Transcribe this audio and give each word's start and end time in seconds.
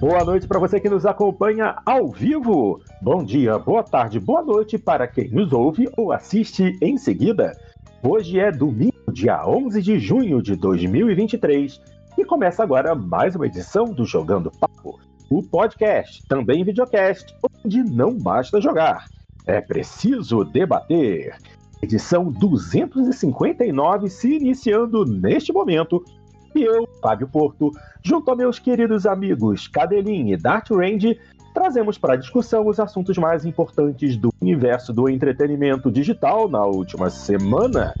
Boa 0.00 0.24
noite 0.24 0.46
para 0.46 0.60
você 0.60 0.78
que 0.78 0.88
nos 0.88 1.04
acompanha 1.04 1.74
ao 1.84 2.06
vivo. 2.06 2.80
Bom 3.02 3.24
dia, 3.24 3.58
boa 3.58 3.82
tarde, 3.82 4.20
boa 4.20 4.44
noite 4.44 4.78
para 4.78 5.08
quem 5.08 5.28
nos 5.28 5.52
ouve 5.52 5.88
ou 5.96 6.12
assiste 6.12 6.78
em 6.80 6.96
seguida. 6.96 7.58
Hoje 8.00 8.38
é 8.38 8.52
domingo, 8.52 9.12
dia 9.12 9.44
11 9.44 9.82
de 9.82 9.98
junho 9.98 10.40
de 10.40 10.54
2023 10.54 11.80
e 12.16 12.24
começa 12.24 12.62
agora 12.62 12.94
mais 12.94 13.34
uma 13.34 13.46
edição 13.46 13.86
do 13.86 14.04
Jogando 14.04 14.52
Papo, 14.52 15.00
o 15.28 15.42
podcast, 15.42 16.24
também 16.28 16.62
videocast, 16.62 17.34
onde 17.64 17.82
não 17.82 18.16
basta 18.16 18.60
jogar, 18.60 19.06
é 19.48 19.60
preciso 19.60 20.44
debater. 20.44 21.36
Edição 21.82 22.30
259 22.30 24.08
se 24.08 24.36
iniciando 24.36 25.04
neste 25.04 25.52
momento 25.52 26.04
e 26.54 26.62
eu, 26.62 26.88
Fábio 27.02 27.28
Porto, 27.28 27.70
junto 28.02 28.30
a 28.30 28.36
meus 28.36 28.58
queridos 28.58 29.06
amigos 29.06 29.68
Cadelin 29.68 30.32
e 30.32 30.36
Dart 30.36 30.70
Range, 30.70 31.18
trazemos 31.54 31.98
para 31.98 32.16
discussão 32.16 32.66
os 32.66 32.78
assuntos 32.78 33.16
mais 33.18 33.44
importantes 33.44 34.16
do 34.16 34.32
universo 34.40 34.92
do 34.92 35.08
entretenimento 35.08 35.90
digital 35.90 36.48
na 36.48 36.64
última 36.64 37.10
semana. 37.10 37.94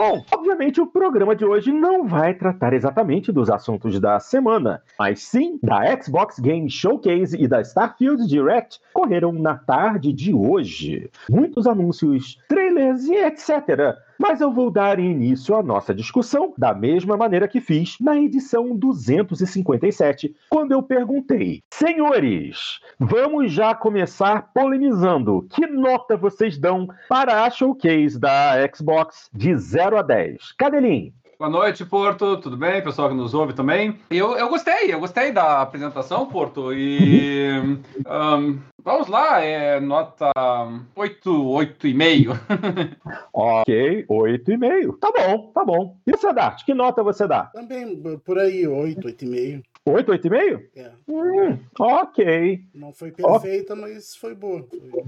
Bom, 0.00 0.24
obviamente 0.32 0.80
o 0.80 0.86
programa 0.86 1.36
de 1.36 1.44
hoje 1.44 1.70
não 1.70 2.08
vai 2.08 2.32
tratar 2.32 2.72
exatamente 2.72 3.30
dos 3.30 3.50
assuntos 3.50 4.00
da 4.00 4.18
semana, 4.18 4.82
mas 4.98 5.20
sim 5.20 5.58
da 5.62 5.82
Xbox 6.00 6.38
Game 6.38 6.70
Showcase 6.70 7.36
e 7.38 7.46
da 7.46 7.60
Starfield 7.60 8.26
Direct 8.26 8.80
correram 8.94 9.30
na 9.30 9.56
tarde 9.56 10.10
de 10.10 10.32
hoje. 10.32 11.10
Muitos 11.28 11.66
anúncios, 11.66 12.38
trailers 12.48 13.04
e 13.08 13.14
etc 13.14 13.94
mas 14.20 14.42
eu 14.42 14.52
vou 14.52 14.70
dar 14.70 14.98
início 14.98 15.56
à 15.56 15.62
nossa 15.62 15.94
discussão 15.94 16.52
da 16.58 16.74
mesma 16.74 17.16
maneira 17.16 17.48
que 17.48 17.58
fiz 17.58 17.96
na 17.98 18.20
edição 18.20 18.76
257, 18.76 20.36
quando 20.50 20.72
eu 20.72 20.82
perguntei: 20.82 21.62
Senhores, 21.72 22.80
vamos 22.98 23.50
já 23.50 23.74
começar 23.74 24.52
polemizando. 24.52 25.46
Que 25.48 25.66
nota 25.66 26.18
vocês 26.18 26.58
dão 26.58 26.86
para 27.08 27.44
a 27.44 27.50
showcase 27.50 28.20
da 28.20 28.52
Xbox 28.74 29.30
de 29.32 29.56
0 29.56 29.96
a 29.96 30.02
10? 30.02 30.52
Cadelinho. 30.52 31.14
Boa 31.40 31.48
noite, 31.48 31.86
Porto. 31.86 32.36
Tudo 32.36 32.54
bem? 32.54 32.84
Pessoal 32.84 33.08
que 33.08 33.14
nos 33.14 33.32
ouve 33.32 33.54
também. 33.54 33.98
Eu, 34.10 34.36
eu 34.36 34.50
gostei, 34.50 34.92
eu 34.92 35.00
gostei 35.00 35.32
da 35.32 35.62
apresentação, 35.62 36.26
Porto. 36.26 36.70
E 36.70 37.48
um, 38.06 38.58
vamos 38.84 39.08
lá, 39.08 39.40
é 39.40 39.80
nota 39.80 40.30
8, 40.94 41.30
8,5. 41.32 42.38
ok, 43.32 44.04
8,5. 44.06 44.98
Tá 44.98 45.10
bom, 45.10 45.50
tá 45.54 45.64
bom. 45.64 45.96
E 46.06 46.10
você 46.10 46.30
dá? 46.30 46.50
Que 46.50 46.74
nota 46.74 47.02
você 47.02 47.26
dá? 47.26 47.44
Também 47.44 47.98
por 48.22 48.38
aí, 48.38 48.68
8, 48.68 49.00
8,5. 49.00 49.62
8, 49.86 50.12
8,5? 50.12 50.62
É. 50.76 50.90
Hum, 51.08 51.58
ok. 51.78 52.60
Não 52.74 52.92
foi 52.92 53.12
perfeita, 53.12 53.74
mas 53.74 54.14
foi 54.14 54.34
boa. 54.34 54.62
Foi... 54.62 55.04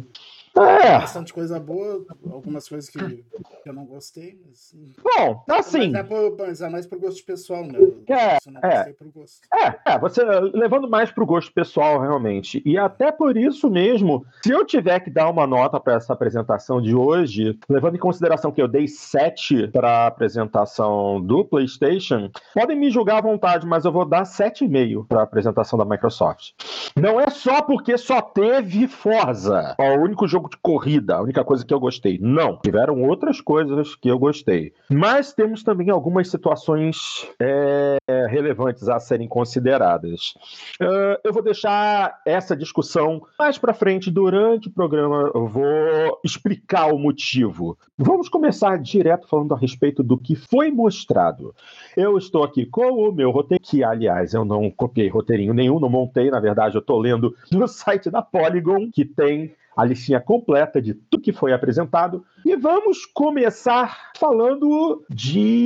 É. 0.57 0.99
Bastante 0.99 1.33
coisa 1.33 1.59
boa, 1.59 2.05
algumas 2.31 2.69
coisas 2.69 2.91
que, 2.91 2.99
que 2.99 3.69
eu 3.69 3.73
não 3.73 3.87
gostei. 3.87 4.39
Mas... 4.47 4.75
Bom, 5.03 5.43
assim. 5.49 5.91
Mas 5.91 6.01
é, 6.01 6.03
por, 6.03 6.37
mas 6.39 6.61
é 6.61 6.69
mais 6.69 6.87
pro 6.87 7.01
gosto 7.01 7.25
pessoal, 7.25 7.65
né? 7.65 7.79
É, 8.09 8.37
é. 8.67 8.95
gosto. 9.15 9.41
É, 9.55 9.93
é, 9.93 9.99
você 9.99 10.23
levando 10.53 10.89
mais 10.89 11.11
pro 11.11 11.25
gosto 11.25 11.53
pessoal, 11.53 12.01
realmente. 12.01 12.63
E 12.67 12.77
até 12.77 13.11
por 13.11 13.37
isso 13.37 13.71
mesmo, 13.71 14.27
se 14.43 14.51
eu 14.51 14.65
tiver 14.65 15.01
que 15.01 15.11
dar 15.11 15.31
uma 15.31 15.47
nota 15.47 15.81
para 15.81 15.95
essa 15.95 16.13
apresentação 16.13 16.83
de 16.83 16.95
hoje, 16.95 17.59
levando 17.69 17.97
em 17.97 18.01
consideração 18.01 18.53
que 18.53 18.61
eu 18.61 18.69
dei 18.69 18.87
7 18.87 19.69
para 19.69 20.05
a 20.05 20.07
apresentação 20.07 21.21
do 21.21 21.45
PlayStation, 21.45 22.31
podem 22.55 22.79
me 22.79 22.91
julgar 22.91 23.19
à 23.19 23.23
vontade, 23.23 23.67
mas 23.67 23.85
eu 23.85 23.93
vou 23.93 24.05
dar 24.05 24.25
7,5 24.25 25.07
para 25.07 25.21
a 25.21 25.25
apresentação 25.25 25.79
da 25.79 25.85
Microsoft. 25.85 26.51
Não 26.97 27.21
é 27.21 27.31
só 27.31 27.63
porque 27.63 27.97
só 27.97 28.21
teve 28.21 28.87
Forza, 28.87 29.75
o 29.79 30.03
único 30.03 30.27
jogo 30.29 30.42
de 30.49 30.57
corrida, 30.59 31.17
a 31.17 31.23
única 31.23 31.45
coisa 31.45 31.65
que 31.65 31.73
eu 31.73 31.81
gostei. 31.81 32.19
Não. 32.21 32.59
Tiveram 32.63 33.03
outras 33.03 33.41
coisas 33.41 33.95
que 33.95 34.09
eu 34.09 34.19
gostei. 34.19 34.73
Mas 34.91 35.33
temos 35.33 35.63
também 35.63 35.91
algumas 35.91 36.29
situações 36.29 37.27
é, 37.41 37.99
relevantes 38.29 38.89
a 38.89 38.99
serem 38.99 39.29
consideradas. 39.29 40.35
Uh, 40.81 41.19
eu 41.25 41.33
vou 41.33 41.43
deixar 41.43 42.21
essa 42.27 42.57
discussão 42.57 43.23
mais 43.39 43.59
para 43.59 43.75
frente 43.75 44.11
durante 44.11 44.69
o 44.69 44.73
programa. 44.73 45.31
Eu 45.35 45.47
vou 45.47 46.21
explicar 46.25 46.93
o 46.93 46.99
motivo. 46.99 47.79
Vamos 47.97 48.29
começar 48.29 48.79
direto 48.79 49.29
falando 49.29 49.55
a 49.55 49.59
respeito 49.59 50.03
do 50.03 50.19
que 50.19 50.35
foi 50.35 50.71
mostrado. 50.71 51.55
Eu 51.97 52.17
estou 52.17 52.43
aqui 52.43 52.67
com 52.67 53.09
o 53.09 53.13
meu 53.13 53.31
roteiro, 53.31 53.63
que 53.63 53.85
aliás 53.85 54.35
eu 54.35 54.45
não 54.45 54.71
copiei 54.71 55.09
roteirinho 55.09 55.55
nenhum, 55.55 55.79
não 55.79 55.89
montei, 55.89 56.31
na 56.31 56.41
verdade 56.41 56.77
eu 56.77 56.81
estou 56.81 56.99
lendo 56.99 57.35
no 57.51 57.67
site 57.69 58.11
da 58.11 58.23
Polygon, 58.23 58.91
que 58.91 59.05
tem 59.05 59.55
a 59.77 59.85
listinha 59.85 60.21
completa 60.21 60.81
de 60.81 60.95
tudo 60.95 61.23
que 61.23 61.33
foi 61.33 61.53
apresentado. 61.53 62.25
E 62.45 62.57
vamos 62.57 63.07
começar 63.07 64.13
falando 64.19 65.05
de, 65.09 65.65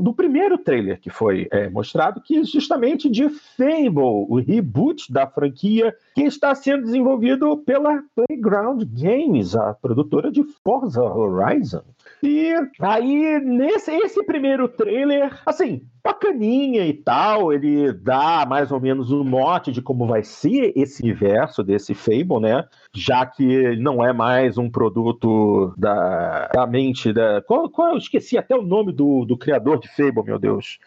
do 0.00 0.12
primeiro 0.12 0.58
trailer 0.58 1.00
que 1.00 1.10
foi 1.10 1.48
é, 1.50 1.68
mostrado, 1.68 2.20
que 2.20 2.38
é 2.38 2.44
justamente 2.44 3.08
de 3.08 3.28
Fable, 3.28 4.26
o 4.28 4.36
reboot 4.40 5.12
da 5.12 5.26
franquia 5.26 5.94
que 6.14 6.22
está 6.22 6.54
sendo 6.54 6.84
desenvolvido 6.84 7.56
pela 7.58 8.02
Playground 8.14 8.82
Games, 8.84 9.56
a 9.56 9.74
produtora 9.74 10.30
de 10.30 10.44
Forza 10.62 11.02
Horizon. 11.02 11.82
E 12.22 12.52
aí, 12.80 13.40
nesse 13.40 13.90
esse 13.90 14.22
primeiro 14.24 14.68
trailer, 14.68 15.40
assim, 15.46 15.82
bacaninha 16.02 16.86
e 16.86 16.94
tal, 16.94 17.52
ele 17.52 17.92
dá 17.92 18.46
mais 18.48 18.70
ou 18.72 18.80
menos 18.80 19.10
um 19.10 19.24
mote 19.24 19.72
de 19.72 19.82
como 19.82 20.06
vai 20.06 20.22
ser 20.22 20.72
esse 20.76 21.02
universo 21.02 21.62
desse 21.62 21.94
Fable, 21.94 22.40
né? 22.40 22.64
Já 22.92 23.26
que 23.26 23.76
não 23.76 24.04
é 24.04 24.12
mais 24.12 24.58
um 24.58 24.70
produto 24.70 25.72
da, 25.76 26.48
da 26.52 26.66
mente 26.66 27.12
da. 27.12 27.42
Qual, 27.42 27.68
qual, 27.68 27.90
eu 27.90 27.98
esqueci 27.98 28.36
até 28.38 28.54
o 28.56 28.62
nome 28.62 28.92
do, 28.92 29.24
do 29.24 29.36
criador 29.36 29.78
de 29.78 29.88
Fable, 29.88 30.24
meu 30.24 30.38
Deus. 30.38 30.78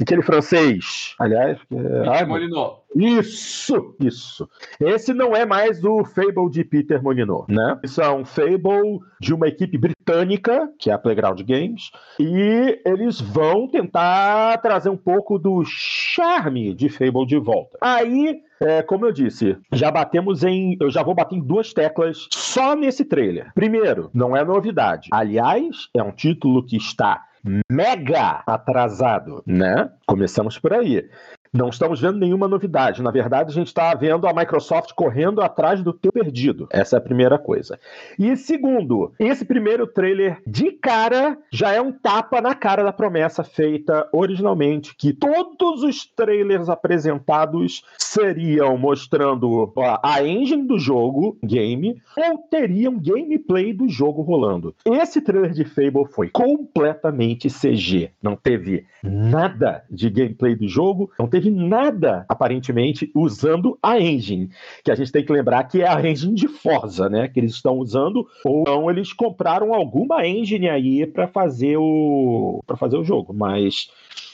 Aquele 0.00 0.22
francês, 0.22 1.14
aliás. 1.18 1.58
É, 1.70 2.24
Molinot. 2.24 2.80
Isso, 2.94 3.94
isso. 4.00 4.48
Esse 4.80 5.14
não 5.14 5.34
é 5.34 5.46
mais 5.46 5.82
o 5.84 6.04
Fable 6.04 6.50
de 6.50 6.64
Peter 6.64 7.02
Molyneux, 7.02 7.44
né? 7.48 7.78
Isso 7.84 8.00
é 8.00 8.10
um 8.10 8.24
Fable 8.24 9.00
de 9.20 9.32
uma 9.32 9.48
equipe 9.48 9.78
britânica, 9.78 10.68
que 10.78 10.90
é 10.90 10.92
a 10.92 10.98
Playground 10.98 11.40
Games, 11.42 11.90
e 12.18 12.80
eles 12.84 13.20
vão 13.20 13.68
tentar 13.68 14.58
trazer 14.58 14.88
um 14.88 14.96
pouco 14.96 15.38
do 15.38 15.62
charme 15.64 16.74
de 16.74 16.88
Fable 16.88 17.26
de 17.26 17.38
volta. 17.38 17.78
Aí 17.80 18.42
é, 18.62 18.82
como 18.82 19.06
eu 19.06 19.12
disse, 19.12 19.56
já 19.72 19.90
batemos 19.90 20.44
em. 20.44 20.76
Eu 20.78 20.90
já 20.90 21.02
vou 21.02 21.14
bater 21.14 21.34
em 21.34 21.40
duas 21.40 21.72
teclas 21.72 22.28
só 22.30 22.76
nesse 22.76 23.06
trailer. 23.06 23.50
Primeiro, 23.54 24.10
não 24.12 24.36
é 24.36 24.44
novidade. 24.44 25.08
Aliás, 25.12 25.88
é 25.94 26.02
um 26.02 26.12
título 26.12 26.66
que 26.66 26.76
está 26.76 27.24
mega 27.70 28.42
atrasado, 28.46 29.42
né? 29.46 29.90
Começamos 30.06 30.58
por 30.58 30.74
aí. 30.74 31.08
Não 31.52 31.68
estamos 31.68 32.00
vendo 32.00 32.16
nenhuma 32.16 32.46
novidade. 32.46 33.02
Na 33.02 33.10
verdade, 33.10 33.50
a 33.50 33.52
gente 33.52 33.66
está 33.66 33.92
vendo 33.92 34.28
a 34.28 34.32
Microsoft 34.32 34.92
correndo 34.94 35.42
atrás 35.42 35.82
do 35.82 35.92
teu 35.92 36.12
perdido. 36.12 36.68
Essa 36.70 36.96
é 36.96 36.98
a 36.98 37.02
primeira 37.02 37.38
coisa. 37.38 37.76
E 38.16 38.36
segundo, 38.36 39.12
esse 39.18 39.44
primeiro 39.44 39.84
trailer 39.84 40.40
de 40.46 40.70
cara 40.70 41.36
já 41.52 41.72
é 41.72 41.80
um 41.80 41.90
tapa 41.90 42.40
na 42.40 42.54
cara 42.54 42.84
da 42.84 42.92
promessa 42.92 43.42
feita 43.42 44.08
originalmente 44.12 44.94
que 44.94 45.12
todos 45.12 45.82
os 45.82 46.06
trailers 46.06 46.68
apresentados 46.68 47.82
seriam 47.98 48.78
mostrando 48.78 49.72
a 50.04 50.22
engine 50.22 50.66
do 50.66 50.78
jogo, 50.78 51.36
game, 51.42 52.00
ou 52.16 52.38
teriam 52.48 52.96
gameplay 52.96 53.72
do 53.72 53.88
jogo 53.88 54.22
rolando. 54.22 54.72
Esse 54.84 55.20
trailer 55.20 55.50
de 55.50 55.64
Fable 55.64 56.06
foi 56.12 56.28
completamente 56.28 57.48
CG. 57.48 58.10
Não 58.22 58.36
teve 58.36 58.86
nada 59.02 59.82
de 59.90 60.08
gameplay 60.10 60.54
do 60.54 60.68
jogo, 60.68 61.10
não 61.18 61.26
teve 61.26 61.39
teve 61.40 61.50
nada, 61.50 62.26
aparentemente, 62.28 63.10
usando 63.14 63.78
a 63.82 63.98
engine. 63.98 64.50
Que 64.84 64.90
a 64.90 64.94
gente 64.94 65.10
tem 65.10 65.24
que 65.24 65.32
lembrar 65.32 65.64
que 65.64 65.80
é 65.80 65.88
a 65.88 66.06
engine 66.08 66.34
de 66.34 66.48
Forza, 66.48 67.08
né? 67.08 67.28
Que 67.28 67.40
eles 67.40 67.52
estão 67.54 67.78
usando, 67.78 68.28
ou 68.44 68.64
não, 68.66 68.90
eles 68.90 69.12
compraram 69.12 69.74
alguma 69.74 70.26
engine 70.26 70.68
aí 70.68 71.06
para 71.06 71.26
fazer 71.26 71.76
o 71.78 72.62
para 72.66 72.76
fazer 72.76 72.96
o 72.98 73.04
jogo. 73.04 73.32
Mas 73.32 73.90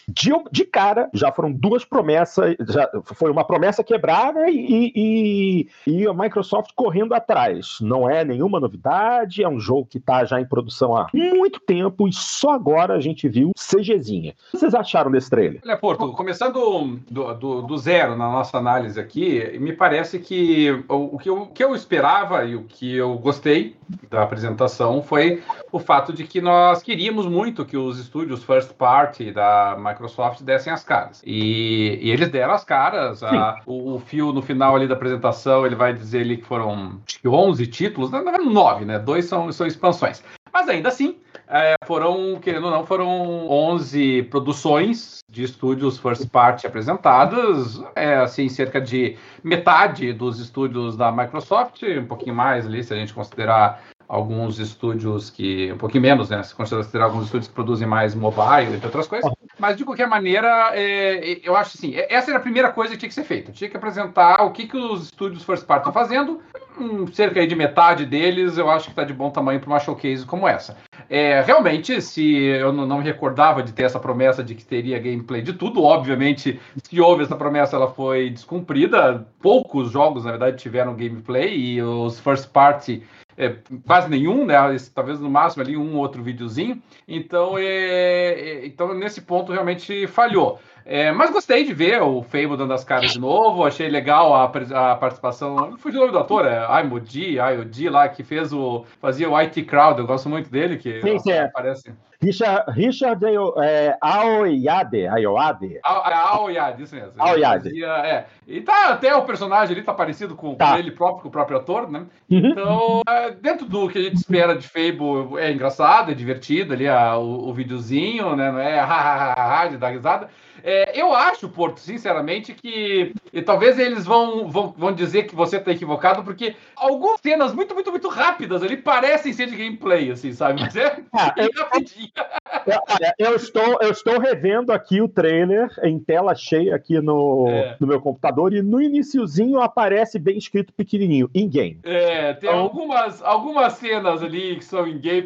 de, 0.08 0.30
de 0.52 0.64
cara, 0.64 1.10
já 1.12 1.32
foram 1.32 1.52
duas 1.52 1.84
promessas, 1.84 2.54
já 2.68 2.88
foi 3.04 3.30
uma 3.30 3.44
promessa 3.44 3.82
quebrada 3.82 4.48
e, 4.48 4.92
e, 4.94 5.68
e 5.86 6.06
a 6.06 6.14
Microsoft 6.14 6.70
correndo 6.76 7.12
atrás. 7.12 7.78
Não 7.80 8.08
é 8.08 8.24
nenhuma 8.24 8.60
novidade, 8.60 9.42
é 9.42 9.48
um 9.48 9.58
jogo 9.58 9.86
que 9.86 9.98
está 9.98 10.24
já 10.24 10.40
em 10.40 10.46
produção 10.46 10.96
há 10.96 11.08
muito 11.12 11.60
tempo 11.60 12.08
e 12.08 12.12
só 12.12 12.50
agora 12.50 12.94
a 12.94 13.00
gente 13.00 13.28
viu 13.28 13.50
CGzinha. 13.56 14.34
O 14.48 14.50
que 14.52 14.58
vocês 14.58 14.74
acharam 14.74 15.10
desse 15.10 15.28
trailer? 15.28 15.60
Olha, 15.64 15.76
Porto, 15.76 16.12
começando 16.12 17.00
do, 17.10 17.34
do, 17.34 17.62
do 17.62 17.78
zero 17.78 18.16
na 18.16 18.30
nossa 18.30 18.58
análise 18.58 19.00
aqui, 19.00 19.58
me 19.58 19.72
parece 19.72 20.18
que 20.18 20.70
o, 20.88 21.16
o, 21.16 21.18
que 21.18 21.28
eu, 21.28 21.42
o 21.42 21.46
que 21.48 21.64
eu 21.64 21.74
esperava 21.74 22.44
e 22.44 22.54
o 22.54 22.62
que 22.62 22.94
eu 22.94 23.18
gostei 23.18 23.76
da 24.08 24.22
apresentação 24.22 25.02
foi 25.02 25.42
o 25.72 25.78
fato 25.78 26.12
de 26.12 26.24
que 26.24 26.40
nós 26.40 26.82
queríamos 26.82 27.26
muito 27.26 27.64
que 27.64 27.76
os 27.76 27.98
estúdios 27.98 28.42
first 28.44 28.72
party 28.74 29.32
da 29.32 29.76
Microsoft 29.76 29.95
dessem 30.44 30.72
as 30.72 30.84
caras. 30.84 31.22
E, 31.24 31.98
e 32.02 32.10
eles 32.10 32.28
deram 32.28 32.54
as 32.54 32.64
caras. 32.64 33.22
A, 33.22 33.60
o, 33.66 33.94
o 33.94 33.98
Phil, 33.98 34.32
no 34.32 34.42
final 34.42 34.76
ali 34.76 34.86
da 34.86 34.94
apresentação, 34.94 35.64
ele 35.64 35.74
vai 35.74 35.92
dizer 35.92 36.22
ali 36.22 36.36
que 36.36 36.46
foram 36.46 37.00
acho 37.06 37.20
que 37.20 37.28
11 37.28 37.66
títulos, 37.66 38.10
na 38.10 38.22
verdade 38.22 38.44
9, 38.44 38.84
né? 38.84 38.98
Dois 38.98 39.26
são, 39.26 39.50
são 39.52 39.66
expansões. 39.66 40.22
Mas 40.52 40.68
ainda 40.68 40.88
assim, 40.88 41.16
é, 41.48 41.74
foram, 41.84 42.38
querendo 42.40 42.64
ou 42.64 42.70
não, 42.70 42.86
foram 42.86 43.48
11 43.50 44.22
produções 44.24 45.18
de 45.28 45.44
estúdios 45.44 45.98
first 45.98 46.28
party 46.30 46.66
apresentadas, 46.66 47.82
é, 47.94 48.16
assim, 48.16 48.48
cerca 48.48 48.80
de 48.80 49.18
metade 49.44 50.12
dos 50.12 50.40
estúdios 50.40 50.96
da 50.96 51.12
Microsoft, 51.12 51.82
um 51.82 52.06
pouquinho 52.06 52.34
mais 52.34 52.66
ali, 52.66 52.82
se 52.82 52.94
a 52.94 52.96
gente 52.96 53.12
considerar 53.12 53.82
alguns 54.08 54.58
estúdios 54.58 55.30
que. 55.30 55.72
um 55.72 55.78
pouquinho 55.78 56.02
menos, 56.02 56.30
né? 56.30 56.42
Se 56.42 56.54
considerar 56.54 57.04
alguns 57.04 57.24
estúdios 57.24 57.48
que 57.48 57.54
produzem 57.54 57.86
mais 57.86 58.14
mobile, 58.14 58.74
entre 58.74 58.86
outras 58.86 59.06
coisas. 59.06 59.30
Mas, 59.58 59.76
de 59.76 59.84
qualquer 59.84 60.06
maneira, 60.06 60.70
é, 60.74 61.40
eu 61.42 61.56
acho 61.56 61.76
assim, 61.76 61.94
essa 61.96 62.30
era 62.30 62.38
a 62.38 62.42
primeira 62.42 62.70
coisa 62.70 62.92
que 62.92 62.98
tinha 62.98 63.08
que 63.08 63.14
ser 63.14 63.24
feita. 63.24 63.52
Tinha 63.52 63.70
que 63.70 63.76
apresentar 63.76 64.42
o 64.44 64.50
que, 64.50 64.66
que 64.66 64.76
os 64.76 65.04
estúdios 65.04 65.44
first 65.44 65.66
party 65.66 65.88
estão 65.88 65.92
fazendo. 65.92 66.42
Hum, 66.78 67.06
cerca 67.06 67.46
de 67.46 67.56
metade 67.56 68.04
deles, 68.04 68.58
eu 68.58 68.68
acho 68.68 68.86
que 68.86 68.90
está 68.90 69.02
de 69.02 69.14
bom 69.14 69.30
tamanho 69.30 69.58
para 69.58 69.70
uma 69.70 69.80
showcase 69.80 70.26
como 70.26 70.46
essa. 70.46 70.76
É, 71.08 71.40
realmente, 71.40 72.02
se 72.02 72.34
eu 72.36 72.70
não 72.72 72.98
me 72.98 73.04
recordava 73.04 73.62
de 73.62 73.72
ter 73.72 73.84
essa 73.84 73.98
promessa 73.98 74.44
de 74.44 74.54
que 74.54 74.64
teria 74.64 74.98
gameplay 74.98 75.40
de 75.40 75.54
tudo, 75.54 75.82
obviamente, 75.82 76.60
se 76.82 77.00
houve 77.00 77.22
essa 77.22 77.36
promessa, 77.36 77.76
ela 77.76 77.88
foi 77.88 78.28
descumprida. 78.28 79.26
Poucos 79.40 79.90
jogos, 79.90 80.24
na 80.24 80.32
verdade, 80.32 80.58
tiveram 80.58 80.94
gameplay 80.94 81.56
e 81.56 81.82
os 81.82 82.20
first 82.20 82.50
party 82.50 83.02
é, 83.36 83.56
quase 83.86 84.08
nenhum, 84.08 84.44
né? 84.44 84.56
Talvez 84.94 85.20
no 85.20 85.30
máximo 85.30 85.62
ali 85.62 85.76
um 85.76 85.96
outro 85.96 86.22
videozinho. 86.22 86.80
Então, 87.06 87.58
é, 87.58 87.64
é, 87.64 88.66
então 88.66 88.94
nesse 88.94 89.20
ponto 89.20 89.52
realmente 89.52 90.06
falhou. 90.06 90.58
É, 90.88 91.10
mas 91.10 91.32
gostei 91.32 91.64
de 91.64 91.74
ver 91.74 92.00
o 92.00 92.22
Fable 92.22 92.56
dando 92.56 92.72
as 92.72 92.84
caras 92.84 93.12
de 93.12 93.18
novo, 93.18 93.64
achei 93.64 93.88
legal 93.88 94.32
a, 94.32 94.44
a 94.44 94.94
participação. 94.94 95.76
Fui 95.78 95.90
o 95.90 95.94
nome 95.96 96.12
do 96.12 96.18
ator, 96.18 96.46
é 96.46 96.64
Aimodi, 96.64 97.40
Ayodi 97.40 97.88
lá, 97.88 98.08
que 98.08 98.22
fez 98.22 98.52
o. 98.52 98.84
fazia 99.00 99.28
o 99.28 99.36
IT 99.36 99.64
Crowd, 99.64 99.98
eu 99.98 100.06
gosto 100.06 100.28
muito 100.28 100.48
dele, 100.48 100.76
que 100.76 101.00
sim, 101.02 101.18
sim, 101.18 101.32
aparece. 101.32 101.92
Richard, 102.22 102.64
Richard 102.72 103.22
é, 103.62 103.96
Aoyade, 104.00 105.06
Aoyade. 105.06 105.80
Aoyade, 105.82 106.82
isso 106.82 106.94
mesmo. 106.94 107.12
Aoyade. 107.18 107.64
Fazia, 107.64 107.86
é. 107.86 108.26
E 108.46 108.60
tá, 108.60 108.90
até 108.90 109.14
o 109.14 109.24
personagem 109.24 109.74
ali 109.76 109.84
tá 109.84 109.92
parecido 109.92 110.34
com, 110.34 110.54
tá. 110.54 110.72
com, 110.72 110.78
ele 110.78 110.92
próprio, 110.92 111.22
com 111.22 111.28
o 111.28 111.30
próprio 111.30 111.58
ator, 111.58 111.90
né? 111.90 112.06
Uhum. 112.30 112.46
Então, 112.46 113.02
é, 113.06 113.30
dentro 113.32 113.66
do 113.66 113.88
que 113.88 113.98
a 113.98 114.02
gente 114.02 114.16
espera 114.16 114.56
de 114.56 114.66
Fable, 114.66 115.38
é 115.38 115.52
engraçado, 115.52 116.10
é 116.10 116.14
divertido 116.14 116.72
ali 116.72 116.88
a, 116.88 117.18
o, 117.18 117.48
o 117.48 117.52
videozinho, 117.52 118.34
né? 118.34 118.50
Não 118.50 118.60
é 118.60 118.80
ha, 118.80 119.66
de 119.68 119.76
dar 119.76 119.90
risada. 119.90 120.28
É, 120.68 121.00
eu 121.00 121.14
acho, 121.14 121.48
Porto, 121.48 121.78
sinceramente, 121.78 122.52
que 122.52 123.12
talvez 123.44 123.78
eles 123.78 124.04
vão, 124.04 124.48
vão, 124.48 124.74
vão 124.76 124.92
dizer 124.92 125.28
que 125.28 125.34
você 125.34 125.58
está 125.58 125.70
equivocado, 125.70 126.24
porque 126.24 126.56
algumas 126.74 127.20
cenas 127.20 127.54
muito, 127.54 127.72
muito, 127.72 127.92
muito 127.92 128.08
rápidas 128.08 128.64
ali 128.64 128.76
parecem 128.76 129.32
ser 129.32 129.46
de 129.46 129.54
gameplay, 129.54 130.10
assim, 130.10 130.32
sabe? 130.32 130.60
Mas 130.60 130.74
é 130.74 130.96
ah, 131.12 131.32
eu, 131.38 131.48
rapidinho. 131.56 132.10
Eu, 132.66 133.28
eu, 133.28 133.36
estou, 133.36 133.78
eu 133.80 133.90
estou 133.92 134.18
revendo 134.18 134.72
aqui 134.72 135.00
o 135.00 135.08
trailer 135.08 135.68
em 135.84 136.00
tela 136.00 136.34
cheia 136.34 136.74
aqui 136.74 137.00
no, 137.00 137.46
é. 137.48 137.76
no 137.78 137.86
meu 137.86 138.00
computador 138.00 138.52
e 138.52 138.60
no 138.60 138.82
iniciozinho 138.82 139.60
aparece 139.60 140.18
bem 140.18 140.36
escrito 140.36 140.72
pequenininho, 140.72 141.30
in-game. 141.32 141.78
É, 141.84 142.32
tem 142.34 142.50
então, 142.50 142.58
algumas, 142.58 143.22
algumas 143.22 143.74
cenas 143.74 144.20
ali 144.20 144.56
que 144.56 144.64
são 144.64 144.84
in-game, 144.88 145.24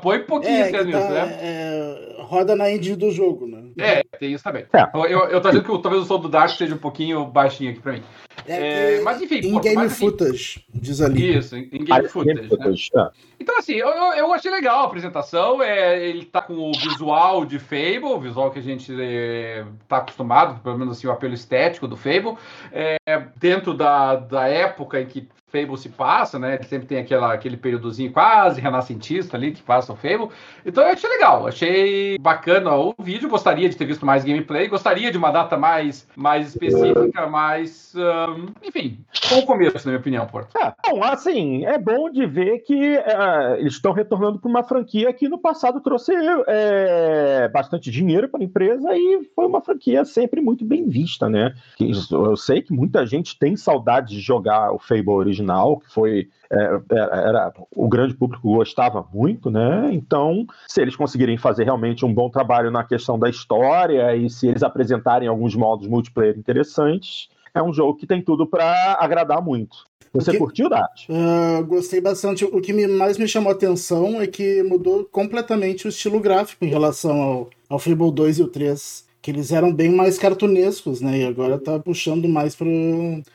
põe 0.00 0.20
pouquinho 0.20 0.52
é, 0.54 0.84
nisso, 0.84 0.92
tá, 0.92 1.10
né? 1.10 1.38
É, 1.40 2.16
roda 2.20 2.54
na 2.54 2.70
engine 2.70 2.94
do 2.94 3.10
jogo, 3.10 3.48
né? 3.48 3.64
É, 3.78 4.04
tem 4.18 4.32
isso 4.32 4.44
também. 4.44 4.66
É. 4.76 4.90
Eu, 4.94 5.28
eu 5.28 5.40
tô 5.40 5.48
dizendo 5.48 5.64
que 5.64 5.82
talvez 5.82 6.02
o 6.02 6.06
som 6.06 6.20
do 6.20 6.28
Dark 6.28 6.50
seja 6.50 6.74
um 6.74 6.78
pouquinho 6.78 7.24
baixinho 7.24 7.70
aqui 7.70 7.80
pra 7.80 7.92
mim. 7.92 8.02
É, 8.46 8.96
é, 8.96 9.00
mas 9.00 9.20
enfim. 9.22 9.38
In-game 9.38 9.88
footage, 9.88 10.64
diz 10.72 11.00
ali. 11.00 11.38
Isso, 11.38 11.56
in-game 11.56 12.08
footage. 12.08 12.42
Né? 12.42 12.48
footage 12.48 12.90
né? 12.94 13.10
Então, 13.38 13.58
assim, 13.58 13.74
eu, 13.74 13.88
eu 13.88 14.32
achei 14.32 14.50
legal 14.50 14.80
a 14.80 14.84
apresentação. 14.84 15.62
É, 15.62 16.04
ele 16.06 16.24
tá 16.24 16.42
com 16.42 16.54
o 16.54 16.72
visual 16.72 17.44
de 17.44 17.58
Fable, 17.58 18.04
o 18.04 18.20
visual 18.20 18.50
que 18.50 18.58
a 18.58 18.62
gente 18.62 18.94
é, 19.00 19.64
tá 19.88 19.98
acostumado, 19.98 20.60
pelo 20.60 20.78
menos 20.78 20.96
assim, 20.96 21.06
o 21.06 21.12
apelo 21.12 21.34
estético 21.34 21.86
do 21.86 21.96
Fable. 21.96 22.36
É, 22.72 22.96
dentro 23.36 23.74
da, 23.74 24.16
da 24.16 24.48
época 24.48 25.00
em 25.00 25.06
que 25.06 25.28
Fable 25.48 25.78
se 25.78 25.88
passa, 25.88 26.38
né? 26.38 26.58
Sempre 26.62 26.86
tem 26.86 26.98
aquela, 26.98 27.32
aquele 27.32 27.56
períodozinho 27.56 28.12
quase 28.12 28.60
renascentista 28.60 29.36
ali 29.36 29.52
que 29.52 29.62
passa 29.62 29.92
o 29.92 29.96
Fable. 29.96 30.28
Então 30.64 30.84
eu 30.84 30.90
achei 30.90 31.08
legal, 31.08 31.46
achei 31.46 32.18
bacana 32.18 32.74
o 32.74 32.94
vídeo. 32.98 33.28
Gostaria 33.28 33.68
de 33.68 33.76
ter 33.76 33.84
visto 33.84 34.04
mais 34.04 34.24
gameplay, 34.24 34.66
gostaria 34.66 35.10
de 35.10 35.16
uma 35.16 35.30
data 35.30 35.56
mais, 35.56 36.06
mais 36.16 36.48
específica, 36.48 37.26
mas 37.26 37.94
um, 38.28 38.46
enfim, 38.62 38.98
bom 39.30 39.42
começo, 39.42 39.86
na 39.86 39.92
minha 39.92 40.00
opinião, 40.00 40.26
Porto. 40.26 40.56
É, 40.58 40.72
bom, 40.88 41.02
assim, 41.02 41.64
é 41.64 41.78
bom 41.78 42.10
de 42.10 42.26
ver 42.26 42.60
que 42.60 42.96
uh, 42.96 43.54
eles 43.58 43.74
estão 43.74 43.92
retornando 43.92 44.38
para 44.38 44.48
uma 44.48 44.62
franquia 44.62 45.12
que 45.12 45.28
no 45.28 45.38
passado 45.38 45.80
trouxe 45.80 46.12
é, 46.46 47.48
bastante 47.48 47.90
dinheiro 47.90 48.28
para 48.28 48.40
a 48.40 48.44
empresa 48.44 48.88
e 48.94 49.28
foi 49.34 49.46
uma 49.46 49.60
franquia 49.60 50.04
sempre 50.04 50.40
muito 50.40 50.64
bem 50.64 50.88
vista, 50.88 51.28
né? 51.28 51.54
Eu 51.78 52.36
sei 52.36 52.62
que 52.62 52.72
muita 52.72 53.06
gente 53.06 53.38
tem 53.38 53.56
saudade 53.56 54.14
de 54.14 54.20
jogar 54.20 54.72
o 54.72 54.78
Fable 54.78 55.10
original 55.10 55.78
que 55.78 55.92
foi 55.92 56.28
é, 56.50 56.56
é, 56.56 56.98
era, 57.28 57.52
o 57.74 57.88
grande 57.88 58.14
público 58.14 58.54
gostava 58.54 59.04
muito, 59.12 59.50
né? 59.50 59.88
Então, 59.92 60.46
se 60.66 60.80
eles 60.80 60.94
conseguirem 60.94 61.36
fazer 61.36 61.64
realmente 61.64 62.04
um 62.04 62.12
bom 62.12 62.30
trabalho 62.30 62.70
na 62.70 62.84
questão 62.84 63.18
da 63.18 63.28
história 63.28 64.14
e 64.14 64.30
se 64.30 64.48
eles 64.48 64.62
apresentarem 64.62 65.28
alguns 65.28 65.54
modos 65.54 65.88
multiplayer 65.88 66.38
interessantes, 66.38 67.28
é 67.58 67.62
um 67.62 67.72
jogo 67.72 67.96
que 67.96 68.06
tem 68.06 68.22
tudo 68.22 68.46
para 68.46 68.96
agradar 69.00 69.42
muito. 69.42 69.86
Você 70.12 70.32
que, 70.32 70.38
curtiu, 70.38 70.68
Dart? 70.68 71.08
Uh, 71.08 71.64
gostei 71.66 72.00
bastante. 72.00 72.44
O 72.44 72.60
que 72.60 72.72
me, 72.72 72.86
mais 72.86 73.18
me 73.18 73.28
chamou 73.28 73.50
a 73.50 73.54
atenção 73.54 74.20
é 74.20 74.26
que 74.26 74.62
mudou 74.62 75.04
completamente 75.04 75.86
o 75.86 75.88
estilo 75.88 76.20
gráfico 76.20 76.64
em 76.64 76.68
relação 76.68 77.20
ao, 77.20 77.50
ao 77.68 77.78
Fable 77.78 78.12
2 78.12 78.38
e 78.38 78.42
o 78.42 78.48
3 78.48 79.06
que 79.20 79.32
eles 79.32 79.50
eram 79.50 79.72
bem 79.72 79.90
mais 79.90 80.18
cartunescos, 80.18 81.00
né? 81.00 81.18
E 81.18 81.24
agora 81.24 81.58
tá 81.58 81.80
puxando 81.80 82.28
mais 82.28 82.54
pro, 82.54 82.68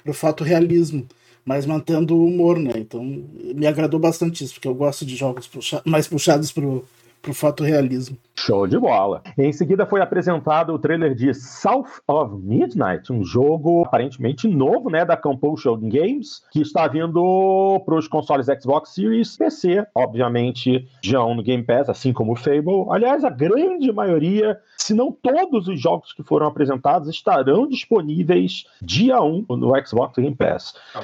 pro 0.03 0.13
fato 0.13 0.41
realismo 0.41 1.05
mas 1.45 1.65
mantendo 1.65 2.15
o 2.15 2.25
humor, 2.25 2.59
né? 2.59 2.71
Então 2.75 3.03
me 3.03 3.65
agradou 3.67 3.99
bastante 3.99 4.43
isso, 4.43 4.53
porque 4.53 4.67
eu 4.67 4.75
gosto 4.75 5.05
de 5.05 5.15
jogos 5.15 5.47
puxa 5.47 5.81
mais 5.85 6.07
puxados 6.07 6.51
pro, 6.51 6.85
pro 7.21 7.33
fato 7.33 7.63
realismo. 7.63 8.17
Show 8.35 8.65
de 8.65 8.77
bola. 8.77 9.21
Em 9.37 9.51
seguida 9.51 9.85
foi 9.85 10.01
apresentado 10.01 10.73
o 10.73 10.79
trailer 10.79 11.13
de 11.13 11.33
South 11.33 12.01
of 12.07 12.35
Midnight, 12.35 13.11
um 13.13 13.23
jogo 13.23 13.83
aparentemente 13.85 14.47
novo, 14.47 14.89
né, 14.89 15.05
da 15.05 15.15
Compulsion 15.15 15.77
Games, 15.81 16.41
que 16.51 16.61
está 16.61 16.87
vindo 16.87 17.81
para 17.85 17.95
os 17.95 18.07
consoles 18.07 18.47
Xbox 18.47 18.93
Series, 18.95 19.37
PC, 19.37 19.85
obviamente, 19.93 20.87
já 21.03 21.19
no 21.19 21.43
Game 21.43 21.63
Pass, 21.63 21.89
assim 21.89 22.11
como 22.11 22.33
o 22.33 22.35
Fable. 22.35 22.87
Aliás, 22.89 23.23
a 23.23 23.29
grande 23.29 23.91
maioria, 23.91 24.59
se 24.75 24.93
não 24.93 25.11
todos 25.11 25.67
os 25.67 25.79
jogos 25.79 26.11
que 26.13 26.23
foram 26.23 26.47
apresentados 26.47 27.09
estarão 27.09 27.67
disponíveis 27.67 28.65
dia 28.81 29.21
1 29.21 29.45
no 29.49 29.85
Xbox 29.85 30.15
Game 30.17 30.35
Pass. 30.35 30.73
Ah, 30.95 31.01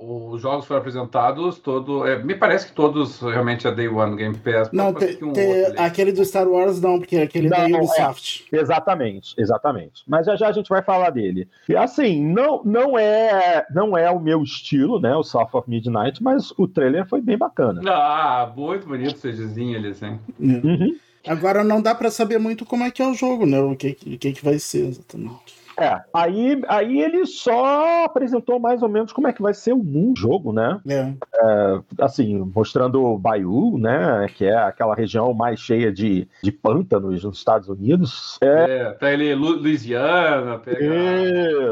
o, 0.00 0.30
os 0.30 0.40
jogos 0.40 0.64
foram 0.64 0.80
apresentados, 0.80 1.58
todo, 1.58 2.06
é, 2.06 2.22
me 2.22 2.34
parece 2.34 2.68
que 2.68 2.72
todos 2.72 3.20
realmente 3.20 3.66
é 3.66 3.72
Day 3.72 3.88
One 3.88 4.16
Game 4.16 4.36
Pass. 4.38 4.70
Não, 4.72 4.94
te, 4.94 5.22
um 5.22 5.32
te, 5.32 5.40
aquele 5.76 6.12
do 6.12 6.24
Star 6.24 6.48
Wars 6.48 6.53
não, 6.80 6.98
porque 6.98 7.16
aquele 7.16 7.48
não, 7.48 7.70
da 7.70 7.78
Ubisoft. 7.78 8.46
É, 8.52 8.58
exatamente, 8.58 9.34
exatamente. 9.38 10.02
Mas 10.06 10.26
já 10.26 10.36
já 10.36 10.48
a 10.48 10.52
gente 10.52 10.68
vai 10.68 10.82
falar 10.82 11.10
dele. 11.10 11.48
E 11.68 11.76
assim, 11.76 12.24
não, 12.24 12.62
não 12.64 12.98
é 12.98 13.66
não 13.74 13.96
é 13.96 14.10
o 14.10 14.20
meu 14.20 14.42
estilo, 14.42 15.00
né, 15.00 15.14
o 15.14 15.22
South 15.22 15.50
of 15.52 15.68
Midnight, 15.68 16.22
mas 16.22 16.52
o 16.56 16.66
trailer 16.66 17.06
foi 17.06 17.20
bem 17.20 17.36
bacana. 17.36 17.80
Ah, 17.90 18.52
muito 18.56 18.86
bonito 18.86 19.16
o 19.16 19.20
CGzinho 19.20 19.78
ali, 19.78 19.88
assim. 19.88 20.18
Uhum. 20.38 20.96
Agora 21.26 21.64
não 21.64 21.80
dá 21.80 21.94
para 21.94 22.10
saber 22.10 22.38
muito 22.38 22.66
como 22.66 22.84
é 22.84 22.90
que 22.90 23.02
é 23.02 23.06
o 23.06 23.14
jogo, 23.14 23.46
né? 23.46 23.58
O 23.60 23.74
que, 23.74 23.96
o 24.06 24.18
que, 24.18 24.32
que 24.32 24.44
vai 24.44 24.58
ser 24.58 24.86
exatamente. 24.86 25.63
É, 25.78 26.00
aí, 26.14 26.62
aí 26.68 27.00
ele 27.02 27.26
só 27.26 28.04
apresentou 28.04 28.60
mais 28.60 28.82
ou 28.82 28.88
menos 28.88 29.12
como 29.12 29.26
é 29.26 29.32
que 29.32 29.42
vai 29.42 29.52
ser 29.52 29.72
o 29.72 29.82
mundo 29.82 30.18
jogo, 30.18 30.52
né? 30.52 30.80
É. 30.88 31.12
É, 31.34 31.80
assim, 32.00 32.38
mostrando 32.54 33.02
o 33.04 33.18
Bayou, 33.18 33.76
né? 33.78 34.26
Que 34.36 34.44
é 34.46 34.56
aquela 34.56 34.94
região 34.94 35.32
mais 35.34 35.58
cheia 35.60 35.92
de, 35.92 36.28
de 36.42 36.52
pântanos 36.52 37.24
nos 37.24 37.38
Estados 37.38 37.68
Unidos. 37.68 38.38
É, 38.40 38.64
É, 38.64 38.90
pega 38.92 39.14
ali 39.14 39.34
Lu- 39.34 39.56
Louisiana, 39.60 40.58
pega 40.58 40.78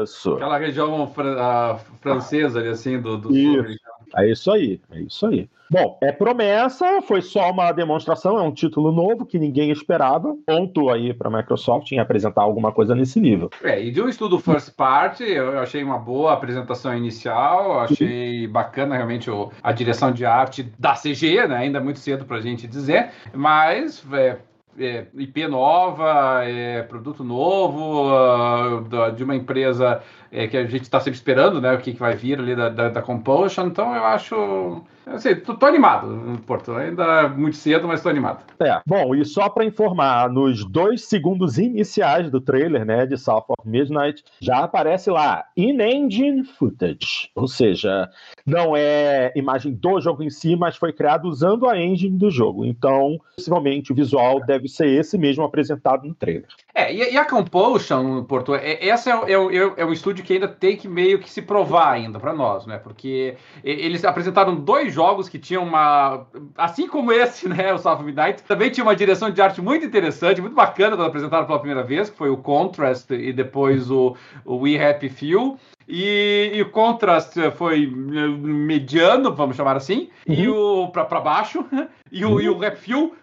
isso. 0.03 0.33
aquela 0.35 0.57
região 0.57 1.07
fran- 1.07 1.37
a 1.39 1.77
francesa 2.01 2.59
ali, 2.59 2.69
assim, 2.69 2.99
do, 2.99 3.17
do 3.17 3.35
Isso. 3.35 3.63
sul. 3.63 3.92
É 4.15 4.29
isso 4.29 4.51
aí, 4.51 4.79
é 4.91 4.99
isso 5.01 5.25
aí. 5.25 5.47
Bom, 5.71 5.97
é 6.03 6.11
promessa, 6.11 7.01
foi 7.01 7.21
só 7.23 7.49
uma 7.49 7.71
demonstração, 7.71 8.37
é 8.37 8.41
um 8.43 8.51
título 8.51 8.91
novo 8.91 9.25
que 9.25 9.39
ninguém 9.39 9.71
esperava. 9.71 10.35
Ponto 10.45 10.89
aí 10.91 11.13
para 11.15 11.29
a 11.29 11.31
Microsoft 11.37 11.91
em 11.91 11.97
apresentar 11.99 12.43
alguma 12.43 12.71
coisa 12.71 12.93
nesse 12.93 13.19
nível. 13.19 13.49
É, 13.63 13.81
e 13.83 13.89
de 13.89 13.99
um 13.99 14.07
estudo 14.07 14.37
first 14.37 14.75
party, 14.75 15.23
eu 15.23 15.57
achei 15.59 15.83
uma 15.83 15.97
boa 15.97 16.33
apresentação 16.33 16.95
inicial, 16.95 17.79
achei 17.79 18.45
bacana 18.45 18.95
realmente 18.95 19.31
o- 19.31 19.49
a 19.63 19.71
direção 19.71 20.11
de 20.11 20.25
arte 20.25 20.61
da 20.77 20.93
CG, 20.95 21.47
né? 21.47 21.57
Ainda 21.57 21.79
muito 21.81 21.97
cedo 21.97 22.23
pra 22.23 22.39
gente 22.39 22.67
dizer, 22.67 23.09
mas 23.33 24.05
é, 24.13 24.37
é, 24.77 25.05
IP 25.15 25.47
nova, 25.47 26.41
é, 26.43 26.83
produto 26.83 27.23
novo, 27.23 28.81
da- 28.89 29.09
de 29.09 29.23
uma 29.23 29.35
empresa 29.35 30.01
é, 30.33 30.47
que 30.47 30.57
a 30.57 30.65
gente 30.65 30.81
está 30.83 30.99
sempre 30.99 31.15
esperando, 31.17 31.61
né? 31.61 31.73
O 31.73 31.77
que, 31.77 31.93
que 31.93 31.99
vai 31.99 32.15
vir 32.15 32.39
ali 32.39 32.55
da, 32.55 32.69
da, 32.69 32.89
da 32.89 33.01
Compulsion, 33.01 33.67
então 33.67 33.95
eu 33.95 34.03
acho. 34.03 34.81
Assim, 35.05 35.35
tô, 35.35 35.53
tô 35.55 35.65
animado, 35.65 36.07
Porto. 36.47 36.71
Ainda 36.71 37.03
é 37.03 37.27
muito 37.27 37.57
cedo, 37.57 37.85
mas 37.87 38.01
tô 38.01 38.07
animado. 38.07 38.39
É, 38.59 38.79
bom, 38.87 39.13
e 39.13 39.25
só 39.25 39.49
para 39.49 39.65
informar, 39.65 40.29
nos 40.29 40.63
dois 40.65 41.03
segundos 41.03 41.57
iniciais 41.57 42.31
do 42.31 42.39
trailer, 42.39 42.85
né, 42.85 43.05
de 43.05 43.17
South 43.17 43.43
of 43.49 43.67
Midnight, 43.69 44.23
já 44.39 44.59
aparece 44.59 45.11
lá 45.11 45.43
in-engine 45.57 46.45
footage, 46.45 47.29
ou 47.35 47.49
seja, 47.49 48.09
não 48.45 48.77
é 48.77 49.33
imagem 49.35 49.73
do 49.73 49.99
jogo 49.99 50.23
em 50.23 50.29
si, 50.29 50.55
mas 50.55 50.77
foi 50.77 50.93
criado 50.93 51.25
usando 51.27 51.67
a 51.67 51.77
engine 51.77 52.17
do 52.17 52.31
jogo. 52.31 52.63
Então, 52.63 53.19
possivelmente 53.35 53.91
o 53.91 53.95
visual 53.95 54.39
deve 54.45 54.69
ser 54.69 54.87
esse 54.87 55.17
mesmo 55.17 55.43
apresentado 55.43 56.07
no 56.07 56.15
trailer. 56.15 56.47
É, 56.73 56.93
e, 56.93 57.13
e 57.13 57.17
a 57.17 57.25
Compulsion, 57.25 58.23
Porto, 58.23 58.55
é, 58.55 58.87
essa 58.87 59.09
é, 59.09 59.37
o- 59.37 59.51
é, 59.51 59.57
é, 59.57 59.73
é 59.77 59.85
um 59.85 59.91
estúdio 59.91 60.22
que 60.23 60.33
ainda 60.33 60.47
tem 60.47 60.75
que 60.75 60.87
meio 60.87 61.19
que 61.19 61.29
se 61.29 61.41
provar 61.41 61.91
ainda 61.91 62.19
pra 62.19 62.33
nós, 62.33 62.65
né? 62.65 62.77
Porque 62.77 63.35
eles 63.63 64.03
apresentaram 64.03 64.55
dois 64.55 64.93
jogos 64.93 65.29
que 65.29 65.37
tinham 65.37 65.63
uma. 65.63 66.25
Assim 66.57 66.87
como 66.87 67.11
esse, 67.11 67.47
né? 67.47 67.73
O 67.73 67.77
South 67.77 68.01
Midnight, 68.01 68.43
também 68.43 68.69
tinha 68.71 68.83
uma 68.83 68.95
direção 68.95 69.29
de 69.29 69.41
arte 69.41 69.61
muito 69.61 69.85
interessante, 69.85 70.41
muito 70.41 70.55
bacana 70.55 70.95
quando 70.95 71.07
apresentaram 71.07 71.45
pela 71.45 71.59
primeira 71.59 71.83
vez, 71.83 72.09
que 72.09 72.17
foi 72.17 72.29
o 72.29 72.37
Contrast 72.37 73.11
e 73.11 73.31
depois 73.31 73.91
o, 73.91 74.15
o 74.45 74.57
We 74.57 74.83
Happy 74.83 75.09
Few. 75.09 75.57
E, 75.87 76.51
e 76.53 76.61
o 76.61 76.69
Contrast 76.69 77.35
foi 77.57 77.83
eh, 77.83 78.27
mediano, 78.27 79.33
vamos 79.35 79.55
chamar 79.55 79.75
assim, 79.75 80.09
e 80.25 80.47
o 80.47 80.87
pra 80.89 81.19
baixo, 81.19 81.65
e 82.11 82.23
o, 82.23 82.39
e 82.39 82.47
o 82.47 82.57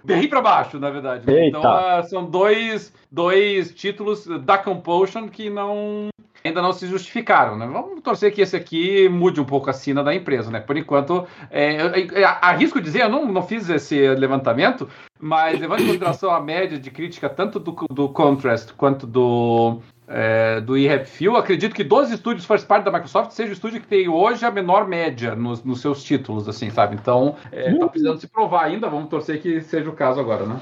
bem 0.05 0.29
pra 0.29 0.41
baixo, 0.43 0.79
na 0.79 0.91
verdade. 0.91 1.27
né? 1.27 1.45
Eita. 1.45 1.59
Então, 1.59 1.63
ah, 1.63 2.03
são 2.03 2.25
dois, 2.25 2.93
dois 3.11 3.75
títulos 3.75 4.27
da 4.27 4.59
Compulsion 4.59 5.29
que 5.29 5.49
não 5.49 6.09
ainda 6.45 6.63
não 6.63 6.73
se 6.73 6.87
justificaram, 6.87 7.57
né? 7.57 7.67
Vamos 7.67 8.01
torcer 8.03 8.33
que 8.33 8.41
esse 8.41 8.57
aqui 8.57 9.09
mude 9.09 9.41
um 9.41 9.45
pouco 9.45 9.69
a 9.71 9.73
sina 9.73 10.03
da 10.03 10.15
empresa, 10.15 10.51
né? 10.51 10.61
Por 10.61 10.77
enquanto, 10.77 11.27
é, 11.51 11.81
eu- 11.83 11.89
eu- 11.89 12.27
arrisco 12.41 12.81
dizer, 12.81 13.03
eu 13.03 13.09
não, 13.09 13.27
não 13.27 13.43
fiz 13.43 13.69
esse 13.69 14.09
levantamento, 14.15 14.89
mas 15.19 15.61
levando 15.61 15.81
em 15.83 15.87
consideração 15.87 16.31
a 16.31 16.41
média 16.41 16.79
de 16.79 16.91
crítica 16.91 17.29
tanto 17.29 17.59
do, 17.61 17.73
do 17.91 18.09
Contrast 18.09 18.73
quanto 18.73 19.07
do 19.07 19.81
é, 20.13 20.61
do 20.61 20.77
eRap 20.77 21.07
Few, 21.07 21.37
acredito 21.37 21.73
que 21.73 21.85
dos 21.85 22.11
estúdios 22.11 22.45
first 22.45 22.67
party 22.67 22.85
da 22.85 22.91
Microsoft 22.91 23.31
seja 23.31 23.51
o 23.51 23.53
estúdio 23.53 23.81
que 23.81 23.87
tem 23.87 24.09
hoje 24.09 24.45
a 24.45 24.51
menor 24.51 24.89
média 24.89 25.37
nos, 25.37 25.63
nos 25.63 25.81
seus 25.81 26.03
títulos, 26.03 26.49
assim, 26.49 26.69
sabe? 26.69 26.97
Então, 26.97 27.37
é, 27.53 27.73
tá 27.75 27.87
precisando 27.87 28.19
se 28.19 28.27
provar 28.27 28.65
ainda, 28.65 28.89
vamos 28.89 29.09
torcer 29.09 29.41
que 29.41 29.61
seja 29.61 29.89
o 29.89 29.93
caso 29.93 30.19
agora, 30.19 30.47
né? 30.47 30.61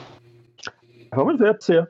Vamos 1.15 1.39
ver 1.39 1.55
pra 1.55 1.61
você. 1.63 1.87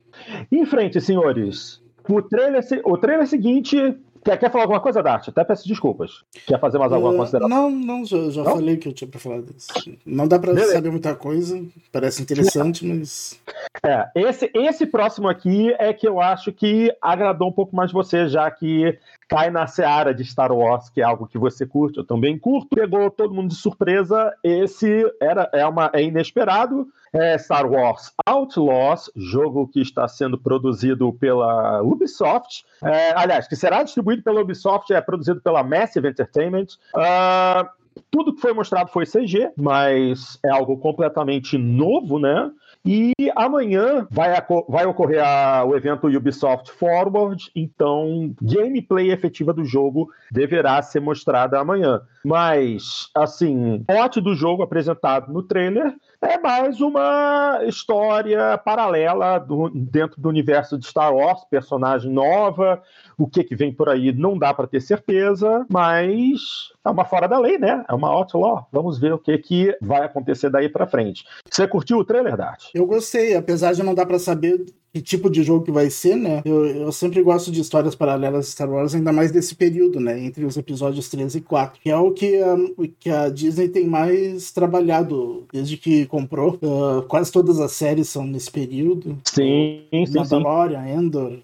Em 0.53 0.65
frente, 0.65 1.01
senhores. 1.01 1.83
O 2.09 2.23
trailer, 2.23 2.65
o 2.85 2.97
trailer 2.97 3.27
seguinte. 3.27 3.97
Quer, 4.25 4.37
quer 4.37 4.51
falar 4.51 4.65
alguma 4.65 4.81
coisa, 4.81 5.01
Dart? 5.03 5.29
Até 5.29 5.45
peço 5.45 5.67
desculpas. 5.69 6.25
Quer 6.47 6.59
fazer 6.59 6.77
mais 6.77 6.93
alguma 6.93 7.13
Uh, 7.15 7.17
consideração? 7.19 7.49
Não, 7.49 7.71
não, 7.71 8.05
já, 8.05 8.29
já 8.31 8.43
Não? 8.43 8.57
falei 8.57 8.77
que 8.77 8.89
eu 8.89 8.93
tinha 8.93 9.09
pra 9.09 9.21
falar 9.21 9.43
disso. 9.43 9.69
Não 10.05 10.27
dá 10.27 10.39
pra 10.39 10.53
Beleza. 10.53 10.73
saber 10.73 10.91
muita 10.91 11.15
coisa, 11.15 11.65
parece 11.93 12.23
interessante, 12.23 12.85
mas. 12.85 13.39
É, 13.87 14.09
esse, 14.17 14.51
esse 14.55 14.85
próximo 14.87 15.29
aqui 15.29 15.73
é 15.79 15.93
que 15.93 16.07
eu 16.07 16.21
acho 16.21 16.53
que 16.53 16.93
agradou 17.01 17.49
um 17.49 17.53
pouco 17.53 17.77
mais 17.77 17.93
você, 17.93 18.27
já 18.27 18.51
que 18.51 18.99
cai 19.29 19.51
na 19.51 19.67
seara 19.67 20.15
de 20.15 20.25
Star 20.25 20.51
Wars, 20.51 20.89
que 20.89 21.01
é 21.01 21.05
algo 21.05 21.29
que 21.29 21.37
você 21.37 21.67
curte, 21.67 21.99
eu 21.99 22.05
também 22.05 22.39
curto. 22.39 22.75
Pegou 22.75 23.11
todo 23.11 23.35
mundo 23.35 23.51
de 23.51 23.57
surpresa. 23.57 24.35
Esse 24.43 25.05
era, 25.21 25.49
é, 25.53 25.67
uma, 25.67 25.91
é 25.93 26.03
inesperado. 26.03 26.87
É 27.13 27.39
Star 27.39 27.67
Wars 27.71 28.13
Outlaws, 28.27 29.11
jogo 29.17 29.67
que 29.69 29.81
está 29.81 30.07
sendo 30.07 30.39
produzido 30.39 31.11
pela 31.13 31.83
Ubisoft. 31.83 32.65
É, 32.83 33.13
aliás, 33.17 33.49
que 33.49 33.57
será 33.57 33.83
distribuído 33.83 34.23
pela 34.23 34.41
Ubisoft, 34.43 34.93
é 34.93 35.01
produzido 35.01 35.41
pela 35.41 35.63
Massive 35.63 36.09
Entertainment. 36.09 36.67
Ah, 36.95 37.71
tudo 38.11 38.35
que 38.35 38.41
foi 38.41 38.53
mostrado 38.53 38.91
foi 38.91 39.05
CG, 39.07 39.51
mas 39.57 40.39
é 40.45 40.51
algo 40.51 40.77
completamente 40.79 41.57
novo, 41.59 42.19
né? 42.19 42.51
E 42.91 43.13
amanhã 43.37 44.09
vai, 44.11 44.31
vai 44.67 44.87
ocorrer 44.87 45.23
a- 45.23 45.63
o 45.63 45.77
evento 45.77 46.07
Ubisoft 46.07 46.73
Forward, 46.73 47.51
então 47.55 48.35
gameplay 48.41 49.11
efetiva 49.13 49.53
do 49.53 49.63
jogo 49.63 50.09
deverá 50.33 50.81
ser 50.81 51.01
mostrada 51.01 51.61
amanhã. 51.61 52.01
Mas, 52.25 53.11
assim, 53.15 53.85
plot 53.87 54.23
do 54.23 54.35
jogo 54.35 54.63
apresentado 54.63 55.31
no 55.31 55.43
trailer 55.43 55.95
é 56.21 56.39
mais 56.39 56.81
uma 56.81 57.61
história 57.65 58.59
paralela 58.59 59.39
do- 59.39 59.71
dentro 59.71 60.21
do 60.21 60.29
universo 60.29 60.77
de 60.77 60.87
Star 60.87 61.15
Wars, 61.15 61.45
personagem 61.51 62.11
nova, 62.11 62.83
o 63.17 63.27
que, 63.29 63.45
que 63.45 63.55
vem 63.55 63.73
por 63.73 63.89
aí 63.89 64.13
não 64.13 64.37
dá 64.37 64.53
para 64.53 64.67
ter 64.67 64.81
certeza, 64.81 65.65
mas 65.71 66.41
é 66.85 66.91
uma 66.91 67.05
fora 67.05 67.29
da 67.29 67.39
lei, 67.39 67.59
né? 67.59 67.85
É 67.89 67.95
uma 67.95 68.09
outlaw. 68.11 68.67
Vamos 68.73 68.99
ver 68.99 69.13
o 69.13 69.19
que, 69.19 69.37
que 69.39 69.77
vai 69.81 70.03
acontecer 70.05 70.51
daí 70.51 70.69
para 70.69 70.87
frente. 70.87 71.25
Você 71.49 71.67
curtiu 71.69 71.99
o 71.99 72.05
trailer, 72.05 72.37
Dart? 72.37 72.65
Eu 72.75 72.87
gostei, 72.87 73.37
apesar 73.37 73.73
de 73.73 73.83
não 73.83 73.95
dar 73.95 74.07
pra 74.07 74.19
saber 74.19 74.65
que 74.99 75.03
tipo 75.03 75.31
de 75.31 75.43
jogo 75.43 75.65
que 75.65 75.71
vai 75.71 75.89
ser, 75.91 76.17
né? 76.17 76.43
Eu, 76.45 76.67
eu 76.67 76.93
sempre 76.93 77.23
gosto 77.23 77.53
de 77.53 77.61
histórias 77.61 77.95
paralelas 77.95 78.47
de 78.47 78.53
Star 78.53 78.69
Wars, 78.69 78.95
ainda 78.95 79.13
mais 79.13 79.31
desse 79.31 79.55
período, 79.55 80.01
né? 80.01 80.21
Entre 80.21 80.45
os 80.45 80.57
episódios 80.57 81.09
3 81.09 81.37
e 81.37 81.41
4, 81.41 81.81
que 81.81 81.91
é 81.91 81.97
o 81.97 82.11
que 82.11 82.37
a, 82.43 82.57
que 82.99 83.11
a 83.11 83.29
Disney 83.29 83.69
tem 83.69 83.87
mais 83.87 84.51
trabalhado 84.51 85.45
desde 85.53 85.77
que 85.77 86.07
comprou. 86.07 86.59
Uh, 86.63 87.03
quase 87.03 87.31
todas 87.31 87.61
as 87.61 87.73
séries 87.73 88.09
são 88.09 88.27
nesse 88.27 88.51
período. 88.51 89.17
Sim, 89.25 89.83
sim, 89.91 90.07
sim. 90.07 90.15
Mandalorian, 90.15 90.89
Endor, 90.89 91.39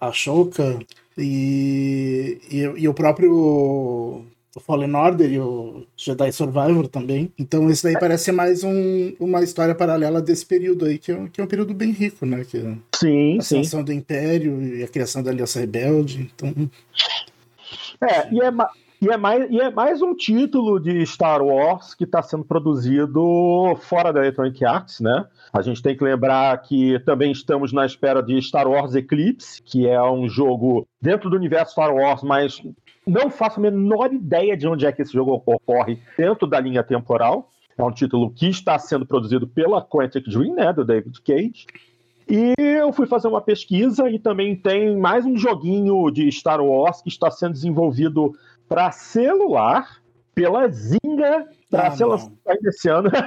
a, 0.00 0.08
a 0.08 0.12
Shoka 0.12 0.78
e, 1.18 2.38
e, 2.50 2.58
e 2.58 2.88
o 2.88 2.94
próprio 2.94 4.22
o 4.56 4.60
Fallen 4.60 4.94
Order 4.94 5.30
e 5.30 5.38
o 5.38 5.84
Jedi 5.96 6.32
Survivor 6.32 6.88
também. 6.88 7.30
Então 7.38 7.68
esse 7.68 7.82
daí 7.84 7.98
parece 8.00 8.24
ser 8.24 8.32
mais 8.32 8.64
um, 8.64 9.12
uma 9.20 9.42
história 9.42 9.74
paralela 9.74 10.20
desse 10.22 10.46
período 10.46 10.86
aí, 10.86 10.98
que 10.98 11.12
é, 11.12 11.16
um- 11.16 11.26
que 11.28 11.40
é 11.40 11.44
um 11.44 11.46
período 11.46 11.74
bem 11.74 11.90
rico, 11.92 12.24
né? 12.24 12.42
Que 12.44 12.56
é 12.58 12.74
Sim, 12.96 13.38
a 13.38 13.42
sim. 13.42 13.58
ascensão 13.60 13.84
do 13.84 13.92
Império 13.92 14.62
e 14.62 14.82
a 14.82 14.88
criação 14.88 15.22
da 15.22 15.30
Aliança 15.30 15.60
Rebelde. 15.60 16.30
Então, 16.34 16.54
É, 18.00 18.32
e 18.32 18.40
é, 18.40 18.50
e 19.02 19.08
é 19.10 19.16
mais, 19.16 19.50
e 19.50 19.60
é 19.60 19.70
mais 19.70 20.00
um 20.00 20.14
título 20.14 20.80
de 20.80 21.04
Star 21.04 21.42
Wars 21.42 21.94
que 21.94 22.04
está 22.04 22.22
sendo 22.22 22.44
produzido 22.44 23.76
fora 23.82 24.10
da 24.12 24.20
Electronic 24.20 24.64
Arts, 24.64 25.00
né? 25.00 25.26
A 25.52 25.60
gente 25.62 25.82
tem 25.82 25.96
que 25.96 26.02
lembrar 26.04 26.56
que 26.62 26.98
também 27.00 27.30
estamos 27.30 27.72
na 27.72 27.84
espera 27.84 28.22
de 28.22 28.40
Star 28.40 28.66
Wars 28.68 28.94
Eclipse, 28.94 29.62
que 29.62 29.86
é 29.86 30.02
um 30.02 30.28
jogo 30.28 30.86
dentro 31.00 31.28
do 31.28 31.36
universo 31.36 31.72
Star 31.72 31.94
Wars, 31.94 32.22
mas 32.22 32.62
não 33.06 33.30
faço 33.30 33.60
a 33.60 33.62
menor 33.62 34.12
ideia 34.12 34.56
de 34.56 34.66
onde 34.66 34.84
é 34.84 34.92
que 34.92 35.00
esse 35.00 35.12
jogo 35.12 35.32
ocorre 35.46 35.98
dentro 36.18 36.46
da 36.46 36.58
linha 36.58 36.82
temporal. 36.82 37.50
É 37.78 37.82
um 37.82 37.92
título 37.92 38.30
que 38.30 38.48
está 38.48 38.78
sendo 38.78 39.06
produzido 39.06 39.46
pela 39.46 39.82
Quantic 39.82 40.28
Dream, 40.28 40.54
né, 40.54 40.72
do 40.72 40.84
David 40.84 41.20
Cage. 41.22 41.66
E 42.28 42.54
eu 42.58 42.92
fui 42.92 43.06
fazer 43.06 43.28
uma 43.28 43.40
pesquisa 43.40 44.10
e 44.10 44.18
também 44.18 44.56
tem 44.56 44.96
mais 44.96 45.24
um 45.24 45.36
joguinho 45.36 46.10
de 46.10 46.30
Star 46.32 46.60
Wars 46.60 47.00
que 47.00 47.08
está 47.08 47.30
sendo 47.30 47.52
desenvolvido 47.52 48.34
para 48.68 48.90
celular 48.90 50.00
pela 50.36 50.68
Zynga 50.68 51.48
para 51.70 51.88
Ah, 51.88 51.90
ser 51.92 52.02
não. 52.04 52.10
lançado 52.10 52.32
ainda 52.46 52.68
esse 52.68 52.88
ano. 52.88 53.10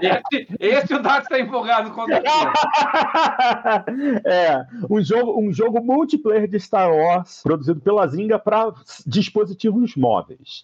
Esse, 0.00 0.46
esse 0.60 0.94
o 0.94 1.02
Dato 1.02 1.24
está 1.24 1.38
empolgado 1.38 1.90
com 1.90 2.06
certeza. 2.06 2.52
é, 4.24 4.64
um 4.88 5.02
jogo, 5.02 5.40
um 5.40 5.52
jogo 5.52 5.82
multiplayer 5.82 6.48
de 6.48 6.58
Star 6.58 6.90
Wars 6.90 7.40
produzido 7.42 7.80
pela 7.80 8.06
Zynga 8.06 8.38
para 8.38 8.72
dispositivos 9.06 9.96
móveis. 9.96 10.62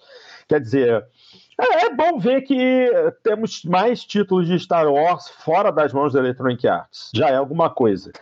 Quer 0.49 0.61
dizer, 0.61 1.05
É, 1.59 1.87
é, 1.87 1.95
bom 1.95 2.19
ver 2.19 2.43
que 2.43 2.91
temos 3.23 3.65
mais 3.65 4.05
títulos 4.05 4.47
de 4.47 4.59
Star 4.59 4.87
Wars 4.87 5.29
fora 5.29 5.73
das 5.73 5.93
mãos 5.93 6.13
da 6.13 6.21
Electronic 6.21 6.69
Arts. 6.69 7.11
Já 7.15 7.31
é 7.31 7.37
alguma 7.37 7.71
coisa. 7.71 8.13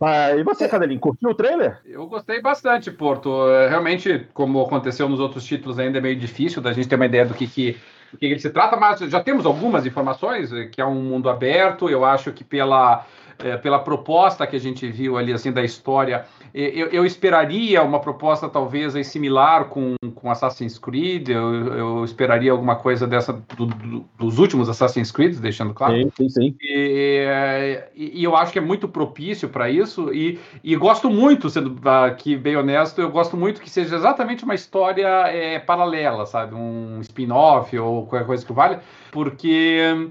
Ah, 0.00 0.36
e 0.36 0.42
você, 0.42 0.68
Cadelinho, 0.68 1.00
curtiu 1.00 1.30
o 1.30 1.34
trailer? 1.34 1.80
Eu 1.86 2.06
gostei 2.06 2.42
bastante, 2.42 2.90
Porto. 2.90 3.48
É, 3.48 3.68
realmente, 3.68 4.26
como 4.34 4.60
aconteceu 4.60 5.08
nos 5.08 5.18
outros 5.18 5.44
títulos, 5.44 5.78
ainda 5.78 5.96
é 5.96 6.00
meio 6.00 6.16
difícil 6.16 6.60
da 6.60 6.72
gente 6.72 6.88
ter 6.88 6.96
uma 6.96 7.06
ideia 7.06 7.24
do 7.24 7.34
que, 7.34 7.46
que 7.46 7.78
do 8.12 8.18
que 8.18 8.26
ele 8.26 8.38
se 8.38 8.50
trata, 8.50 8.76
mas 8.76 9.00
já 9.00 9.22
temos 9.22 9.44
algumas 9.44 9.84
informações, 9.84 10.50
que 10.72 10.80
é 10.80 10.84
um 10.84 11.02
mundo 11.02 11.28
aberto. 11.28 11.88
Eu 11.88 12.04
acho 12.04 12.32
que 12.32 12.44
pela 12.44 13.04
é, 13.38 13.56
pela 13.56 13.78
proposta 13.78 14.46
que 14.46 14.56
a 14.56 14.60
gente 14.60 14.90
viu 14.90 15.16
ali, 15.16 15.32
assim, 15.32 15.52
da 15.52 15.62
história, 15.62 16.24
eu, 16.52 16.88
eu 16.88 17.06
esperaria 17.06 17.82
uma 17.82 18.00
proposta 18.00 18.48
talvez 18.48 18.94
similar 19.06 19.66
com, 19.66 19.94
com 20.14 20.30
Assassin's 20.30 20.78
Creed, 20.78 21.28
eu, 21.28 21.74
eu 21.74 22.04
esperaria 22.04 22.50
alguma 22.50 22.76
coisa 22.76 23.06
dessa 23.06 23.32
do, 23.56 23.66
do, 23.66 24.04
dos 24.18 24.38
últimos 24.38 24.68
Assassin's 24.68 25.12
Creed, 25.12 25.36
deixando 25.38 25.72
claro. 25.74 25.94
Sim, 25.94 26.10
sim, 26.16 26.28
sim. 26.28 26.56
E, 26.60 27.80
e, 27.94 28.20
e 28.20 28.24
eu 28.24 28.36
acho 28.36 28.52
que 28.52 28.58
é 28.58 28.62
muito 28.62 28.88
propício 28.88 29.48
para 29.48 29.70
isso, 29.70 30.12
e, 30.12 30.38
e 30.62 30.74
gosto 30.76 31.10
muito, 31.10 31.48
sendo 31.48 31.76
aqui 31.88 32.36
bem 32.36 32.56
honesto, 32.56 33.00
eu 33.00 33.10
gosto 33.10 33.36
muito 33.36 33.60
que 33.60 33.70
seja 33.70 33.96
exatamente 33.96 34.44
uma 34.44 34.54
história 34.54 35.06
é, 35.28 35.58
paralela, 35.58 36.26
sabe? 36.26 36.54
Um 36.54 37.00
spin-off 37.00 37.78
ou 37.78 38.06
qualquer 38.06 38.26
coisa 38.26 38.44
que 38.44 38.52
vale, 38.52 38.78
porque 39.12 40.08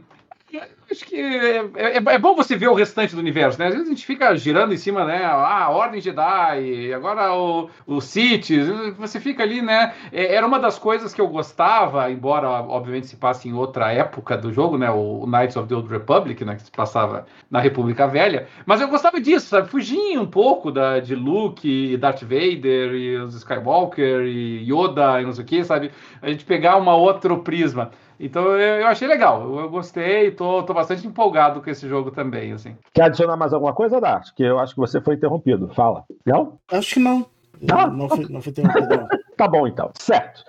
Acho 0.90 1.06
que 1.06 1.18
é, 1.18 1.58
é, 1.76 1.98
é, 1.98 2.18
bom 2.18 2.34
você 2.34 2.56
ver 2.56 2.70
o 2.70 2.74
restante 2.74 3.14
do 3.14 3.20
universo, 3.20 3.60
né? 3.60 3.68
Às 3.68 3.74
vezes 3.74 3.88
a 3.88 3.92
gente 3.92 4.06
fica 4.06 4.34
girando 4.38 4.74
em 4.74 4.78
cima, 4.78 5.04
né? 5.04 5.26
Ah, 5.26 5.70
Ordem 5.70 6.00
Jedi, 6.00 6.94
agora 6.94 7.34
o, 7.34 7.70
o 7.86 8.00
Sith, 8.00 8.52
você 8.98 9.20
fica 9.20 9.44
ali, 9.44 9.62
né? 9.62 9.94
É, 10.14 10.34
era 10.34 10.48
uma 10.48 10.58
das 10.58 10.80
coisas 10.80 11.14
que 11.14 11.20
eu 11.20 11.28
gostava, 11.28 12.10
embora 12.10 12.50
obviamente 12.50 13.08
se 13.08 13.18
passe 13.18 13.50
em 13.50 13.54
outra 13.54 13.92
época 13.92 14.38
do 14.38 14.54
jogo, 14.54 14.78
né? 14.78 14.90
O 14.90 15.26
Knights 15.28 15.58
of 15.58 15.68
the 15.68 15.76
Old 15.76 15.90
Republic, 15.90 16.46
né? 16.46 16.56
Que 16.56 16.64
se 16.64 16.72
passava 16.72 17.26
na 17.52 17.60
República 17.60 18.08
Velha. 18.08 18.48
Mas 18.66 18.80
eu 18.80 18.88
gostava 18.88 19.20
disso, 19.20 19.48
sabe? 19.48 19.68
Fugia 19.70 20.22
um 20.22 20.26
pouco 20.26 20.72
da, 20.72 21.02
de 21.02 21.16
Luke, 21.16 21.98
Darth 21.98 22.22
Vader 22.22 22.94
e 22.94 23.18
os 23.18 23.36
Skywalker 23.36 24.22
e 24.22 24.64
Yoda 24.64 25.22
e 25.22 25.26
não 25.26 25.34
sei 25.34 25.44
o 25.44 25.48
que, 25.48 25.64
sabe? 25.66 25.92
A 26.22 26.30
gente 26.30 26.46
pegar 26.46 26.78
uma 26.78 26.96
outro 26.96 27.40
prisma. 27.40 27.92
Então 28.20 28.44
eu, 28.44 28.82
eu 28.82 28.88
achei 28.88 29.08
legal, 29.08 29.44
eu, 29.44 29.60
eu 29.60 29.70
gostei, 29.70 30.32
tô, 30.32 30.64
tô 30.64 30.74
bastante 30.74 31.06
empolgado 31.06 31.62
com 31.62 31.70
esse 31.70 31.88
jogo 31.88 32.12
também, 32.12 32.52
assim. 32.52 32.76
Quer 32.94 33.04
adicionar 33.04 33.38
mais 33.38 33.54
alguma 33.54 33.74
coisa, 33.74 34.02
Dart? 34.02 34.30
Que 34.36 34.44
eu 34.44 34.60
acho 34.60 34.74
que 34.74 34.80
você 34.80 35.00
foi 35.00 35.16
interrompido. 35.16 35.70
Fala. 35.74 36.04
Não? 36.26 36.58
Acho 36.72 36.96
que 36.96 37.00
não. 37.00 37.26
Ah? 37.72 37.88
Não, 37.88 38.10
fui, 38.10 38.28
não 38.30 38.42
fui 38.42 38.52
interrompido, 38.52 38.88
não. 38.90 39.08
Tá 39.38 39.48
bom, 39.48 39.68
então. 39.68 39.92
Certo. 40.00 40.44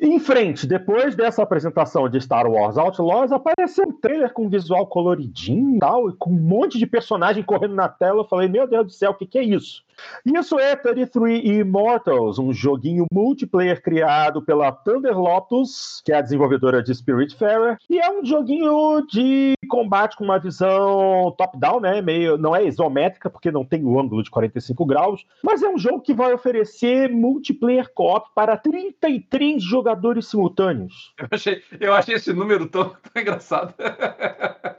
Em 0.00 0.18
frente, 0.18 0.66
depois 0.66 1.14
dessa 1.14 1.40
apresentação 1.40 2.08
de 2.08 2.20
Star 2.20 2.50
Wars 2.50 2.76
Outlaws, 2.76 3.30
apareceu 3.30 3.84
um 3.86 3.92
trailer 3.92 4.32
com 4.32 4.48
visual 4.48 4.88
coloridinho 4.88 5.76
e 5.76 5.78
tal, 5.78 6.10
e 6.10 6.16
com 6.16 6.30
um 6.30 6.40
monte 6.40 6.80
de 6.80 6.86
personagem 6.86 7.44
correndo 7.44 7.76
na 7.76 7.88
tela. 7.88 8.22
Eu 8.22 8.24
falei, 8.24 8.48
meu 8.48 8.66
Deus 8.66 8.86
do 8.86 8.92
céu, 8.92 9.12
o 9.12 9.14
que, 9.14 9.24
que 9.24 9.38
é 9.38 9.44
isso? 9.44 9.84
Isso 10.24 10.58
é 10.58 10.76
33 10.76 11.44
Immortals, 11.44 12.38
um 12.38 12.52
joguinho 12.52 13.06
multiplayer 13.12 13.82
criado 13.82 14.42
pela 14.42 14.72
Thunder 14.72 15.18
Lotus, 15.18 16.02
que 16.04 16.12
é 16.12 16.16
a 16.16 16.22
desenvolvedora 16.22 16.82
de 16.82 16.94
Spiritfarer, 16.94 17.78
e 17.88 17.98
é 17.98 18.10
um 18.10 18.24
joguinho 18.24 19.06
de 19.10 19.54
combate 19.68 20.16
com 20.16 20.24
uma 20.24 20.38
visão 20.38 21.34
top-down, 21.36 21.80
né? 21.80 22.00
Meio, 22.00 22.38
não 22.38 22.54
é 22.54 22.64
isométrica, 22.64 23.30
porque 23.30 23.50
não 23.50 23.64
tem 23.64 23.84
o 23.84 23.98
ângulo 24.00 24.22
de 24.22 24.30
45 24.30 24.84
graus, 24.86 25.26
mas 25.42 25.62
é 25.62 25.68
um 25.68 25.78
jogo 25.78 26.00
que 26.00 26.14
vai 26.14 26.32
oferecer 26.32 27.10
multiplayer 27.10 27.90
co-op 27.94 28.28
para 28.34 28.56
33 28.56 29.62
jogadores 29.62 30.26
simultâneos. 30.26 31.14
Eu 31.18 31.28
achei, 31.30 31.62
eu 31.80 31.94
achei 31.94 32.14
esse 32.14 32.32
número 32.32 32.66
tão, 32.66 32.90
tão 33.12 33.22
engraçado. 33.22 33.74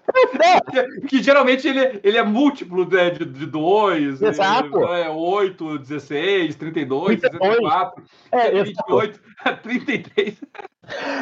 que, 0.72 1.08
que, 1.08 1.24
geralmente 1.24 1.68
ele, 1.68 2.00
ele 2.04 2.18
é 2.18 2.24
múltiplo 2.24 2.88
né, 2.90 3.10
de, 3.10 3.26
de 3.26 3.46
dois. 3.46 4.22
Exato. 4.22 4.84
É 4.86 5.09
8, 5.10 5.80
16, 5.80 6.56
32, 6.56 7.20
32. 7.22 7.56
64, 7.56 8.04
é, 8.32 8.64
28, 8.64 9.20
33. 9.64 10.42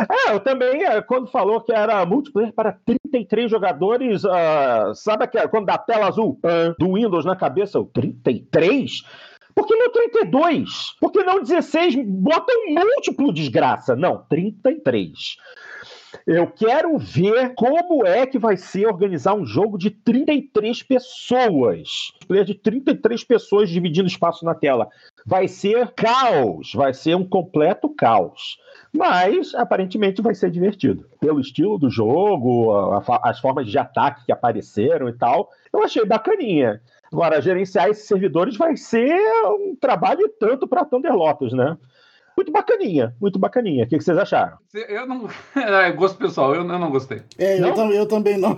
É, 0.10 0.34
eu 0.34 0.40
também, 0.40 0.86
é, 0.86 1.02
quando 1.02 1.30
falou 1.30 1.60
que 1.60 1.74
era 1.74 2.06
multiplayer 2.06 2.54
para 2.54 2.78
33 2.86 3.52
jogadores, 3.52 4.24
uh, 4.24 4.96
sabe 4.96 5.26
aquela, 5.26 5.50
quando 5.50 5.66
dá 5.66 5.78
tela 5.78 6.08
azul 6.08 6.40
uh, 6.46 6.74
do 6.80 6.94
Windows 6.94 7.26
na 7.26 7.36
cabeça, 7.36 7.78
o 7.78 7.86
33? 7.86 9.04
Por 9.54 9.66
que 9.66 9.76
não 9.76 9.92
32? 9.92 10.70
Por 11.02 11.12
que 11.12 11.24
não 11.24 11.42
16? 11.42 11.96
Bota 12.06 12.54
um 12.54 12.76
múltiplo, 12.76 13.34
desgraça. 13.34 13.96
Não, 13.96 14.24
33. 14.30 15.36
Eu 16.26 16.48
quero 16.48 16.98
ver 16.98 17.54
como 17.56 18.06
é 18.06 18.26
que 18.26 18.40
vai 18.40 18.58
ser 18.58 18.88
organizar 18.88 19.34
um 19.34 19.46
jogo 19.46 19.78
de 19.78 19.90
33 19.90 20.84
pessoas. 20.84 22.12
Player 22.28 22.46
de 22.46 22.54
33 22.54 23.24
pessoas 23.24 23.70
dividindo 23.70 24.08
espaço 24.08 24.46
na 24.46 24.56
tela. 24.56 24.88
Vai 25.26 25.48
ser 25.48 25.92
caos, 25.94 26.74
vai 26.74 26.94
ser 26.94 27.16
um 27.16 27.28
completo 27.28 27.90
caos. 27.90 28.58
Mas 28.94 29.54
aparentemente 29.54 30.22
vai 30.22 30.34
ser 30.34 30.50
divertido. 30.50 31.06
Pelo 31.20 31.40
estilo 31.40 31.78
do 31.78 31.90
jogo, 31.90 32.72
as 33.24 33.40
formas 33.40 33.68
de 33.68 33.78
ataque 33.78 34.26
que 34.26 34.32
apareceram 34.32 35.10
e 35.10 35.14
tal, 35.14 35.50
eu 35.74 35.84
achei 35.84 36.06
bacaninha. 36.06 36.82
Agora, 37.12 37.42
gerenciar 37.42 37.90
esses 37.90 38.08
servidores 38.08 38.58
vai 38.58 38.76
ser 38.76 39.18
um 39.46 39.76
trabalho 39.80 40.28
tanto 40.40 40.68
para 40.68 40.86
Thunder 40.86 41.14
Lotus, 41.14 41.54
né? 41.54 41.78
Muito 42.38 42.52
bacaninha, 42.52 43.16
muito 43.20 43.40
bacaninha. 43.40 43.84
O 43.84 43.88
que, 43.88 44.00
vocês 44.00 44.18
acharam? 44.18 44.58
Eu 44.88 45.08
não. 45.08 45.28
É, 45.58 45.92
gosto 45.92 46.18
pessoal, 46.18 46.54
eu, 46.54 46.62
eu 46.62 46.80
não 46.80 46.92
gostei. 46.92 47.22
É, 47.38 47.60
não? 47.60 47.70
Eu, 47.70 47.92
eu, 47.92 48.06
também 48.06 48.38
não. 48.38 48.58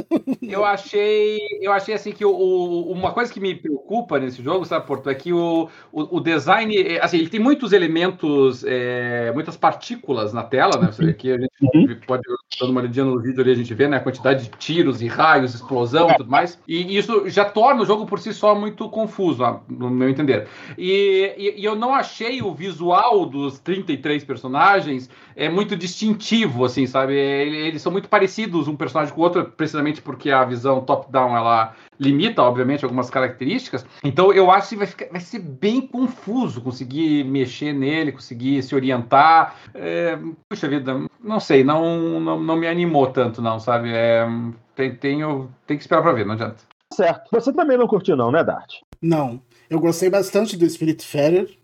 eu 0.42 0.64
achei. 0.64 1.38
Eu 1.60 1.72
achei 1.72 1.94
assim 1.94 2.12
que 2.12 2.24
o, 2.24 2.30
o, 2.30 2.92
uma 2.92 3.12
coisa 3.12 3.32
que 3.32 3.38
me 3.38 3.54
preocupa 3.54 4.18
nesse 4.18 4.42
jogo, 4.42 4.64
sabe, 4.64 4.86
Porto, 4.86 5.08
é 5.08 5.14
que 5.14 5.32
o, 5.32 5.68
o, 5.92 6.16
o 6.16 6.20
design. 6.20 6.76
É, 6.76 7.02
assim, 7.02 7.18
ele 7.18 7.28
tem 7.28 7.40
muitos 7.40 7.72
elementos, 7.72 8.64
é, 8.66 9.30
muitas 9.32 9.56
partículas 9.56 10.32
na 10.32 10.42
tela, 10.42 10.76
né? 10.78 10.90
Você 10.90 11.04
vê 11.04 11.10
aqui, 11.12 11.32
a 11.32 11.38
gente 11.38 11.52
uhum. 11.62 12.00
pode 12.06 12.22
dando 12.58 12.70
uma 12.70 12.80
olhadinha 12.80 13.04
no 13.04 13.20
vídeo 13.20 13.40
ali, 13.40 13.52
a 13.52 13.56
gente 13.56 13.72
vê 13.74 13.88
né, 13.88 13.96
a 13.96 14.00
quantidade 14.00 14.44
de 14.44 14.50
tiros 14.50 15.00
e 15.00 15.06
raios, 15.06 15.54
explosão 15.54 16.10
e 16.10 16.16
tudo 16.16 16.30
mais. 16.30 16.58
E 16.66 16.96
isso 16.96 17.28
já 17.28 17.44
torna 17.44 17.82
o 17.82 17.86
jogo 17.86 18.06
por 18.06 18.18
si 18.18 18.34
só 18.34 18.54
muito 18.54 18.88
confuso, 18.88 19.42
no 19.68 19.88
meu 19.90 20.08
entender. 20.08 20.48
E, 20.76 21.34
e, 21.36 21.60
e 21.60 21.64
eu 21.64 21.76
não 21.76 21.94
achei 21.94 22.42
o 22.42 22.52
visual 22.52 23.19
dos 23.26 23.58
33 23.58 24.24
personagens 24.24 25.08
é 25.36 25.48
muito 25.48 25.76
distintivo, 25.76 26.64
assim, 26.64 26.86
sabe? 26.86 27.14
Eles 27.14 27.82
são 27.82 27.92
muito 27.92 28.08
parecidos 28.08 28.68
um 28.68 28.76
personagem 28.76 29.14
com 29.14 29.20
o 29.20 29.24
outro, 29.24 29.44
precisamente 29.44 30.02
porque 30.02 30.30
a 30.30 30.44
visão 30.44 30.80
top-down 30.80 31.36
ela 31.36 31.74
limita, 31.98 32.42
obviamente, 32.42 32.84
algumas 32.84 33.10
características. 33.10 33.84
Então 34.02 34.32
eu 34.32 34.50
acho 34.50 34.70
que 34.70 34.76
vai, 34.76 34.86
ficar, 34.86 35.06
vai 35.10 35.20
ser 35.20 35.40
bem 35.40 35.80
confuso 35.80 36.60
conseguir 36.60 37.24
mexer 37.24 37.72
nele, 37.72 38.12
conseguir 38.12 38.62
se 38.62 38.74
orientar. 38.74 39.56
É, 39.74 40.18
puxa 40.48 40.68
vida, 40.68 41.00
não 41.22 41.40
sei, 41.40 41.62
não, 41.62 42.18
não, 42.20 42.40
não 42.40 42.56
me 42.56 42.66
animou 42.66 43.06
tanto, 43.08 43.42
não, 43.42 43.60
sabe? 43.60 43.90
É, 43.92 44.26
tem, 44.74 44.94
tenho, 44.94 45.50
tem 45.66 45.76
que 45.76 45.82
esperar 45.82 46.02
pra 46.02 46.12
ver, 46.12 46.24
não 46.24 46.34
adianta. 46.34 46.70
Certo. 46.92 47.28
Você 47.30 47.52
também 47.52 47.78
não 47.78 47.86
curtiu, 47.86 48.16
não, 48.16 48.32
né, 48.32 48.42
Dart? 48.42 48.80
Não. 49.00 49.40
Eu 49.68 49.78
gostei 49.78 50.10
bastante 50.10 50.56
do 50.56 50.68
Spirit 50.68 51.06
Fairer 51.06 51.59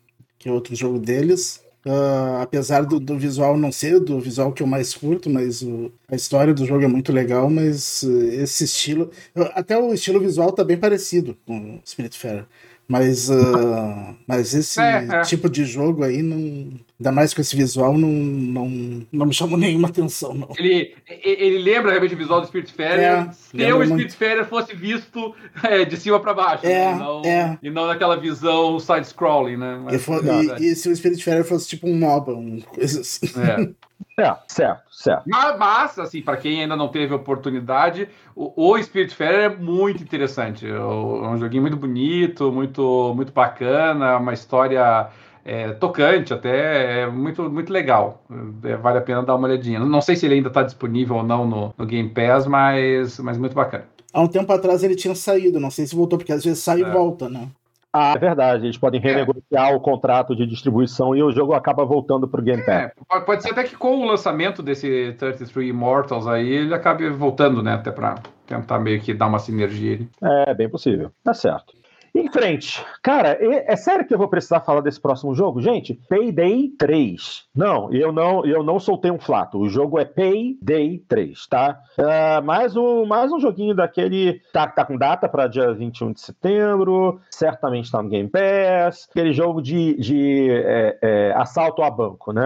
que 0.46 0.50
é 0.50 0.52
outro 0.52 0.76
jogo 0.76 1.00
deles. 1.00 1.60
Uh, 1.84 2.40
apesar 2.40 2.84
do, 2.84 2.98
do, 2.98 3.16
visual 3.16 3.56
não 3.56 3.70
ser 3.70 4.00
do 4.00 4.18
visual 4.20 4.52
que 4.52 4.60
eu 4.62 4.66
mais 4.66 4.92
curto, 4.94 5.30
mas 5.30 5.62
o, 5.62 5.92
a 6.08 6.16
história 6.16 6.52
do 6.52 6.66
jogo 6.66 6.82
é 6.82 6.88
muito 6.88 7.12
legal, 7.12 7.48
mas 7.50 8.02
uh, 8.02 8.22
esse 8.24 8.64
estilo. 8.64 9.10
Até 9.54 9.76
o 9.76 9.92
estilo 9.92 10.20
visual 10.20 10.52
tá 10.52 10.64
bem 10.64 10.76
parecido 10.76 11.36
com 11.46 11.80
Spirit 11.84 12.16
Fair. 12.16 12.44
Mas, 12.88 13.28
uh, 13.28 14.16
mas 14.26 14.54
esse 14.54 14.80
é, 14.80 15.06
é. 15.10 15.22
tipo 15.22 15.48
de 15.48 15.64
jogo 15.64 16.04
aí, 16.04 16.22
não, 16.22 16.70
ainda 16.98 17.12
mais 17.12 17.34
com 17.34 17.40
esse 17.40 17.54
visual, 17.54 17.96
não, 17.96 18.08
não, 18.08 19.06
não 19.12 19.26
me 19.26 19.34
chamou 19.34 19.58
nenhuma 19.58 19.88
atenção. 19.88 20.32
Não. 20.34 20.48
Ele, 20.58 20.94
ele 21.06 21.58
lembra 21.58 21.90
realmente 21.90 22.14
o 22.14 22.18
visual 22.18 22.40
do 22.40 22.46
Spirit 22.46 22.72
Fair 22.72 22.98
é, 22.98 23.32
se 23.32 23.72
o 23.72 23.84
Spirit 23.84 24.16
Fair 24.16 24.44
fosse 24.46 24.74
visto 24.74 25.34
é, 25.62 25.84
de 25.84 25.96
cima 25.96 26.18
para 26.18 26.32
baixo, 26.32 26.66
é, 26.66 26.68
né? 26.68 26.92
e, 26.92 26.98
não, 26.98 27.22
é. 27.22 27.58
e 27.62 27.70
não 27.70 27.86
naquela 27.86 28.16
visão 28.16 28.78
side-scrolling, 28.80 29.56
né? 29.56 29.80
Mas, 29.84 29.94
e, 29.94 29.98
for, 29.98 30.22
e, 30.24 30.66
e, 30.66 30.74
se 30.74 30.88
o 30.88 30.96
Spirit 30.96 31.22
Fair 31.22 31.44
fosse 31.44 31.68
tipo 31.68 31.86
um 31.86 31.98
MOBA, 31.98 32.32
uma 32.32 32.62
coisa 32.62 33.00
assim. 33.00 33.26
É. 33.38 33.68
É, 34.18 34.34
certo, 34.48 34.82
certo. 34.90 35.24
Mas, 35.26 35.58
mas 35.58 35.98
assim, 35.98 36.22
para 36.22 36.38
quem 36.38 36.62
ainda 36.62 36.74
não 36.74 36.88
teve 36.88 37.12
oportunidade, 37.14 38.08
o, 38.34 38.70
o 38.72 38.82
Spirit 38.82 39.14
Fair 39.14 39.34
é 39.34 39.48
muito 39.48 40.02
interessante. 40.02 40.66
É 40.66 40.80
um 40.80 41.36
joguinho 41.38 41.62
muito 41.62 41.76
bonito, 41.76 42.50
muito, 42.50 43.12
muito 43.14 43.32
bacana, 43.32 44.16
uma 44.16 44.32
história 44.32 45.10
é, 45.46 45.72
tocante 45.74 46.34
até, 46.34 47.02
é 47.02 47.06
muito, 47.06 47.48
muito 47.48 47.72
legal. 47.72 48.24
É, 48.64 48.76
vale 48.76 48.98
a 48.98 49.00
pena 49.00 49.22
dar 49.22 49.36
uma 49.36 49.46
olhadinha. 49.46 49.78
Não 49.78 50.00
sei 50.00 50.16
se 50.16 50.26
ele 50.26 50.34
ainda 50.34 50.48
está 50.48 50.64
disponível 50.64 51.16
ou 51.16 51.22
não 51.22 51.46
no, 51.46 51.74
no, 51.78 51.86
Game 51.86 52.08
Pass, 52.08 52.46
mas, 52.46 53.20
mas 53.20 53.38
muito 53.38 53.54
bacana. 53.54 53.84
Há 54.12 54.20
um 54.20 54.26
tempo 54.26 54.52
atrás 54.52 54.82
ele 54.82 54.96
tinha 54.96 55.14
saído, 55.14 55.60
não 55.60 55.70
sei 55.70 55.86
se 55.86 55.94
voltou, 55.94 56.18
porque 56.18 56.32
às 56.32 56.42
vezes 56.42 56.58
sai 56.58 56.80
e 56.80 56.82
é. 56.82 56.90
volta, 56.90 57.28
né? 57.28 57.48
Ah, 57.92 58.14
é 58.16 58.18
verdade. 58.18 58.66
Eles 58.66 58.76
podem 58.76 59.00
renegociar 59.00 59.70
é. 59.70 59.74
o 59.74 59.80
contrato 59.80 60.34
de 60.34 60.46
distribuição 60.46 61.14
e 61.14 61.22
o 61.22 61.30
jogo 61.30 61.54
acaba 61.54 61.84
voltando 61.84 62.26
pro 62.26 62.42
Game 62.42 62.64
Pass. 62.64 62.90
É, 63.12 63.20
pode 63.20 63.42
ser 63.42 63.52
até 63.52 63.62
que 63.62 63.76
com 63.76 63.98
o 63.98 64.04
lançamento 64.04 64.62
desse 64.64 65.14
33 65.16 65.68
Immortals 65.68 66.26
aí, 66.26 66.48
ele 66.48 66.74
acabe 66.74 67.08
voltando, 67.08 67.62
né? 67.62 67.74
Até 67.74 67.92
pra 67.92 68.16
tentar 68.46 68.80
meio 68.80 69.00
que 69.00 69.14
dar 69.14 69.28
uma 69.28 69.38
sinergia. 69.38 70.00
É, 70.20 70.52
bem 70.54 70.68
possível. 70.68 71.12
Tá 71.22 71.32
certo. 71.32 71.85
Em 72.16 72.30
frente. 72.30 72.82
Cara, 73.02 73.36
é 73.38 73.76
sério 73.76 74.06
que 74.06 74.14
eu 74.14 74.16
vou 74.16 74.26
precisar 74.26 74.60
falar 74.60 74.80
desse 74.80 74.98
próximo 74.98 75.34
jogo? 75.34 75.60
Gente, 75.60 75.92
Payday 76.08 76.70
3. 76.78 77.44
Não, 77.54 77.92
eu 77.92 78.10
não, 78.10 78.42
eu 78.46 78.62
não 78.62 78.80
soltei 78.80 79.10
um 79.10 79.18
flato. 79.18 79.58
O 79.58 79.68
jogo 79.68 79.98
é 79.98 80.04
Payday 80.06 81.04
3, 81.06 81.46
tá? 81.46 81.78
Uh, 81.98 82.42
mais, 82.42 82.74
um, 82.74 83.04
mais 83.04 83.30
um 83.30 83.38
joguinho 83.38 83.74
daquele. 83.74 84.40
Tá, 84.50 84.66
tá 84.66 84.82
com 84.82 84.96
data 84.96 85.28
para 85.28 85.46
dia 85.46 85.74
21 85.74 86.12
de 86.12 86.22
setembro. 86.22 87.20
Certamente 87.30 87.92
tá 87.92 88.02
no 88.02 88.08
Game 88.08 88.30
Pass. 88.30 89.08
Aquele 89.10 89.34
jogo 89.34 89.60
de, 89.60 90.00
de 90.00 90.48
é, 90.50 90.98
é, 91.02 91.34
assalto 91.36 91.82
a 91.82 91.90
banco, 91.90 92.32
né? 92.32 92.42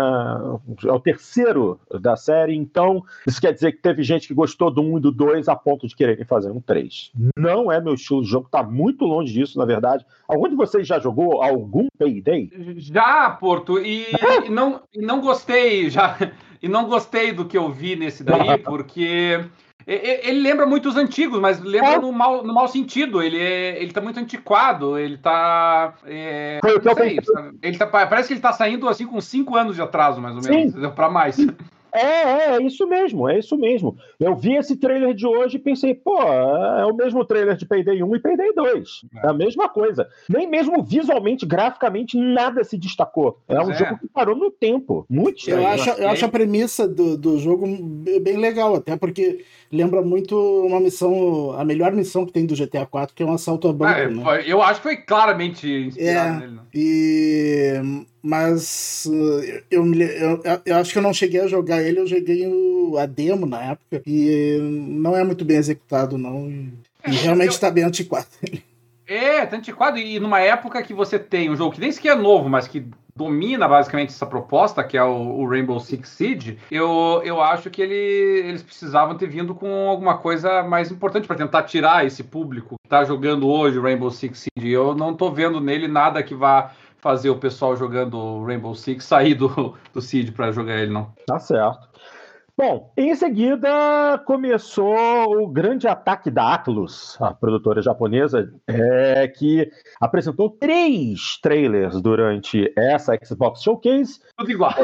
É 0.85 0.93
o 0.93 0.99
terceiro 0.99 1.79
da 2.01 2.17
série. 2.17 2.57
Então, 2.57 3.05
isso 3.25 3.41
quer 3.41 3.53
dizer 3.53 3.71
que 3.71 3.79
teve 3.79 4.03
gente 4.03 4.27
que 4.27 4.35
gostou 4.35 4.69
do 4.69 4.83
1 4.83 4.99
e 4.99 5.01
do 5.01 5.13
2 5.13 5.47
a 5.49 5.55
ponto 5.55 5.87
de 5.87 5.95
quererem 5.95 6.25
fazer 6.25 6.51
um 6.51 6.61
3. 6.61 7.13
Não 7.37 7.71
é 7.71 7.81
meu 7.81 7.95
estilo. 7.95 8.19
O 8.19 8.25
jogo 8.25 8.49
tá 8.51 8.65
muito 8.65 9.05
longe 9.05 9.33
disso 9.33 9.60
na 9.61 9.67
verdade. 9.67 10.05
Algum 10.27 10.49
de 10.49 10.57
vocês 10.57 10.87
já 10.87 10.99
jogou 10.99 11.43
algum 11.43 11.87
Payday? 11.99 12.51
Já, 12.77 13.31
Porto, 13.31 13.79
e, 13.79 14.07
é? 14.07 14.47
e 14.47 14.51
não, 14.51 14.83
e 14.93 15.01
não 15.01 15.21
gostei, 15.21 15.89
já, 15.89 16.17
e 16.63 16.69
não 16.69 16.87
gostei 16.87 17.33
do 17.33 17.45
que 17.45 17.57
eu 17.57 17.71
vi 17.71 17.95
nesse 17.97 18.25
daí, 18.25 18.59
porque 18.59 19.45
ele 19.87 20.41
lembra 20.41 20.67
muito 20.67 20.89
os 20.89 20.97
antigos, 20.97 21.41
mas 21.41 21.61
lembra 21.61 21.95
é. 21.95 21.99
no, 21.99 22.13
mau, 22.13 22.45
no 22.45 22.55
mau 22.55 22.69
sentido. 22.69 23.23
Ele, 23.23 23.39
é, 23.39 23.83
ele 23.83 23.93
tá 23.93 24.01
muito 24.01 24.21
antiquado, 24.21 24.99
ele 24.99 25.19
tá. 25.19 25.95
É, 26.05 26.59
Foi 26.63 26.77
o 26.77 26.81
que 26.81 26.89
eu 26.89 26.95
sei, 26.95 27.19
ele 27.63 27.79
tá, 27.79 27.87
Parece 27.87 28.29
que 28.29 28.35
ele 28.35 28.41
tá 28.41 28.53
saindo 28.53 28.89
assim 28.89 29.07
com 29.07 29.21
cinco 29.21 29.57
anos 29.57 29.75
de 29.75 29.83
atraso, 29.83 30.21
mais 30.21 30.37
ou 30.37 30.43
menos, 30.43 30.75
para 30.95 31.09
mais. 31.09 31.37
É, 31.93 32.01
é, 32.01 32.57
é 32.57 32.63
isso 32.63 32.87
mesmo, 32.87 33.29
é 33.29 33.39
isso 33.39 33.57
mesmo. 33.57 33.97
Eu 34.19 34.35
vi 34.37 34.55
esse 34.55 34.77
trailer 34.77 35.15
de 35.15 35.27
hoje 35.27 35.57
e 35.57 35.61
pensei, 35.61 35.95
pô, 35.95 36.21
é 36.23 36.87
o 36.87 36.95
mesmo 36.95 37.25
trailer 37.25 37.57
de 37.57 37.67
Payday 37.67 38.03
1 38.03 38.17
e 38.17 38.21
Payday 38.21 38.53
2. 38.55 39.01
É, 39.17 39.27
é 39.27 39.31
a 39.31 39.33
mesma 39.33 39.69
coisa. 39.69 40.09
Nem 40.29 40.49
mesmo 40.49 40.83
visualmente, 40.83 41.47
graficamente, 41.47 42.17
nada 42.17 42.65
se 42.65 42.77
destacou. 42.77 43.39
É 43.49 43.61
um 43.61 43.71
é. 43.71 43.75
jogo 43.75 43.99
que 43.99 44.09
parou 44.09 44.37
no 44.37 44.51
tempo. 44.51 45.05
Muito 45.09 45.39
estranho. 45.39 45.63
Eu 45.63 45.67
acho, 45.69 45.91
eu 45.91 46.09
acho 46.09 46.25
a 46.25 46.29
premissa 46.29 46.89
do, 46.89 47.17
do 47.17 47.39
jogo 47.39 47.67
bem 47.67 48.37
legal, 48.37 48.75
até 48.75 48.97
porque 48.97 49.45
lembra 49.71 50.03
muito 50.03 50.37
uma 50.37 50.81
missão, 50.81 51.53
a 51.53 51.65
melhor 51.65 51.93
missão 51.93 52.27
que 52.27 52.33
tem 52.33 52.47
do 52.47 52.55
GTA 52.55 52.87
4, 52.87 53.15
que 53.15 53.23
é 53.23 53.27
um 53.27 53.33
assalto 53.33 53.69
a 53.69 53.73
banco. 53.73 53.99
É, 53.99 54.09
né? 54.09 54.45
Eu 54.47 54.63
acho 54.63 54.81
que 54.81 54.89
foi 54.89 54.97
claramente 54.97 55.69
inspirado 55.69 56.37
é, 56.37 56.41
nele. 56.41 56.53
Né? 56.53 56.61
E 56.75 58.07
mas 58.23 59.07
uh, 59.07 59.63
eu, 59.71 59.95
eu, 59.95 60.43
eu, 60.65 60.77
acho 60.77 60.93
que 60.93 60.99
eu 60.99 61.03
não 61.03 61.13
cheguei 61.13 61.41
a 61.41 61.47
jogar 61.47 61.83
ele, 61.83 62.01
eu 62.01 62.07
joguei 62.07 62.47
o, 62.47 62.97
a 62.99 63.07
demo 63.07 63.47
na 63.47 63.63
época 63.63 64.03
e 64.07 64.59
não 64.61 65.17
é 65.17 65.25
muito 65.25 65.45
bem 65.45 65.57
executado, 65.57 66.19
não. 66.19 66.51
E, 66.51 66.73
é, 67.03 67.11
realmente 67.11 67.53
está 67.53 67.71
bem 67.71 67.85
antiquado. 67.85 68.27
É, 69.13 69.45
tá 69.45 69.57
antiquado. 69.57 69.99
E 69.99 70.21
numa 70.21 70.39
época 70.39 70.81
que 70.85 70.95
você 70.95 71.19
tem 71.19 71.51
um 71.51 71.57
jogo 71.57 71.73
que 71.75 71.81
nem 71.81 71.91
sequer 71.91 72.13
é 72.13 72.15
novo, 72.15 72.49
mas 72.49 72.69
que 72.69 72.87
domina 73.17 73.67
basicamente 73.67 74.11
essa 74.11 74.25
proposta, 74.25 74.85
que 74.85 74.97
é 74.97 75.03
o, 75.03 75.41
o 75.41 75.49
Rainbow 75.49 75.81
Six 75.81 76.09
Siege, 76.09 76.59
eu, 76.71 77.21
eu 77.25 77.43
acho 77.43 77.69
que 77.71 77.83
ele, 77.83 77.95
eles 77.95 78.63
precisavam 78.63 79.17
ter 79.17 79.27
vindo 79.27 79.53
com 79.55 79.89
alguma 79.89 80.17
coisa 80.19 80.63
mais 80.63 80.93
importante 80.93 81.27
para 81.27 81.37
tentar 81.37 81.65
tirar 81.65 82.07
esse 82.07 82.23
público 82.23 82.77
que 82.81 82.87
está 82.87 83.05
jogando 83.05 83.49
hoje 83.49 83.79
o 83.79 83.83
Rainbow 83.83 84.11
Six 84.11 84.47
Siege. 84.47 84.71
Eu 84.71 84.95
não 84.95 85.11
estou 85.11 85.33
vendo 85.33 85.61
nele 85.61 85.89
nada 85.89 86.23
que 86.23 86.35
vá 86.35 86.73
fazer 87.01 87.31
o 87.31 87.39
pessoal 87.39 87.77
jogando 87.77 88.45
Rainbow 88.45 88.75
Six 88.75 89.05
sair 89.05 89.35
do, 89.35 89.75
do 89.93 90.01
Seed 90.01 90.33
para 90.33 90.53
jogar 90.53 90.79
ele, 90.79 90.93
não. 90.93 91.13
Tá 91.27 91.39
certo. 91.39 91.90
Bom, 92.61 92.93
em 92.95 93.15
seguida 93.15 94.23
começou 94.27 94.95
o 95.43 95.49
grande 95.49 95.89
ataque 95.89 96.31
da 96.31 96.53
Atlus, 96.53 97.17
a 97.19 97.33
produtora 97.33 97.81
japonesa, 97.81 98.53
é, 98.67 99.27
que 99.29 99.73
apresentou 99.99 100.51
três 100.51 101.39
trailers 101.41 102.03
durante 102.03 102.71
essa 102.77 103.19
Xbox 103.25 103.63
Showcase. 103.63 104.21
Tudo 104.37 104.51
igual. 104.51 104.75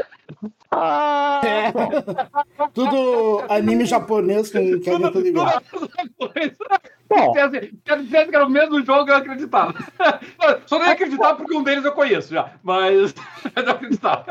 Ah, 0.70 1.42
é. 1.44 1.70
Tudo 2.72 3.44
anime 3.46 3.84
japonês 3.84 4.50
com 4.50 4.58
que 4.80 4.88
é 4.88 4.98
tudo 5.10 5.26
igual. 5.26 5.62
Bom, 7.10 7.34
se 7.34 7.96
dissesse 7.98 8.30
que 8.30 8.36
era 8.36 8.46
o 8.46 8.50
mesmo 8.50 8.82
jogo, 8.86 9.10
eu 9.10 9.16
acreditava. 9.16 9.74
Só 10.64 10.78
não 10.78 10.86
ia 10.86 10.92
acreditar 10.92 11.34
porque 11.34 11.54
um 11.54 11.62
deles 11.62 11.84
eu 11.84 11.92
conheço 11.92 12.32
já, 12.32 12.52
mas 12.62 13.14
eu 13.54 13.70
acreditava. 13.70 14.24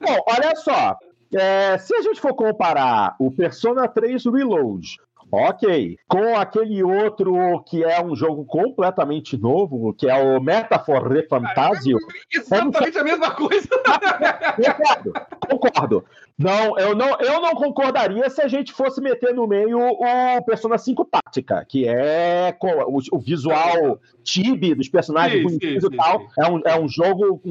Bom, 0.00 0.16
olha 0.28 0.54
só, 0.54 0.96
é, 1.34 1.78
se 1.78 1.94
a 1.94 2.02
gente 2.02 2.20
for 2.20 2.34
comparar 2.34 3.16
o 3.18 3.30
Persona 3.30 3.86
3 3.88 4.24
Reload 4.26 4.98
Ok. 5.30 5.98
Com 6.08 6.36
aquele 6.36 6.82
outro 6.82 7.62
que 7.64 7.84
é 7.84 8.02
um 8.02 8.16
jogo 8.16 8.44
completamente 8.44 9.36
novo, 9.36 9.92
que 9.92 10.08
é 10.08 10.14
o 10.14 10.40
Metaphor 10.40 11.06
Refantasio. 11.06 11.98
Exatamente 12.32 12.96
é 12.96 13.00
um... 13.00 13.02
a 13.02 13.04
mesma 13.04 13.30
coisa. 13.32 13.68
concordo, 14.56 15.12
concordo. 15.48 16.04
Não 16.38 16.78
eu, 16.78 16.94
não, 16.94 17.18
eu 17.20 17.40
não 17.40 17.54
concordaria 17.54 18.30
se 18.30 18.40
a 18.40 18.48
gente 18.48 18.72
fosse 18.72 19.00
meter 19.00 19.34
no 19.34 19.46
meio 19.46 19.78
o 19.78 20.42
Persona 20.42 20.78
5 20.78 21.04
Tática, 21.04 21.64
que 21.68 21.86
é 21.86 22.56
o, 22.86 23.00
o 23.12 23.18
visual 23.18 24.00
tibi 24.22 24.74
dos 24.74 24.88
personagens 24.88 25.42
bonitinhos 25.42 25.84
e 25.84 25.90
tal. 25.90 26.22
É, 26.38 26.48
um, 26.48 26.60
é 26.64 26.80
um 26.80 26.88
jogo 26.88 27.42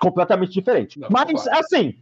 completamente 0.00 0.52
diferente. 0.52 0.98
Não, 0.98 1.08
Mas, 1.10 1.24
concordo. 1.24 1.50
assim, 1.58 1.94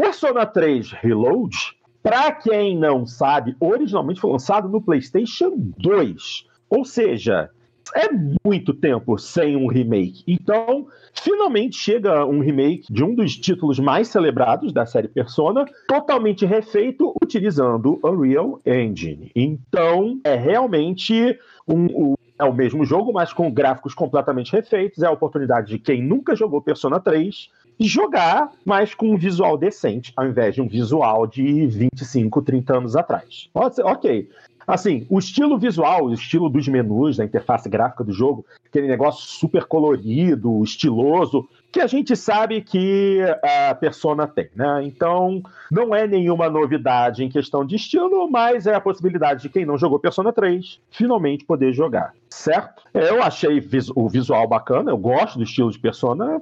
Persona 0.00 0.46
3 0.46 0.92
Reload 0.92 1.54
para 2.02 2.32
quem 2.32 2.74
não 2.74 3.04
sabe, 3.04 3.54
originalmente 3.60 4.18
foi 4.18 4.30
lançado 4.30 4.66
no 4.66 4.80
PlayStation 4.80 5.52
2. 5.76 6.46
Ou 6.70 6.86
seja, 6.86 7.50
é 7.94 8.08
muito 8.42 8.72
tempo 8.72 9.18
sem 9.18 9.56
um 9.56 9.66
remake. 9.66 10.24
Então, 10.26 10.86
finalmente 11.12 11.76
chega 11.76 12.24
um 12.24 12.40
remake 12.40 12.90
de 12.90 13.04
um 13.04 13.14
dos 13.14 13.36
títulos 13.36 13.78
mais 13.78 14.08
celebrados 14.08 14.72
da 14.72 14.86
série 14.86 15.08
Persona, 15.08 15.66
totalmente 15.86 16.46
refeito 16.46 17.14
utilizando 17.22 18.00
Unreal 18.02 18.58
Engine. 18.64 19.30
Então, 19.36 20.18
é 20.24 20.34
realmente 20.34 21.38
um, 21.68 22.12
um 22.12 22.14
é 22.40 22.44
o 22.44 22.54
mesmo 22.54 22.86
jogo, 22.86 23.12
mas 23.12 23.34
com 23.34 23.52
gráficos 23.52 23.92
completamente 23.92 24.50
refeitos. 24.50 25.02
É 25.02 25.06
a 25.06 25.10
oportunidade 25.10 25.68
de 25.68 25.78
quem 25.78 26.02
nunca 26.02 26.34
jogou 26.34 26.62
Persona 26.62 26.98
3 26.98 27.50
jogar, 27.86 28.52
mas 28.64 28.94
com 28.94 29.10
um 29.10 29.16
visual 29.16 29.56
decente, 29.56 30.12
ao 30.16 30.26
invés 30.26 30.54
de 30.54 30.62
um 30.62 30.68
visual 30.68 31.26
de 31.26 31.66
25, 31.66 32.42
30 32.42 32.76
anos 32.76 32.96
atrás. 32.96 33.48
Ok. 33.54 34.28
Assim, 34.66 35.04
o 35.10 35.18
estilo 35.18 35.58
visual, 35.58 36.04
o 36.04 36.14
estilo 36.14 36.48
dos 36.48 36.68
menus, 36.68 37.16
da 37.16 37.24
interface 37.24 37.68
gráfica 37.68 38.04
do 38.04 38.12
jogo, 38.12 38.46
aquele 38.64 38.86
negócio 38.86 39.26
super 39.26 39.64
colorido, 39.64 40.62
estiloso, 40.62 41.48
que 41.72 41.80
a 41.80 41.88
gente 41.88 42.14
sabe 42.14 42.60
que 42.60 43.20
a 43.68 43.74
Persona 43.74 44.28
tem, 44.28 44.48
né? 44.54 44.82
Então, 44.84 45.42
não 45.72 45.92
é 45.92 46.06
nenhuma 46.06 46.48
novidade 46.48 47.24
em 47.24 47.28
questão 47.28 47.64
de 47.64 47.74
estilo, 47.76 48.30
mas 48.30 48.66
é 48.66 48.74
a 48.74 48.80
possibilidade 48.80 49.42
de 49.42 49.48
quem 49.48 49.64
não 49.64 49.76
jogou 49.76 49.98
Persona 49.98 50.32
3 50.32 50.80
finalmente 50.90 51.44
poder 51.44 51.72
jogar, 51.72 52.12
certo? 52.28 52.84
Eu 52.94 53.22
achei 53.22 53.60
o 53.96 54.08
visual 54.08 54.46
bacana, 54.46 54.92
eu 54.92 54.98
gosto 54.98 55.36
do 55.36 55.44
estilo 55.44 55.72
de 55.72 55.78
Persona, 55.80 56.40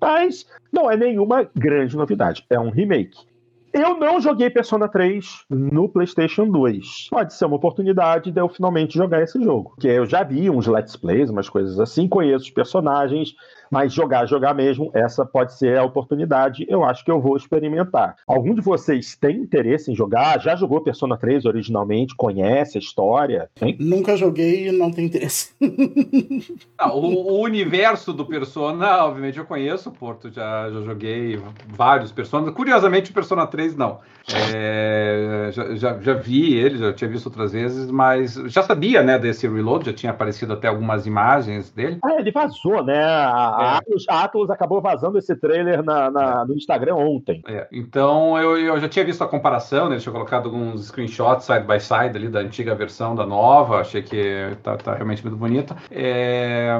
mas 0.00 0.46
não 0.72 0.90
é 0.90 0.96
nenhuma 0.96 1.48
grande 1.54 1.96
novidade. 1.96 2.44
É 2.48 2.58
um 2.58 2.70
remake. 2.70 3.28
Eu 3.72 3.98
não 3.98 4.20
joguei 4.20 4.48
Persona 4.48 4.88
3 4.88 5.44
no 5.50 5.88
PlayStation 5.88 6.50
2. 6.50 7.08
Pode 7.10 7.34
ser 7.34 7.44
uma 7.44 7.56
oportunidade 7.56 8.30
de 8.30 8.40
eu 8.40 8.48
finalmente 8.48 8.96
jogar 8.96 9.22
esse 9.22 9.42
jogo. 9.42 9.70
Porque 9.70 9.88
eu 9.88 10.06
já 10.06 10.22
vi 10.22 10.48
uns 10.48 10.66
Let's 10.66 10.96
Plays, 10.96 11.28
umas 11.28 11.48
coisas 11.48 11.78
assim, 11.78 12.08
conheço 12.08 12.46
os 12.46 12.50
personagens, 12.50 13.34
mas 13.70 13.92
jogar, 13.92 14.26
jogar 14.26 14.54
mesmo, 14.54 14.90
essa 14.94 15.24
pode 15.24 15.54
ser 15.54 15.78
a 15.78 15.84
oportunidade. 15.84 16.66
Eu 16.68 16.84
acho 16.84 17.04
que 17.04 17.10
eu 17.10 17.20
vou 17.20 17.36
experimentar. 17.36 18.16
Algum 18.26 18.54
de 18.54 18.60
vocês 18.60 19.16
tem 19.16 19.36
interesse 19.36 19.90
em 19.90 19.94
jogar? 19.94 20.40
Já 20.40 20.56
jogou 20.56 20.80
Persona 20.80 21.16
3 21.16 21.44
originalmente? 21.44 22.14
Conhece 22.14 22.78
a 22.78 22.80
história? 22.80 23.50
Hein? 23.60 23.76
Nunca 23.80 24.16
joguei 24.16 24.68
e 24.68 24.72
não 24.72 24.90
tem 24.90 25.06
interesse. 25.06 25.54
Não, 25.60 26.96
o, 26.96 27.32
o, 27.32 27.42
universo 27.42 28.12
do 28.12 28.24
Persona, 28.24 29.04
obviamente 29.04 29.38
eu 29.38 29.44
conheço, 29.44 29.90
Porto, 29.90 30.30
já, 30.30 30.70
já 30.70 30.80
joguei 30.82 31.40
vários 31.68 32.12
Personas. 32.12 32.52
Curiosamente, 32.54 33.10
o 33.10 33.14
Persona 33.14 33.46
3 33.46 33.76
não. 33.76 34.00
É, 34.34 35.48
já, 35.52 35.74
já, 35.74 35.98
já, 36.00 36.14
vi 36.14 36.54
ele, 36.54 36.76
já 36.76 36.92
tinha 36.92 37.08
visto 37.08 37.26
outras 37.26 37.52
vezes, 37.52 37.90
mas 37.90 38.34
já 38.34 38.62
sabia, 38.62 39.02
né, 39.02 39.18
desse 39.18 39.48
reload, 39.48 39.86
já 39.86 39.92
tinha 39.92 40.12
aparecido 40.12 40.52
até 40.52 40.68
algumas 40.68 41.06
imagens 41.06 41.70
dele. 41.70 41.98
Ah, 42.04 42.16
ele 42.18 42.30
vazou, 42.30 42.84
né? 42.84 43.02
A, 43.02 43.56
a, 43.58 43.64
é. 43.64 43.76
Atlas, 43.78 44.04
a 44.08 44.24
Atlas 44.24 44.50
acabou 44.50 44.80
vazando 44.80 45.18
esse 45.18 45.34
trailer 45.36 45.82
na, 45.82 46.10
na 46.10 46.44
no 46.44 46.54
Instagram 46.54 46.96
ontem. 46.96 47.42
É, 47.46 47.66
então 47.72 48.38
eu, 48.38 48.56
eu 48.58 48.80
já 48.80 48.88
tinha 48.88 49.04
visto 49.04 49.22
a 49.22 49.28
comparação, 49.28 49.88
né? 49.88 49.96
Ele 49.96 50.02
tinha 50.02 50.12
colocado 50.12 50.46
alguns 50.46 50.86
screenshots 50.86 51.46
side 51.46 51.66
by 51.66 51.80
side 51.80 52.16
ali 52.16 52.28
da 52.28 52.40
antiga 52.40 52.74
versão 52.74 53.14
da 53.14 53.26
nova, 53.26 53.80
achei 53.80 54.02
que 54.02 54.56
tá, 54.62 54.76
tá 54.76 54.94
realmente 54.94 55.22
muito 55.22 55.36
bonita. 55.36 55.76
É, 55.90 56.78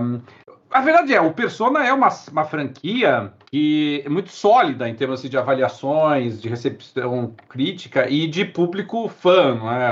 a 0.71 0.81
verdade 0.83 1.15
é, 1.15 1.21
o 1.21 1.33
Persona 1.33 1.87
é 1.87 1.93
uma, 1.93 2.09
uma 2.31 2.45
franquia 2.45 3.33
que 3.47 4.03
é 4.05 4.09
muito 4.09 4.31
sólida 4.31 4.89
em 4.89 4.95
termos 4.95 5.21
assim, 5.21 5.29
de 5.29 5.39
avaliações, 5.39 6.41
de 6.41 6.49
recepção 6.49 7.35
crítica 7.49 8.09
e 8.09 8.27
de 8.27 8.45
público 8.45 9.09
fã, 9.09 9.55
não 9.55 9.73
é? 9.73 9.91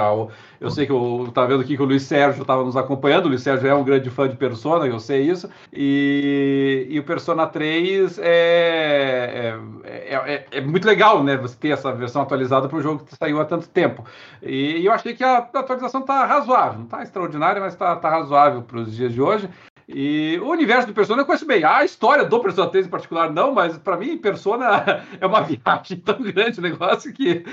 Eu 0.60 0.70
sei 0.70 0.86
que 0.86 0.92
eu 0.92 1.26
estava 1.28 1.48
vendo 1.48 1.60
aqui 1.60 1.76
que 1.76 1.82
o 1.82 1.86
Luiz 1.86 2.02
Sérgio 2.02 2.42
estava 2.42 2.64
nos 2.64 2.76
acompanhando, 2.76 3.26
o 3.26 3.28
Luiz 3.28 3.42
Sérgio 3.42 3.68
é 3.68 3.74
um 3.74 3.84
grande 3.84 4.10
fã 4.10 4.28
de 4.28 4.36
Persona, 4.36 4.86
eu 4.86 4.98
sei 4.98 5.22
isso, 5.22 5.48
e, 5.72 6.86
e 6.88 6.98
o 6.98 7.04
Persona 7.04 7.46
3 7.46 8.18
é, 8.18 9.58
é, 9.84 10.14
é, 10.14 10.46
é, 10.50 10.60
muito 10.60 10.86
legal, 10.86 11.22
né? 11.22 11.36
Você 11.36 11.56
ter 11.56 11.68
essa 11.70 11.92
versão 11.92 12.22
atualizada 12.22 12.68
para 12.68 12.78
o 12.78 12.82
jogo 12.82 13.04
que 13.04 13.14
saiu 13.16 13.40
há 13.40 13.44
tanto 13.44 13.68
tempo. 13.68 14.04
E, 14.42 14.78
e 14.78 14.86
eu 14.86 14.92
achei 14.92 15.14
que 15.14 15.24
a, 15.24 15.38
a 15.38 15.58
atualização 15.60 16.00
está 16.00 16.24
razoável, 16.24 16.78
não 16.78 16.84
está 16.84 17.02
extraordinária, 17.02 17.60
mas 17.60 17.74
está 17.74 17.96
tá 17.96 18.08
razoável 18.08 18.62
para 18.62 18.78
os 18.78 18.94
dias 18.94 19.12
de 19.12 19.20
hoje. 19.20 19.48
E 19.88 20.40
o 20.42 20.48
universo 20.50 20.88
do 20.88 20.92
Persona 20.92 21.22
eu 21.22 21.26
conheço 21.26 21.46
bem. 21.46 21.62
A 21.62 21.84
história 21.84 22.24
do 22.24 22.40
Persona 22.40 22.68
3 22.68 22.86
em 22.86 22.90
particular, 22.90 23.32
não, 23.32 23.54
mas 23.54 23.78
para 23.78 23.96
mim, 23.96 24.18
Persona 24.18 25.04
é 25.20 25.26
uma 25.26 25.42
viagem 25.42 25.98
tão 25.98 26.20
grande 26.20 26.58
o 26.58 26.62
negócio 26.62 27.12
que 27.12 27.44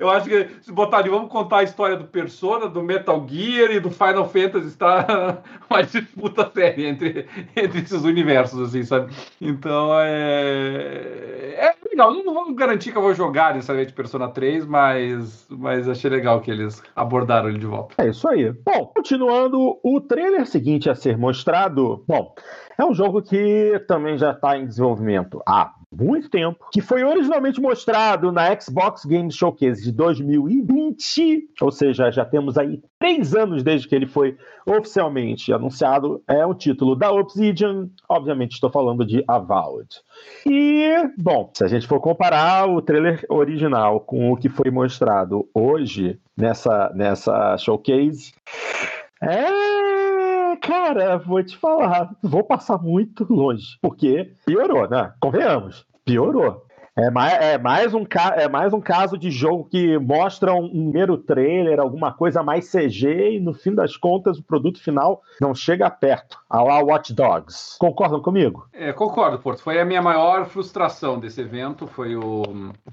eu 0.00 0.08
acho 0.08 0.26
que 0.26 0.48
se 0.62 0.72
botar 0.72 0.98
ali, 0.98 1.10
vamos 1.10 1.30
contar 1.30 1.58
a 1.58 1.62
história 1.62 1.96
do 1.96 2.04
Persona, 2.04 2.68
do 2.68 2.82
Metal 2.82 3.26
Gear 3.28 3.70
e 3.70 3.80
do 3.80 3.90
Final 3.90 4.28
Fantasy, 4.28 4.68
está 4.68 5.42
uma 5.68 5.82
disputa 5.82 6.50
séria 6.54 6.88
entre, 6.88 7.26
entre 7.54 7.80
esses 7.80 8.02
universos, 8.02 8.68
assim, 8.68 8.82
sabe? 8.82 9.12
Então 9.40 9.90
é. 10.00 11.54
É 11.56 11.74
legal. 11.88 12.12
Não, 12.14 12.32
vou 12.32 12.54
garantir 12.54 12.92
que 12.92 12.98
eu 12.98 13.02
vou 13.02 13.14
jogar 13.14 13.54
necessariamente 13.54 13.92
Persona 13.92 14.28
3, 14.28 14.66
mas, 14.66 15.46
mas 15.50 15.88
achei 15.88 16.10
legal 16.10 16.40
que 16.40 16.50
eles 16.50 16.82
abordaram 16.96 17.48
ele 17.48 17.58
de 17.58 17.66
volta. 17.66 17.94
É 17.98 18.08
isso 18.08 18.26
aí. 18.26 18.52
Bom, 18.52 18.86
continuando, 18.94 19.78
o 19.82 20.00
trailer 20.00 20.46
seguinte 20.46 20.88
a 20.88 20.94
ser 20.94 21.16
mostrado 21.16 21.73
Bom, 22.06 22.34
é 22.78 22.84
um 22.84 22.94
jogo 22.94 23.22
que 23.22 23.82
também 23.86 24.18
já 24.18 24.32
está 24.32 24.58
em 24.58 24.66
desenvolvimento 24.66 25.40
há 25.46 25.72
muito 26.00 26.28
tempo, 26.28 26.66
que 26.72 26.80
foi 26.80 27.04
originalmente 27.04 27.60
mostrado 27.60 28.32
na 28.32 28.58
Xbox 28.58 29.04
Game 29.04 29.30
Showcase 29.30 29.82
de 29.82 29.92
2020, 29.92 31.48
ou 31.60 31.70
seja, 31.70 32.10
já 32.10 32.24
temos 32.24 32.58
aí 32.58 32.82
três 32.98 33.34
anos 33.34 33.62
desde 33.62 33.86
que 33.86 33.94
ele 33.94 34.06
foi 34.06 34.36
oficialmente 34.66 35.52
anunciado. 35.52 36.22
É 36.26 36.44
um 36.44 36.54
título 36.54 36.96
da 36.96 37.12
Obsidian, 37.12 37.88
obviamente 38.08 38.52
estou 38.52 38.70
falando 38.70 39.04
de 39.04 39.22
Avowed. 39.28 39.88
E, 40.46 41.08
bom, 41.16 41.50
se 41.54 41.64
a 41.64 41.68
gente 41.68 41.86
for 41.86 42.00
comparar 42.00 42.68
o 42.68 42.82
trailer 42.82 43.24
original 43.28 44.00
com 44.00 44.32
o 44.32 44.36
que 44.36 44.48
foi 44.48 44.70
mostrado 44.70 45.48
hoje 45.54 46.18
nessa, 46.36 46.90
nessa 46.94 47.56
showcase, 47.56 48.32
é 49.22 49.93
Cara, 50.74 51.18
vou 51.18 51.40
te 51.40 51.56
falar, 51.56 52.10
vou 52.20 52.42
passar 52.42 52.78
muito 52.78 53.24
longe, 53.32 53.78
porque 53.80 54.32
piorou, 54.44 54.90
né? 54.90 55.12
Convenhamos, 55.20 55.86
piorou. 56.04 56.66
É 56.96 57.10
mais, 57.10 57.32
é, 57.34 57.58
mais 57.58 57.94
um, 57.94 58.04
é 58.36 58.48
mais 58.48 58.72
um 58.72 58.80
caso 58.80 59.16
de 59.16 59.30
jogo 59.30 59.68
que 59.70 59.96
mostra 59.98 60.52
um, 60.52 60.90
mero 60.92 61.16
trailer, 61.16 61.78
alguma 61.78 62.12
coisa 62.12 62.42
mais 62.42 62.70
CG, 62.70 63.36
e 63.36 63.40
no 63.40 63.54
fim 63.54 63.72
das 63.72 63.96
contas 63.96 64.38
o 64.38 64.42
produto 64.42 64.80
final 64.80 65.22
não 65.40 65.54
chega 65.54 65.88
perto. 65.88 66.38
A 66.50 66.60
lá 66.62 66.80
Watch 66.82 67.14
Dogs. 67.14 67.76
Concordam 67.78 68.20
comigo? 68.20 68.66
É, 68.72 68.92
concordo, 68.92 69.38
Porto. 69.38 69.62
Foi 69.62 69.80
a 69.80 69.84
minha 69.84 70.02
maior 70.02 70.46
frustração 70.46 71.20
desse 71.20 71.40
evento, 71.40 71.86
foi, 71.86 72.16
o, 72.16 72.42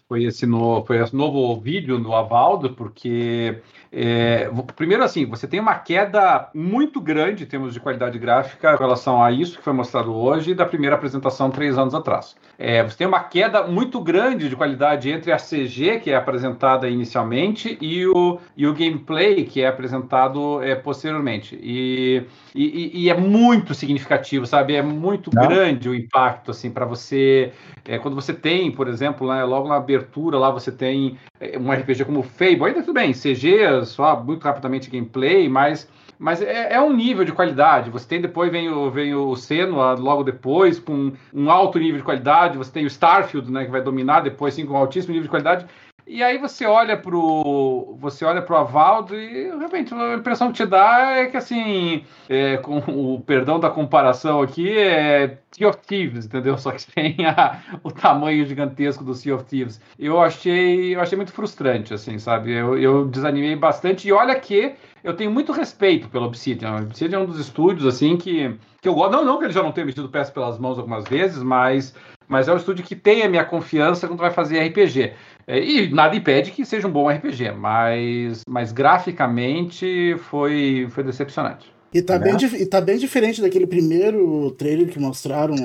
foi, 0.08 0.24
esse, 0.24 0.46
no, 0.46 0.84
foi 0.86 0.98
esse 0.98 1.16
novo 1.16 1.60
vídeo 1.60 1.98
no 1.98 2.16
Avaldo, 2.16 2.74
porque 2.74 3.60
é, 3.94 4.50
primeiro, 4.76 5.04
assim, 5.04 5.26
você 5.26 5.46
tem 5.46 5.60
uma 5.60 5.76
queda 5.76 6.50
muito 6.54 7.02
grande 7.02 7.44
em 7.44 7.46
termos 7.46 7.74
de 7.74 7.80
qualidade 7.80 8.18
gráfica 8.18 8.74
em 8.74 8.78
relação 8.78 9.22
a 9.22 9.32
isso 9.32 9.58
que 9.58 9.64
foi 9.64 9.74
mostrado 9.74 10.16
hoje 10.16 10.54
da 10.54 10.66
primeira 10.66 10.96
apresentação 10.96 11.52
três 11.52 11.78
anos 11.78 11.94
atrás. 11.94 12.36
É, 12.58 12.82
você 12.84 12.98
tem 12.98 13.08
uma 13.08 13.20
queda 13.20 13.68
muito 13.68 14.00
grande 14.00 14.48
de 14.48 14.56
qualidade 14.56 15.12
entre 15.12 15.34
a 15.34 15.38
CG, 15.38 16.00
que 16.00 16.10
é 16.10 16.16
apresentada 16.16 16.88
inicialmente, 16.88 17.78
e 17.82 18.08
o, 18.08 18.40
e 18.56 18.66
o 18.66 18.74
gameplay, 18.74 19.44
que 19.44 19.62
é 19.62 19.68
apresentado 19.68 20.64
é, 20.64 20.74
posteriormente. 20.74 21.60
E, 21.62 22.24
e, 22.56 23.04
e, 23.06 23.10
é 23.10 23.18
muito 23.18 23.74
significativo, 23.74 24.46
sabe? 24.46 24.76
É 24.76 24.82
muito 24.82 25.32
Não. 25.34 25.46
grande 25.46 25.90
o 25.90 25.96
impacto, 25.96 26.52
assim, 26.52 26.72
para 26.72 26.86
você. 26.86 27.52
É, 27.84 27.98
quando 27.98 28.16
você 28.16 28.34
tem, 28.34 28.72
por 28.72 28.88
exemplo, 28.88 29.28
né, 29.28 29.44
logo 29.44 29.68
na 29.68 29.76
abertura, 29.76 30.38
lá 30.38 30.50
você 30.50 30.72
tem 30.72 31.18
um 31.60 31.72
RPG 31.72 32.06
como 32.06 32.22
Fable, 32.22 32.66
ainda 32.66 32.82
tudo 32.82 32.94
bem, 32.94 33.14
CG 33.14 33.86
só 33.86 34.22
muito 34.22 34.44
rapidamente 34.44 34.90
gameplay, 34.90 35.50
mas, 35.50 35.90
mas 36.20 36.42
é, 36.42 36.74
é, 36.74 36.82
um 36.82 36.94
nível 36.94 37.26
de 37.26 37.32
qualidade. 37.32 37.90
Você 37.90 38.08
tem 38.08 38.22
depois, 38.22 38.52
vem 38.52 38.70
o, 38.70 38.92
vem 38.92 39.16
o 39.16 39.36
Senua 39.36 39.94
logo 39.94 40.24
depois, 40.24 40.80
com 40.80 41.12
um 41.34 41.50
alto 41.50 41.80
nível 41.80 41.98
de 41.98 42.04
qualidade. 42.04 42.58
Você 42.58 42.72
tem 42.72 42.84
o 42.84 42.88
Starfield, 42.88 43.52
né, 43.52 43.66
que 43.66 43.72
vai 43.72 43.82
dominar 43.82 44.22
depois, 44.22 44.54
sim, 44.54 44.66
com 44.66 44.74
um 44.74 44.78
altíssimo 44.78 45.14
nível 45.14 45.24
de 45.24 45.30
qualidade. 45.30 45.66
E 46.06 46.24
aí 46.24 46.38
você 46.38 46.66
olha 46.66 46.98
pro 46.98 47.96
você 48.00 48.26
olha 48.26 48.42
pro 48.42 48.58
Avaldo 48.58 49.16
e 49.16 49.44
realmente 49.50 49.94
a 49.94 50.16
impressão 50.16 50.48
que 50.48 50.56
te 50.56 50.66
dá 50.66 51.12
é 51.18 51.28
que 51.28 51.38
assim, 51.38 52.04
é, 52.28 52.58
com 52.58 52.80
o 52.80 53.22
perdão 53.22 53.60
da 53.60 53.70
comparação 53.70 54.42
aqui, 54.42 54.78
é 54.78 55.38
Sea 55.52 55.70
of 55.70 55.80
Thieves, 55.86 56.26
entendeu? 56.26 56.58
Só 56.58 56.72
que 56.72 56.86
tem 56.92 57.26
a, 57.26 57.60
o 57.84 57.92
tamanho 57.92 58.46
gigantesco 58.46 59.04
do 59.04 59.14
Sea 59.14 59.36
of 59.36 59.46
Thieves. 59.46 59.80
Eu 60.00 60.20
achei, 60.22 60.96
eu 60.96 61.02
achei 61.02 61.16
muito 61.16 61.32
frustrante, 61.34 61.94
assim, 61.94 62.18
sabe? 62.18 62.52
Eu, 62.52 62.78
eu 62.78 63.06
desanimei 63.08 63.56
bastante 63.56 64.08
e 64.08 64.12
olha 64.12 64.40
que 64.40 64.76
eu 65.04 65.16
tenho 65.16 65.32
muito 65.32 65.52
respeito 65.52 66.08
pelo 66.10 66.26
Obsidian. 66.26 66.74
O 66.74 66.84
Obsidian 66.84 67.20
é 67.20 67.22
um 67.22 67.26
dos 67.26 67.40
estúdios, 67.40 67.86
assim, 67.86 68.18
que, 68.18 68.56
que 68.82 68.88
eu 68.88 68.94
gosto. 68.94 69.12
Não, 69.12 69.26
não 69.26 69.40
que 69.40 69.46
ele 69.46 69.54
já 69.54 69.64
não 69.64 69.72
tenha 69.72 69.86
metido 69.86 70.10
peça 70.10 70.32
pelas 70.32 70.60
mãos 70.60 70.78
algumas 70.78 71.06
vezes, 71.06 71.42
mas, 71.42 71.96
mas 72.28 72.48
é 72.48 72.54
um 72.54 72.58
estúdio 72.58 72.86
que 72.86 72.96
tem 72.96 73.24
a 73.24 73.30
minha 73.30 73.44
confiança 73.44 74.08
quando 74.08 74.20
vai 74.20 74.32
fazer 74.32 74.60
RPG. 74.68 75.14
É, 75.52 75.62
e 75.62 75.90
nada 75.90 76.16
impede 76.16 76.52
que 76.52 76.64
seja 76.64 76.88
um 76.88 76.92
bom 76.92 77.10
RPG, 77.10 77.52
mas, 77.52 78.42
mas 78.48 78.72
graficamente 78.72 80.16
foi, 80.30 80.88
foi 80.92 81.04
decepcionante. 81.04 81.70
E 81.94 82.02
tá, 82.02 82.18
né? 82.18 82.32
bem, 82.32 82.62
e 82.62 82.66
tá 82.66 82.80
bem 82.80 82.98
diferente 82.98 83.42
daquele 83.42 83.68
primeiro 83.68 84.50
trailer 84.52 84.88
que 84.88 84.98
mostraram 84.98 85.56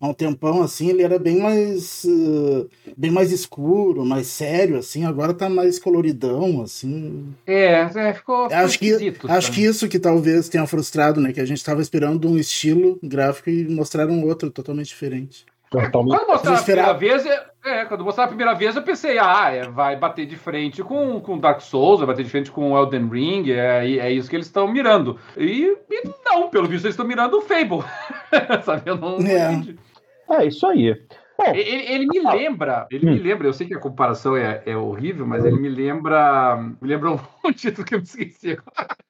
há 0.00 0.08
um 0.08 0.14
tempão, 0.14 0.62
assim, 0.62 0.88
ele 0.88 1.02
era 1.02 1.18
bem 1.18 1.40
mais 1.40 2.04
uh, 2.04 2.66
bem 2.96 3.10
mais 3.10 3.30
escuro, 3.30 4.02
mais 4.02 4.28
sério, 4.28 4.78
assim, 4.78 5.04
agora 5.04 5.34
tá 5.34 5.46
mais 5.46 5.78
coloridão, 5.78 6.62
assim. 6.62 7.26
É, 7.46 7.82
é 7.82 8.14
ficou, 8.14 8.48
ficou 8.48 8.64
acho 8.64 8.78
que 8.78 9.14
Acho 9.28 9.52
que 9.52 9.62
isso 9.62 9.86
que 9.86 9.98
talvez 9.98 10.48
tenha 10.48 10.66
frustrado, 10.66 11.20
né, 11.20 11.34
que 11.34 11.40
a 11.40 11.44
gente 11.44 11.62
tava 11.62 11.82
esperando 11.82 12.30
um 12.30 12.38
estilo 12.38 12.98
gráfico 13.02 13.50
e 13.50 13.68
mostraram 13.68 14.24
outro 14.24 14.50
totalmente 14.50 14.88
diferente. 14.88 15.44
Totalmente. 15.82 16.16
Quando 16.16 16.28
mostraram 16.28 16.58
a 16.58 16.62
primeira 16.62 16.92
vez, 16.92 17.26
é, 17.64 17.84
quando 17.86 18.04
mostraram 18.04 18.26
a 18.26 18.34
primeira 18.34 18.54
vez, 18.54 18.76
eu 18.76 18.82
pensei, 18.82 19.18
ah, 19.18 19.50
é, 19.50 19.62
vai 19.68 19.96
bater 19.96 20.24
de 20.24 20.36
frente 20.36 20.82
com, 20.82 21.20
com 21.20 21.38
Dark 21.38 21.60
Souls, 21.60 21.98
vai 21.98 22.06
bater 22.06 22.22
de 22.22 22.30
frente 22.30 22.50
com 22.50 22.78
Elden 22.78 23.08
Ring, 23.08 23.50
é, 23.50 23.98
é 23.98 24.12
isso 24.12 24.30
que 24.30 24.36
eles 24.36 24.46
estão 24.46 24.68
mirando. 24.68 25.18
E, 25.36 25.76
e, 25.90 26.02
não, 26.24 26.48
pelo 26.48 26.68
visto, 26.68 26.84
eles 26.84 26.94
estão 26.94 27.06
mirando 27.06 27.38
o 27.38 27.40
Fable. 27.40 27.82
Sabe, 28.62 28.82
eu 28.86 28.96
não, 28.96 29.18
não 29.18 29.26
é. 29.26 29.64
É 30.30 30.46
isso 30.46 30.64
aí. 30.66 30.96
Bom, 31.36 31.52
ele, 31.52 31.60
ele, 31.60 32.06
me 32.06 32.20
lembra, 32.20 32.86
ele 32.90 33.08
hum. 33.08 33.12
me 33.12 33.18
lembra, 33.18 33.48
eu 33.48 33.52
sei 33.52 33.66
que 33.66 33.74
a 33.74 33.80
comparação 33.80 34.36
é, 34.36 34.62
é 34.64 34.76
horrível, 34.76 35.26
mas 35.26 35.44
ele 35.44 35.58
me 35.58 35.68
lembra, 35.68 36.56
me 36.56 36.88
lembra 36.88 37.10
um 37.10 37.18
título 37.52 37.84
que 37.84 37.94
eu 37.94 37.98
me 37.98 38.04
esqueci 38.04 38.56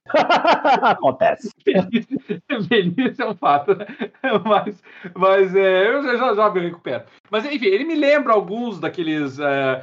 Acontece. 0.83 1.51
Velhice 2.69 3.23
é 3.23 3.27
um 3.27 3.35
fato, 3.35 3.75
né? 3.75 3.87
Mas, 4.45 4.83
mas 5.15 5.55
é, 5.55 5.89
eu 5.89 6.03
já, 6.03 6.35
já 6.35 6.51
me 6.51 6.61
recupero. 6.61 7.05
Mas 7.31 7.45
enfim, 7.47 7.67
ele 7.67 7.85
me 7.85 7.95
lembra 7.95 8.33
alguns 8.33 8.79
daqueles 8.79 9.39
é, 9.39 9.83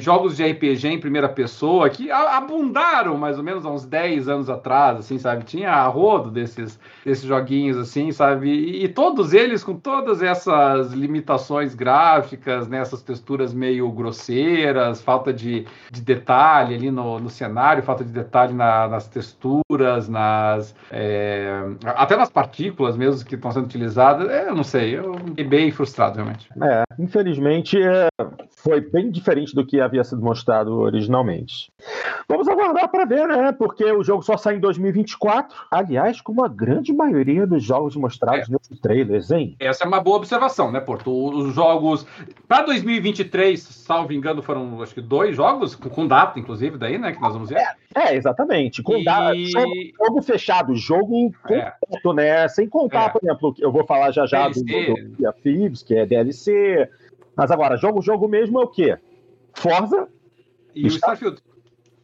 jogos 0.00 0.36
de 0.36 0.44
RPG 0.44 0.88
em 0.88 0.98
primeira 0.98 1.28
pessoa 1.28 1.88
que 1.88 2.10
abundaram 2.10 3.16
mais 3.16 3.38
ou 3.38 3.44
menos 3.44 3.64
há 3.64 3.70
uns 3.70 3.84
10 3.84 4.28
anos 4.28 4.50
atrás, 4.50 4.98
assim, 4.98 5.18
sabe? 5.18 5.44
Tinha 5.44 5.70
a 5.70 5.86
rodo 5.86 6.30
desses, 6.30 6.78
desses 7.04 7.24
joguinhos, 7.24 7.76
assim, 7.76 8.10
sabe? 8.10 8.48
E, 8.48 8.84
e 8.84 8.88
todos 8.88 9.32
eles 9.32 9.62
com 9.62 9.74
todas 9.74 10.22
essas 10.22 10.92
limitações 10.92 11.74
gráficas, 11.74 12.68
né? 12.68 12.78
essas 12.78 13.02
texturas 13.02 13.54
meio 13.54 13.90
grosseiras, 13.90 15.00
falta 15.00 15.32
de, 15.32 15.66
de 15.90 16.00
detalhe 16.02 16.74
ali 16.74 16.90
no, 16.90 17.20
no 17.20 17.30
cenário, 17.30 17.82
falta 17.82 18.04
de 18.04 18.10
detalhe 18.12 18.52
na, 18.52 18.88
nas 18.88 19.06
texturas, 19.06 20.08
nas 20.08 20.74
é, 20.90 21.62
até 21.84 22.16
nas 22.16 22.30
partículas 22.30 22.96
mesmo 22.96 23.24
que 23.24 23.36
estão 23.36 23.50
sendo 23.52 23.66
utilizadas. 23.66 24.28
É, 24.28 24.48
eu 24.48 24.54
não 24.54 24.64
sei, 24.64 24.98
eu 24.98 25.14
fiquei 25.14 25.44
bem 25.44 25.70
frustrado 25.70 26.16
realmente. 26.16 26.48
É, 26.62 26.82
infelizmente 26.98 27.80
é, 27.80 28.08
foi 28.56 28.80
bem 28.80 29.10
diferente 29.10 29.35
do 29.44 29.64
que 29.64 29.80
havia 29.80 30.02
sido 30.02 30.22
mostrado 30.22 30.78
originalmente. 30.78 31.72
Vamos 32.28 32.48
aguardar 32.48 32.88
para 32.88 33.04
ver, 33.04 33.26
né? 33.28 33.52
Porque 33.52 33.84
o 33.84 34.02
jogo 34.02 34.22
só 34.22 34.36
sai 34.36 34.56
em 34.56 34.60
2024. 34.60 35.56
Aliás, 35.70 36.20
como 36.20 36.44
a 36.44 36.48
grande 36.48 36.92
maioria 36.92 37.46
dos 37.46 37.62
jogos 37.62 37.94
mostrados 37.96 38.48
é. 38.48 38.52
nesses 38.52 38.80
trailers, 38.80 39.30
hein? 39.30 39.56
Essa 39.60 39.84
é 39.84 39.86
uma 39.86 40.00
boa 40.00 40.16
observação, 40.16 40.72
né, 40.72 40.80
Porto? 40.80 41.10
Os 41.12 41.54
jogos. 41.54 42.06
Para 42.48 42.66
2023, 42.66 43.60
salvo 43.60 44.12
engano, 44.12 44.42
foram 44.42 44.82
acho 44.82 44.94
que 44.94 45.00
dois 45.00 45.36
jogos, 45.36 45.74
com 45.74 46.06
data, 46.06 46.38
inclusive, 46.38 46.78
daí, 46.78 46.98
né? 46.98 47.12
Que 47.12 47.20
nós 47.20 47.32
vamos 47.32 47.50
ver. 47.50 47.58
É, 47.58 48.10
é 48.10 48.16
exatamente. 48.16 48.82
Com 48.82 48.96
e... 48.96 49.04
data, 49.04 49.34
jogo 49.98 50.22
fechado, 50.22 50.74
jogo 50.74 51.32
É. 51.48 51.72
completo, 51.80 52.12
né? 52.12 52.48
Sem 52.48 52.68
contar, 52.68 53.06
É. 53.06 53.08
por 53.10 53.20
exemplo, 53.22 53.54
eu 53.58 53.70
vou 53.70 53.84
falar 53.84 54.10
já 54.10 54.26
já 54.26 54.48
do, 54.48 54.62
DLC. 54.64 54.94
do, 54.94 55.10
do 55.22 55.32
Thieves, 55.42 55.82
que 55.82 55.94
é 55.94 56.06
DLC. 56.06 56.88
Mas 57.36 57.50
agora, 57.50 57.76
jogo, 57.76 58.00
jogo 58.00 58.26
mesmo 58.26 58.58
é 58.60 58.64
o 58.64 58.68
quê? 58.68 58.96
Forza 59.56 60.08
E 60.74 60.84
o 60.84 60.86
Está- 60.88 61.14
Starfield. 61.14 61.38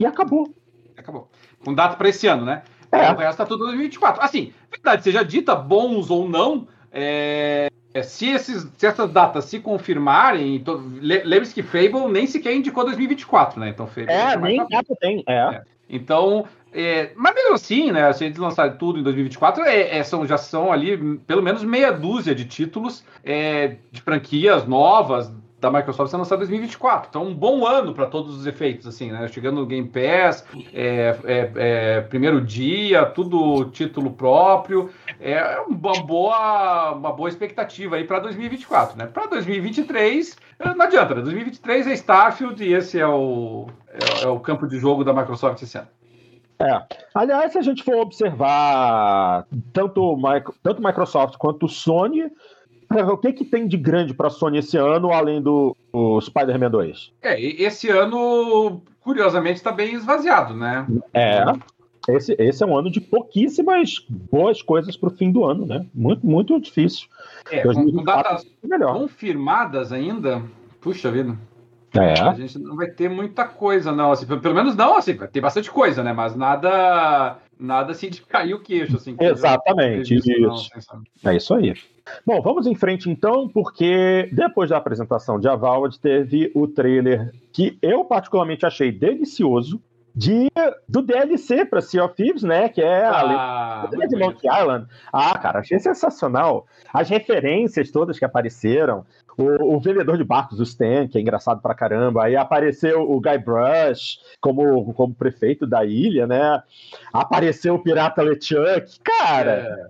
e 0.00 0.06
acabou. 0.06 0.52
Acabou. 0.96 1.30
Com 1.64 1.74
data 1.74 1.96
para 1.96 2.08
esse 2.08 2.26
ano, 2.26 2.44
né? 2.44 2.62
É. 2.90 3.10
O 3.12 3.16
resto 3.16 3.38
tá 3.38 3.46
tudo 3.46 3.64
2024. 3.64 4.22
Assim, 4.22 4.52
verdade, 4.70 5.02
seja 5.04 5.22
dita, 5.24 5.54
bons 5.54 6.10
ou 6.10 6.28
não, 6.28 6.66
é, 6.90 7.68
é, 7.94 8.02
se, 8.02 8.28
esses, 8.28 8.66
se 8.76 8.86
essas 8.86 9.10
datas 9.10 9.44
se 9.46 9.58
confirmarem, 9.60 10.62
le- 11.00 11.22
lembre-se 11.24 11.54
que 11.54 11.62
Fable 11.62 12.10
nem 12.10 12.26
sequer 12.26 12.54
indicou 12.54 12.84
2024, 12.84 13.60
né? 13.60 13.68
Então, 13.68 13.86
Fable 13.86 14.10
É, 14.10 14.36
nem 14.36 14.66
data 14.68 14.94
tem. 15.00 15.22
É. 15.26 15.34
É. 15.34 15.62
Então, 15.88 16.46
é, 16.72 17.12
mas 17.16 17.34
mesmo 17.34 17.54
assim, 17.54 17.92
né? 17.92 18.10
Se 18.12 18.24
eles 18.24 18.38
lançarem 18.38 18.76
tudo 18.76 18.98
em 18.98 19.02
2024, 19.02 19.62
é, 19.64 19.98
é, 19.98 20.02
são, 20.02 20.26
já 20.26 20.36
são 20.38 20.72
ali 20.72 21.18
pelo 21.26 21.42
menos 21.42 21.62
meia 21.62 21.90
dúzia 21.92 22.34
de 22.34 22.44
títulos 22.46 23.04
é, 23.24 23.76
de 23.90 24.00
franquias 24.00 24.66
novas 24.66 25.30
da 25.62 25.70
Microsoft 25.70 26.11
sendo 26.11 26.20
lançados 26.20 26.48
em 26.48 26.51
2024. 26.51 27.09
Então, 27.09 27.25
um 27.25 27.33
bom 27.33 27.64
ano 27.64 27.94
para 27.94 28.07
todos 28.07 28.37
os 28.37 28.46
efeitos, 28.46 28.85
assim, 28.85 29.12
né? 29.12 29.29
Chegando 29.29 29.61
no 29.61 29.66
Game 29.66 29.88
Pass, 29.88 30.44
é, 30.75 31.16
é, 31.25 31.53
é, 31.55 32.01
primeiro 32.01 32.40
dia, 32.40 33.07
tudo 33.07 33.66
título 33.66 34.11
próprio. 34.11 34.90
É 35.20 35.61
uma 35.61 36.03
boa, 36.03 36.92
uma 36.92 37.12
boa 37.12 37.29
expectativa 37.29 37.94
aí 37.94 38.03
para 38.05 38.18
2024, 38.18 38.98
né? 38.98 39.07
Para 39.07 39.27
2023, 39.27 40.37
eh, 40.59 40.75
não 40.75 40.85
adianta, 40.85 41.14
né? 41.14 41.22
2023 41.22 41.87
é 41.87 41.92
Starfield 41.92 42.64
e 42.64 42.75
esse 42.75 42.98
é 42.98 43.07
o, 43.07 43.68
é, 43.88 44.25
é 44.25 44.29
o 44.29 44.40
campo 44.40 44.66
de 44.66 44.81
jogo 44.81 45.05
da 45.05 45.14
Microsoft 45.14 45.62
esse 45.62 45.79
ano. 45.79 45.88
Aliás, 47.14 47.53
se 47.53 47.59
a 47.59 47.62
gente 47.62 47.85
for 47.85 47.96
observar 47.96 49.46
tanto, 49.72 50.16
tanto 50.62 50.83
Microsoft 50.83 51.37
quanto 51.37 51.68
Sony, 51.68 52.22
é, 52.22 52.31
o 53.00 53.16
que, 53.16 53.33
que 53.33 53.44
tem 53.44 53.66
de 53.66 53.76
grande 53.76 54.14
para 54.14 54.31
Sony 54.31 54.59
esse 54.59 54.76
ano, 54.76 55.12
além 55.12 55.40
do, 55.40 55.76
Spider-Man 56.20 56.70
2? 56.70 57.12
É, 57.22 57.40
esse 57.40 57.88
ano, 57.88 58.83
curiosamente, 59.00 59.57
está 59.57 59.72
bem 59.72 59.94
esvaziado, 59.94 60.55
né? 60.55 60.87
É. 61.12 61.44
Esse, 62.09 62.35
esse 62.38 62.62
é 62.62 62.66
um 62.66 62.76
ano 62.76 62.90
de 62.90 63.00
pouquíssimas 63.00 64.05
boas 64.31 64.61
coisas 64.61 64.96
para 64.96 65.09
o 65.09 65.12
fim 65.12 65.31
do 65.31 65.44
ano, 65.44 65.64
né? 65.64 65.87
Muito, 65.94 66.26
muito 66.26 66.61
difícil. 66.61 67.07
É, 67.50 67.61
com, 67.62 67.68
com 67.68 67.74
2024 67.74 68.22
datas 68.22 68.46
é 68.62 68.66
melhor. 68.66 68.94
confirmadas 68.94 69.92
ainda, 69.92 70.42
puxa 70.81 71.12
vida, 71.12 71.38
a 71.96 72.02
É. 72.02 72.35
gente 72.35 72.59
não 72.59 72.74
vai 72.74 72.88
ter 72.88 73.09
muita 73.09 73.44
coisa, 73.44 73.92
não. 73.92 74.11
Assim, 74.11 74.26
pelo 74.26 74.55
menos 74.55 74.74
não, 74.74 74.96
assim, 74.96 75.14
vai 75.14 75.28
ter 75.28 75.40
bastante 75.40 75.70
coisa, 75.70 76.02
né? 76.02 76.12
Mas 76.12 76.35
nada, 76.35 77.38
nada 77.59 77.92
assim 77.92 78.11
de 78.11 78.22
cair 78.22 78.55
o 78.55 78.61
queixo, 78.61 78.96
assim. 78.96 79.14
Exatamente, 79.20 80.09
previsto, 80.09 80.40
não, 80.40 80.55
isso. 80.55 80.70
assim? 80.74 81.02
É 81.24 81.37
isso 81.37 81.55
aí. 81.55 81.74
Bom, 82.26 82.40
vamos 82.42 82.66
em 82.66 82.74
frente 82.74 83.08
então, 83.10 83.48
porque 83.48 84.28
depois 84.32 84.70
da 84.70 84.76
apresentação 84.76 85.38
de 85.38 85.48
Avowed 85.48 85.98
teve 86.00 86.50
o 86.54 86.66
trailer 86.66 87.32
que 87.52 87.78
eu 87.80 88.04
particularmente 88.04 88.66
achei 88.66 88.90
delicioso 88.90 89.80
de, 90.14 90.48
do 90.86 91.00
DLC 91.00 91.64
para 91.64 91.80
Sea 91.80 92.04
of 92.04 92.14
Thieves, 92.14 92.42
né? 92.42 92.68
Que 92.68 92.82
é 92.82 93.04
a 93.04 93.20
Ah, 93.20 93.82
lenda 93.90 93.96
muito 93.96 94.10
de. 94.10 94.16
Monkey 94.22 94.46
Island. 94.46 94.86
Ah, 95.10 95.38
cara, 95.38 95.60
achei 95.60 95.78
sensacional. 95.78 96.66
As 96.92 97.08
referências 97.08 97.90
todas 97.90 98.18
que 98.18 98.24
apareceram. 98.24 99.06
O, 99.38 99.76
o 99.76 99.80
vendedor 99.80 100.18
de 100.18 100.24
barcos, 100.24 100.60
o 100.60 100.62
Stan, 100.64 101.08
que 101.08 101.16
é 101.16 101.20
engraçado 101.22 101.62
pra 101.62 101.74
caramba. 101.74 102.24
Aí 102.24 102.36
apareceu 102.36 103.00
o 103.10 103.18
Guy 103.18 103.38
Brush 103.38 104.18
como, 104.42 104.92
como 104.92 105.14
prefeito 105.14 105.66
da 105.66 105.82
ilha, 105.86 106.26
né? 106.26 106.62
Apareceu 107.10 107.74
o 107.74 107.78
Pirata 107.82 108.20
LeChuck. 108.20 108.98
Cara, 109.02 109.52
É, 109.52 109.86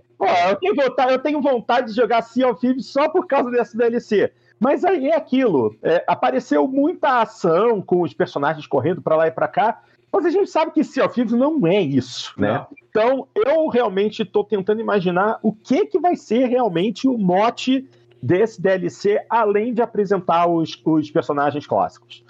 Eu 0.49 0.55
tenho, 0.55 0.75
vontade, 0.75 1.11
eu 1.11 1.19
tenho 1.19 1.41
vontade 1.41 1.87
de 1.87 1.95
jogar 1.95 2.21
Sea 2.21 2.49
of 2.49 2.59
Thieves 2.59 2.87
só 2.87 3.09
por 3.09 3.27
causa 3.27 3.51
desse 3.51 3.77
DLC. 3.77 4.31
Mas 4.59 4.83
aí 4.85 5.07
é 5.07 5.15
aquilo. 5.15 5.75
é, 5.83 6.03
apareceu 6.07 6.67
muita 6.67 7.21
ação 7.21 7.81
com 7.81 8.01
os 8.01 8.13
personagens 8.13 8.65
correndo 8.65 9.01
pra 9.01 9.15
lá 9.15 9.27
e 9.27 9.31
pra 9.31 9.47
cá. 9.47 9.81
Mas 10.11 10.25
a 10.25 10.29
gente 10.29 10.49
sabe 10.49 10.71
que 10.71 10.83
Sea 10.83 11.05
of 11.05 11.15
Thieves 11.15 11.33
não 11.33 11.65
é 11.65 11.81
isso, 11.81 12.33
né? 12.37 12.53
não. 12.53 12.67
Então 12.89 13.27
eu 13.35 13.67
realmente 13.67 14.21
estou 14.21 14.43
tentando 14.43 14.79
imaginar 14.79 15.39
o 15.41 15.51
que, 15.51 15.87
que 15.87 15.99
vai 15.99 16.15
ser 16.15 16.45
realmente 16.45 17.07
o 17.07 17.17
mote 17.17 17.89
desse 18.21 18.61
DLC, 18.61 19.19
além 19.29 19.73
de 19.73 19.81
apresentar 19.81 20.47
os, 20.47 20.79
os 20.85 21.11
personagens 21.11 21.65
clássicos. 21.65 22.23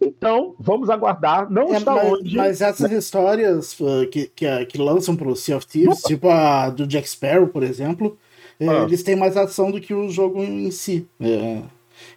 Então, 0.00 0.54
vamos 0.58 0.88
aguardar. 0.88 1.50
Não 1.50 1.72
É, 1.74 1.78
está 1.78 1.94
mas, 1.94 2.08
longe. 2.10 2.36
mas 2.36 2.60
essas 2.60 2.90
histórias 2.90 3.78
uh, 3.80 4.06
que, 4.10 4.26
que, 4.34 4.66
que 4.66 4.78
lançam 4.78 5.14
pro 5.14 5.36
Sea 5.36 5.56
of 5.56 5.66
Thieves, 5.66 6.00
tipo 6.02 6.28
a 6.28 6.70
do 6.70 6.86
Jack 6.86 7.08
Sparrow, 7.08 7.48
por 7.48 7.62
exemplo, 7.62 8.16
eh, 8.58 8.66
Ah. 8.68 8.82
eles 8.84 9.02
têm 9.02 9.16
mais 9.16 9.36
ação 9.36 9.70
do 9.70 9.80
que 9.80 9.92
o 9.92 10.08
jogo 10.08 10.42
em 10.42 10.70
si. 10.70 11.06
É, 11.20 11.62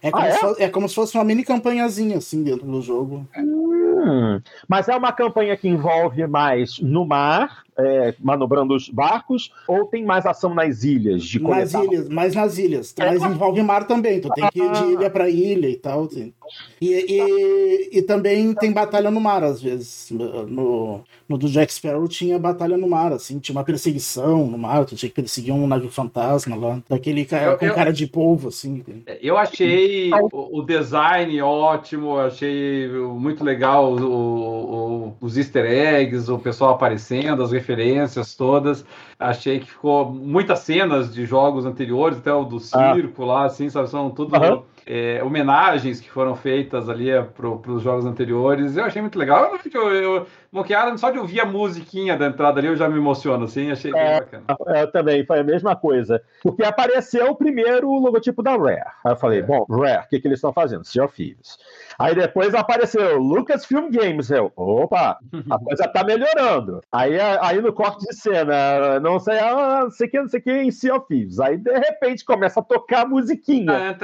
é, 0.02 0.10
como, 0.10 0.24
Ah, 0.24 0.28
é? 0.28 0.32
Se 0.32 0.38
fosse, 0.40 0.62
é 0.62 0.68
como 0.68 0.88
se 0.88 0.94
fosse 0.94 1.14
uma 1.16 1.24
mini 1.24 1.44
campanhazinha, 1.44 2.16
assim, 2.18 2.42
dentro 2.42 2.66
do 2.66 2.80
jogo. 2.80 3.26
Hum, 3.36 4.40
mas 4.68 4.88
é 4.88 4.96
uma 4.96 5.12
campanha 5.12 5.56
que 5.56 5.68
envolve 5.68 6.26
mais 6.26 6.78
no 6.78 7.06
mar, 7.06 7.62
é, 7.78 8.14
manobrando 8.20 8.74
os 8.74 8.88
barcos, 8.88 9.50
ou 9.66 9.86
tem 9.86 10.04
mais 10.04 10.26
ação 10.26 10.54
nas 10.54 10.84
ilhas 10.84 11.22
de 11.24 11.38
Nas 11.42 11.72
ilhas, 11.74 12.08
mais 12.08 12.34
nas 12.34 12.58
ilhas. 12.58 12.94
Mas 12.98 13.22
envolve 13.22 13.62
mar 13.62 13.86
também, 13.86 14.20
tu 14.20 14.28
tem 14.30 14.48
que 14.50 14.58
ir 14.60 14.72
de 14.72 14.84
ilha 14.92 15.10
pra 15.10 15.28
ilha 15.30 15.68
e 15.68 15.76
tal. 15.76 16.04
assim. 16.04 16.32
E, 16.80 16.92
e, 17.08 17.98
e 17.98 18.02
também 18.02 18.52
tem 18.54 18.72
batalha 18.72 19.10
no 19.10 19.20
mar, 19.20 19.42
às 19.42 19.62
vezes. 19.62 20.08
No, 20.10 21.04
no 21.28 21.38
do 21.38 21.48
Jack 21.48 21.72
Sparrow 21.72 22.06
tinha 22.06 22.38
batalha 22.38 22.76
no 22.76 22.88
mar, 22.88 23.12
assim, 23.12 23.38
tinha 23.38 23.56
uma 23.56 23.64
perseguição 23.64 24.46
no 24.46 24.58
mar, 24.58 24.84
tu 24.84 24.94
tinha 24.94 25.08
que 25.08 25.14
perseguir 25.14 25.52
um 25.54 25.66
navio 25.66 25.90
fantasma 25.90 26.54
lá, 26.56 26.82
daquele 26.88 27.24
cara 27.24 27.52
Eu- 27.52 27.58
com 27.58 27.66
eu- 27.66 27.74
cara 27.74 27.92
de 27.92 28.06
polvo, 28.06 28.48
assim. 28.48 28.82
Eu 29.22 29.36
achei 29.38 30.10
o, 30.32 30.58
o 30.58 30.62
design 30.62 31.40
ótimo, 31.40 32.18
achei 32.18 32.88
muito 32.88 33.42
legal 33.42 33.94
o- 33.94 35.08
o- 35.08 35.16
os 35.20 35.36
easter 35.36 35.64
eggs, 35.64 36.30
o 36.30 36.38
pessoal 36.38 36.72
aparecendo, 36.72 37.42
as 37.42 37.52
referências 37.52 38.34
todas. 38.34 38.84
Achei 39.18 39.60
que 39.60 39.66
ficou 39.70 40.10
muitas 40.12 40.60
cenas 40.60 41.12
de 41.14 41.24
jogos 41.24 41.64
anteriores, 41.64 42.18
até 42.18 42.32
o 42.32 42.44
do 42.44 42.58
circo 42.60 43.24
lá, 43.24 43.46
assim, 43.46 43.70
sabe? 43.70 43.88
São 43.88 44.10
tudo 44.10 44.34
Aham. 44.36 44.62
É, 44.86 45.22
homenagens 45.22 46.00
que 46.00 46.10
foram 46.10 46.36
feitas 46.36 46.88
ali 46.88 47.06
para 47.34 47.72
os 47.72 47.82
jogos 47.82 48.04
anteriores. 48.04 48.76
Eu 48.76 48.84
achei 48.84 49.00
muito 49.00 49.18
legal. 49.18 49.58
Eu, 49.72 49.92
eu, 49.92 50.26
Monkey 50.54 50.72
Island, 50.72 51.00
só 51.00 51.10
de 51.10 51.18
ouvir 51.18 51.40
a 51.40 51.44
musiquinha 51.44 52.16
da 52.16 52.26
entrada 52.26 52.60
ali, 52.60 52.68
eu 52.68 52.76
já 52.76 52.88
me 52.88 52.96
emociono, 52.96 53.44
assim, 53.44 53.72
achei 53.72 53.90
bem 53.90 54.00
É. 54.00 54.20
bacana. 54.20 54.44
Eu 54.80 54.90
também, 54.92 55.26
foi 55.26 55.40
a 55.40 55.44
mesma 55.44 55.74
coisa. 55.74 56.22
Porque 56.42 56.62
apareceu 56.62 57.30
o 57.30 57.34
primeiro 57.36 57.90
logotipo 57.90 58.40
da 58.42 58.52
Rare. 58.52 58.82
Aí 59.04 59.12
eu 59.12 59.16
falei, 59.16 59.40
É. 59.40 59.42
bom, 59.42 59.64
Rare, 59.68 60.04
o 60.04 60.08
que, 60.08 60.20
que 60.20 60.28
eles 60.28 60.38
estão 60.38 60.52
fazendo? 60.52 60.84
Sea 60.84 61.04
of 61.04 61.14
Thieves. 61.16 61.58
Aí 61.98 62.14
depois 62.14 62.54
apareceu 62.54 63.18
Lucasfilm 63.18 63.90
Games. 63.90 64.30
Eu, 64.30 64.52
opa, 64.56 65.18
a 65.50 65.58
coisa 65.58 65.88
tá 65.88 66.04
melhorando. 66.04 66.80
Aí, 66.92 67.18
aí 67.20 67.60
no 67.60 67.72
corte 67.72 68.04
de 68.06 68.14
cena, 68.14 69.00
não 69.00 69.18
sei, 69.18 69.38
ah, 69.40 69.80
não 69.84 69.90
sei 69.90 70.06
o 70.06 70.10
que, 70.10 70.20
não 70.20 70.28
sei 70.28 70.40
o 70.40 70.42
que, 70.42 70.52
em 70.52 70.70
Sea 70.70 70.94
of 70.94 71.06
Thieves. 71.08 71.40
Aí 71.40 71.56
de 71.56 71.72
repente 71.72 72.24
começa 72.24 72.60
a 72.60 72.62
tocar 72.62 73.02
a 73.02 73.06
musiquinha. 73.06 73.96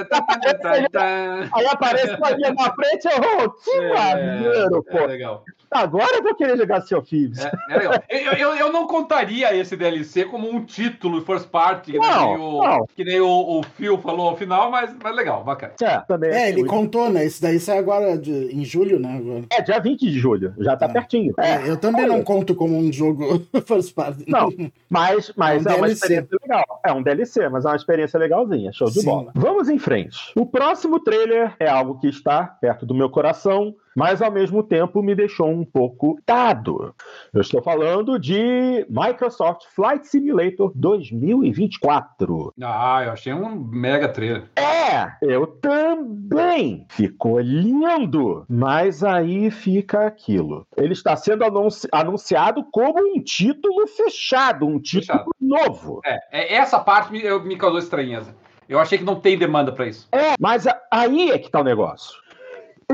Aí 1.52 1.66
aparece 1.66 2.14
uma 2.14 2.30
linha 2.30 2.52
na 2.54 2.72
frente, 2.74 3.06
eu, 3.06 3.44
oh, 3.44 3.50
que 3.50 3.80
maneiro, 3.88 4.84
É, 4.86 4.94
é 4.96 4.98
pô. 4.98 5.06
legal. 5.06 5.44
Agora 5.70 6.16
eu 6.16 6.22
vou 6.22 6.34
querer 6.34 6.56
jogar 6.56 6.80
Sea 6.82 6.98
of 6.98 7.08
Thieves. 7.08 7.38
É, 7.44 7.50
é 7.70 7.76
legal. 7.78 7.94
Eu, 8.10 8.32
eu, 8.32 8.54
eu 8.56 8.72
não 8.72 8.86
contaria 8.86 9.54
esse 9.56 9.76
DLC 9.76 10.24
como 10.24 10.48
um 10.50 10.64
título 10.64 11.22
first 11.22 11.48
party, 11.48 11.92
que 11.92 11.98
Não, 11.98 12.26
nem, 12.36 12.36
o, 12.44 12.62
não. 12.64 12.86
que 12.94 13.04
nem 13.04 13.20
o, 13.20 13.28
o 13.58 13.62
Phil 13.62 13.96
falou 13.98 14.28
ao 14.28 14.36
final, 14.36 14.70
mas, 14.70 14.94
mas 15.02 15.14
legal, 15.16 15.42
bacana. 15.44 15.72
É, 15.82 15.98
também. 16.00 16.30
É, 16.30 16.48
ele 16.48 16.64
contou, 16.64 17.08
né? 17.10 17.24
Esse 17.24 17.40
daí 17.40 17.58
sai 17.60 17.78
agora 17.78 18.18
de- 18.18 18.54
em 18.54 18.64
julho, 18.64 18.98
né? 18.98 19.16
Agora. 19.18 19.44
É, 19.52 19.62
dia 19.62 19.78
20 19.80 20.00
de 20.00 20.18
julho, 20.18 20.54
já 20.58 20.76
tá 20.76 20.86
É. 20.86 20.88
pertinho. 20.88 21.32
É, 21.38 21.68
eu 21.68 21.76
também 21.76 22.06
não 22.06 22.22
conto 22.22 22.54
como 22.54 22.76
um 22.76 22.92
jogo 22.92 23.40
first 23.66 23.94
party. 23.94 24.24
Não, 24.28 24.48
mas, 24.88 25.32
mas 25.36 25.64
É 25.66 25.70
um 25.70 25.72
é, 25.72 25.76
uma 25.76 25.86
DLC. 25.86 25.92
experiência 25.92 26.36
legal. 26.42 26.80
É 26.84 26.92
um 26.92 27.02
DLC, 27.02 27.48
mas 27.48 27.64
é 27.64 27.68
uma 27.68 27.76
experiência 27.76 28.18
legalzinha. 28.18 28.72
Show 28.72 28.88
de 28.88 29.00
Sim. 29.00 29.06
bola. 29.06 29.32
Vamos 29.34 29.68
em 29.68 29.78
frente. 29.78 30.18
O 30.36 30.44
próximo 30.46 31.00
trailer 31.00 31.54
é 31.58 31.68
algo 31.68 31.98
que 32.00 32.08
está 32.08 32.44
perto 32.44 32.84
do 32.84 32.94
meu 32.94 33.08
coração, 33.10 33.74
mas 34.00 34.22
ao 34.22 34.30
mesmo 34.30 34.62
tempo 34.62 35.02
me 35.02 35.14
deixou 35.14 35.50
um 35.50 35.62
pouco 35.62 36.18
dado. 36.26 36.94
Eu 37.34 37.42
estou 37.42 37.62
falando 37.62 38.18
de 38.18 38.86
Microsoft 38.88 39.66
Flight 39.74 40.06
Simulator 40.08 40.72
2024. 40.74 42.54
Ah, 42.62 43.02
eu 43.04 43.12
achei 43.12 43.34
um 43.34 43.54
mega 43.56 44.08
trailer. 44.08 44.44
É, 44.56 45.12
eu 45.20 45.46
também. 45.46 46.86
Ficou 46.88 47.38
lindo. 47.40 48.46
Mas 48.48 49.04
aí 49.04 49.50
fica 49.50 50.06
aquilo. 50.06 50.66
Ele 50.78 50.94
está 50.94 51.14
sendo 51.14 51.44
anunci- 51.44 51.88
anunciado 51.92 52.64
como 52.72 53.00
um 53.00 53.20
título 53.22 53.86
fechado, 53.86 54.66
um 54.66 54.80
título 54.80 55.18
Fechado. 55.18 55.30
novo. 55.38 56.00
É, 56.06 56.18
é, 56.32 56.54
essa 56.54 56.78
parte 56.80 57.12
me, 57.12 57.22
eu- 57.22 57.42
me 57.44 57.56
causou 57.56 57.78
estranheza. 57.78 58.34
Eu 58.66 58.78
achei 58.78 58.96
que 58.96 59.04
não 59.04 59.16
tem 59.20 59.36
demanda 59.36 59.72
pra 59.72 59.86
isso. 59.86 60.08
É, 60.12 60.34
mas 60.38 60.66
a- 60.66 60.80
aí 60.90 61.30
é 61.32 61.38
que 61.38 61.50
tá 61.50 61.60
o 61.60 61.64
negócio. 61.64 62.18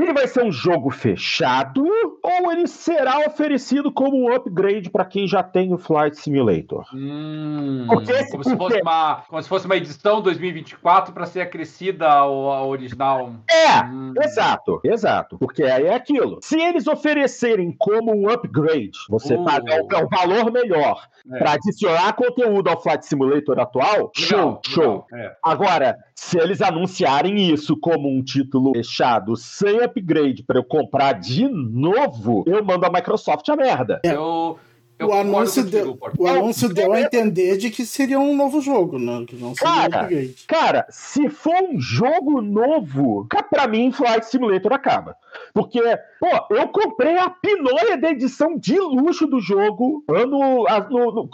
Ele 0.03 0.13
vai 0.13 0.27
ser 0.27 0.43
um 0.43 0.51
jogo 0.51 0.89
fechado 0.89 1.85
ou 2.23 2.51
ele 2.51 2.67
será 2.67 3.19
oferecido 3.19 3.91
como 3.91 4.17
um 4.17 4.33
upgrade 4.33 4.89
para 4.89 5.05
quem 5.05 5.27
já 5.27 5.41
tem 5.41 5.73
o 5.73 5.77
Flight 5.77 6.17
Simulator? 6.17 6.85
Hum, 6.93 7.85
porque, 7.87 8.25
como, 8.25 8.43
se 8.43 8.55
fosse 8.55 8.81
uma, 8.81 9.23
como 9.27 9.41
se 9.41 9.49
fosse 9.49 9.65
uma 9.65 9.75
edição 9.75 10.21
2024 10.21 11.13
para 11.13 11.25
ser 11.25 11.41
acrescida 11.41 12.07
ao, 12.09 12.51
ao 12.51 12.69
original. 12.69 13.33
É, 13.49 13.83
hum. 13.85 14.13
exato, 14.21 14.79
exato. 14.83 15.37
Porque 15.37 15.63
aí 15.63 15.85
é 15.85 15.95
aquilo. 15.95 16.39
Se 16.41 16.59
eles 16.59 16.87
oferecerem 16.87 17.75
como 17.77 18.15
um 18.15 18.29
upgrade, 18.29 18.91
você 19.09 19.35
uh. 19.35 19.43
paga 19.43 19.81
o, 19.81 20.05
o 20.05 20.09
valor 20.09 20.51
melhor 20.51 21.07
é. 21.31 21.37
para 21.37 21.53
adicionar 21.53 22.13
conteúdo 22.13 22.69
ao 22.69 22.81
Flight 22.81 23.05
Simulator 23.05 23.59
atual, 23.59 24.11
show, 24.15 24.37
legal, 24.37 24.61
show. 24.65 25.05
Legal, 25.11 25.27
é. 25.29 25.35
Agora, 25.43 25.97
se 26.15 26.39
eles 26.39 26.61
anunciarem 26.61 27.51
isso 27.53 27.77
como 27.77 28.09
um 28.09 28.23
título 28.23 28.73
fechado, 28.73 29.35
sem 29.35 29.81
upgrade, 29.87 30.43
para 30.43 30.59
eu 30.59 30.63
comprar 30.63 31.13
de 31.13 31.47
novo, 31.47 32.43
eu 32.45 32.63
mando 32.63 32.85
a 32.85 32.89
Microsoft 32.89 33.47
a 33.49 33.55
merda. 33.55 33.99
É. 34.03 34.15
Eu, 34.15 34.57
eu 34.99 35.09
o 35.09 35.13
anúncio, 35.13 35.63
deu, 35.63 35.97
o 36.17 36.27
anúncio 36.27 36.69
deu 36.69 36.91
a 36.91 37.01
entender 37.01 37.57
de 37.57 37.69
que 37.69 37.85
seria 37.85 38.19
um 38.19 38.35
novo 38.35 38.59
jogo, 38.61 38.97
né? 38.97 39.23
Que 39.27 39.35
não 39.35 39.53
seria 39.53 39.73
cara, 39.73 39.97
um 39.97 40.01
upgrade. 40.01 40.45
Cara, 40.47 40.87
se 40.89 41.29
for 41.29 41.55
um 41.63 41.79
jogo 41.79 42.41
novo, 42.41 43.27
pra 43.49 43.67
mim, 43.67 43.91
Flight 43.91 44.25
Simulator 44.25 44.73
acaba. 44.73 45.15
Porque, 45.53 45.81
pô, 46.19 46.55
eu 46.55 46.67
comprei 46.69 47.17
a 47.17 47.29
pinóia 47.29 47.97
da 47.97 48.09
edição 48.09 48.57
de 48.57 48.79
luxo 48.79 49.27
do 49.27 49.39
jogo. 49.39 50.03
Ano, 50.09 50.65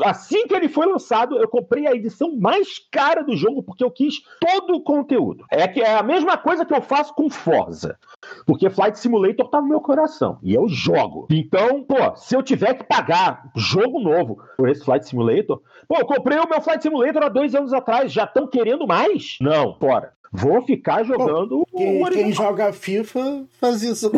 assim 0.04 0.48
que 0.48 0.54
ele 0.54 0.68
foi 0.68 0.86
lançado, 0.86 1.38
eu 1.38 1.48
comprei 1.48 1.88
a 1.88 1.94
edição 1.94 2.36
mais 2.38 2.80
cara 2.92 3.24
do 3.24 3.36
jogo, 3.36 3.64
porque 3.64 3.84
eu 3.84 3.92
quis 3.92 4.22
todo 4.40 4.76
o 4.76 4.84
conteúdo. 4.84 5.46
É 5.50 5.68
que 5.68 5.82
é 5.82 5.96
a 5.96 6.04
mesma 6.04 6.38
coisa 6.38 6.66
que 6.66 6.74
eu 6.74 6.82
faço 6.82 7.14
com 7.14 7.30
Forza. 7.30 7.98
Porque 8.46 8.70
Flight 8.70 9.00
Simulator 9.00 9.50
tá 9.50 9.62
no 9.62 9.68
meu 9.68 9.82
coração. 9.82 10.38
E 10.42 10.54
eu 10.54 10.68
jogo. 10.68 11.28
Então, 11.30 11.84
pô, 11.84 12.16
se 12.16 12.36
eu 12.36 12.44
tiver 12.44 12.74
que 12.74 12.84
pagar 12.84 13.52
jogo 13.56 14.00
novo 14.00 14.40
por 14.58 14.70
esse 14.70 14.84
Flight 14.84 15.08
Simulator, 15.08 15.62
pô, 15.88 15.98
eu 15.98 16.06
comprei 16.06 16.38
o 16.38 16.48
meu 16.48 16.62
Flight 16.62 16.82
Simulator 16.82 17.24
há 17.24 17.30
dois 17.30 17.54
anos 17.56 17.74
atrás. 17.74 18.12
Já 18.12 18.24
estão 18.24 18.48
querendo 18.48 18.88
mais? 18.88 19.38
Não, 19.40 19.76
fora. 19.76 20.14
Vou 20.32 20.64
ficar 20.64 21.04
jogando. 21.04 21.64
quem, 21.78 22.04
quem, 22.06 22.32
joga 22.34 22.74
FIFA 22.74 23.46
faz 23.60 23.84
isso. 23.84 24.12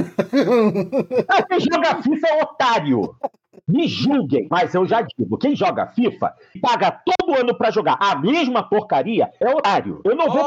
Ah, 1.27 1.43
quem 1.43 1.59
joga 1.59 2.01
FIFA 2.01 2.27
é 2.27 2.43
otário. 2.43 3.15
Me 3.67 3.87
julguem, 3.87 4.47
mas 4.51 4.75
eu 4.75 4.85
já 4.85 5.01
digo: 5.01 5.39
quem 5.39 5.55
joga 5.55 5.87
FIFA 5.87 6.35
paga 6.61 7.01
todo 7.03 7.35
ano 7.35 7.57
para 7.57 7.71
jogar 7.71 7.97
a 7.99 8.15
mesma 8.15 8.61
porcaria 8.61 9.31
é 9.39 9.49
otário. 9.49 10.01
Eu 10.03 10.15
não 10.15 10.27
vou. 10.27 10.45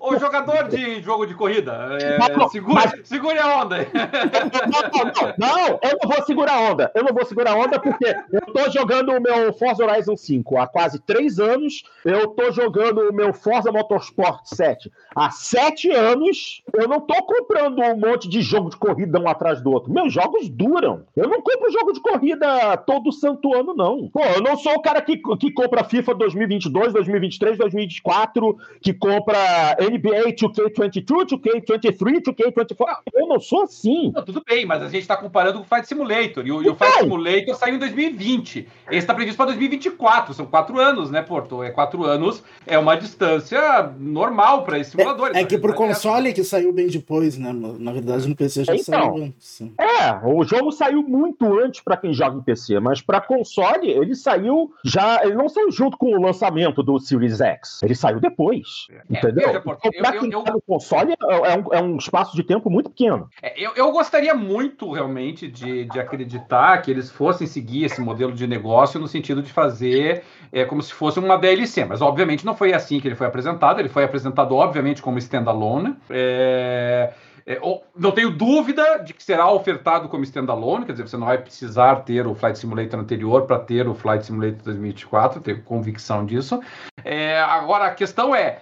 Ô, 0.00 0.14
ô 0.14 0.18
jogador 0.18 0.66
de 0.66 1.02
jogo 1.02 1.26
de 1.26 1.34
corrida, 1.34 1.98
é, 2.00 2.16
não, 2.16 2.48
segure, 2.48 2.74
mas... 2.74 3.06
segure 3.06 3.38
a 3.38 3.62
onda. 3.62 3.76
Não, 3.76 5.46
não, 5.46 5.56
não, 5.56 5.68
eu 5.82 5.98
não 6.02 6.10
vou 6.10 6.24
segurar 6.24 6.54
a 6.54 6.60
onda. 6.72 6.90
Eu 6.94 7.04
não 7.04 7.12
vou 7.12 7.26
segurar 7.26 7.52
a 7.52 7.56
onda 7.56 7.78
porque 7.78 8.16
eu 8.32 8.40
tô 8.40 8.70
jogando 8.70 9.12
o 9.12 9.20
meu 9.20 9.52
Forza 9.52 9.84
Horizon 9.84 10.16
5 10.16 10.56
há 10.56 10.66
quase 10.66 10.98
três 11.00 11.38
anos. 11.38 11.82
Eu 12.02 12.28
tô 12.28 12.50
jogando 12.50 13.10
o 13.10 13.12
meu 13.12 13.34
Forza 13.34 13.70
Motorsport 13.70 14.46
7 14.46 14.90
há 15.14 15.30
sete 15.30 15.90
anos. 15.90 16.62
Eu 16.72 16.88
não 16.88 17.02
tô 17.02 17.14
comprando 17.24 17.82
um 17.82 17.96
monte 17.98 18.26
de 18.26 18.40
jogo 18.40 18.70
de 18.70 18.76
corrida 18.78 19.20
um 19.20 19.28
atrás 19.28 19.60
do 19.60 19.70
outro. 19.70 19.92
Meus 19.92 20.10
jogos 20.14 20.48
duram. 20.48 21.04
Eu 21.14 21.28
não 21.28 21.42
compro 21.42 21.70
jogo 21.70 21.92
de 21.92 22.00
corrida 22.00 22.37
corrida 22.38 22.76
todo 22.78 23.12
santo 23.12 23.52
ano, 23.54 23.74
não. 23.74 24.08
Pô, 24.08 24.20
eu 24.24 24.40
não 24.40 24.56
sou 24.56 24.74
o 24.74 24.82
cara 24.82 25.00
que, 25.02 25.16
que 25.16 25.52
compra 25.52 25.84
FIFA 25.84 26.14
2022, 26.14 26.92
2023, 26.92 27.58
2024, 27.58 28.58
que 28.80 28.92
compra 28.92 29.76
NBA 29.80 30.32
2K22, 30.32 31.04
2K23, 31.04 32.22
2K24. 32.22 32.96
Eu 33.12 33.26
não 33.26 33.40
sou 33.40 33.62
assim. 33.62 34.12
Não, 34.14 34.24
tudo 34.24 34.42
bem, 34.46 34.64
mas 34.64 34.82
a 34.82 34.88
gente 34.88 35.06
tá 35.06 35.16
comparando 35.16 35.58
com 35.58 35.64
o 35.64 35.66
Fight 35.66 35.86
Simulator. 35.86 36.46
E 36.46 36.52
o, 36.52 36.62
e 36.62 36.68
o 36.68 36.74
Fight 36.74 37.00
Simulator 37.00 37.54
saiu 37.56 37.74
em 37.74 37.78
2020. 37.78 38.68
Esse 38.90 39.06
tá 39.06 39.14
previsto 39.14 39.36
para 39.36 39.46
2024. 39.46 40.34
São 40.34 40.46
quatro 40.46 40.78
anos, 40.78 41.10
né, 41.10 41.22
Porto? 41.22 41.62
É 41.62 41.70
quatro 41.70 42.04
anos. 42.04 42.42
É 42.66 42.78
uma 42.78 42.96
distância 42.96 43.92
normal 43.98 44.64
para 44.64 44.78
esse 44.78 44.92
simulador. 44.92 45.30
É, 45.34 45.40
é 45.40 45.44
que 45.44 45.58
pro 45.58 45.74
console 45.74 46.30
é... 46.30 46.32
que 46.32 46.44
saiu 46.44 46.72
bem 46.72 46.88
depois, 46.88 47.36
né? 47.36 47.52
Na 47.52 47.92
verdade, 47.92 48.28
no 48.28 48.36
PC 48.36 48.64
já 48.64 48.74
então, 48.74 48.84
saiu 48.84 49.24
antes. 49.24 49.62
É, 49.78 50.26
o 50.26 50.44
jogo 50.44 50.70
saiu 50.70 51.02
muito 51.02 51.46
antes 51.58 51.80
para 51.80 51.96
quem 51.96 52.12
joga 52.28 52.38
em 52.38 52.42
PC, 52.42 52.80
mas 52.80 53.00
para 53.00 53.20
console 53.20 53.90
ele 53.90 54.14
saiu 54.14 54.72
já, 54.84 55.22
ele 55.24 55.34
não 55.34 55.48
saiu 55.48 55.70
junto 55.70 55.96
com 55.96 56.14
o 56.14 56.20
lançamento 56.20 56.82
do 56.82 56.98
Series 56.98 57.40
X, 57.40 57.82
ele 57.82 57.94
saiu 57.94 58.20
depois, 58.20 58.86
é, 58.90 59.02
entendeu? 59.10 59.48
Veja, 59.48 59.60
porque 59.60 59.88
então, 59.88 60.02
para 60.02 60.18
quem 60.18 60.32
eu, 60.32 60.42
tá 60.42 60.52
no 60.52 60.60
console 60.60 61.12
é, 61.12 61.34
é 61.34 61.58
um, 61.58 61.74
é 61.74 61.82
um 61.82 61.96
espaço 61.96 62.36
de 62.36 62.42
tempo 62.42 62.70
muito 62.70 62.90
pequeno. 62.90 63.28
É, 63.42 63.54
eu, 63.60 63.72
eu 63.74 63.90
gostaria 63.90 64.34
muito 64.34 64.92
realmente 64.92 65.48
de, 65.48 65.84
de 65.86 66.00
acreditar 66.00 66.80
que 66.82 66.90
eles 66.90 67.10
fossem 67.10 67.46
seguir 67.46 67.84
esse 67.84 68.00
modelo 68.00 68.32
de 68.32 68.46
negócio 68.46 69.00
no 69.00 69.08
sentido 69.08 69.42
de 69.42 69.52
fazer 69.52 70.22
é, 70.52 70.64
como 70.64 70.82
se 70.82 70.92
fosse 70.92 71.18
uma 71.18 71.36
DLC, 71.36 71.84
mas 71.84 72.00
obviamente 72.00 72.44
não 72.44 72.54
foi 72.54 72.72
assim 72.72 73.00
que 73.00 73.08
ele 73.08 73.14
foi 73.14 73.26
apresentado, 73.26 73.80
ele 73.80 73.88
foi 73.88 74.04
apresentado 74.04 74.54
obviamente 74.54 75.02
como 75.02 75.18
standalone. 75.18 75.96
É, 76.10 77.12
é, 77.48 77.58
não 77.96 78.12
tenho 78.12 78.30
dúvida 78.30 78.98
de 78.98 79.14
que 79.14 79.22
será 79.22 79.50
ofertado 79.50 80.06
como 80.10 80.22
standalone, 80.22 80.84
quer 80.84 80.92
dizer, 80.92 81.08
você 81.08 81.16
não 81.16 81.28
vai 81.28 81.38
precisar 81.38 81.96
ter 82.02 82.26
o 82.26 82.34
Flight 82.34 82.58
Simulator 82.58 83.00
anterior 83.00 83.46
para 83.46 83.58
ter 83.58 83.88
o 83.88 83.94
Flight 83.94 84.26
Simulator 84.26 84.60
2024, 84.64 85.40
tenho 85.40 85.62
convicção 85.62 86.26
disso. 86.26 86.60
É, 87.02 87.40
agora, 87.40 87.86
a 87.86 87.94
questão 87.94 88.34
é, 88.34 88.58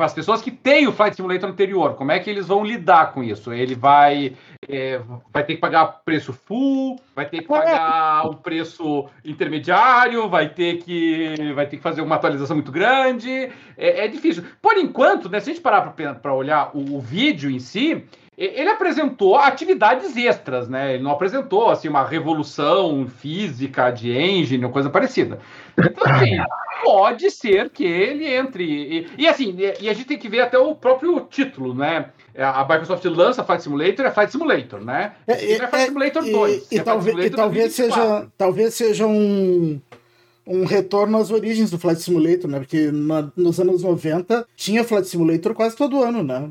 as 0.00 0.14
pessoas 0.14 0.40
que 0.40 0.50
têm 0.50 0.86
o 0.86 0.92
Flight 0.92 1.16
Simulator 1.16 1.48
anterior, 1.48 1.94
como 1.94 2.12
é 2.12 2.18
que 2.18 2.28
eles 2.28 2.46
vão 2.46 2.64
lidar 2.64 3.12
com 3.12 3.22
isso? 3.22 3.52
Ele 3.52 3.74
vai, 3.74 4.36
é, 4.68 5.00
vai 5.32 5.44
ter 5.44 5.54
que 5.54 5.60
pagar 5.60 6.02
preço 6.04 6.32
full, 6.32 7.00
vai 7.14 7.26
ter 7.26 7.42
que 7.42 7.48
pagar 7.48 8.26
o 8.26 8.36
preço 8.36 9.06
intermediário, 9.24 10.28
vai 10.28 10.48
ter 10.48 10.78
que, 10.78 11.52
vai 11.54 11.66
ter 11.66 11.76
que 11.76 11.82
fazer 11.82 12.02
uma 12.02 12.16
atualização 12.16 12.56
muito 12.56 12.72
grande. 12.72 13.50
É, 13.76 14.04
é 14.04 14.08
difícil. 14.08 14.44
Por 14.60 14.76
enquanto, 14.76 15.28
né, 15.28 15.40
se 15.40 15.50
a 15.50 15.54
gente 15.54 15.62
parar 15.62 15.94
para 16.14 16.34
olhar 16.34 16.70
o, 16.74 16.96
o 16.96 17.00
vídeo 17.00 17.50
em 17.50 17.58
si, 17.58 18.04
ele 18.36 18.70
apresentou 18.70 19.36
atividades 19.36 20.16
extras, 20.16 20.68
né? 20.68 20.94
Ele 20.94 21.02
não 21.02 21.10
apresentou 21.10 21.70
assim 21.70 21.88
uma 21.88 22.04
revolução 22.04 23.06
física 23.06 23.90
de 23.90 24.10
engine 24.10 24.64
ou 24.64 24.70
coisa 24.70 24.88
parecida. 24.88 25.38
Então, 25.78 26.04
assim, 26.10 26.38
pode 26.82 27.30
ser 27.30 27.68
que 27.68 27.84
ele 27.84 28.26
entre. 28.26 28.64
E, 28.64 29.06
e 29.18 29.28
assim, 29.28 29.54
e, 29.58 29.84
e, 29.84 29.88
a 29.88 29.92
gente 29.92 30.06
tem 30.06 30.18
que 30.18 30.30
ver 30.30 30.40
até 30.40 30.56
o 30.56 30.74
próprio 30.74 31.20
título, 31.28 31.74
né? 31.74 32.06
É, 32.34 32.42
a 32.42 32.66
Microsoft 32.66 33.04
lança 33.04 33.44
Flight 33.44 33.62
Simulator, 33.62 34.06
é 34.06 34.10
Flight 34.10 34.32
Simulator, 34.32 34.80
né? 34.82 35.12
É, 35.26 35.32
é, 35.32 35.52
é 35.52 35.68
Flight 35.68 35.86
Simulator 35.86 36.24
2. 36.24 36.72
E, 36.72 36.78
é 36.78 36.82
talvez, 36.82 37.26
e 37.26 37.30
talvez 37.30 37.74
seja, 37.74 38.26
talvez 38.38 38.74
seja 38.74 39.06
um 39.06 39.78
um 40.46 40.64
retorno 40.64 41.18
às 41.18 41.30
origens 41.30 41.70
do 41.70 41.78
Flight 41.78 42.00
Simulator, 42.00 42.50
né? 42.50 42.58
Porque 42.58 42.90
na, 42.90 43.30
nos 43.36 43.60
anos 43.60 43.82
90 43.82 44.46
tinha 44.56 44.84
Flight 44.84 45.08
Simulator 45.08 45.54
quase 45.54 45.76
todo 45.76 46.02
ano, 46.02 46.22
né? 46.22 46.50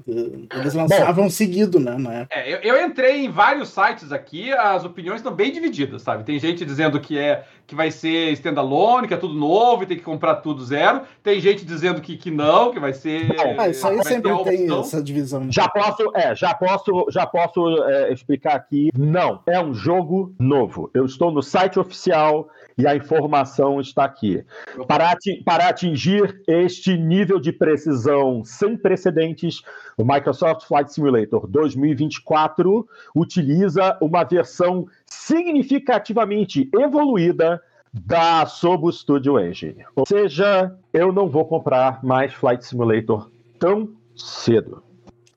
Eles 0.56 0.74
lançavam 0.74 1.26
Bom, 1.26 1.30
seguido, 1.30 1.80
né? 1.80 2.28
É, 2.30 2.54
eu, 2.54 2.58
eu, 2.60 2.86
entrei 2.86 3.26
em 3.26 3.30
vários 3.30 3.70
sites 3.70 4.12
aqui, 4.12 4.52
as 4.52 4.84
opiniões 4.86 5.20
estão 5.20 5.34
bem 5.34 5.52
divididas, 5.52 6.02
sabe? 6.02 6.24
Tem 6.24 6.39
gente 6.39 6.66
dizendo 6.66 7.00
que 7.00 7.18
é 7.18 7.46
que 7.72 7.76
vai 7.76 7.89
ser 7.89 8.34
standalone, 8.34 9.08
que 9.08 9.14
é 9.14 9.18
tudo 9.18 9.34
novo 9.34 9.84
e 9.84 9.86
tem 9.86 9.96
que 9.96 10.04
comprar 10.04 10.36
tudo 10.36 10.62
zero. 10.62 11.04
Tem 11.24 11.39
gente 11.39 11.64
dizendo 11.64 12.02
que, 12.02 12.18
que 12.18 12.30
não, 12.30 12.70
que 12.70 12.80
vai 12.82 12.92
ser. 12.92 13.34
Ah, 13.58 13.70
isso 13.70 13.88
aí 13.88 14.04
sempre 14.04 14.44
tem 14.44 14.78
essa 14.78 15.02
divisão. 15.02 15.50
Já 15.50 15.70
posso, 15.70 16.12
é, 16.14 16.36
já 16.36 16.54
posso, 16.54 17.06
já 17.10 17.26
posso 17.26 17.82
é, 17.84 18.12
explicar 18.12 18.56
aqui. 18.56 18.89
Não, 18.94 19.39
é 19.48 19.58
um 19.64 19.74
jogo 19.74 20.36
novo. 20.38 20.92
Eu 20.94 21.06
estou 21.06 21.32
no 21.32 21.42
site 21.42 21.80
oficial 21.80 22.50
e 22.82 22.88
a 22.88 22.96
informação 22.96 23.80
está 23.80 24.04
aqui. 24.04 24.44
Para, 24.88 25.16
para 25.46 25.70
atingir 25.70 26.42
este 26.48 26.98
nível 26.98 27.40
de 27.40 27.52
precisão 27.52 28.44
sem 28.44 28.76
precedentes, 28.76 29.62
o 29.96 30.04
Microsoft 30.04 30.68
Flight 30.68 30.92
Simulator 30.92 31.48
2024 31.48 32.88
utiliza 33.16 33.98
uma 34.02 34.24
versão 34.24 34.88
significativamente 35.06 36.70
evoluída 36.74 37.62
da 37.94 38.46
Sobo 38.48 38.92
Studio 38.92 39.40
Engine. 39.40 39.86
Ou 39.96 40.06
seja, 40.08 40.76
eu 40.92 41.12
não 41.12 41.28
vou 41.28 41.46
comprar 41.46 42.04
mais 42.04 42.34
Flight 42.34 42.66
Simulator 42.66 43.30
tão 43.60 43.90
cedo. 44.16 44.82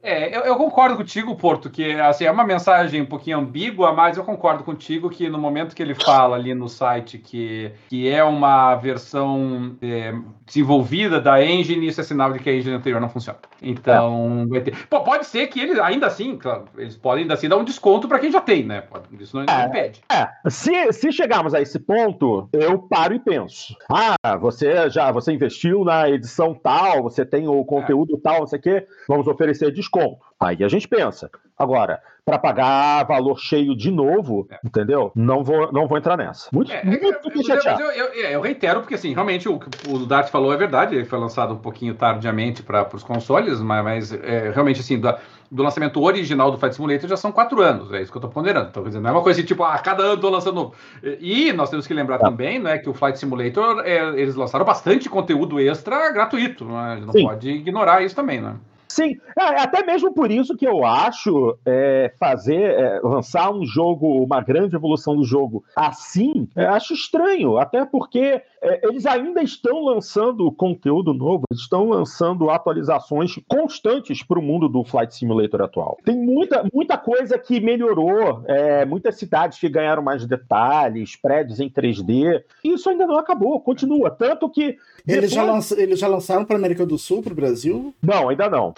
É, 0.04 0.36
eu, 0.36 0.42
eu, 0.42 0.56
concordo 0.56 0.98
contigo, 0.98 1.34
Porto, 1.34 1.70
que 1.70 1.98
assim, 1.98 2.24
é 2.24 2.30
uma 2.30 2.44
mensagem 2.44 3.00
um 3.00 3.06
pouquinho 3.06 3.38
ambígua, 3.38 3.90
mas 3.90 4.18
eu 4.18 4.22
concordo 4.22 4.62
contigo 4.62 5.08
que 5.08 5.30
no 5.30 5.38
momento 5.38 5.74
que 5.74 5.82
ele 5.82 5.94
fala 5.94 6.36
ali 6.36 6.52
no 6.52 6.68
site 6.68 7.16
que, 7.16 7.72
que 7.88 8.06
é 8.06 8.22
uma 8.22 8.74
versão 8.74 9.74
é, 9.80 10.14
desenvolvida 10.44 11.18
da 11.18 11.42
engine, 11.42 11.88
isso 11.88 12.02
é 12.02 12.04
sinal 12.04 12.34
de 12.34 12.38
que 12.38 12.50
a 12.50 12.54
engine 12.54 12.76
anterior 12.76 13.00
não 13.00 13.08
funciona. 13.08 13.38
Então, 13.62 14.46
é. 14.52 14.72
Pô, 14.90 15.00
pode 15.00 15.24
ser 15.24 15.46
que 15.46 15.58
eles, 15.58 15.78
ainda 15.78 16.06
assim, 16.06 16.36
claro, 16.36 16.66
eles 16.76 16.98
podem 16.98 17.22
ainda 17.22 17.32
assim 17.32 17.48
dar 17.48 17.56
um 17.56 17.64
desconto 17.64 18.06
para 18.06 18.18
quem 18.18 18.30
já 18.30 18.42
tem, 18.42 18.62
né? 18.62 18.84
Isso 19.18 19.34
não, 19.34 19.46
é, 19.48 19.64
impede. 19.64 20.02
É, 20.12 20.28
se, 20.50 20.92
se 20.92 21.10
chegarmos 21.12 21.54
a 21.54 21.62
esse 21.62 21.78
ponto, 21.78 22.46
eu 22.52 22.78
paro 22.78 23.14
e 23.14 23.18
penso. 23.18 23.74
Ah, 23.90 24.36
você 24.36 24.90
já 24.90 25.10
você 25.10 25.32
investiu 25.32 25.82
na 25.82 26.10
edição 26.10 26.52
tal, 26.52 27.02
você 27.02 27.24
tem 27.24 27.48
o 27.48 27.64
conteúdo 27.64 28.18
tal, 28.18 28.40
não 28.40 28.46
sei 28.46 28.58
o 28.58 28.62
quê, 28.62 28.86
vamos 29.08 29.26
oferecer 29.26 29.72
desconto 29.72 29.93
desconto. 29.94 30.24
Aí 30.40 30.62
a 30.62 30.68
gente 30.68 30.88
pensa. 30.88 31.30
Agora, 31.56 32.00
para 32.24 32.38
pagar 32.38 33.04
valor 33.04 33.38
cheio 33.38 33.76
de 33.76 33.90
novo, 33.90 34.46
é. 34.50 34.58
entendeu? 34.64 35.12
Não 35.14 35.44
vou, 35.44 35.70
não 35.72 35.86
vou 35.86 35.96
entrar 35.96 36.16
nessa. 36.16 36.48
Muito, 36.52 36.72
é, 36.72 36.82
muito 36.84 37.06
é, 37.06 37.80
eu, 37.80 37.90
eu, 37.90 38.06
eu, 38.30 38.40
reitero, 38.40 38.80
porque 38.80 38.94
assim, 38.94 39.12
realmente 39.12 39.48
o 39.48 39.58
que 39.58 39.68
o 39.88 40.04
Dart 40.04 40.28
falou 40.30 40.52
é 40.52 40.56
verdade, 40.56 40.96
ele 40.96 41.04
foi 41.04 41.18
lançado 41.18 41.54
um 41.54 41.58
pouquinho 41.58 41.94
tardiamente 41.94 42.62
para 42.62 42.88
os 42.94 43.04
consoles, 43.04 43.60
mas, 43.60 43.84
mas 43.84 44.12
é, 44.12 44.50
realmente 44.50 44.80
assim, 44.80 44.98
do, 44.98 45.14
do, 45.50 45.62
lançamento 45.62 46.02
original 46.02 46.50
do 46.50 46.58
Flight 46.58 46.74
Simulator 46.74 47.08
já 47.08 47.16
são 47.16 47.30
quatro 47.30 47.60
anos, 47.62 47.92
é 47.92 48.02
isso 48.02 48.10
que 48.10 48.16
eu 48.16 48.20
estou 48.20 48.30
ponderando. 48.30 48.68
Então, 48.70 48.82
dizer, 48.82 49.00
não 49.00 49.10
é 49.10 49.12
uma 49.12 49.22
coisa 49.22 49.38
assim, 49.38 49.46
tipo, 49.46 49.62
a 49.62 49.74
ah, 49.74 49.78
cada 49.78 50.02
ano 50.02 50.14
estou 50.14 50.30
lançando 50.30 50.54
novo. 50.56 50.74
E 51.20 51.52
nós 51.52 51.70
temos 51.70 51.86
que 51.86 51.94
lembrar 51.94 52.18
tá. 52.18 52.26
também, 52.26 52.58
né, 52.58 52.78
que 52.78 52.88
o 52.88 52.94
Flight 52.94 53.18
Simulator, 53.18 53.80
é, 53.84 53.98
eles 54.20 54.34
lançaram 54.34 54.64
bastante 54.64 55.08
conteúdo 55.08 55.60
extra 55.60 56.10
gratuito, 56.10 56.64
né? 56.64 56.74
a 56.74 56.96
gente 56.96 57.06
não 57.06 57.12
Sim. 57.12 57.22
pode 57.24 57.50
ignorar 57.50 58.02
isso 58.02 58.16
também, 58.16 58.40
né? 58.40 58.56
Sim, 58.94 59.18
é, 59.36 59.60
até 59.60 59.84
mesmo 59.84 60.14
por 60.14 60.30
isso 60.30 60.56
que 60.56 60.64
eu 60.64 60.86
acho 60.86 61.58
é, 61.66 62.14
fazer, 62.16 62.60
é, 62.60 63.00
lançar 63.02 63.50
um 63.50 63.66
jogo, 63.66 64.22
uma 64.22 64.40
grande 64.40 64.76
evolução 64.76 65.16
do 65.16 65.24
jogo 65.24 65.64
assim, 65.74 66.48
é, 66.54 66.64
acho 66.66 66.94
estranho, 66.94 67.58
até 67.58 67.84
porque 67.84 68.40
é, 68.62 68.86
eles 68.86 69.04
ainda 69.04 69.42
estão 69.42 69.84
lançando 69.84 70.50
conteúdo 70.52 71.12
novo, 71.12 71.42
estão 71.52 71.88
lançando 71.88 72.48
atualizações 72.50 73.34
constantes 73.48 74.22
para 74.22 74.38
o 74.38 74.42
mundo 74.42 74.68
do 74.68 74.84
Flight 74.84 75.14
Simulator 75.14 75.62
atual. 75.62 75.98
Tem 76.04 76.16
muita, 76.16 76.64
muita 76.72 76.96
coisa 76.96 77.36
que 77.36 77.60
melhorou, 77.60 78.42
é, 78.46 78.84
muitas 78.84 79.16
cidades 79.18 79.58
que 79.58 79.68
ganharam 79.68 80.02
mais 80.02 80.24
detalhes, 80.24 81.16
prédios 81.16 81.58
em 81.58 81.68
3D, 81.68 82.42
e 82.62 82.72
isso 82.72 82.88
ainda 82.88 83.06
não 83.06 83.18
acabou, 83.18 83.60
continua. 83.60 84.08
Tanto 84.10 84.48
que. 84.48 84.76
Eles, 85.06 85.32
já, 85.32 85.42
lanç, 85.42 85.72
eles 85.72 85.98
já 85.98 86.08
lançaram 86.08 86.44
para 86.44 86.56
América 86.56 86.86
do 86.86 86.96
Sul, 86.96 87.22
para 87.22 87.32
o 87.32 87.36
Brasil? 87.36 87.94
Não, 88.02 88.30
ainda 88.30 88.48
não. 88.48 88.72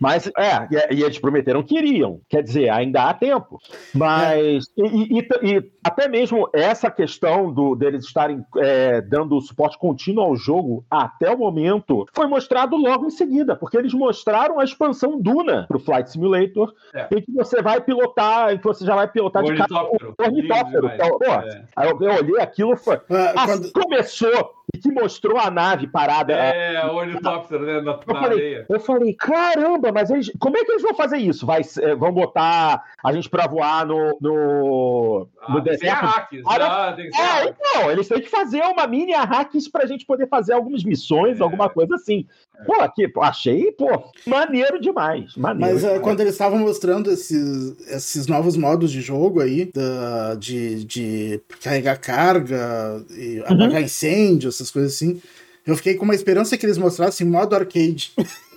Mas, 0.00 0.26
é, 0.36 0.94
e, 0.94 1.02
eles 1.02 1.18
prometeram 1.18 1.62
que 1.62 1.76
iriam. 1.78 2.20
Quer 2.28 2.42
dizer, 2.42 2.68
ainda 2.70 3.04
há 3.04 3.14
tempo. 3.14 3.58
Mas, 3.94 4.66
é. 4.78 4.82
e, 4.82 5.18
e, 5.18 5.28
e, 5.42 5.70
até 5.84 6.08
mesmo 6.08 6.48
essa 6.52 6.90
questão 6.90 7.52
do, 7.52 7.74
deles 7.74 8.04
estarem 8.04 8.44
é, 8.58 9.00
dando 9.00 9.40
suporte 9.40 9.78
contínuo 9.78 10.24
ao 10.24 10.36
jogo 10.36 10.84
até 10.90 11.30
o 11.30 11.38
momento 11.38 12.06
foi 12.12 12.26
mostrado 12.26 12.76
logo 12.76 13.06
em 13.06 13.10
seguida, 13.10 13.56
porque 13.56 13.76
eles 13.76 13.92
mostraram 13.94 14.58
a 14.58 14.64
expansão 14.64 15.20
Duna 15.20 15.66
para 15.66 15.76
o 15.76 15.80
Flight 15.80 16.10
Simulator, 16.10 16.72
é. 16.94 17.08
em 17.12 17.22
que 17.22 17.32
você 17.32 17.62
vai 17.62 17.80
pilotar, 17.80 18.52
em 18.52 18.58
que 18.58 18.64
você 18.64 18.84
já 18.84 18.94
vai 18.94 19.08
pilotar 19.08 19.42
o 19.42 19.46
de 19.46 19.52
ornitóptero. 19.52 20.14
ornitóptero. 20.18 20.90
Então, 20.94 21.18
pô, 21.18 21.24
é. 21.24 21.64
eu, 21.78 21.98
eu, 22.00 22.14
olhei 22.14 22.40
aquilo, 22.40 22.76
foi. 22.76 23.00
Ah, 23.10 23.44
assim 23.44 23.70
quando... 23.70 23.84
começou 23.84 24.56
e 24.74 24.78
que 24.78 24.90
mostrou 24.90 25.38
a 25.38 25.50
nave 25.50 25.86
parada. 25.86 26.32
É, 26.32 26.84
o 26.86 26.94
ornitóptero, 26.94 27.64
né? 27.64 27.80
Na, 27.80 27.92
eu, 27.92 28.14
falei, 28.14 28.38
areia. 28.38 28.66
eu 28.68 28.80
falei, 28.80 29.14
caramba, 29.36 29.92
mas 29.92 30.10
eles, 30.10 30.32
como 30.38 30.56
é 30.56 30.64
que 30.64 30.72
eles 30.72 30.82
vão 30.82 30.94
fazer 30.94 31.18
isso? 31.18 31.44
Vai, 31.44 31.60
é, 31.80 31.94
vão 31.94 32.12
botar 32.12 32.82
a 33.04 33.12
gente 33.12 33.28
pra 33.28 33.46
voar 33.46 33.86
no, 33.86 34.16
no, 34.20 35.28
ah, 35.42 35.52
no 35.52 35.60
deserto? 35.60 36.06
Hacks, 36.06 36.42
ah, 36.46 36.92
tem 36.96 37.10
que 37.10 37.20
é, 37.20 37.44
então, 37.48 37.90
eles 37.90 38.08
têm 38.08 38.20
que 38.20 38.30
fazer 38.30 38.62
uma 38.62 38.86
mini 38.86 39.12
hacks 39.12 39.68
pra 39.68 39.86
gente 39.86 40.06
poder 40.06 40.26
fazer 40.28 40.54
algumas 40.54 40.82
missões, 40.82 41.38
é. 41.38 41.42
alguma 41.42 41.68
coisa 41.68 41.94
assim. 41.94 42.26
Pô, 42.64 42.80
aqui, 42.80 43.10
achei, 43.20 43.70
pô, 43.72 44.10
maneiro 44.26 44.80
demais. 44.80 45.36
Maneiro 45.36 45.74
Mas 45.74 45.84
é, 45.84 45.88
demais. 45.88 46.02
quando 46.02 46.20
eles 46.20 46.32
estavam 46.32 46.58
mostrando 46.58 47.10
esses, 47.10 47.78
esses 47.88 48.26
novos 48.26 48.56
modos 48.56 48.90
de 48.90 49.02
jogo 49.02 49.40
aí, 49.40 49.70
da, 49.72 50.34
de, 50.36 50.84
de 50.84 51.40
carregar 51.62 52.00
carga, 52.00 53.04
e 53.10 53.40
apagar 53.40 53.72
uhum. 53.72 53.80
incêndio, 53.80 54.48
essas 54.48 54.70
coisas 54.70 54.94
assim, 54.94 55.20
eu 55.66 55.76
fiquei 55.76 55.94
com 55.94 56.04
uma 56.04 56.14
esperança 56.14 56.56
que 56.56 56.64
eles 56.64 56.78
mostrassem 56.78 57.26
modo 57.26 57.54
arcade. 57.54 58.12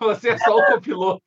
Você 0.00 0.30
é 0.30 0.38
só 0.38 0.56
o 0.56 0.66
copiloto. 0.66 1.22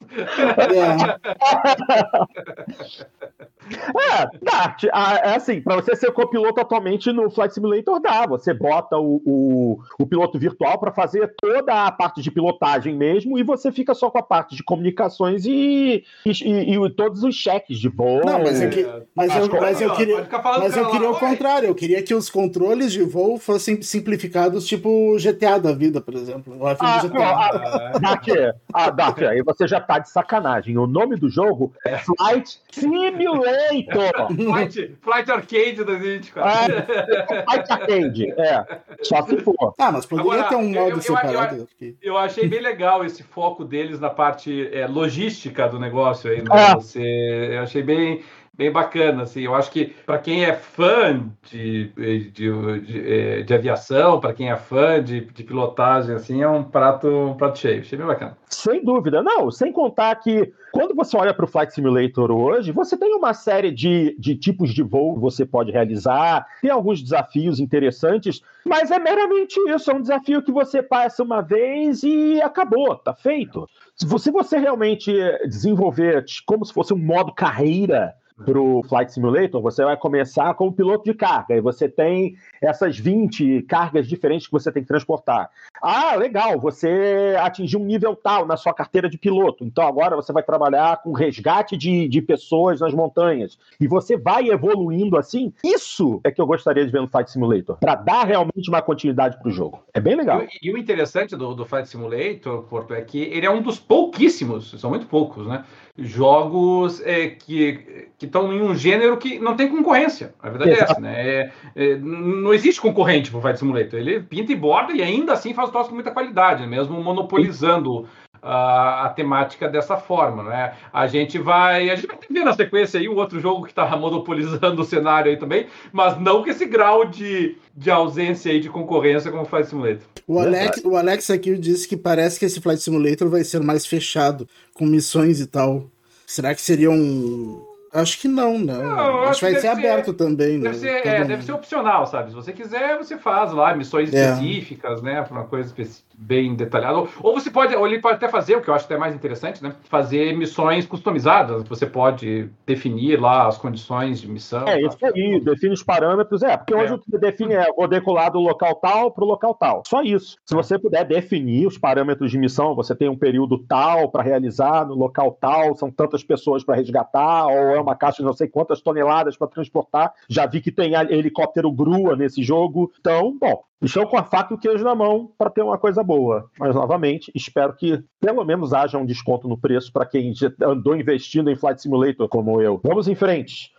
É, 3.69 4.27
dá. 4.41 4.77
É 5.23 5.35
assim, 5.35 5.61
para 5.61 5.75
você 5.75 5.95
ser 5.95 6.11
copiloto 6.11 6.61
atualmente 6.61 7.11
no 7.11 7.29
Flight 7.29 7.53
Simulator 7.53 7.99
dá. 7.99 8.25
Você 8.25 8.53
bota 8.53 8.97
o, 8.97 9.21
o, 9.25 9.79
o 9.99 10.05
piloto 10.05 10.39
virtual 10.39 10.79
para 10.79 10.91
fazer 10.91 11.33
toda 11.39 11.85
a 11.85 11.91
parte 11.91 12.21
de 12.21 12.31
pilotagem 12.31 12.95
mesmo 12.95 13.38
e 13.38 13.43
você 13.43 13.71
fica 13.71 13.93
só 13.93 14.09
com 14.09 14.17
a 14.17 14.23
parte 14.23 14.55
de 14.55 14.63
comunicações 14.63 15.45
e, 15.45 16.03
e, 16.25 16.31
e, 16.31 16.75
e 16.75 16.89
todos 16.91 17.23
os 17.23 17.35
cheques 17.35 17.77
de 17.79 17.89
voo. 17.89 18.21
Não, 18.25 18.39
mas 18.39 18.61
eu, 18.61 18.69
que, 18.69 18.85
mas 19.13 19.35
eu, 19.35 19.47
mas 19.59 19.81
eu 19.81 19.93
queria, 19.93 20.27
mas 20.59 20.77
eu 20.77 20.89
queria 20.89 21.09
o 21.09 21.19
contrário. 21.19 21.67
Eu 21.67 21.75
queria 21.75 22.01
que 22.01 22.13
os 22.13 22.29
controles 22.29 22.91
de 22.91 23.03
voo 23.03 23.38
fossem 23.38 23.81
simplificados, 23.81 24.65
tipo 24.65 25.17
GTA 25.32 25.59
da 25.59 25.73
vida, 25.73 26.01
por 26.01 26.13
exemplo. 26.13 26.57
O 26.57 26.67
ah, 26.67 26.73
GTA. 26.73 27.99
Dark, 27.99 28.25
ah, 28.73 28.89
Dark, 28.91 29.21
aí 29.23 29.41
você 29.43 29.67
já 29.67 29.80
tá 29.80 29.99
de 29.99 30.09
sacanagem. 30.09 30.78
O 30.78 30.88
nome 30.88 31.15
do 31.15 31.30
jogo 31.30 31.73
é 31.86 31.97
Flight 31.97 32.59
Simulator. 32.71 34.11
Flight, 34.36 34.97
Flight 35.01 35.32
Arcade 35.32 35.84
2024. 35.84 36.73
É, 36.73 37.43
Flight 37.43 37.71
Arcade, 37.71 38.32
é. 38.32 38.65
Só 39.01 39.21
se 39.23 39.38
for. 39.38 39.73
Ah, 39.78 39.91
mas 39.91 40.05
poderia 40.05 40.34
Agora, 40.34 40.49
ter 40.49 40.55
um 40.55 40.69
modo 40.71 40.97
eu, 40.97 41.01
separado. 41.01 41.55
Eu, 41.55 41.88
eu, 41.88 41.95
eu, 42.01 42.17
achei 42.17 42.47
bem 42.47 42.61
legal 42.61 43.05
esse 43.05 43.23
foco 43.23 43.63
deles 43.63 43.99
na 43.99 44.09
parte 44.09 44.69
é, 44.71 44.88
logística 44.88 45.67
do 45.67 45.80
negócio 45.80 46.32
aí. 46.32 46.41
Né? 46.41 46.49
É. 46.51 46.75
Você, 46.75 47.49
eu 47.51 47.61
achei 47.61 47.84
bem 47.84 48.23
bem 48.57 48.71
bacana, 48.71 49.23
assim. 49.23 49.41
Eu 49.41 49.53
acho 49.53 49.69
que 49.69 49.85
para 50.05 50.17
quem 50.17 50.43
é 50.43 50.53
fã 50.53 51.29
de, 51.49 51.91
de, 51.95 52.31
de, 52.31 53.11
é, 53.11 53.41
de 53.43 53.53
aviação, 53.53 54.19
para 54.19 54.33
quem 54.33 54.49
é 54.49 54.55
fã 54.55 55.01
de, 55.01 55.21
de, 55.21 55.43
pilotagem, 55.43 56.15
assim, 56.15 56.41
é 56.41 56.49
um 56.49 56.63
prato, 56.63 57.07
um 57.07 57.35
prato 57.35 57.59
cheio. 57.59 57.81
Achei 57.81 57.97
bem 57.97 58.07
bacana. 58.07 58.35
Sem 58.49 58.83
dúvida. 58.83 59.21
Não, 59.21 59.51
sem 59.51 59.71
contar 59.71 60.15
que 60.15 60.51
quando 60.71 60.95
você 60.95 61.15
olha 61.15 61.33
para 61.33 61.45
o 61.45 61.47
Flight 61.47 61.73
Simulator 61.73 62.31
hoje, 62.31 62.71
você 62.71 62.97
tem 62.97 63.13
uma 63.13 63.33
série 63.33 63.71
de, 63.71 64.15
de 64.17 64.35
tipos 64.35 64.73
de 64.73 64.81
voo 64.81 65.13
que 65.13 65.21
você 65.21 65.45
pode 65.45 65.71
realizar, 65.71 66.45
tem 66.61 66.71
alguns 66.71 67.01
desafios 67.01 67.59
interessantes, 67.59 68.41
mas 68.65 68.89
é 68.89 68.97
meramente 68.99 69.59
isso, 69.69 69.91
é 69.91 69.93
um 69.93 70.01
desafio 70.01 70.41
que 70.41 70.51
você 70.51 70.81
passa 70.81 71.23
uma 71.23 71.41
vez 71.41 72.03
e 72.03 72.41
acabou, 72.41 72.95
tá 72.95 73.13
feito. 73.13 73.67
Se 73.95 74.05
você 74.31 74.57
realmente 74.57 75.11
desenvolver 75.47 76.25
como 76.45 76.65
se 76.65 76.73
fosse 76.73 76.93
um 76.93 76.97
modo 76.97 77.33
carreira 77.33 78.13
para 78.45 78.59
o 78.59 78.83
Flight 78.83 79.11
Simulator, 79.11 79.61
você 79.61 79.83
vai 79.83 79.97
começar 79.97 80.53
como 80.53 80.71
piloto 80.71 81.03
de 81.03 81.13
carga, 81.13 81.55
e 81.55 81.61
você 81.61 81.89
tem 81.89 82.35
essas 82.61 82.97
20 82.97 83.63
cargas 83.63 84.07
diferentes 84.07 84.47
que 84.47 84.53
você 84.53 84.71
tem 84.71 84.83
que 84.83 84.88
transportar. 84.88 85.49
Ah, 85.81 86.15
legal, 86.15 86.59
você 86.59 87.35
atingiu 87.39 87.79
um 87.79 87.85
nível 87.85 88.15
tal 88.15 88.45
na 88.45 88.57
sua 88.57 88.73
carteira 88.73 89.09
de 89.09 89.17
piloto, 89.17 89.63
então 89.63 89.88
agora 89.88 90.15
você 90.15 90.31
vai 90.31 90.43
trabalhar 90.43 91.01
com 91.01 91.11
resgate 91.13 91.75
de, 91.75 92.07
de 92.07 92.21
pessoas 92.21 92.79
nas 92.79 92.93
montanhas, 92.93 93.57
e 93.79 93.88
você 93.88 94.17
vai 94.17 94.49
evoluindo 94.49 95.17
assim. 95.17 95.53
Isso 95.63 96.19
é 96.23 96.31
que 96.31 96.41
eu 96.41 96.47
gostaria 96.47 96.85
de 96.85 96.91
ver 96.91 97.01
no 97.01 97.07
Flight 97.07 97.31
Simulator, 97.31 97.77
para 97.77 97.95
dar 97.95 98.25
realmente 98.25 98.69
uma 98.69 98.81
continuidade 98.81 99.38
para 99.39 99.47
o 99.47 99.51
jogo. 99.51 99.83
É 99.93 99.99
bem 99.99 100.15
legal. 100.15 100.43
E, 100.43 100.67
e 100.67 100.73
o 100.73 100.77
interessante 100.77 101.35
do, 101.35 101.53
do 101.53 101.65
Flight 101.65 101.89
Simulator, 101.89 102.63
Porto, 102.63 102.93
é 102.93 103.01
que 103.01 103.19
ele 103.19 103.45
é 103.45 103.49
um 103.49 103.61
dos 103.61 103.79
pouquíssimos, 103.79 104.71
são 104.79 104.89
muito 104.89 105.07
poucos, 105.07 105.47
né? 105.47 105.63
Jogos 105.97 107.01
é, 107.03 107.27
que, 107.27 108.07
que 108.19 108.25
estão 108.27 108.53
em 108.53 108.61
um 108.61 108.75
gênero 108.75 109.17
que 109.17 109.39
não 109.39 109.55
tem 109.55 109.67
concorrência. 109.67 110.33
A 110.39 110.49
verdade 110.49 110.71
Exato. 110.71 110.91
é 110.91 110.91
essa, 110.91 111.01
né? 111.01 111.27
É, 111.27 111.51
é, 111.75 111.95
não 111.97 112.53
existe 112.53 112.79
concorrente 112.79 113.31
para 113.31 113.39
o 113.39 113.41
Flight 113.41 113.57
Simulator. 113.57 113.99
Ele 113.99 114.19
pinta 114.19 114.51
e 114.51 114.55
borda 114.55 114.93
e 114.93 115.01
ainda 115.01 115.33
assim 115.33 115.55
faz 115.55 115.71
troço 115.71 115.89
com 115.89 115.95
muita 115.95 116.11
qualidade, 116.11 116.61
né? 116.61 116.67
mesmo 116.67 117.01
monopolizando 117.01 118.07
a, 118.41 119.05
a, 119.05 119.09
temática 119.09 119.67
dessa 119.67 119.97
forma, 119.97 120.43
né? 120.43 120.73
A 120.91 121.07
gente 121.07 121.38
vai, 121.38 121.89
a 121.89 121.95
gente 121.95 122.07
vai 122.07 122.17
ver 122.29 122.43
na 122.43 122.53
sequência 122.53 122.99
aí 122.99 123.07
um 123.07 123.15
outro 123.15 123.39
jogo 123.39 123.63
que 123.63 123.71
está 123.71 123.95
monopolizando 123.95 124.81
o 124.81 124.85
cenário 124.85 125.31
aí 125.31 125.38
também, 125.38 125.67
mas 125.91 126.19
não 126.19 126.43
com 126.43 126.49
esse 126.49 126.65
grau 126.65 127.05
de, 127.05 127.57
de 127.75 127.89
ausência 127.89 128.51
aí 128.51 128.59
de 128.59 128.69
concorrência 128.69 129.31
como 129.31 129.43
o 129.43 129.45
Flight 129.45 129.69
Simulator. 129.69 130.03
O 130.27 130.39
Alex, 130.39 130.81
o 130.83 130.95
Alex 130.95 131.29
aqui 131.29 131.57
disse 131.57 131.88
que 131.88 131.95
parece 131.95 132.39
que 132.39 132.45
esse 132.45 132.59
Flight 132.61 132.81
Simulator 132.81 133.29
vai 133.29 133.43
ser 133.43 133.61
mais 133.61 133.85
fechado, 133.85 134.47
com 134.73 134.85
missões 134.85 135.39
e 135.39 135.45
tal. 135.45 135.85
Será 136.25 136.53
que 136.53 136.61
seria 136.61 136.91
um 136.91 137.76
Acho 137.97 138.19
que 138.19 138.27
não, 138.27 138.59
né? 138.59 138.77
Não, 138.77 139.21
acho, 139.21 139.29
acho 139.29 139.39
que 139.39 139.45
vai 139.45 139.53
ser, 139.55 139.61
ser, 139.61 139.67
aberto 139.69 140.13
também, 140.13 140.59
deve 140.59 140.67
né? 140.67 140.73
Ser, 140.73 141.07
é, 141.07 141.23
deve 141.23 141.43
ser 141.43 141.53
opcional, 141.53 142.05
sabe? 142.05 142.29
Se 142.29 142.35
você 142.35 142.53
quiser, 142.53 142.95
você 142.97 143.17
faz 143.17 143.51
lá 143.51 143.75
missões 143.75 144.13
é. 144.13 144.29
específicas, 144.29 145.01
né? 145.01 145.23
Para 145.23 145.33
uma 145.33 145.45
coisa 145.45 145.73
bem 146.15 146.55
detalhada. 146.55 146.97
Ou, 146.97 147.09
ou, 147.23 147.33
você 147.33 147.49
pode, 147.49 147.75
ou 147.75 147.87
ele 147.87 147.99
pode 147.99 148.15
até 148.15 148.29
fazer, 148.29 148.55
o 148.55 148.61
que 148.61 148.69
eu 148.69 148.73
acho 148.73 148.85
até 148.85 148.97
mais 148.97 149.15
interessante, 149.15 149.63
né? 149.63 149.73
Fazer 149.83 150.37
missões 150.37 150.85
customizadas. 150.85 151.63
Você 151.63 151.87
pode 151.87 152.49
definir 152.65 153.19
lá 153.19 153.47
as 153.47 153.57
condições 153.57 154.21
de 154.21 154.29
missão. 154.29 154.67
É, 154.67 154.79
isso 154.79 154.97
aí, 155.03 155.39
define 155.39 155.73
os 155.73 155.83
parâmetros. 155.83 156.43
É, 156.43 156.55
porque 156.55 156.75
hoje 156.75 156.93
é. 156.93 156.97
você 156.97 157.17
define 157.17 157.53
é, 157.55 157.65
vou 157.75 157.87
decolar 157.87 158.31
do 158.31 158.39
local 158.39 158.75
tal 158.75 159.11
para 159.11 159.23
o 159.23 159.27
local 159.27 159.55
tal. 159.55 159.83
Só 159.87 160.03
isso. 160.03 160.37
Se 160.45 160.53
você 160.53 160.77
puder 160.77 161.03
definir 161.03 161.65
os 161.65 161.79
parâmetros 161.79 162.29
de 162.29 162.37
missão, 162.37 162.75
você 162.75 162.95
tem 162.95 163.09
um 163.09 163.17
período 163.17 163.57
tal 163.57 164.09
para 164.11 164.23
realizar 164.23 164.85
no 164.85 164.93
local 164.93 165.35
tal, 165.39 165.75
são 165.75 165.89
tantas 165.89 166.23
pessoas 166.23 166.63
para 166.63 166.75
resgatar, 166.75 167.47
ou 167.47 167.75
é 167.75 167.79
uma 167.88 167.95
caixa 167.95 168.17
de 168.17 168.25
não 168.25 168.33
sei 168.33 168.47
quantas 168.47 168.81
toneladas 168.81 169.38
para 169.38 169.47
transportar. 169.47 170.13
Já 170.29 170.45
vi 170.45 170.61
que 170.61 170.71
tem 170.71 170.93
helicóptero 170.93 171.71
grua 171.71 172.15
nesse 172.15 172.43
jogo. 172.43 172.91
Então, 172.99 173.38
bom, 173.39 173.63
estão 173.81 174.05
com 174.05 174.17
a 174.17 174.23
faca 174.23 174.53
e 174.53 174.57
o 174.57 174.59
queijo 174.59 174.83
na 174.83 174.95
mão 174.95 175.31
para 175.38 175.49
ter 175.49 175.61
uma 175.61 175.77
coisa 175.77 176.03
boa. 176.03 176.49
Mas, 176.59 176.75
novamente, 176.75 177.31
espero 177.33 177.73
que 177.73 178.03
pelo 178.19 178.43
menos 178.43 178.73
haja 178.73 178.97
um 178.97 179.05
desconto 179.05 179.47
no 179.47 179.57
preço 179.57 179.91
para 179.91 180.05
quem 180.05 180.33
andou 180.61 180.95
investindo 180.95 181.49
em 181.49 181.55
Flight 181.55 181.81
Simulator 181.81 182.27
como 182.27 182.61
eu. 182.61 182.79
Vamos 182.83 183.07
em 183.07 183.15
frente. 183.15 183.71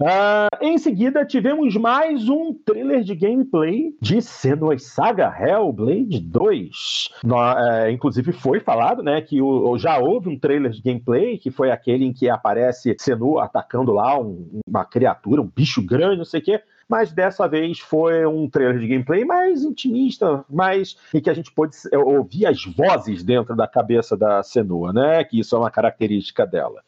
Uh, 0.00 0.46
em 0.60 0.78
seguida, 0.78 1.24
tivemos 1.24 1.74
mais 1.74 2.28
um 2.28 2.54
trailer 2.54 3.02
de 3.02 3.16
gameplay 3.16 3.96
de 4.00 4.22
Senua 4.22 4.78
Saga 4.78 5.34
Hellblade 5.36 6.20
2. 6.20 7.08
No, 7.24 7.34
uh, 7.34 7.90
inclusive, 7.90 8.30
foi 8.30 8.60
falado 8.60 9.02
né, 9.02 9.20
que 9.20 9.42
o, 9.42 9.76
já 9.76 9.98
houve 9.98 10.28
um 10.28 10.38
trailer 10.38 10.70
de 10.70 10.80
gameplay, 10.80 11.36
que 11.36 11.50
foi 11.50 11.72
aquele 11.72 12.04
em 12.04 12.12
que 12.12 12.30
aparece 12.30 12.94
Senua 13.00 13.44
atacando 13.44 13.90
lá 13.90 14.16
um, 14.16 14.60
uma 14.64 14.84
criatura, 14.84 15.42
um 15.42 15.50
bicho 15.52 15.82
grande, 15.82 16.18
não 16.18 16.24
sei 16.24 16.40
o 16.40 16.44
quê 16.44 16.62
mas 16.88 17.12
dessa 17.12 17.46
vez 17.46 17.78
foi 17.78 18.24
um 18.24 18.48
trailer 18.48 18.78
de 18.78 18.88
gameplay 18.88 19.22
mais 19.22 19.62
intimista, 19.62 20.42
mais 20.48 20.96
em 21.12 21.20
que 21.20 21.28
a 21.28 21.34
gente 21.34 21.52
pôde 21.52 21.76
ouvir 21.92 22.46
as 22.46 22.64
vozes 22.64 23.22
dentro 23.22 23.54
da 23.54 23.68
cabeça 23.68 24.16
da 24.16 24.42
Senua, 24.42 24.90
né? 24.90 25.22
Que 25.22 25.38
isso 25.38 25.54
é 25.54 25.58
uma 25.58 25.70
característica 25.70 26.46
dela. 26.46 26.82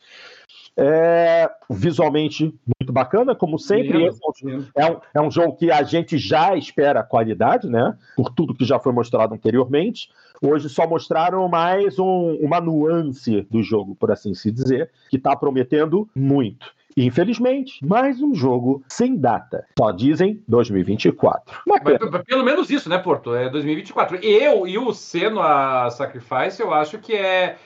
É, 0.76 1.50
visualmente 1.68 2.44
muito 2.44 2.92
bacana, 2.92 3.34
como 3.34 3.58
sempre. 3.58 4.06
É, 4.06 4.82
é, 4.82 4.90
um, 4.90 5.00
é 5.14 5.20
um 5.20 5.30
jogo 5.30 5.56
que 5.56 5.70
a 5.70 5.82
gente 5.82 6.16
já 6.16 6.56
espera 6.56 7.02
qualidade, 7.02 7.68
né? 7.68 7.96
Por 8.16 8.30
tudo 8.30 8.54
que 8.54 8.64
já 8.64 8.78
foi 8.78 8.92
mostrado 8.92 9.34
anteriormente. 9.34 10.08
Hoje 10.40 10.68
só 10.68 10.88
mostraram 10.88 11.46
mais 11.48 11.98
um, 11.98 12.38
uma 12.40 12.60
nuance 12.60 13.42
do 13.50 13.62
jogo, 13.62 13.94
por 13.94 14.10
assim 14.10 14.32
se 14.32 14.50
dizer, 14.50 14.90
que 15.10 15.16
está 15.16 15.36
prometendo 15.36 16.08
muito. 16.14 16.72
Infelizmente, 16.96 17.84
mais 17.84 18.20
um 18.20 18.34
jogo 18.34 18.82
sem 18.88 19.16
data. 19.16 19.66
Só 19.78 19.90
dizem 19.92 20.42
2024. 20.48 21.60
Mas, 21.66 21.80
pelo 22.26 22.44
menos 22.44 22.70
isso, 22.70 22.88
né, 22.88 22.98
Porto? 22.98 23.34
É 23.34 23.48
2024. 23.48 24.16
Eu 24.22 24.66
e 24.66 24.78
o 24.78 24.92
Senua 24.92 25.90
Sacrifice, 25.90 26.60
eu 26.60 26.72
acho 26.72 26.98
que 26.98 27.14
é. 27.14 27.56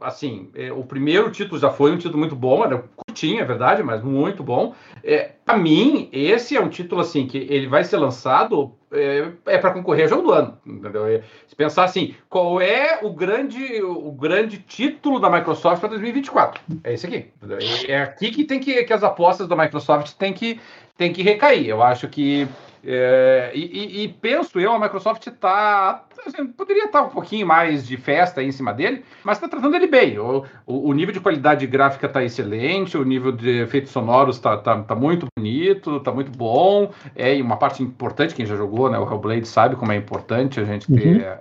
Assim, 0.00 0.50
é, 0.54 0.72
o 0.72 0.84
primeiro 0.84 1.30
título 1.30 1.58
já 1.58 1.70
foi 1.70 1.92
um 1.92 1.98
título 1.98 2.18
muito 2.18 2.36
bom, 2.36 2.64
era 2.64 2.84
curtinho, 3.14 3.40
é 3.40 3.44
verdade, 3.44 3.82
mas 3.82 4.02
muito 4.02 4.42
bom. 4.42 4.74
É, 5.02 5.30
para 5.44 5.56
mim, 5.56 6.08
esse 6.12 6.56
é 6.56 6.60
um 6.60 6.68
título 6.68 7.00
assim 7.00 7.26
que 7.26 7.38
ele 7.38 7.68
vai 7.68 7.84
ser 7.84 7.96
lançado 7.96 8.74
é, 8.92 9.28
é 9.46 9.58
para 9.58 9.70
concorrer 9.70 10.04
ao 10.04 10.08
jogo 10.08 10.22
do 10.22 10.32
ano, 10.32 10.58
entendeu? 10.66 11.06
É, 11.06 11.22
se 11.46 11.54
pensar 11.54 11.84
assim, 11.84 12.14
qual 12.28 12.60
é 12.60 12.98
o 13.02 13.12
grande, 13.12 13.80
o 13.82 14.10
grande 14.10 14.58
título 14.58 15.20
da 15.20 15.30
Microsoft 15.30 15.80
para 15.80 15.90
2024? 15.90 16.60
É 16.82 16.92
esse 16.92 17.06
aqui. 17.06 17.30
Entendeu? 17.36 17.58
É 17.86 18.02
aqui 18.02 18.30
que 18.30 18.44
tem 18.44 18.58
que, 18.58 18.82
que 18.82 18.92
as 18.92 19.04
apostas 19.04 19.46
da 19.46 19.56
Microsoft 19.56 20.12
tem 20.14 20.32
que, 20.32 20.60
tem 20.96 21.12
que 21.12 21.22
recair. 21.22 21.68
Eu 21.68 21.82
acho 21.82 22.08
que 22.08 22.48
é, 22.86 23.50
e, 23.54 24.04
e, 24.04 24.08
penso 24.08 24.60
eu, 24.60 24.72
a 24.72 24.78
Microsoft 24.78 25.26
está. 25.26 26.04
Assim, 26.26 26.46
poderia 26.46 26.84
estar 26.84 27.00
tá 27.00 27.06
um 27.06 27.10
pouquinho 27.10 27.46
mais 27.46 27.86
de 27.86 27.96
festa 27.96 28.42
em 28.42 28.52
cima 28.52 28.72
dele, 28.72 29.04
mas 29.22 29.38
está 29.38 29.48
tratando 29.48 29.74
ele 29.74 29.86
bem. 29.86 30.18
O, 30.18 30.44
o, 30.66 30.90
o, 30.90 30.92
nível 30.92 31.12
de 31.12 31.20
qualidade 31.20 31.66
gráfica 31.66 32.06
está 32.06 32.22
excelente, 32.22 32.96
o 32.96 33.04
nível 33.04 33.32
de 33.32 33.62
efeitos 33.62 33.90
sonoros 33.90 34.36
está 34.36 34.56
tá, 34.56 34.82
tá 34.82 34.94
muito 34.94 35.26
bonito, 35.36 35.96
está 35.96 36.12
muito 36.12 36.30
bom. 36.36 36.90
É 37.16 37.34
uma 37.40 37.56
parte 37.56 37.82
importante, 37.82 38.34
quem 38.34 38.46
já 38.46 38.56
jogou, 38.56 38.90
né? 38.90 38.98
O 38.98 39.10
Hellblade 39.10 39.48
sabe 39.48 39.76
como 39.76 39.92
é 39.92 39.96
importante 39.96 40.60
a 40.60 40.64
gente 40.64 40.86
ter. 40.92 41.16
Uhum. 41.16 41.20
É, 41.20 41.38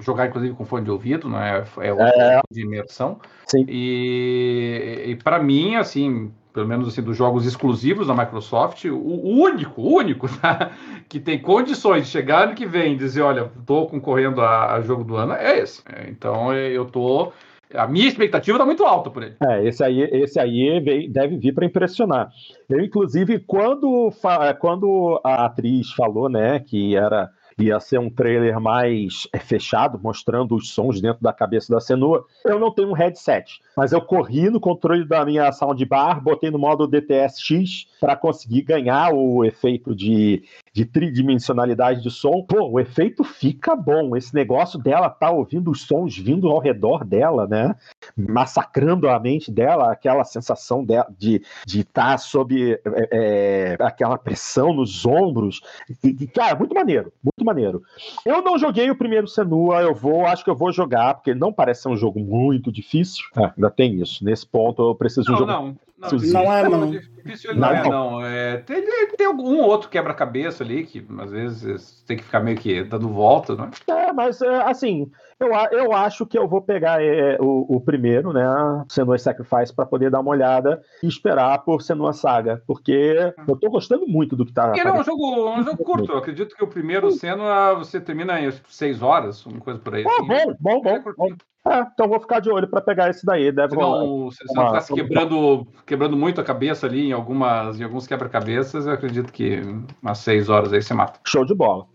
jogar 0.00 0.26
inclusive 0.26 0.54
com 0.54 0.64
fone 0.64 0.84
de 0.84 0.90
ouvido, 0.90 1.28
não 1.28 1.40
é? 1.40 1.64
É, 1.78 1.88
é. 1.88 2.40
de 2.50 2.62
imersão. 2.62 3.20
Sim. 3.46 3.64
E, 3.68 5.04
e 5.06 5.16
para 5.16 5.40
mim, 5.40 5.76
assim, 5.76 6.32
pelo 6.54 6.68
menos 6.68 6.86
assim, 6.86 7.02
dos 7.02 7.16
jogos 7.16 7.44
exclusivos 7.44 8.06
da 8.06 8.14
Microsoft, 8.14 8.84
o, 8.84 9.42
único, 9.42 9.82
o 9.82 9.96
único, 9.96 10.28
tá? 10.38 10.70
que 11.08 11.18
tem 11.18 11.38
condições 11.38 12.04
de 12.04 12.10
chegar 12.10 12.44
ano 12.44 12.54
que 12.54 12.64
vem 12.64 12.94
e 12.94 12.96
dizer, 12.96 13.22
olha, 13.22 13.50
estou 13.58 13.88
concorrendo 13.88 14.40
a, 14.40 14.74
a, 14.74 14.80
jogo 14.80 15.02
do 15.02 15.16
ano, 15.16 15.32
é 15.32 15.58
esse. 15.58 15.82
É, 15.92 16.08
então 16.08 16.52
é, 16.52 16.70
eu 16.70 16.84
tô. 16.84 17.32
A 17.74 17.88
minha 17.88 18.06
expectativa 18.06 18.56
está 18.56 18.64
muito 18.64 18.84
alta 18.84 19.10
por 19.10 19.24
ele. 19.24 19.34
É, 19.42 19.66
esse 19.66 19.82
aí, 19.82 20.00
esse 20.12 20.38
aí 20.38 21.08
deve 21.10 21.36
vir 21.38 21.52
para 21.52 21.66
impressionar. 21.66 22.28
Eu, 22.70 22.80
inclusive, 22.80 23.40
quando, 23.40 24.12
quando 24.60 25.20
a 25.24 25.46
atriz 25.46 25.90
falou, 25.90 26.28
né, 26.28 26.60
que 26.60 26.94
era 26.94 27.28
ia 27.58 27.78
ser 27.80 27.98
um 27.98 28.10
trailer 28.10 28.60
mais 28.60 29.28
é, 29.32 29.38
fechado, 29.38 29.98
mostrando 30.02 30.54
os 30.54 30.70
sons 30.70 31.00
dentro 31.00 31.22
da 31.22 31.32
cabeça 31.32 31.72
da 31.72 31.80
Senua. 31.80 32.26
Eu 32.44 32.58
não 32.58 32.70
tenho 32.70 32.88
um 32.88 32.94
headset, 32.94 33.60
mas 33.76 33.92
eu 33.92 34.00
corri 34.00 34.50
no 34.50 34.60
controle 34.60 35.04
da 35.04 35.24
minha 35.24 35.50
soundbar, 35.52 36.20
botei 36.20 36.50
no 36.50 36.58
modo 36.58 36.86
DTS-X 36.86 37.86
para 38.00 38.16
conseguir 38.16 38.62
ganhar 38.62 39.12
o 39.12 39.44
efeito 39.44 39.94
de, 39.94 40.42
de 40.74 40.84
tridimensionalidade 40.84 42.02
de 42.02 42.10
som. 42.10 42.42
Pô, 42.42 42.68
o 42.68 42.80
efeito 42.80 43.22
fica 43.22 43.76
bom. 43.76 44.16
Esse 44.16 44.34
negócio 44.34 44.76
dela 44.76 45.08
tá 45.08 45.30
ouvindo 45.30 45.70
os 45.70 45.82
sons 45.82 46.18
vindo 46.18 46.48
ao 46.48 46.58
redor 46.58 47.04
dela, 47.04 47.46
né? 47.46 47.76
Massacrando 48.16 49.08
a 49.08 49.20
mente 49.20 49.52
dela, 49.52 49.92
aquela 49.92 50.24
sensação 50.24 50.84
de 51.16 51.40
estar 51.64 52.10
tá 52.10 52.18
sob 52.18 52.72
é, 52.72 52.78
é, 53.12 53.76
aquela 53.78 54.18
pressão 54.18 54.74
nos 54.74 55.06
ombros. 55.06 55.60
E, 56.02 56.26
cara, 56.26 56.56
muito 56.56 56.74
maneiro, 56.74 57.12
muito 57.22 57.44
maneiro. 57.44 57.82
Eu 58.26 58.42
não 58.42 58.58
joguei 58.58 58.90
o 58.90 58.98
primeiro 58.98 59.28
Senua, 59.28 59.80
eu 59.80 59.94
vou, 59.94 60.26
acho 60.26 60.42
que 60.42 60.50
eu 60.50 60.56
vou 60.56 60.72
jogar, 60.72 61.14
porque 61.14 61.34
não 61.34 61.52
parece 61.52 61.82
ser 61.82 61.88
um 61.88 61.96
jogo 61.96 62.18
muito 62.18 62.72
difícil. 62.72 63.24
É, 63.36 63.52
ainda 63.56 63.70
tem 63.70 64.00
isso. 64.00 64.24
Nesse 64.24 64.44
ponto 64.44 64.90
eu 64.90 64.94
preciso 64.96 65.30
não, 65.30 65.38
jogar. 65.38 65.62
Não, 65.62 65.76
não, 65.96 66.10
não 66.10 66.52
é, 66.52 66.68
não. 66.68 66.90
Difícil 66.90 67.54
não, 67.54 67.68
é, 67.68 67.88
não. 67.88 68.26
É, 68.26 68.56
tem, 68.58 68.84
tem 69.16 69.26
algum 69.26 69.60
outro 69.60 69.88
quebra-cabeça 69.88 70.64
ali 70.64 70.84
que 70.84 71.06
às 71.18 71.30
vezes 71.30 72.02
tem 72.06 72.16
que 72.16 72.24
ficar 72.24 72.40
meio 72.40 72.58
que 72.58 72.82
dando 72.82 73.08
volta, 73.08 73.54
né? 73.54 73.70
É, 73.86 74.12
mas 74.12 74.42
é, 74.42 74.62
assim, 74.62 75.10
eu, 75.38 75.48
eu 75.72 75.92
acho 75.92 76.26
que 76.26 76.36
eu 76.36 76.48
vou 76.48 76.60
pegar 76.60 77.02
é, 77.02 77.38
o, 77.40 77.76
o, 77.76 77.80
primeiro, 77.80 78.32
né? 78.32 78.44
Senua 78.88 79.16
Sacrifice, 79.18 79.74
para 79.74 79.86
poder 79.86 80.10
dar 80.10 80.20
uma 80.20 80.30
olhada 80.30 80.82
e 81.02 81.06
esperar 81.06 81.58
por 81.64 81.80
Senua 81.80 82.12
Saga, 82.12 82.62
porque 82.66 83.32
eu 83.46 83.56
tô 83.56 83.70
gostando 83.70 84.06
muito 84.06 84.34
do 84.34 84.44
que 84.44 84.52
tá. 84.52 84.72
Ele 84.74 84.88
é 84.88 84.92
um 84.92 85.04
jogo, 85.04 85.50
um 85.50 85.62
jogo 85.62 85.82
curto. 85.84 86.10
Eu 86.10 86.18
acredito 86.18 86.56
que 86.56 86.64
o 86.64 86.68
primeiro 86.68 87.10
Senua 87.12 87.74
você 87.74 88.00
termina 88.00 88.40
em 88.40 88.52
seis 88.68 89.00
horas, 89.00 89.46
uma 89.46 89.60
coisa 89.60 89.78
por 89.78 89.94
aí. 89.94 90.04
Oh, 90.04 90.10
assim. 90.10 90.54
Bom, 90.58 90.80
bom, 90.80 90.82
bom. 90.82 90.90
É 90.90 91.00
bom. 91.00 91.28
É, 91.66 91.80
então 91.80 92.08
vou 92.08 92.20
ficar 92.20 92.40
de 92.40 92.50
olho 92.50 92.68
para 92.68 92.82
pegar 92.82 93.08
esse 93.08 93.24
daí. 93.24 93.50
Deve 93.50 93.74
não, 93.74 94.30
se 94.30 94.46
você 94.46 94.54
não 94.54 94.66
está 94.66 94.80
se 94.80 94.94
quebrando, 94.94 95.66
quebrando 95.86 96.16
muito 96.16 96.40
a 96.40 96.44
cabeça 96.44 96.86
ali 96.86 97.08
em, 97.08 97.12
algumas, 97.12 97.80
em 97.80 97.84
alguns 97.84 98.06
quebra-cabeças, 98.06 98.86
eu 98.86 98.92
acredito 98.92 99.32
que 99.32 99.62
umas 100.02 100.18
seis 100.18 100.50
horas 100.50 100.72
aí 100.72 100.82
você 100.82 100.92
mata. 100.92 101.18
Show 101.26 101.44
de 101.44 101.54
bola. 101.54 101.86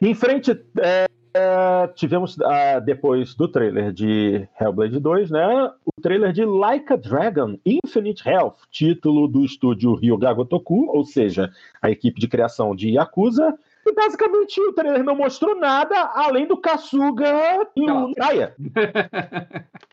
Em 0.00 0.14
frente, 0.14 0.52
é, 0.80 1.06
é, 1.34 1.88
tivemos, 1.94 2.36
uh, 2.36 2.80
depois 2.84 3.34
do 3.34 3.48
trailer 3.48 3.92
de 3.92 4.48
Hellblade 4.60 4.98
2, 4.98 5.30
né, 5.30 5.70
o 5.84 6.00
trailer 6.00 6.32
de 6.32 6.44
Like 6.44 6.92
a 6.92 6.96
Dragon 6.96 7.56
Infinite 7.66 8.28
Health, 8.28 8.56
título 8.70 9.26
do 9.26 9.44
estúdio 9.44 9.94
Ryoga 9.94 10.32
Gotoku, 10.32 10.86
ou 10.88 11.04
seja, 11.04 11.50
a 11.82 11.90
equipe 11.90 12.20
de 12.20 12.28
criação 12.28 12.74
de 12.74 12.90
Yakuza, 12.90 13.54
e 13.88 13.94
basicamente 13.94 14.60
o 14.60 14.72
trailer 14.72 15.02
não 15.02 15.16
mostrou 15.16 15.58
nada 15.58 16.10
além 16.14 16.46
do 16.46 16.56
Kasuga 16.56 17.68
em 17.76 18.12
praia. 18.14 18.54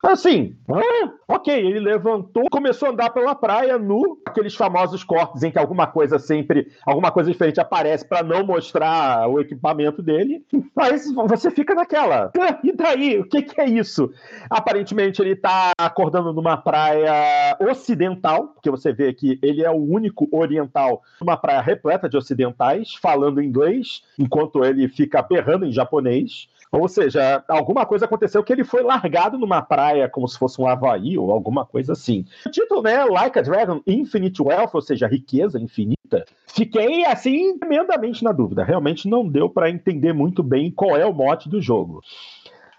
Assim, 0.04 0.56
ah, 0.70 1.14
ok, 1.28 1.54
ele 1.54 1.80
levantou, 1.80 2.44
começou 2.52 2.90
a 2.90 2.92
andar 2.92 3.10
pela 3.10 3.34
praia 3.34 3.78
nu, 3.78 4.20
aqueles 4.26 4.54
famosos 4.54 5.04
cortes 5.04 5.42
em 5.42 5.52
que 5.52 5.58
alguma 5.58 5.88
coisa 5.88 6.20
sempre, 6.20 6.72
alguma 6.86 7.12
coisa 7.12 7.32
diferente 7.32 7.60
aparece 7.60 8.08
para 8.08 8.22
não 8.22 8.46
mostrar 8.46 9.28
o 9.28 9.40
equipamento 9.40 10.02
dele. 10.02 10.46
Mas 10.76 11.12
você 11.12 11.50
fica 11.50 11.74
naquela. 11.74 12.32
Ah, 12.40 12.60
e 12.64 12.72
daí? 12.72 13.20
O 13.20 13.28
que, 13.28 13.42
que 13.42 13.60
é 13.60 13.66
isso? 13.66 14.12
Aparentemente 14.50 15.22
ele 15.22 15.36
tá 15.36 15.72
acordando 15.78 16.34
numa 16.34 16.58
praia 16.58 17.58
ocidental, 17.60 18.50
porque 18.50 18.70
você 18.70 18.94
vê 18.94 19.14
que 19.14 19.40
ele 19.42 19.64
é 19.64 19.72
o 19.72 19.76
único 19.76 20.28
oriental 20.32 21.02
numa 21.20 21.38
praia 21.38 21.62
repleta 21.62 22.08
de 22.08 22.18
ocidentais, 22.18 22.94
falando 22.96 23.42
inglês, 23.42 23.85
enquanto 24.18 24.64
ele 24.64 24.88
fica 24.88 25.22
berrando 25.22 25.66
em 25.66 25.72
japonês. 25.72 26.48
Ou 26.72 26.88
seja, 26.88 27.44
alguma 27.48 27.86
coisa 27.86 28.06
aconteceu 28.06 28.44
que 28.44 28.52
ele 28.52 28.64
foi 28.64 28.84
largado 28.84 29.38
numa 29.38 29.62
praia 29.62 30.10
como 30.10 30.28
se 30.28 30.38
fosse 30.38 30.60
um 30.60 30.68
Havaí 30.68 31.18
ou 31.18 31.32
alguma 31.32 31.66
coisa 31.66 31.94
assim. 31.94 32.26
O 32.46 32.50
título, 32.50 32.82
né? 32.82 33.06
Like 33.06 33.40
a 33.40 33.42
Dragon 33.42 33.82
Infinite 33.88 34.42
Wealth, 34.42 34.72
ou 34.74 34.82
seja, 34.82 35.08
riqueza 35.08 35.60
infinita. 35.60 36.26
Fiquei, 36.48 37.06
assim, 37.06 37.58
tremendamente 37.58 38.24
na 38.24 38.32
dúvida. 38.32 38.64
Realmente 38.64 39.08
não 39.08 39.28
deu 39.28 39.50
para 39.50 39.70
entender 39.70 40.14
muito 40.14 40.44
bem 40.44 40.70
qual 40.70 40.98
é 40.98 41.06
o 41.06 41.14
mote 41.14 41.48
do 41.48 41.62
jogo. 41.62 42.02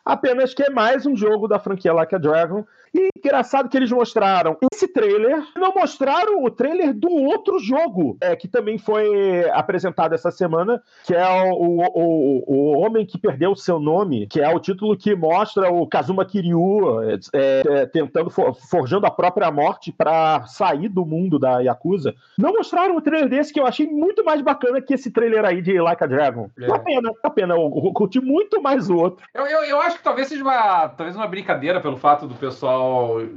Apenas 0.04 0.54
que 0.54 0.62
é 0.62 0.70
mais 0.70 1.04
um 1.04 1.16
jogo 1.16 1.48
da 1.48 1.59
franquia 1.59 1.92
Like 1.92 2.14
a 2.14 2.18
Dragon. 2.18 2.64
E 2.97 3.11
engraçado 3.18 3.68
que 3.68 3.76
eles 3.76 3.92
mostraram 3.92 4.57
esse 4.72 4.88
trailer, 4.88 5.44
não 5.55 5.74
mostraram 5.74 6.42
o 6.42 6.51
trailer 6.51 6.94
do 6.94 7.11
outro 7.11 7.59
jogo, 7.59 8.16
é, 8.22 8.34
que 8.34 8.49
também 8.49 8.78
foi 8.78 9.44
apresentado 9.51 10.14
essa 10.14 10.30
semana, 10.30 10.82
que 11.05 11.14
é 11.14 11.53
o, 11.53 11.82
o, 11.94 12.44
o, 12.47 12.78
Homem 12.78 13.05
que 13.05 13.18
Perdeu 13.18 13.51
o 13.51 13.57
Seu 13.57 13.78
Nome, 13.78 14.26
que 14.26 14.40
é 14.40 14.49
o 14.49 14.59
título 14.59 14.97
que 14.97 15.14
mostra 15.14 15.70
o 15.70 15.86
Kazuma 15.86 16.24
Kiryu 16.24 17.03
é, 17.34 17.62
é, 17.66 17.86
tentando, 17.86 18.30
for, 18.30 18.55
forjando 18.55 19.07
a 19.07 19.11
própria 19.11 19.51
morte 19.51 19.92
para 19.92 20.47
sair 20.47 20.88
do 20.88 21.05
mundo 21.05 21.38
da 21.38 21.61
Yakuza. 21.61 22.14
Não 22.38 22.55
mostraram 22.55 22.97
o 22.97 23.03
trailer 23.03 23.28
desse 23.28 23.53
que 23.53 23.61
eu 23.61 23.66
achei 23.66 23.86
muito 23.86 24.24
mais 24.24 24.40
bacana 24.40 24.80
que 24.80 24.94
esse 24.94 25.11
trailer 25.11 25.44
aí 25.44 25.61
de 25.61 25.78
Like 25.78 26.03
a 26.03 26.07
Dragon. 26.07 26.49
É. 26.59 26.66
Uma 26.66 26.78
pena, 26.78 27.11
uma 27.22 27.30
pena. 27.30 27.55
Eu, 27.55 27.82
eu 27.84 27.92
curti 27.92 28.20
muito 28.20 28.62
mais 28.62 28.88
o 28.88 28.97
outro. 28.97 29.26
Eu, 29.34 29.47
eu, 29.47 29.64
eu 29.64 29.80
acho 29.82 29.99
que 29.99 30.05
talvez 30.05 30.28
seja 30.28 30.42
uma, 30.42 30.88
talvez 30.88 31.14
uma 31.14 31.26
brincadeira 31.26 31.80
pelo 31.80 31.97
fato 31.97 32.26
do 32.26 32.34
pessoal 32.34 32.86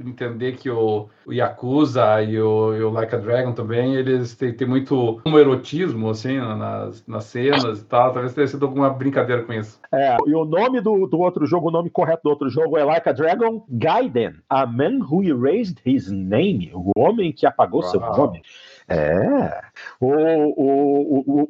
entender 0.06 0.54
que 0.54 0.70
o, 0.70 1.08
o 1.26 1.34
Yakuza 1.34 2.22
e 2.22 2.40
o, 2.40 2.76
e 2.76 2.82
o 2.82 2.90
Like 2.90 3.16
a 3.16 3.18
Dragon 3.18 3.54
também, 3.54 3.96
eles 3.96 4.36
têm, 4.36 4.54
têm 4.54 4.68
muito 4.68 5.22
um 5.26 5.38
erotismo, 5.38 6.10
assim, 6.10 6.38
nas, 6.38 7.06
nas 7.08 7.26
cenas 7.26 7.80
e 7.80 7.86
tal. 7.86 8.14
Talvez 8.14 8.34
tenha 8.34 8.48
sido 8.48 8.66
alguma 8.66 8.90
brincadeira 8.90 9.44
com 9.44 9.54
isso. 9.54 9.80
É, 9.92 10.18
e 10.26 10.34
o 10.34 10.46
nome 10.46 10.82
do, 10.82 11.08
do 11.08 11.20
outro 11.20 11.46
jogo, 11.46 11.70
o 11.70 11.72
nome 11.72 11.90
correto 11.90 12.24
do 12.24 12.30
outro 12.30 12.50
jogo 12.50 12.78
é 12.78 12.84
Like 12.84 13.10
a 13.10 13.12
Dragon 13.12 13.66
Gaiden, 13.70 14.36
a 14.50 14.66
man 14.66 15.00
who 15.00 15.24
erased 15.24 15.80
his 15.86 16.12
name, 16.12 16.72
o 16.74 16.92
homem 16.98 17.32
que 17.32 17.46
apagou 17.46 17.82
Uau. 17.82 17.92
seu 17.92 18.00
nome. 18.00 18.42
É. 18.90 19.62
O, 20.00 20.08
o, 20.08 21.44
o, 21.44 21.50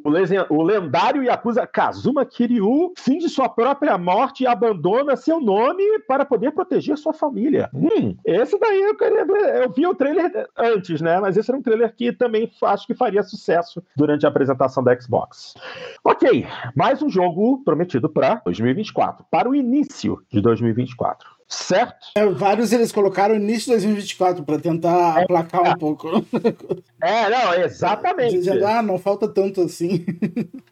o, 0.49 0.63
lendário 0.63 1.23
Yakuza 1.23 1.65
Kazuma 1.65 2.25
Kiryu 2.25 2.93
finge 2.97 3.29
sua 3.29 3.47
própria 3.47 3.97
morte 3.97 4.43
e 4.43 4.47
abandona 4.47 5.15
seu 5.15 5.39
nome 5.39 5.83
para 6.07 6.25
poder 6.25 6.51
proteger 6.51 6.97
sua 6.97 7.13
família. 7.13 7.69
Hum, 7.73 8.15
esse 8.25 8.59
daí 8.59 8.81
eu, 8.81 8.97
eu 9.61 9.71
vi 9.71 9.87
o 9.87 9.95
trailer 9.95 10.49
antes, 10.57 10.99
né? 10.99 11.19
Mas 11.19 11.37
esse 11.37 11.49
era 11.49 11.57
um 11.57 11.61
trailer 11.61 11.95
que 11.95 12.11
também 12.11 12.51
acho 12.63 12.85
que 12.85 12.93
faria 12.93 13.23
sucesso 13.23 13.81
durante 13.95 14.25
a 14.25 14.29
apresentação 14.29 14.83
da 14.83 14.99
Xbox. 14.99 15.53
Ok, 16.03 16.45
mais 16.75 17.01
um 17.01 17.09
jogo 17.09 17.63
prometido 17.63 18.09
para 18.09 18.41
2024, 18.43 19.25
para 19.31 19.49
o 19.49 19.55
início 19.55 20.21
de 20.29 20.41
2024 20.41 21.38
certo? 21.49 22.07
É, 22.15 22.25
vários 22.27 22.71
eles 22.71 22.91
colocaram 22.91 23.35
início 23.35 23.65
de 23.65 23.71
2024 23.71 24.43
para 24.43 24.59
tentar 24.59 25.19
é, 25.19 25.23
aplacar 25.23 25.65
é. 25.65 25.69
um 25.71 25.77
pouco. 25.77 26.09
É, 27.01 27.29
não, 27.29 27.53
exatamente. 27.53 28.41
Já, 28.41 28.79
ah, 28.79 28.81
não 28.81 28.99
falta 28.99 29.25
tanto 29.25 29.61
assim. 29.61 30.05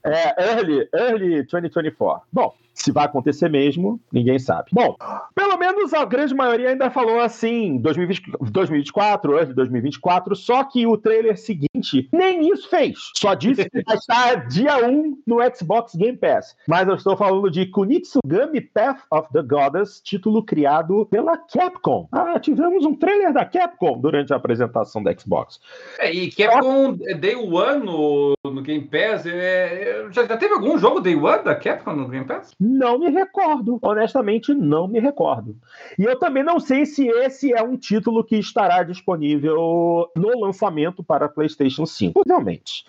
É, 0.03 0.55
early, 0.55 0.89
early 0.93 1.43
2024. 1.43 2.28
Bom, 2.34 2.53
se 2.78 2.91
vai 2.91 3.05
acontecer 3.05 3.49
mesmo, 3.49 3.99
ninguém 4.11 4.38
sabe. 4.38 4.69
Bom, 4.71 4.95
pelo 5.34 5.57
menos 5.57 5.93
a 5.93 6.05
grande 6.05 6.34
maioria 6.34 6.69
ainda 6.69 6.91
falou 6.91 7.19
assim, 7.19 7.78
2020, 7.80 8.32
2024, 8.51 9.36
antes 9.36 9.49
de 9.49 9.55
2024, 9.55 10.36
só 10.36 10.63
que 10.63 10.86
o 10.86 10.95
trailer 10.95 11.38
seguinte 11.38 12.07
nem 12.11 12.51
isso 12.51 12.69
fez. 12.69 13.11
Só 13.15 13.34
disse 13.34 13.67
que 13.69 13.82
vai 13.84 13.95
estar 13.97 14.47
dia 14.47 14.88
1 14.88 15.23
no 15.25 15.38
Xbox 15.55 15.95
Game 15.95 16.17
Pass. 16.17 16.55
Mas 16.67 16.88
eu 16.88 16.95
estou 16.95 17.17
falando 17.17 17.49
de 17.49 17.65
Kunitsugami 17.65 18.61
Path 18.61 19.01
of 19.11 19.28
the 19.34 19.41
Goddess, 19.41 19.99
título 20.01 20.43
criado 20.43 21.05
pela 21.07 21.36
Capcom. 21.38 22.07
Ah, 22.11 22.39
tivemos 22.39 22.86
um 22.86 22.95
trailer 22.95 23.34
da 23.34 23.43
Capcom 23.43 23.99
durante 23.99 24.34
a 24.34 24.36
apresentação 24.36 25.01
da 25.01 25.17
Xbox. 25.17 25.59
É, 25.97 26.13
e 26.13 26.32
Capcom 26.32 26.93
Day 26.93 27.36
One 27.36 27.86
no, 27.86 28.34
no 28.45 28.61
Game 28.61 28.86
Pass, 28.86 29.25
é, 29.25 30.07
já, 30.11 30.25
já 30.25 30.38
teve 30.38 30.53
algum 30.53 30.78
jogo 30.78 30.99
Day 30.99 31.15
One 31.15 31.43
da 31.43 31.55
Capcom 31.55 31.93
no 31.93 32.07
Game 32.07 32.25
Pass? 32.25 32.51
Não 32.68 32.99
me 32.99 33.09
recordo. 33.09 33.80
Honestamente, 33.82 34.53
não 34.53 34.88
me 34.88 34.99
recordo. 34.99 35.55
E 35.97 36.03
eu 36.03 36.20
também 36.20 36.43
não 36.43 36.59
sei 36.59 36.86
se 36.86 37.07
esse 37.07 37.53
é 37.53 37.63
um 37.63 37.78
título 37.78 38.24
que 38.24 38.36
estará 38.36 38.84
disponível 38.84 40.09
no 40.15 40.39
lançamento 40.39 41.01
para 41.01 41.30
PlayStation 41.30 41.86
5. 41.86 42.13
Possivelmente. 42.13 42.86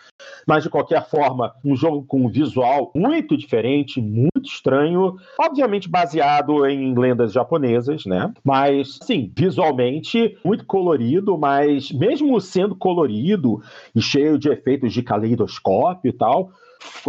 Mas, 0.47 0.65
de 0.65 0.71
qualquer 0.71 1.09
forma, 1.09 1.55
um 1.65 1.77
jogo 1.77 2.05
com 2.05 2.27
um 2.27 2.29
visual 2.29 2.91
muito 2.95 3.37
diferente, 3.37 4.01
muito 4.01 4.47
estranho, 4.47 5.17
obviamente 5.39 5.89
baseado 5.89 6.67
em 6.67 6.99
lendas 6.99 7.33
japonesas, 7.33 8.05
né? 8.05 8.33
Mas, 8.43 8.99
sim, 9.03 9.33
visualmente 9.37 10.37
muito 10.45 10.65
colorido, 10.67 11.39
mas 11.39 11.93
mesmo 11.93 12.41
sendo 12.41 12.75
colorido 12.75 13.63
e 13.95 14.03
cheio 14.03 14.39
de 14.39 14.49
efeitos 14.49 14.93
de 14.93 15.03
caleidoscópio 15.03 16.09
e 16.09 16.13
tal, 16.13 16.51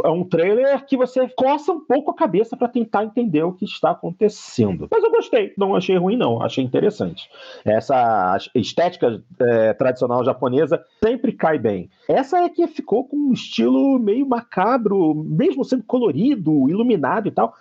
é 0.04 0.10
um 0.10 0.24
trailer 0.24 0.86
que 0.86 0.98
você 0.98 1.28
coça 1.30 1.72
um 1.72 1.80
pouco 1.80 2.12
a 2.12 2.16
cabeça 2.16 2.56
para 2.56 2.68
tentar 2.68 3.04
entender 3.04 3.44
o 3.44 3.54
que 3.54 3.66
está 3.66 3.92
acontecendo. 3.92 4.88
Mas 4.92 5.04
eu 5.04 5.12
gostei, 5.12 5.54
não 5.58 5.76
achei 5.76 5.98
ruim, 5.98 6.16
não, 6.16 6.42
achei 6.42 6.64
interessante. 6.64 7.30
Essa 7.66 8.38
estética 8.56 9.22
é, 9.40 9.74
tradicional 9.74 10.24
japonesa 10.24 10.84
sempre 11.04 11.32
cai 11.32 11.58
bem. 11.58 11.90
Essa 12.08 12.40
é 12.40 12.50
que 12.50 12.66
ficou 12.68 13.08
com 13.08 13.18
um 13.18 13.34
estilo 13.34 14.00
meio 14.00 14.28
macabro, 14.28 15.14
mesmo 15.16 15.64
sendo 15.64 15.84
colorido, 15.84 16.70
iluminado 16.70 17.28
e 17.28 17.32
tal, 17.32 17.54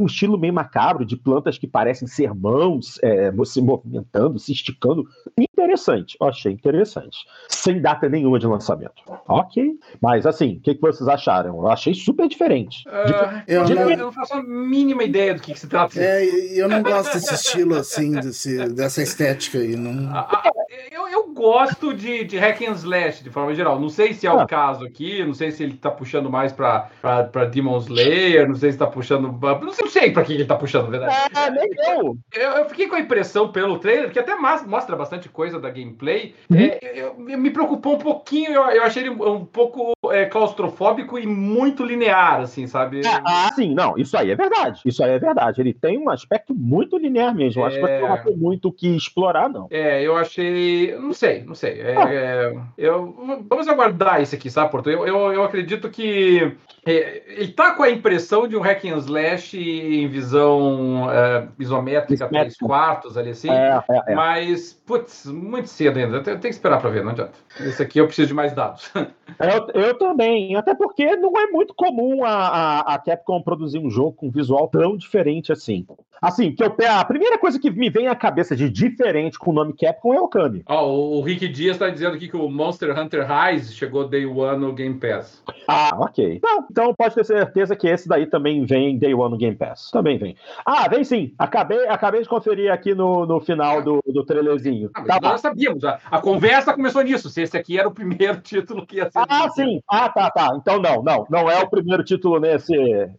um 0.00 0.06
estilo 0.06 0.38
meio 0.38 0.52
macabro 0.52 1.04
de 1.04 1.16
plantas 1.16 1.58
que 1.58 1.66
parecem 1.66 2.06
ser 2.06 2.34
mãos 2.34 2.98
é, 3.02 3.32
se 3.44 3.60
movimentando, 3.60 4.38
se 4.38 4.52
esticando. 4.52 5.04
Interessante, 5.38 6.16
achei 6.20 6.52
interessante. 6.52 7.18
Sem 7.48 7.80
data 7.80 8.08
nenhuma 8.08 8.38
de 8.38 8.46
lançamento. 8.46 9.02
Ok. 9.26 9.78
Mas 10.00 10.26
assim, 10.26 10.56
o 10.56 10.60
que, 10.60 10.74
que 10.74 10.80
vocês 10.80 11.08
acharam? 11.08 11.56
Eu 11.56 11.68
achei 11.68 11.94
super 11.94 12.28
diferente. 12.28 12.84
Uh, 12.88 13.42
eu, 13.46 13.68
não, 13.68 13.90
eu, 13.90 13.96
não, 13.96 14.12
faço 14.12 14.34
a 14.34 14.42
mínima 14.42 15.04
ideia 15.04 15.34
do 15.34 15.40
que, 15.40 15.52
que 15.52 15.58
se 15.58 15.66
trata. 15.66 15.98
É, 15.98 16.24
eu 16.58 16.68
não 16.68 16.82
gosto 16.82 17.14
desse 17.14 17.34
estilo 17.34 17.74
assim, 17.74 18.12
desse, 18.12 18.68
dessa 18.68 19.02
estética 19.02 19.58
aí. 19.58 19.76
Não... 19.76 20.14
Ah, 20.14 20.28
ah, 20.30 20.50
eu, 20.90 21.08
eu 21.08 21.32
gosto 21.32 21.94
de, 21.94 22.24
de 22.24 22.38
hack 22.38 22.62
and 22.62 22.72
slash, 22.72 23.22
de 23.22 23.30
forma 23.30 23.54
geral. 23.54 23.80
Não 23.80 23.88
sei 23.88 24.12
se 24.12 24.26
é 24.26 24.32
o 24.32 24.40
ah. 24.40 24.46
caso 24.46 24.84
aqui, 24.84 25.24
não 25.24 25.34
sei 25.34 25.50
se 25.50 25.62
ele 25.62 25.76
tá 25.76 25.90
puxando 25.90 26.30
mais 26.30 26.52
pra, 26.52 26.88
pra, 27.00 27.24
pra 27.24 27.44
Demon 27.44 27.78
Slayer, 27.78 28.48
não 28.48 28.54
sei 28.54 28.72
se 28.72 28.78
tá 28.78 28.86
puxando. 28.86 29.32
Não 29.32 29.72
sei, 29.72 29.84
não 29.84 29.90
sei 29.90 30.10
pra 30.10 30.24
que 30.24 30.32
ele 30.32 30.44
tá 30.44 30.56
puxando, 30.56 30.84
na 30.84 30.90
verdade. 30.90 31.16
É, 31.34 31.50
nem 31.50 31.70
eu. 31.88 32.18
eu. 32.34 32.50
Eu 32.56 32.68
fiquei 32.68 32.88
com 32.88 32.96
a 32.96 33.00
impressão 33.00 33.52
pelo 33.52 33.78
trailer, 33.78 34.10
que 34.10 34.18
até 34.18 34.34
mostra 34.34 34.96
bastante 34.96 35.28
coisa 35.28 35.60
da 35.60 35.70
gameplay. 35.70 36.34
Uhum. 36.50 36.58
É, 36.58 36.78
eu, 36.94 37.16
eu, 37.28 37.38
me 37.38 37.50
preocupou 37.50 37.94
um 37.94 37.98
pouquinho, 37.98 38.52
eu, 38.52 38.62
eu 38.70 38.82
achei 38.82 39.02
ele 39.02 39.10
um 39.10 39.44
pouco 39.44 39.92
é, 40.10 40.24
claustrofóbico 40.26 41.18
e 41.18 41.26
muito 41.26 41.84
linear, 41.84 42.40
assim, 42.40 42.66
sabe? 42.66 43.00
É, 43.00 43.20
ah, 43.24 43.50
sim, 43.54 43.74
não, 43.74 43.96
isso 43.96 44.16
aí 44.16 44.30
é 44.30 44.36
verdade. 44.36 44.80
Isso 44.84 45.02
aí 45.02 45.12
é 45.12 45.18
verdade. 45.18 45.60
Ele 45.60 45.72
tem 45.72 45.98
um 45.98 46.10
aspecto 46.10 46.54
muito 46.54 46.96
linear 46.96 47.34
mesmo. 47.34 47.62
Eu 47.62 47.66
acho 47.66 47.76
que 47.76 47.82
não 47.82 48.14
é. 48.14 48.16
tem 48.18 48.36
muito 48.36 48.68
o 48.68 48.72
que 48.72 48.88
explorar, 48.88 49.48
não. 49.48 49.66
É, 49.70 50.02
eu 50.02 50.16
achei. 50.16 50.65
Não 51.00 51.12
sei, 51.12 51.44
não 51.44 51.54
sei. 51.54 51.80
É, 51.80 51.96
ah. 51.96 52.12
é, 52.12 52.52
eu, 52.78 53.42
vamos 53.48 53.68
aguardar 53.68 54.20
isso 54.20 54.34
aqui, 54.34 54.50
sabe, 54.50 54.70
Porto? 54.70 54.90
Eu, 54.90 55.06
eu, 55.06 55.32
eu 55.32 55.44
acredito 55.44 55.90
que 55.90 56.56
ele 56.86 57.52
tá 57.52 57.72
com 57.72 57.82
a 57.82 57.90
impressão 57.90 58.46
de 58.46 58.56
um 58.56 58.60
hack 58.60 58.84
and 58.84 58.98
slash 58.98 59.58
em 59.58 60.06
visão 60.08 61.10
é, 61.10 61.48
isométrica, 61.58 62.28
três 62.28 62.56
quartos 62.56 63.16
ali 63.18 63.30
assim, 63.30 63.50
é, 63.50 63.82
é, 63.88 64.12
é. 64.12 64.14
mas, 64.14 64.72
putz, 64.72 65.26
muito 65.26 65.68
cedo 65.68 65.98
ainda. 65.98 66.18
Eu 66.18 66.22
tenho 66.22 66.38
que 66.38 66.48
esperar 66.48 66.80
para 66.80 66.90
ver, 66.90 67.02
não 67.02 67.10
adianta. 67.10 67.32
Esse 67.60 67.82
aqui 67.82 67.98
eu 67.98 68.06
preciso 68.06 68.28
de 68.28 68.34
mais 68.34 68.52
dados. 68.52 68.90
Eu, 69.38 69.82
eu 69.82 69.98
também, 69.98 70.56
até 70.56 70.74
porque 70.74 71.16
não 71.16 71.38
é 71.38 71.48
muito 71.48 71.74
comum 71.74 72.24
a, 72.24 72.30
a, 72.30 72.94
a, 72.94 72.98
Capcom 72.98 73.42
produzir 73.42 73.78
um 73.78 73.90
jogo 73.90 74.12
com 74.12 74.30
visual 74.30 74.66
tão 74.68 74.96
diferente 74.96 75.52
assim. 75.52 75.84
Assim, 76.22 76.52
que 76.52 76.62
eu, 76.64 76.74
a 76.88 77.04
primeira 77.04 77.36
coisa 77.36 77.58
que 77.58 77.70
me 77.70 77.90
vem 77.90 78.08
à 78.08 78.14
cabeça 78.14 78.56
de 78.56 78.70
diferente 78.70 79.38
com 79.38 79.50
o 79.50 79.54
nome 79.54 79.74
Capcom 79.74 80.14
é 80.14 80.20
o 80.20 80.28
Kami. 80.28 80.64
Oh, 80.68 81.18
o 81.18 81.20
Rick 81.20 81.48
Dias 81.48 81.76
está 81.76 81.90
dizendo 81.90 82.14
aqui 82.14 82.28
que 82.28 82.36
o 82.36 82.48
Monster 82.48 82.98
Hunter 82.98 83.26
Rise 83.26 83.74
chegou 83.74 84.08
Day 84.08 84.24
One 84.24 84.58
no 84.58 84.72
Game 84.72 84.98
Pass. 84.98 85.42
Ah, 85.68 85.90
ok. 85.98 86.36
Então, 86.36 86.66
então 86.76 86.94
pode 86.94 87.14
ter 87.14 87.24
certeza 87.24 87.74
que 87.74 87.88
esse 87.88 88.06
daí 88.06 88.26
também 88.26 88.66
vem 88.66 88.98
Day 88.98 89.14
One 89.14 89.30
no 89.30 89.38
Game 89.38 89.56
Pass. 89.56 89.90
Também 89.90 90.18
vem. 90.18 90.36
Ah, 90.62 90.86
vem 90.86 91.04
sim. 91.04 91.32
Acabei, 91.38 91.88
acabei 91.88 92.20
de 92.20 92.28
conferir 92.28 92.70
aqui 92.70 92.94
no, 92.94 93.24
no 93.24 93.40
final 93.40 93.80
do, 93.80 94.02
do 94.06 94.22
trailerzinho. 94.26 94.90
Ah, 94.92 95.02
tá 95.02 95.18
nós 95.22 95.40
sabíamos. 95.40 95.82
A, 95.84 95.98
a 96.10 96.20
conversa 96.20 96.74
começou 96.74 97.00
nisso. 97.00 97.30
Se 97.30 97.40
esse 97.40 97.56
aqui 97.56 97.78
era 97.78 97.88
o 97.88 97.94
primeiro 97.94 98.40
título 98.44 98.86
que 98.86 98.96
ia 98.96 99.10
ser. 99.10 99.24
Ah, 99.26 99.48
sim. 99.48 99.80
Ah, 99.90 100.10
tá, 100.10 100.30
tá. 100.30 100.50
Então 100.54 100.78
não, 100.78 101.02
não. 101.02 101.26
Não 101.30 101.50
é 101.50 101.58
o 101.62 101.70
primeiro 101.70 102.04
título 102.04 102.38
nesse, 102.38 102.74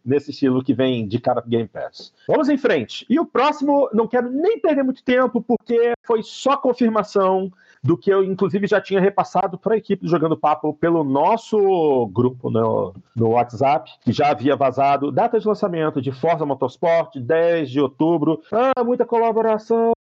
nesse 0.06 0.30
estilo 0.30 0.64
que 0.64 0.76
vem 0.76 1.08
de 1.08 1.20
cara 1.20 1.42
pro 1.42 1.50
Game 1.50 1.68
Pass. 1.68 2.14
Vamos 2.28 2.50
em 2.50 2.60
frente. 2.60 3.08
E 3.10 3.20
o 3.20 3.26
próximo, 3.26 3.90
não 3.92 4.08
quero 4.08 4.30
nem 4.30 4.60
perder 4.60 4.84
muito 4.84 5.04
tempo, 5.04 5.42
porque 5.42 5.94
foi 6.06 6.22
só 6.22 6.56
confirmação 6.58 7.52
do 7.88 7.98
que 7.98 8.10
eu, 8.10 8.22
inclusive, 8.22 8.68
já 8.68 8.82
tinha 8.82 9.00
repassado 9.00 9.58
para 9.58 9.74
a 9.74 9.78
equipe 9.78 10.04
do 10.04 10.10
Jogando 10.10 10.36
Papo 10.36 10.74
pelo 10.74 11.06
nosso 11.06 12.06
grupo 12.08 12.50
no, 12.50 12.94
no 13.16 13.30
WhatsApp, 13.30 13.90
que 14.02 14.12
já 14.12 14.32
havia 14.32 14.58
vazado 14.58 15.10
data 15.10 15.40
de 15.40 15.48
lançamento 15.48 16.02
de 16.02 16.12
Forza 16.12 16.46
Motorsport, 16.46 17.16
10 17.16 17.70
de 17.70 17.80
outubro. 17.80 18.42
Ah, 18.52 18.84
muita 18.84 19.06
colaboração. 19.06 19.94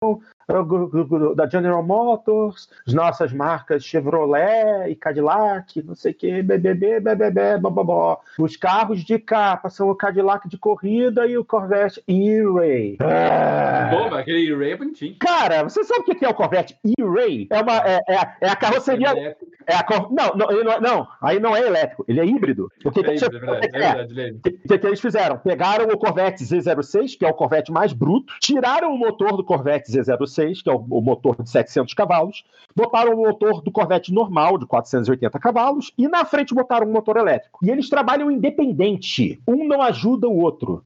Da 1.34 1.48
General 1.48 1.82
Motors, 1.82 2.68
as 2.86 2.94
nossas 2.94 3.32
marcas 3.32 3.84
Chevrolet 3.84 4.88
e 4.88 4.94
Cadillac, 4.94 5.82
não 5.82 5.94
sei 5.94 6.12
o 6.12 6.14
que, 6.14 6.42
BBB, 6.42 7.00
BBB, 7.00 7.58
bababó. 7.58 8.20
Os 8.38 8.56
carros 8.56 9.04
de 9.04 9.18
capa 9.18 9.68
são 9.68 9.90
o 9.90 9.94
Cadillac 9.94 10.48
de 10.48 10.56
corrida 10.56 11.26
e 11.26 11.36
o 11.36 11.44
Corvette 11.44 12.02
E-Ray. 12.06 12.96
Ah. 13.00 14.18
aquele 14.18 14.52
E-Ray 14.52 14.72
é 14.72 14.76
bonitinho. 14.76 15.16
Cara, 15.18 15.64
você 15.64 15.82
sabe 15.82 16.00
o 16.00 16.14
que 16.14 16.24
é 16.24 16.28
o 16.28 16.34
Corvette 16.34 16.78
E-Ray? 16.84 17.48
É, 17.50 17.60
uma, 17.60 17.76
é, 17.78 18.00
é, 18.08 18.36
é 18.42 18.48
a 18.48 18.56
carroceria... 18.56 19.10
É 19.10 19.36
é 19.66 19.74
a 19.74 19.82
cor... 19.82 20.12
não, 20.12 20.32
não, 20.36 20.46
não, 20.46 20.72
é, 20.72 20.80
não, 20.80 21.08
aí 21.20 21.40
não 21.40 21.56
é 21.56 21.66
elétrico, 21.66 22.04
ele 22.06 22.20
é 22.20 22.24
híbrido. 22.24 22.70
O 22.84 22.90
que, 22.92 23.00
é, 23.00 23.02
que, 23.02 23.24
híbrido, 23.24 23.54
é, 23.54 23.60
verdade, 23.60 24.20
é, 24.20 24.32
que, 24.32 24.78
que, 24.78 24.86
eles 24.86 25.00
fizeram? 25.00 25.38
Pegaram 25.38 25.86
o 25.86 25.98
Corvette 25.98 26.44
Z06, 26.44 27.18
que 27.18 27.26
é 27.26 27.28
o 27.28 27.34
Corvette 27.34 27.72
mais 27.72 27.92
bruto, 27.92 28.32
tiraram 28.40 28.94
o 28.94 28.98
motor 28.98 29.36
do 29.36 29.44
Corvette 29.44 29.90
Z06, 29.90 30.35
que 30.62 30.70
é 30.70 30.72
o, 30.72 31.00
motor 31.00 31.42
de 31.42 31.48
700 31.48 31.94
cavalos, 31.94 32.44
botaram 32.74 33.14
o 33.14 33.26
motor 33.26 33.62
do 33.62 33.70
Corvette 33.70 34.12
normal, 34.12 34.58
de 34.58 34.66
480 34.66 35.38
cavalos, 35.38 35.92
e 35.96 36.06
na 36.08 36.24
frente 36.24 36.54
botaram 36.54 36.86
um 36.86 36.92
motor 36.92 37.16
elétrico. 37.16 37.58
E 37.62 37.70
eles 37.70 37.88
trabalham 37.88 38.30
independente. 38.30 39.40
Um 39.46 39.66
não 39.66 39.82
ajuda 39.82 40.28
o 40.28 40.38
outro. 40.38 40.82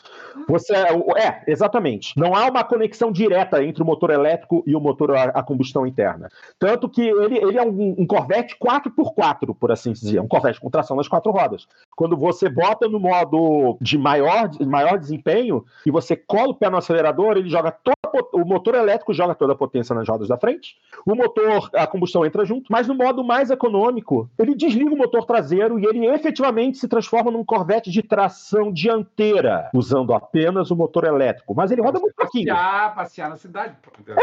Você 0.49 0.75
É, 0.75 1.43
exatamente. 1.47 2.19
Não 2.19 2.35
há 2.35 2.47
uma 2.47 2.65
conexão 2.65 3.11
direta 3.11 3.63
entre 3.63 3.83
o 3.83 3.87
motor 3.87 4.11
elétrico 4.11 4.63
e 4.67 4.75
o 4.75 4.81
motor 4.81 5.15
a, 5.17 5.25
a 5.25 5.43
combustão 5.43 5.87
interna. 5.87 6.29
Tanto 6.59 6.89
que 6.89 7.03
ele, 7.03 7.39
ele 7.39 7.59
é 7.59 7.63
um, 7.63 7.97
um 7.99 8.07
Corvette 8.07 8.57
4x4, 8.59 9.55
por 9.59 9.73
assim 9.73 9.93
dizer, 9.93 10.21
um 10.21 10.29
Corvette 10.29 10.61
com 10.61 10.71
tração 10.71 10.97
nas 10.97 11.09
quatro 11.09 11.33
rodas. 11.33 11.67
Quando 11.97 12.17
você 12.17 12.49
bota 12.49 12.89
no 12.89 13.01
modo 13.01 13.77
de 13.81 13.99
maior, 13.99 14.51
maior 14.61 14.99
desempenho 14.99 15.65
e 15.85 15.91
você 15.91 16.17
cola 16.17 16.51
o 16.51 16.55
pé 16.55 16.71
no 16.71 16.77
acelerador, 16.77 17.37
ele 17.37 17.49
joga 17.49 17.71
todo 17.71 18.01
o 18.33 18.45
motor 18.45 18.75
elétrico 18.75 19.13
joga 19.13 19.35
toda 19.41 19.55
a 19.55 19.57
potência 19.57 19.95
nas 19.95 20.07
rodas 20.07 20.29
da 20.29 20.37
frente, 20.37 20.77
o 21.07 21.15
motor, 21.15 21.71
a 21.73 21.87
combustão 21.87 22.27
entra 22.27 22.45
junto, 22.45 22.71
mas 22.71 22.87
no 22.87 22.95
modo 22.95 23.25
mais 23.25 23.51
econômico, 23.51 24.29
ele 24.39 24.55
desliga 24.55 24.93
o 24.93 24.99
motor 24.99 25.25
traseiro 25.25 25.79
e 25.79 25.87
ele 25.87 26.07
efetivamente 26.07 26.77
se 26.77 26.87
transforma 26.87 27.31
num 27.31 27.43
Corvette 27.43 27.91
de 27.91 28.03
tração 28.03 28.71
dianteira, 28.71 29.71
usando 29.73 30.13
apenas 30.13 30.71
o 30.71 30.77
motor 30.77 31.05
elétrico. 31.05 31.55
Mas 31.55 31.71
ele 31.71 31.81
roda 31.81 31.99
muito 31.99 32.15
pouquinho. 32.15 32.49
Passear, 32.49 32.95
passear 32.95 33.31
na 33.31 33.37
cidade. 33.37 33.75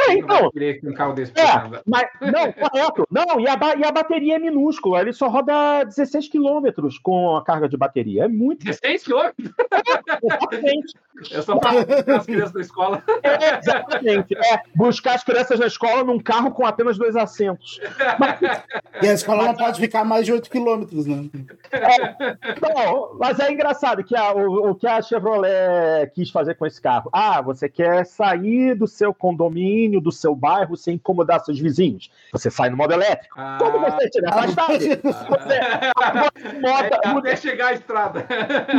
É, 0.07 0.13
então. 0.13 0.51
Um 0.84 0.93
carro 0.93 1.13
desse 1.13 1.32
é, 1.32 1.82
mas, 1.86 2.07
não, 2.22 2.51
correto. 2.53 3.07
Não, 3.09 3.39
e 3.39 3.47
a, 3.47 3.57
e 3.76 3.84
a 3.84 3.91
bateria 3.91 4.36
é 4.36 4.39
minúscula, 4.39 5.01
ele 5.01 5.13
só 5.13 5.28
roda 5.28 5.84
16 5.84 6.30
km 6.30 6.68
com 7.01 7.36
a 7.36 7.43
carga 7.43 7.68
de 7.68 7.76
bateria. 7.76 8.26
É 8.26 8.28
muito. 8.28 8.63
16 8.63 9.03
km? 9.03 9.13
É, 9.15 10.26
exatamente. 10.26 10.93
É 11.32 11.41
só 11.41 11.57
para 11.57 11.80
as 12.15 12.26
crianças 12.26 12.51
da 12.51 12.61
escola. 12.61 13.03
É, 13.24 13.57
exatamente. 13.57 14.38
É, 14.38 14.61
buscar 14.76 15.15
as 15.15 15.24
crianças 15.24 15.59
na 15.59 15.65
escola 15.68 16.03
num 16.03 16.20
carro 16.20 16.51
com 16.51 16.65
apenas 16.65 16.97
dois 16.97 17.15
assentos. 17.15 17.80
Mas, 18.20 18.39
e 19.01 19.09
a 19.09 19.13
escola 19.13 19.43
não 19.43 19.55
pode 19.55 19.80
ficar 19.80 20.03
mais 20.03 20.26
de 20.26 20.32
8 20.32 20.49
km, 20.49 20.86
né? 21.05 21.30
É, 21.72 22.38
não, 22.61 23.18
mas 23.20 23.39
é 23.39 23.51
engraçado 23.51 24.03
que 24.03 24.15
a, 24.15 24.34
o, 24.34 24.70
o 24.70 24.76
que 24.76 24.88
a 24.88 25.01
Chevrolet 25.01 26.11
quis 26.13 26.30
fazer 26.30 26.55
com 26.55 26.65
esse 26.65 26.82
carro. 26.82 27.09
Ah, 27.11 27.41
você 27.41 27.68
quer 27.68 28.05
sair 28.05 28.76
do 28.76 28.88
seu 28.88 29.13
condomínio, 29.13 29.99
do 29.99 30.11
seu 30.11 30.36
bairro, 30.36 30.78
sem 30.78 30.95
incomodar 30.95 31.43
seus 31.43 31.59
vizinhos. 31.59 32.09
Você 32.32 32.49
sai 32.49 32.70
no 32.70 32.78
modo 32.78 32.93
elétrico. 32.93 33.36
Ah, 33.38 33.57
Quando 33.59 33.80
você 33.80 34.05
estiver 34.05 34.30
afastado, 34.30 34.78
você, 34.80 35.59
moda, 36.61 36.99
é, 37.03 37.09
até 37.09 37.36
chegar 37.36 37.68
à 37.68 37.74
estrada. 37.74 38.26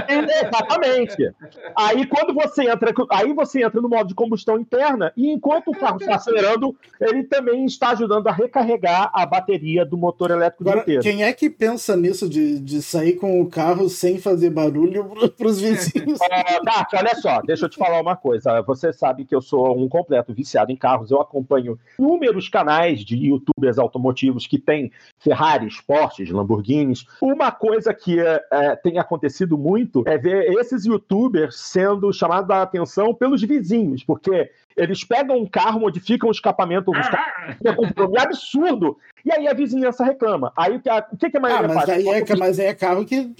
Exatamente. 0.08 1.34
Aí 1.76 2.06
quando 2.06 2.27
você 2.32 2.70
entra, 2.70 2.92
aí 3.10 3.32
você 3.32 3.62
entra 3.64 3.80
no 3.80 3.88
modo 3.88 4.08
de 4.08 4.14
combustão 4.14 4.58
interna 4.58 5.12
e 5.16 5.30
enquanto 5.30 5.68
o 5.68 5.78
carro 5.78 5.98
está 5.98 6.16
acelerando, 6.16 6.76
ele 7.00 7.24
também 7.24 7.64
está 7.64 7.90
ajudando 7.90 8.26
a 8.26 8.32
recarregar 8.32 9.10
a 9.12 9.26
bateria 9.26 9.84
do 9.84 9.96
motor 9.96 10.30
elétrico 10.30 10.68
Agora, 10.68 10.82
inteiro. 10.82 11.02
Quem 11.02 11.22
é 11.22 11.32
que 11.32 11.50
pensa 11.50 11.96
nisso 11.96 12.28
de, 12.28 12.58
de 12.58 12.82
sair 12.82 13.14
com 13.14 13.40
o 13.40 13.48
carro 13.48 13.88
sem 13.88 14.18
fazer 14.18 14.50
barulho 14.50 15.04
para 15.36 15.46
os 15.46 15.60
vizinhos? 15.60 16.18
É, 16.30 16.62
Nath, 16.62 16.92
olha 16.94 17.14
só, 17.16 17.40
deixa 17.40 17.64
eu 17.64 17.68
te 17.68 17.78
falar 17.78 18.00
uma 18.00 18.16
coisa. 18.16 18.60
Você 18.62 18.92
sabe 18.92 19.24
que 19.24 19.34
eu 19.34 19.40
sou 19.40 19.78
um 19.78 19.88
completo 19.88 20.32
viciado 20.32 20.70
em 20.70 20.76
carros. 20.76 21.10
Eu 21.10 21.20
acompanho 21.20 21.78
inúmeros 21.98 22.48
canais 22.48 23.00
de 23.04 23.16
youtubers 23.16 23.78
automotivos 23.78 24.46
que 24.46 24.58
têm 24.58 24.92
Ferraris, 25.18 25.80
Porsches, 25.80 26.30
Lamborghinis. 26.30 27.06
Uma 27.20 27.50
coisa 27.50 27.94
que 27.94 28.20
é, 28.20 28.76
tem 28.76 28.98
acontecido 28.98 29.56
muito 29.56 30.02
é 30.06 30.18
ver 30.18 30.52
esses 30.58 30.84
youtubers 30.84 31.56
sendo 31.56 32.12
chamados 32.18 32.50
a 32.50 32.62
atenção 32.62 33.14
pelos 33.14 33.42
vizinhos, 33.42 34.02
porque 34.04 34.50
eles 34.78 35.04
pegam 35.04 35.36
um 35.36 35.46
carro, 35.46 35.80
modificam 35.80 36.28
o 36.28 36.32
escapamento, 36.32 36.90
os 36.90 37.08
carros, 37.08 37.56
é 37.64 38.02
um 38.02 38.20
absurdo. 38.20 38.96
E 39.24 39.32
aí 39.32 39.48
a 39.48 39.52
vizinhança 39.52 40.04
reclama. 40.04 40.52
Aí 40.56 40.76
o 40.76 40.80
que, 40.80 40.88
a, 40.88 41.06
o 41.12 41.16
que, 41.16 41.28
que 41.28 41.36
a 41.36 41.40
maioria 41.40 41.66
ah, 41.66 41.74
mas 41.74 41.84
faz? 41.84 42.06
É, 42.06 42.36
mas 42.36 42.60
aí 42.60 42.66
é 42.66 42.74
carro 42.74 43.04
que. 43.04 43.30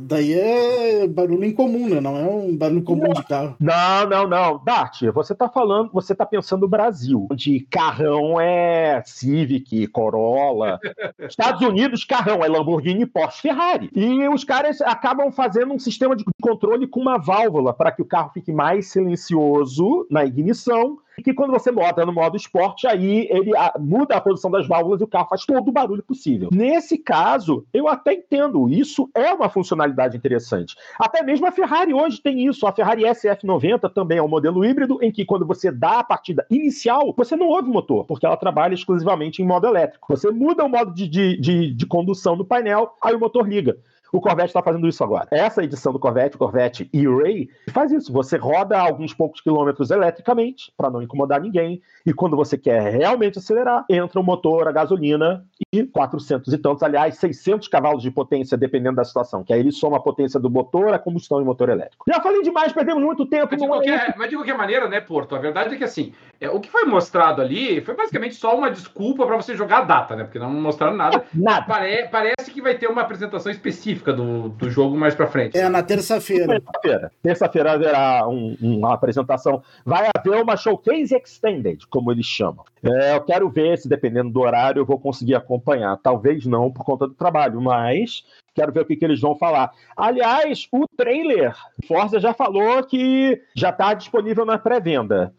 Daí 0.00 0.32
é 0.32 1.06
barulho 1.06 1.44
incomum, 1.44 1.88
né? 1.88 2.00
Não 2.00 2.16
é 2.16 2.22
um 2.22 2.56
barulho 2.56 2.82
comum 2.82 3.04
não. 3.04 3.12
de 3.12 3.24
carro. 3.24 3.54
Não, 3.60 4.08
não, 4.08 4.26
não. 4.26 4.60
Dart, 4.64 5.02
você 5.14 5.34
tá 5.34 5.48
falando, 5.48 5.90
você 5.92 6.14
tá 6.14 6.24
pensando 6.24 6.62
no 6.62 6.68
Brasil, 6.68 7.28
onde 7.30 7.60
carrão 7.70 8.40
é 8.40 9.02
Civic, 9.04 9.86
Corolla. 9.88 10.80
Estados 11.28 11.62
Unidos, 11.62 12.04
carrão 12.04 12.42
é 12.42 12.48
Lamborghini, 12.48 13.06
Porsche, 13.06 13.42
Ferrari. 13.42 13.90
E 13.94 14.28
os 14.28 14.42
caras 14.42 14.80
acabam 14.80 15.30
fazendo 15.30 15.72
um 15.72 15.78
sistema 15.78 16.16
de 16.16 16.24
controle 16.40 16.86
com 16.86 17.00
uma 17.00 17.18
válvula 17.18 17.74
para 17.74 17.92
que 17.92 18.02
o 18.02 18.06
carro 18.06 18.30
fique 18.32 18.52
mais 18.52 18.88
silencioso 18.88 20.06
na 20.10 20.24
ignição 20.24 20.85
e 21.18 21.22
que 21.22 21.32
quando 21.32 21.50
você 21.50 21.72
bota 21.72 22.04
no 22.04 22.12
modo 22.12 22.36
esporte, 22.36 22.86
aí 22.86 23.26
ele 23.30 23.52
muda 23.78 24.16
a 24.16 24.20
posição 24.20 24.50
das 24.50 24.66
válvulas 24.66 25.00
e 25.00 25.04
o 25.04 25.08
carro 25.08 25.28
faz 25.28 25.44
todo 25.44 25.68
o 25.68 25.72
barulho 25.72 26.02
possível. 26.02 26.50
Nesse 26.52 26.98
caso, 26.98 27.66
eu 27.72 27.88
até 27.88 28.12
entendo, 28.12 28.68
isso 28.68 29.08
é 29.14 29.32
uma 29.32 29.48
funcionalidade 29.48 30.16
interessante. 30.16 30.76
Até 30.98 31.22
mesmo 31.22 31.46
a 31.46 31.52
Ferrari 31.52 31.94
hoje 31.94 32.20
tem 32.20 32.46
isso. 32.46 32.66
A 32.66 32.72
Ferrari 32.72 33.02
SF90 33.02 33.92
também 33.92 34.18
é 34.18 34.22
um 34.22 34.28
modelo 34.28 34.64
híbrido 34.64 34.98
em 35.02 35.10
que 35.10 35.24
quando 35.24 35.46
você 35.46 35.70
dá 35.70 36.00
a 36.00 36.04
partida 36.04 36.46
inicial, 36.50 37.14
você 37.16 37.34
não 37.34 37.48
ouve 37.48 37.70
o 37.70 37.72
motor, 37.72 38.04
porque 38.04 38.26
ela 38.26 38.36
trabalha 38.36 38.74
exclusivamente 38.74 39.40
em 39.40 39.46
modo 39.46 39.66
elétrico. 39.66 40.06
Você 40.14 40.30
muda 40.30 40.64
o 40.64 40.68
modo 40.68 40.92
de, 40.92 41.08
de, 41.08 41.40
de, 41.40 41.74
de 41.74 41.86
condução 41.86 42.36
do 42.36 42.44
painel, 42.44 42.94
aí 43.02 43.14
o 43.14 43.20
motor 43.20 43.48
liga. 43.48 43.76
O 44.16 44.20
Corvette 44.20 44.48
está 44.48 44.62
fazendo 44.62 44.88
isso 44.88 45.04
agora. 45.04 45.28
Essa 45.30 45.62
edição 45.62 45.92
do 45.92 45.98
Corvette, 45.98 46.36
o 46.36 46.38
Corvette 46.38 46.88
E-Ray, 46.90 47.50
faz 47.70 47.92
isso. 47.92 48.10
Você 48.14 48.38
roda 48.38 48.80
alguns 48.80 49.12
poucos 49.12 49.42
quilômetros 49.42 49.90
eletricamente, 49.90 50.72
para 50.74 50.88
não 50.88 51.02
incomodar 51.02 51.38
ninguém, 51.38 51.82
e 52.06 52.14
quando 52.14 52.34
você 52.34 52.56
quer 52.56 52.96
realmente 52.96 53.38
acelerar, 53.38 53.84
entra 53.90 54.18
o 54.18 54.24
motor 54.24 54.68
a 54.68 54.72
gasolina 54.72 55.44
e 55.70 55.84
400 55.84 56.50
e 56.50 56.56
tantos, 56.56 56.82
aliás, 56.82 57.18
600 57.18 57.68
cavalos 57.68 58.02
de 58.02 58.10
potência, 58.10 58.56
dependendo 58.56 58.96
da 58.96 59.04
situação, 59.04 59.44
que 59.44 59.52
aí 59.52 59.60
ele 59.60 59.70
soma 59.70 59.98
a 59.98 60.00
potência 60.00 60.40
do 60.40 60.48
motor, 60.48 60.94
a 60.94 60.98
combustão 60.98 61.42
e 61.42 61.44
motor 61.44 61.68
elétrico. 61.68 62.06
Já 62.08 62.18
falei 62.18 62.40
demais, 62.40 62.72
perdemos 62.72 63.02
muito 63.02 63.26
tempo. 63.26 63.48
Mas 63.50 63.60
de, 63.60 63.68
qualquer, 63.68 64.10
é 64.10 64.14
mas 64.16 64.30
de 64.30 64.36
qualquer 64.36 64.56
maneira, 64.56 64.88
né, 64.88 64.98
Porto? 64.98 65.34
A 65.36 65.38
verdade 65.38 65.74
é 65.74 65.76
que 65.76 65.84
assim, 65.84 66.14
é, 66.40 66.48
o 66.48 66.58
que 66.58 66.70
foi 66.70 66.84
mostrado 66.84 67.42
ali 67.42 67.82
foi 67.82 67.94
basicamente 67.94 68.36
só 68.36 68.56
uma 68.56 68.70
desculpa 68.70 69.26
para 69.26 69.36
você 69.36 69.54
jogar 69.54 69.78
a 69.80 69.84
data, 69.84 70.16
né? 70.16 70.24
Porque 70.24 70.38
não 70.38 70.50
mostraram 70.50 70.96
nada. 70.96 71.22
nada. 71.34 71.66
Pare, 71.66 72.08
parece 72.08 72.50
que 72.50 72.62
vai 72.62 72.78
ter 72.78 72.86
uma 72.86 73.02
apresentação 73.02 73.52
específica 73.52 74.05
do, 74.12 74.48
do 74.50 74.70
jogo 74.70 74.96
mais 74.96 75.14
para 75.14 75.26
frente. 75.26 75.56
É, 75.56 75.68
na 75.68 75.82
terça-feira. 75.82 76.60
Terça-feira. 76.60 77.12
Terça-feira 77.22 77.72
haverá 77.72 78.28
um, 78.28 78.56
uma 78.60 78.94
apresentação. 78.94 79.62
Vai 79.84 80.08
haver 80.16 80.42
uma 80.42 80.56
showcase 80.56 81.14
extended, 81.14 81.86
como 81.88 82.12
eles 82.12 82.26
chamam. 82.26 82.64
É, 82.82 83.14
eu 83.14 83.20
quero 83.22 83.48
ver 83.48 83.78
se, 83.78 83.88
dependendo 83.88 84.30
do 84.30 84.40
horário, 84.40 84.80
eu 84.80 84.86
vou 84.86 84.98
conseguir 84.98 85.34
acompanhar. 85.34 85.96
Talvez 85.98 86.46
não 86.46 86.70
por 86.70 86.84
conta 86.84 87.06
do 87.06 87.14
trabalho, 87.14 87.60
mas 87.60 88.24
Quero 88.56 88.72
ver 88.72 88.80
o 88.80 88.84
que, 88.86 88.96
que 88.96 89.04
eles 89.04 89.20
vão 89.20 89.36
falar. 89.36 89.70
Aliás, 89.94 90.66
o 90.72 90.86
trailer, 90.96 91.54
Forza 91.86 92.18
já 92.18 92.32
falou 92.32 92.82
que 92.82 93.40
já 93.54 93.68
está 93.68 93.92
disponível 93.92 94.46
na 94.46 94.58
pré-venda. 94.58 95.34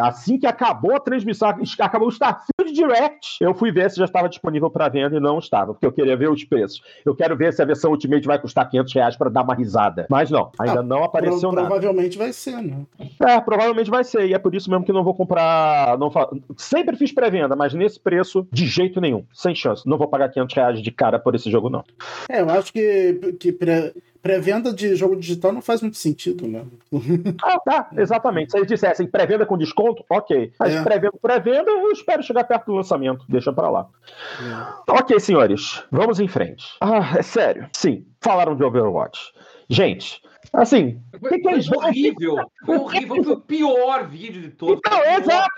Assim 0.00 0.38
que 0.38 0.46
acabou 0.46 0.94
a 0.94 1.00
transmissão, 1.00 1.48
acabou 1.80 2.08
o 2.08 2.12
Starfield 2.12 2.72
Direct, 2.72 3.36
eu 3.40 3.54
fui 3.54 3.70
ver 3.70 3.90
se 3.90 3.96
já 3.96 4.04
estava 4.04 4.28
disponível 4.28 4.70
para 4.70 4.88
venda 4.88 5.16
e 5.16 5.20
não 5.20 5.38
estava, 5.38 5.72
porque 5.72 5.86
eu 5.86 5.92
queria 5.92 6.16
ver 6.16 6.30
os 6.30 6.44
preços. 6.44 6.82
Eu 7.04 7.14
quero 7.14 7.36
ver 7.36 7.52
se 7.52 7.60
a 7.60 7.64
versão 7.64 7.90
Ultimate 7.90 8.26
vai 8.26 8.38
custar 8.38 8.68
500 8.68 8.92
reais 8.94 9.16
para 9.16 9.28
dar 9.28 9.42
uma 9.42 9.54
risada. 9.54 10.06
Mas 10.08 10.30
não, 10.30 10.50
ainda 10.58 10.80
ah, 10.80 10.82
não 10.82 11.04
apareceu 11.04 11.50
pro, 11.50 11.52
nada. 11.52 11.68
Provavelmente 11.68 12.16
vai 12.16 12.32
ser, 12.32 12.62
né? 12.62 12.86
É, 13.20 13.40
provavelmente 13.40 13.90
vai 13.90 14.04
ser, 14.04 14.26
e 14.26 14.34
é 14.34 14.38
por 14.38 14.54
isso 14.54 14.70
mesmo 14.70 14.84
que 14.84 14.92
não 14.92 15.04
vou 15.04 15.14
comprar. 15.14 15.98
Não 15.98 16.10
fa... 16.10 16.28
Sempre 16.56 16.96
fiz 16.96 17.12
pré-venda, 17.12 17.56
mas 17.56 17.74
nesse 17.74 17.98
preço, 17.98 18.46
de 18.52 18.66
jeito 18.66 19.00
nenhum, 19.00 19.24
sem 19.32 19.54
chance. 19.54 19.88
Não 19.88 19.98
vou 19.98 20.08
pagar 20.08 20.28
500 20.28 20.54
reais 20.54 20.82
de 20.82 20.90
cara 20.90 21.18
por 21.18 21.34
esse 21.34 21.50
jogo, 21.50 21.68
não. 21.68 21.84
É, 22.28 22.40
eu 22.40 22.46
acho 22.52 22.72
que, 22.72 23.34
que 23.38 23.52
pré-venda 24.22 24.72
de 24.72 24.94
jogo 24.94 25.16
digital 25.16 25.52
não 25.52 25.60
faz 25.60 25.82
muito 25.82 25.96
sentido, 25.96 26.46
né? 26.46 26.64
ah, 27.42 27.58
tá, 27.58 27.90
exatamente. 27.96 28.52
Se 28.52 28.56
eles 28.56 28.68
dissessem 28.68 29.06
pré-venda 29.06 29.44
com 29.44 29.58
desconto, 29.58 30.04
ok. 30.08 30.52
Mas 30.58 30.74
é. 30.74 30.82
pré-venda, 30.82 31.18
pré-venda, 31.20 31.70
eu 31.70 31.90
espero 31.90 32.22
chegar 32.22 32.44
perto 32.44 32.66
do 32.66 32.74
lançamento. 32.74 33.24
Deixa 33.28 33.52
pra 33.52 33.68
lá. 33.68 33.88
É. 34.88 34.92
Ok, 34.92 35.18
senhores, 35.18 35.82
vamos 35.90 36.20
em 36.20 36.28
frente. 36.28 36.64
Ah, 36.80 37.14
é 37.18 37.22
sério. 37.22 37.68
Sim, 37.72 38.06
falaram 38.20 38.54
de 38.54 38.62
Overwatch. 38.62 39.32
Gente, 39.68 40.22
assim, 40.52 41.00
foi, 41.18 41.30
que 41.30 41.38
que 41.40 41.76
horrível. 41.76 42.36
Horrível. 42.66 43.24
Foi 43.24 43.32
o 43.32 43.40
pior 43.40 44.08
vídeo 44.08 44.42
de 44.42 44.50
todos. 44.50 44.78
Então, 44.78 45.02
exato. 45.18 45.50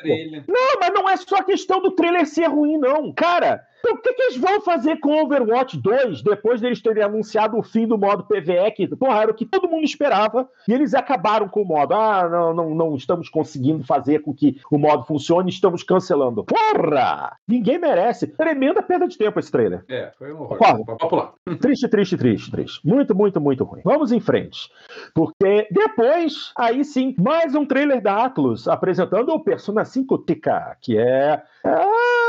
Não, 0.49 0.80
mas 0.80 0.95
não 0.95 1.09
é 1.09 1.16
só 1.16 1.42
questão 1.42 1.82
do 1.82 1.90
trailer 1.90 2.26
ser 2.26 2.47
ruim, 2.47 2.78
não. 2.78 3.12
Cara, 3.12 3.62
o 3.93 3.99
que, 3.99 4.12
que, 4.12 4.22
eles 4.22 4.37
vão 4.37 4.61
fazer 4.61 4.97
com 4.99 5.22
Overwatch 5.22 5.76
2 5.76 6.22
depois 6.22 6.61
deles 6.61 6.80
terem 6.80 7.03
anunciado 7.03 7.59
o 7.59 7.62
fim 7.62 7.87
do 7.87 7.99
modo 7.99 8.24
PVE, 8.24 8.70
que 8.74 8.89
porra, 8.97 9.22
era 9.22 9.30
o 9.30 9.35
que 9.35 9.47
todo 9.47 9.68
mundo 9.68 9.85
esperava, 9.85 10.49
e 10.68 10.72
eles 10.72 10.95
acabaram 10.95 11.49
com 11.49 11.62
o 11.62 11.66
modo. 11.66 11.95
Ah, 11.95 12.28
não, 12.28 12.55
não, 12.55 12.74
não 12.74 12.97
estamos 12.97 13.28
conseguindo 13.28 13.85
fazer 13.85 14.20
com 14.20 14.35
que 14.35 14.61
o 14.70 14.78
modo 14.78 15.05
funcione, 15.05 15.51
estamos 15.51 15.82
cancelando. 15.82 16.45
Porra! 16.45 17.37
Ninguém 17.47 17.78
merece. 17.78 18.26
Tremenda 18.26 18.82
perda 18.82 19.07
de 19.07 19.16
tempo 19.16 19.39
esse 19.39 19.51
trailer. 19.51 19.85
É, 19.89 20.12
foi 20.18 20.32
um 20.32 20.43
horror. 20.43 21.35
Triste, 21.61 21.89
triste, 21.89 22.16
triste, 22.16 22.51
triste. 22.51 22.80
Muito, 22.85 23.14
muito, 23.14 23.41
muito 23.41 23.64
ruim. 23.64 23.82
Vamos 23.85 24.12
em 24.12 24.20
frente. 24.20 24.70
Porque 25.14 25.68
depois, 25.70 26.53
aí 26.57 26.85
sim, 26.85 27.14
mais 27.18 27.55
um 27.55 27.64
trailer 27.64 28.01
da 28.01 28.24
Atlus 28.24 28.68
apresentando 28.68 29.30
o 29.30 29.41
Persona 29.41 29.85
5 29.85 30.18
TK, 30.18 30.51
que 30.80 30.99
é. 30.99 31.43
é 31.64 32.24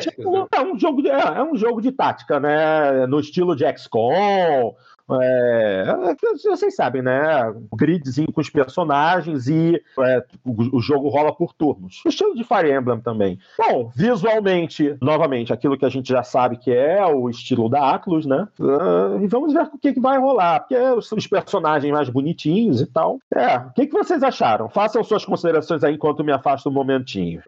tipo, 0.00 0.48
é, 0.52 0.60
um 0.60 0.78
jogo 0.78 1.02
de, 1.02 1.08
é, 1.08 1.20
é, 1.20 1.42
um 1.42 1.56
jogo 1.56 1.80
de 1.80 1.92
tática, 1.92 2.38
né? 2.40 3.06
No 3.06 3.20
estilo 3.20 3.56
de 3.56 3.64
XCOM, 3.76 4.74
é, 5.10 5.84
vocês 6.44 6.74
sabem, 6.74 7.02
né? 7.02 7.52
Gridzinho 7.74 8.32
com 8.32 8.40
os 8.40 8.50
personagens 8.50 9.48
e 9.48 9.82
é, 10.00 10.24
o, 10.44 10.76
o, 10.76 10.80
jogo 10.80 11.08
rola 11.08 11.34
por 11.34 11.52
turnos. 11.52 12.00
O 12.04 12.08
estilo 12.08 12.34
de 12.34 12.44
Fire 12.44 12.72
Emblem 12.72 13.00
também. 13.00 13.38
Bom, 13.58 13.90
visualmente, 13.94 14.96
novamente, 15.00 15.52
aquilo 15.52 15.76
que 15.76 15.84
a 15.84 15.88
gente 15.88 16.08
já 16.08 16.22
sabe 16.22 16.56
que 16.56 16.70
é 16.70 17.04
o 17.04 17.28
estilo 17.28 17.68
da 17.68 17.94
Atlus, 17.94 18.26
né? 18.26 18.46
Uh, 18.58 19.22
e 19.22 19.26
vamos 19.26 19.52
ver 19.52 19.62
o 19.62 19.78
que, 19.78 19.92
que 19.92 20.00
vai 20.00 20.18
rolar, 20.18 20.60
porque 20.60 20.76
são 21.02 21.18
os 21.18 21.26
personagens 21.26 21.92
mais 21.92 22.08
bonitinhos 22.08 22.80
e 22.80 22.86
tal. 22.86 23.18
É, 23.34 23.56
o 23.58 23.72
que, 23.72 23.86
que 23.86 23.92
vocês 23.92 24.22
acharam? 24.22 24.68
Façam 24.68 25.02
suas 25.02 25.24
considerações 25.24 25.82
aí 25.82 25.94
enquanto 25.94 26.24
me 26.24 26.32
afasto 26.32 26.68
um 26.68 26.72
momentinho. 26.72 27.42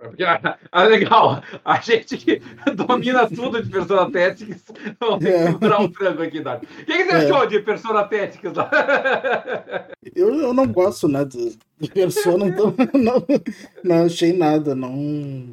Ah, 0.73 0.85
legal. 0.85 1.43
A 1.65 1.81
gente 1.81 2.43
domina 2.75 3.29
tudo 3.29 3.63
de 3.63 3.71
Persona 3.71 4.11
Tactics. 4.11 4.65
Vamos 5.01 5.25
é. 5.25 5.47
segurar 5.47 5.81
um 5.81 5.93
frango 5.93 6.23
aqui, 6.23 6.41
Dani. 6.41 6.63
O 6.65 6.85
que, 6.85 7.05
que 7.05 7.05
você 7.05 7.27
é. 7.27 7.29
De 7.47 7.61
Persona 7.61 8.05
Tactics 8.05 8.55
lá? 8.55 8.71
Eu, 10.15 10.33
eu 10.33 10.55
não 10.55 10.67
gosto, 10.67 11.09
né, 11.09 11.25
de, 11.25 11.57
de 11.81 11.91
Persona, 11.91 12.47
então 12.47 12.73
não, 12.95 13.25
não 13.83 14.05
achei 14.05 14.33
nada, 14.33 14.73
não, 14.73 14.95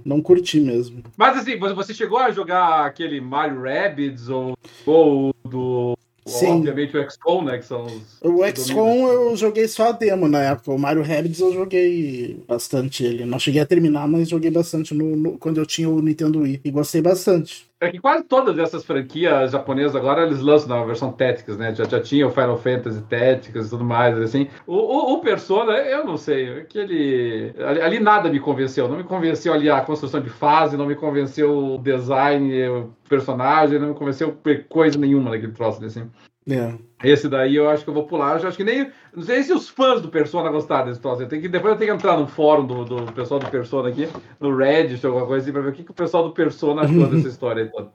não 0.06 0.22
curti 0.22 0.60
mesmo. 0.60 1.02
Mas 1.18 1.38
assim, 1.38 1.58
você 1.58 1.96
chegou 1.96 2.20
a 2.20 2.30
jogar 2.32 2.86
aquele 2.86 3.20
Mario 3.20 3.64
Rabbids 3.64 4.30
ou, 4.30 4.56
ou 4.86 5.34
do 5.44 5.98
Sim. 6.26 6.48
Obviamente 6.48 6.96
o 6.96 7.10
XCOM, 7.10 7.44
né? 7.44 7.58
Que 7.58 7.66
são 7.66 7.84
os. 7.86 8.22
O 8.22 8.46
XCOM 8.56 9.08
eu 9.08 9.36
joguei 9.36 9.68
só 9.68 9.89
a 9.89 9.92
demo 9.92 10.28
na 10.28 10.42
época. 10.42 10.72
O 10.72 10.78
Mario 10.78 11.02
Rabbids 11.02 11.39
eu 11.39 11.52
joguei 11.52 12.44
bastante 12.48 13.04
ele. 13.04 13.26
Não 13.26 13.39
cheguei 13.39 13.60
a 13.60 13.66
terminar, 13.66 14.08
mas 14.08 14.30
joguei 14.30 14.52
bastante 14.52 14.94
no, 14.94 15.16
no, 15.16 15.38
quando 15.39 15.58
eu 15.58 15.66
tinha 15.66 15.89
o 15.89 16.00
Nintendo 16.02 16.42
Wii. 16.42 16.62
E 16.64 16.72
gostei 16.72 17.02
bastante. 17.02 17.70
É 17.84 17.89
que 17.89 17.97
quase 17.97 18.23
todas 18.25 18.59
essas 18.59 18.86
franquias 18.86 19.51
japonesas 19.51 19.95
agora 19.95 20.21
eles 20.21 20.39
lançam 20.39 20.69
na 20.69 20.86
versão 20.86 21.11
Tactics, 21.11 21.57
né? 21.57 21.73
Já, 21.73 21.84
já 21.86 21.99
tinha 21.99 22.27
o 22.27 22.29
Final 22.29 22.55
Fantasy 22.55 23.01
Tactics 23.01 23.65
e 23.65 23.69
tudo 23.71 23.84
mais, 23.84 24.15
assim. 24.19 24.47
O, 24.67 24.75
o, 24.75 25.13
o, 25.13 25.21
Persona, 25.21 25.73
eu 25.73 26.05
não 26.05 26.15
sei, 26.15 26.59
aquele... 26.59 27.51
Ali, 27.57 27.82
ali, 27.82 27.99
nada 27.99 28.29
me 28.29 28.39
convenceu. 28.39 28.88
Não 28.88 28.97
me 28.97 29.03
convenceu 29.03 29.51
ali 29.51 29.67
a 29.67 29.82
construção 29.82 30.21
de 30.21 30.29
fase, 30.29 30.77
não 30.77 30.86
me 30.86 30.95
convenceu 30.95 31.73
o 31.73 31.77
design, 31.79 32.67
o 32.69 32.93
personagem, 33.09 33.79
não 33.79 33.88
me 33.88 33.95
convenceu 33.95 34.38
coisa 34.69 34.99
nenhuma 34.99 35.32
naquele 35.32 35.51
troço, 35.51 35.84
assim. 35.84 36.07
É. 36.50 36.74
Esse 37.04 37.30
daí 37.30 37.56
eu 37.56 37.70
acho 37.70 37.84
que 37.84 37.89
eu 37.89 37.94
vou 37.94 38.06
pular. 38.06 38.42
Eu 38.42 38.48
acho 38.48 38.58
que 38.58 38.64
nem. 38.64 38.92
Não 39.16 39.24
sei 39.24 39.44
se 39.44 39.54
os 39.54 39.70
fãs 39.70 40.02
do 40.02 40.10
Persona 40.10 40.50
gostaram 40.50 40.88
desse 40.88 41.00
troço. 41.00 41.26
que, 41.28 41.48
depois 41.48 41.74
eu 41.74 41.80
tenho 41.80 41.92
que 41.92 41.98
entrar 41.98 42.18
no 42.18 42.28
fórum 42.28 42.66
do, 42.66 42.84
do 42.84 43.12
pessoal 43.14 43.39
do 43.39 43.50
Persona 43.50 43.89
aqui, 43.89 44.08
no 44.39 44.56
Reddit, 44.56 45.06
alguma 45.06 45.26
coisa 45.26 45.44
assim, 45.44 45.54
pra 45.54 45.62
ver 45.62 45.70
o 45.70 45.74
que, 45.74 45.84
que 45.84 45.92
o 45.92 45.96
pessoal 45.96 46.24
do 46.24 46.34
Persona 46.34 46.82
achou 46.82 47.06
dessa 47.10 47.28
história 47.28 47.64
aí 47.64 47.70
toda. 47.70 47.92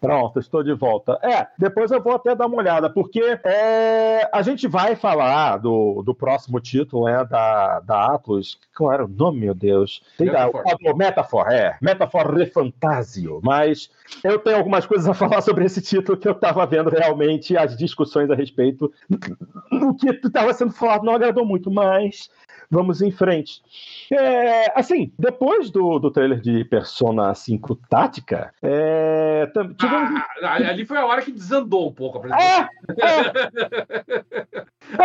Pronto, 0.00 0.38
estou 0.38 0.62
de 0.62 0.72
volta. 0.72 1.18
É, 1.22 1.46
depois 1.58 1.90
eu 1.90 2.02
vou 2.02 2.14
até 2.14 2.34
dar 2.34 2.46
uma 2.46 2.56
olhada, 2.56 2.88
porque 2.88 3.38
é, 3.44 4.28
a 4.32 4.42
gente 4.42 4.68
vai 4.68 4.94
falar 4.94 5.58
do, 5.58 6.02
do 6.02 6.14
próximo 6.14 6.60
título, 6.60 7.06
né, 7.06 7.24
da, 7.24 7.80
da 7.80 8.14
Atlas. 8.14 8.58
Qual 8.76 8.92
era 8.92 9.04
o 9.04 9.08
nome, 9.08 9.40
meu 9.40 9.54
Deus? 9.54 10.02
Tem 10.16 10.28
Metafor. 10.28 10.64
Da, 10.64 10.94
Metafor, 10.94 11.52
é. 11.52 11.76
Metafor 11.82 12.34
Refantasio. 12.34 13.40
Mas 13.42 13.90
eu 14.22 14.38
tenho 14.38 14.56
algumas 14.56 14.86
coisas 14.86 15.08
a 15.08 15.14
falar 15.14 15.40
sobre 15.40 15.64
esse 15.64 15.80
título 15.82 16.16
que 16.16 16.28
eu 16.28 16.32
estava 16.32 16.64
vendo 16.66 16.90
realmente 16.90 17.56
as 17.56 17.76
discussões 17.76 18.30
a 18.30 18.34
respeito. 18.34 18.92
O 19.70 19.94
que 19.94 20.10
estava 20.10 20.52
sendo 20.54 20.72
falado 20.72 21.04
não 21.04 21.14
agradou 21.14 21.44
muito, 21.44 21.70
mas 21.70 22.30
vamos 22.70 23.02
em 23.02 23.10
frente. 23.10 23.62
É, 24.12 24.78
assim, 24.78 25.12
depois 25.18 25.70
do, 25.70 25.98
do 25.98 26.10
trailer 26.10 26.40
de 26.40 26.64
Persona 26.64 27.34
5 27.34 27.74
Tática, 27.88 28.52
é, 28.62 29.50
tivemos... 29.78 30.22
ah, 30.42 30.54
ali 30.54 30.84
foi 30.84 30.98
a 30.98 31.06
hora 31.06 31.22
que 31.22 31.32
desandou 31.32 31.88
um 31.88 31.92
pouco 31.92 32.18
a 32.18 32.20
apresentação. 32.20 32.68
É, 32.98 34.04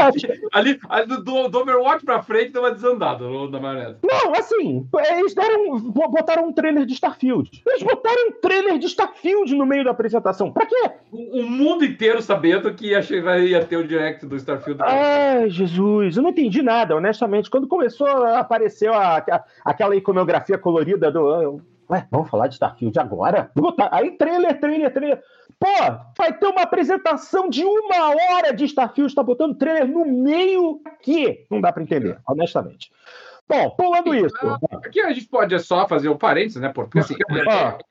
é. 0.08 0.40
ali, 0.52 0.80
ali 0.90 1.08
do, 1.08 1.48
do 1.48 1.60
Overwatch 1.60 2.06
pra 2.06 2.22
frente 2.22 2.52
deu 2.52 2.62
uma 2.62 2.72
desandada 2.72 3.26
na 3.50 3.60
maionese. 3.60 3.98
Não, 4.04 4.34
assim, 4.34 4.88
eles 5.12 5.34
deram, 5.34 5.80
botaram 5.80 6.48
um 6.48 6.54
trailer 6.54 6.86
de 6.86 6.94
Starfield. 6.94 7.64
Eles 7.68 7.84
botaram 7.84 8.30
um 8.30 8.32
trailer 8.34 8.78
de 8.78 8.88
Starfield 8.88 9.54
no 9.56 9.66
meio 9.66 9.84
da 9.84 9.92
apresentação. 9.92 10.52
Pra 10.52 10.66
quê? 10.66 10.92
O, 11.12 11.40
o 11.40 11.50
mundo 11.50 11.86
inteiro 11.86 12.22
sabendo 12.22 12.74
que 12.74 12.88
ia, 12.88 13.02
ia 13.40 13.66
ter 13.66 13.78
o 13.78 13.88
direct 13.88 14.26
do 14.26 14.36
Starfield. 14.36 14.82
Ai, 14.84 15.50
Jesus, 15.50 16.18
eu 16.18 16.24
não 16.24 16.30
entendi 16.30 16.62
nada, 16.62 16.96
honestamente. 16.96 17.50
Quando 17.50 17.68
começou 17.68 18.08
a 18.08 18.40
aparecer 18.40 18.90
a, 18.90 19.18
a, 19.18 19.44
aquela 19.64 19.96
iconografia 19.96 20.58
colorida 20.58 21.12
do. 21.12 21.62
Ué, 21.90 22.08
vamos 22.10 22.30
falar 22.30 22.48
de 22.48 22.54
Starfield 22.54 22.98
agora? 22.98 23.52
Aí, 23.92 24.12
trailer, 24.12 24.60
trailer, 24.60 24.94
trailer. 24.94 25.22
Pô, 25.60 25.68
vai 26.18 26.34
ter 26.34 26.48
uma 26.48 26.62
apresentação 26.62 27.50
de 27.50 27.64
uma 27.64 28.10
hora 28.10 28.54
de 28.54 28.66
Starfield, 28.66 29.12
está 29.12 29.24
botando 29.24 29.58
trailer 29.58 29.88
no 29.88 30.06
meio 30.06 30.82
que 31.02 31.46
não 31.50 31.62
dá 31.62 31.72
para 31.72 31.84
entender, 31.84 32.20
honestamente. 32.28 32.92
Bom, 33.48 33.70
pulando 33.72 34.16
isso. 34.16 34.36
Aqui 34.72 35.02
a 35.02 35.12
gente 35.12 35.28
pode 35.28 35.58
só 35.60 35.88
fazer 35.88 36.08
o 36.08 36.14
um 36.14 36.18
parênteses, 36.18 36.62
né? 36.62 36.70
Porque 36.70 37.00
assim, 37.00 37.16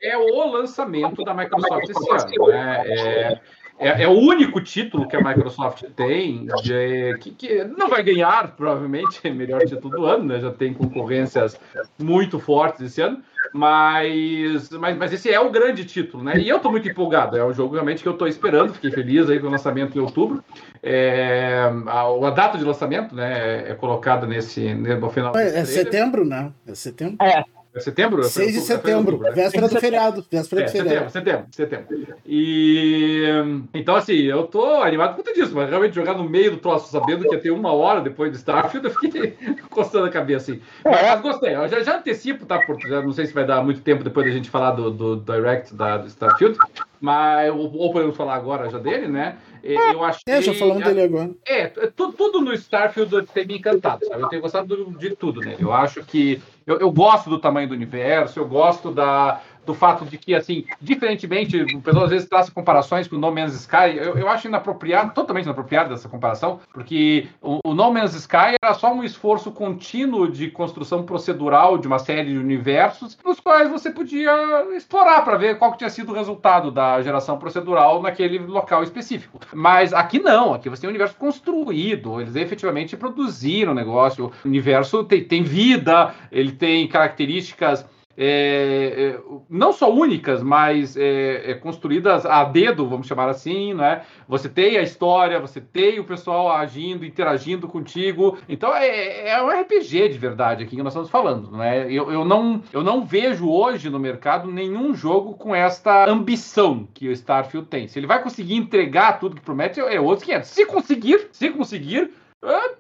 é, 0.01 0.11
é, 0.11 0.17
o 0.17 0.51
lançamento 0.51 1.23
da 1.25 1.35
Microsoft 1.35 1.89
esse 1.89 2.11
ano. 2.11 2.49
Né? 2.49 2.85
É, 2.87 3.41
é, 3.79 4.05
é, 4.05 4.09
o 4.09 4.13
único 4.13 4.61
título 4.61 5.09
que 5.09 5.17
a 5.17 5.23
Microsoft 5.23 5.83
tem 5.97 6.47
de, 6.63 7.19
que, 7.21 7.31
que, 7.33 7.65
não 7.65 7.89
vai 7.89 8.03
ganhar, 8.03 8.55
provavelmente, 8.57 9.21
é 9.25 9.31
melhor 9.35 9.61
título 9.63 9.97
do 9.97 10.05
ano, 10.05 10.25
né? 10.25 10.41
Já 10.41 10.51
tem 10.51 10.73
concorrências 10.73 11.59
muito 11.99 12.39
fortes 12.39 12.83
esse 12.83 13.01
ano, 13.01 13.23
mas, 13.53 14.71
mas, 14.71 14.97
mas 14.97 15.13
esse 15.13 15.31
é 15.31 15.41
o 15.41 15.51
grande 15.51 15.85
título, 15.85 16.23
né? 16.23 16.39
E 16.39 16.49
eu 16.49 16.57
estou 16.57 16.71
muito 16.71 16.89
empolgado, 16.89 17.37
é 17.37 17.45
um 17.45 17.53
jogo 17.53 17.75
realmente 17.75 18.03
que 18.03 18.09
eu 18.09 18.13
estou 18.13 18.29
esperando, 18.29 18.75
fiquei 18.75 18.91
feliz 18.91 19.29
aí 19.29 19.41
com 19.41 19.49
o 19.49 19.51
lançamento 19.51 19.97
em 19.97 20.01
outubro. 20.01 20.43
É, 20.83 21.71
a, 21.87 22.03
a, 22.03 22.31
data 22.31 22.59
de 22.59 22.65
lançamento, 22.65 23.15
né, 23.15 23.71
é 23.71 23.75
colocada 23.75 24.27
nesse 24.27 24.75
no 24.75 25.11
final. 25.11 25.37
É, 25.37 25.61
é 25.61 25.65
setembro, 25.65 26.25
né? 26.25 26.53
É 26.67 26.75
setembro. 26.75 27.17
É, 27.21 27.45
é 27.75 27.81
setembro? 27.81 28.23
6 28.23 28.53
de 28.53 28.61
setembro, 28.61 29.19
véspera 29.19 29.69
do 29.69 29.81
feriado. 29.81 30.27
Véspera 30.31 30.63
é, 30.63 30.65
do 30.65 30.71
feriado. 30.71 31.11
Setembro, 31.11 31.47
setembro, 31.51 31.87
setembro. 31.89 32.17
E 32.27 33.25
então, 33.73 33.97
assim, 33.97 34.15
eu 34.15 34.45
tô 34.45 34.65
animado 34.83 35.17
por 35.17 35.25
tudo 35.25 35.41
isso, 35.41 35.55
mas 35.55 35.71
realmente 35.71 35.95
jogar 35.95 36.15
no 36.15 36.29
meio 36.29 36.51
do 36.51 36.57
troço, 36.59 36.91
sabendo 36.91 37.27
que 37.27 37.35
ia 37.35 37.41
ter 37.41 37.51
uma 37.51 37.73
hora 37.73 38.01
depois 38.01 38.31
do 38.31 38.37
Starfield, 38.37 38.87
eu 38.89 38.95
fiquei 38.95 39.37
coçando 39.71 40.07
a 40.07 40.11
cabeça 40.11 40.53
assim. 40.53 40.63
Mas, 40.85 41.03
mas 41.03 41.21
gostei, 41.21 41.55
eu 41.55 41.67
já, 41.69 41.83
já 41.83 41.97
antecipo, 41.97 42.45
tá? 42.45 42.59
Porque 42.67 42.89
já 42.89 43.01
não 43.01 43.13
sei 43.13 43.27
se 43.27 43.33
vai 43.33 43.47
dar 43.47 43.65
muito 43.65 43.81
tempo 43.81 44.05
depois 44.05 44.27
da 44.27 44.33
gente 44.33 44.51
falar 44.51 44.73
do, 44.73 44.91
do 44.91 45.17
Direct 45.17 45.75
da, 45.75 45.97
do 45.97 46.09
Starfield, 46.09 46.59
mas 47.01 47.51
ou, 47.51 47.75
ou 47.75 47.93
podemos 47.93 48.17
falar 48.17 48.35
agora 48.35 48.69
já 48.71 48.79
dele, 48.79 49.09
né? 49.09 49.37
Eu 49.63 50.03
achei. 50.03 50.23
É, 50.27 50.43
já 50.43 50.53
falamos 50.55 50.83
dele 50.83 51.03
agora. 51.03 51.31
É, 51.47 51.67
tudo, 51.69 52.13
tudo 52.13 52.41
no 52.41 52.53
Starfield 52.53 53.27
tem 53.33 53.47
me 53.47 53.59
encantado, 53.59 54.05
sabe? 54.05 54.23
Eu 54.23 54.29
tenho 54.29 54.43
gostado 54.43 54.95
de 54.99 55.11
tudo 55.15 55.41
nele. 55.41 55.63
Eu 55.63 55.73
acho 55.73 56.03
que. 56.05 56.41
Eu, 56.67 56.79
eu 56.79 56.91
gosto 56.91 57.29
do 57.29 57.39
tamanho 57.39 57.69
do 57.69 57.75
universo, 57.75 58.39
eu 58.39 58.47
gosto 58.47 58.93
da, 58.93 59.41
do 59.65 59.75
fato 59.75 60.05
de 60.05 60.19
que, 60.19 60.35
assim, 60.35 60.65
diferentemente, 60.81 61.61
o 61.63 61.81
pessoal 61.81 62.05
às 62.05 62.11
vezes 62.11 62.29
traça 62.29 62.51
comparações 62.51 63.07
com 63.07 63.17
o 63.17 63.19
No 63.19 63.31
Man's 63.31 63.55
Sky, 63.55 63.97
eu, 63.97 64.19
eu 64.19 64.29
acho 64.29 64.49
inapropriado, 64.49 65.13
totalmente 65.15 65.45
inapropriado 65.45 65.91
dessa 65.91 66.09
comparação, 66.09 66.61
porque 66.73 67.29
o, 67.41 67.61
o, 67.65 67.75
No 67.75 67.93
Man's 67.93 68.15
Sky 68.15 68.57
era 68.63 68.75
só 68.75 68.93
um 68.93 69.05
esforço 69.05 69.51
contínuo 69.53 70.31
de 70.31 70.51
construção 70.51 71.05
procedural 71.05 71.79
de 71.79 71.87
uma 71.87 71.99
série 71.99 72.33
de 72.33 72.39
universos, 72.39 73.17
nos 73.25 73.41
quais 73.41 73.71
você 73.71 73.91
podia 73.91 74.33
explorar 74.77 75.23
para 75.25 75.37
ver 75.37 75.59
qual 75.59 75.73
que 75.73 75.79
tinha 75.79 75.91
sido 75.91 76.13
o 76.13 76.15
resultado 76.15 76.71
da 76.71 77.01
geração 77.03 77.39
procedural 77.39 78.03
naquele 78.03 78.39
local 78.39 78.83
específico. 78.83 79.39
Mas 79.53 79.93
aqui 79.93 80.19
não, 80.19 80.55
aqui 80.55 80.69
você 80.69 80.83
tem 80.83 80.89
um 80.89 80.93
universo 80.93 81.17
construído, 81.17 82.21
eles 82.21 82.37
efetivamente 82.37 82.97
produziram 82.97 83.73
o 83.73 83.75
negócio, 83.75 84.33
o 84.45 84.49
universo 84.49 85.05
tem, 85.05 85.25
tem 85.25 85.43
vida, 85.43 86.15
ele 86.31 86.53
tem 86.53 86.89
características 86.89 87.87
é, 88.17 89.15
é, 89.17 89.21
não 89.49 89.73
só 89.73 89.91
únicas, 89.91 90.43
mas 90.43 90.97
é, 90.97 91.51
é, 91.51 91.55
construídas 91.55 92.27
a 92.27 92.45
dedo, 92.45 92.87
vamos 92.87 93.07
chamar 93.07 93.29
assim, 93.29 93.73
né? 93.75 94.03
Você 94.29 94.49
tem 94.49 94.77
a 94.77 94.83
história, 94.83 95.41
você 95.41 95.61
tem 95.61 95.99
o 95.99 96.05
pessoal 96.05 96.51
agindo, 96.53 97.05
interagindo 97.05 97.67
contigo. 97.67 98.39
Então 98.49 98.75
é, 98.75 99.29
é 99.31 99.43
um 99.43 99.49
RPG 99.49 100.11
de 100.11 100.19
verdade 100.19 100.65
aqui 100.65 100.77
que 100.77 100.83
nós 100.83 100.93
estamos 100.93 101.11
falando, 101.11 101.51
né? 101.57 101.87
Eu, 101.91 102.13
eu, 102.13 102.25
não, 102.25 102.63
eu 102.73 102.83
não 102.83 103.05
vejo 103.05 103.49
hoje 103.49 103.89
no 103.89 103.99
mercado 103.99 104.51
nenhum 104.51 104.95
jogo 104.95 105.35
com 105.35 105.55
esta 105.55 106.09
ambição 106.09 106.87
que 106.93 107.09
o 107.09 107.13
Starfield 107.13 107.69
tem. 107.69 107.89
Se 107.89 107.99
ele 107.99 108.07
vai 108.07 108.23
conseguir 108.23 108.57
entregar 108.57 109.19
tudo 109.19 109.37
que 109.37 109.43
promete, 109.43 109.81
é 109.81 110.01
outro 110.01 110.25
500. 110.25 110.49
Se 110.49 110.67
conseguir, 110.67 111.29
se 111.33 111.51
conseguir, 111.51 112.11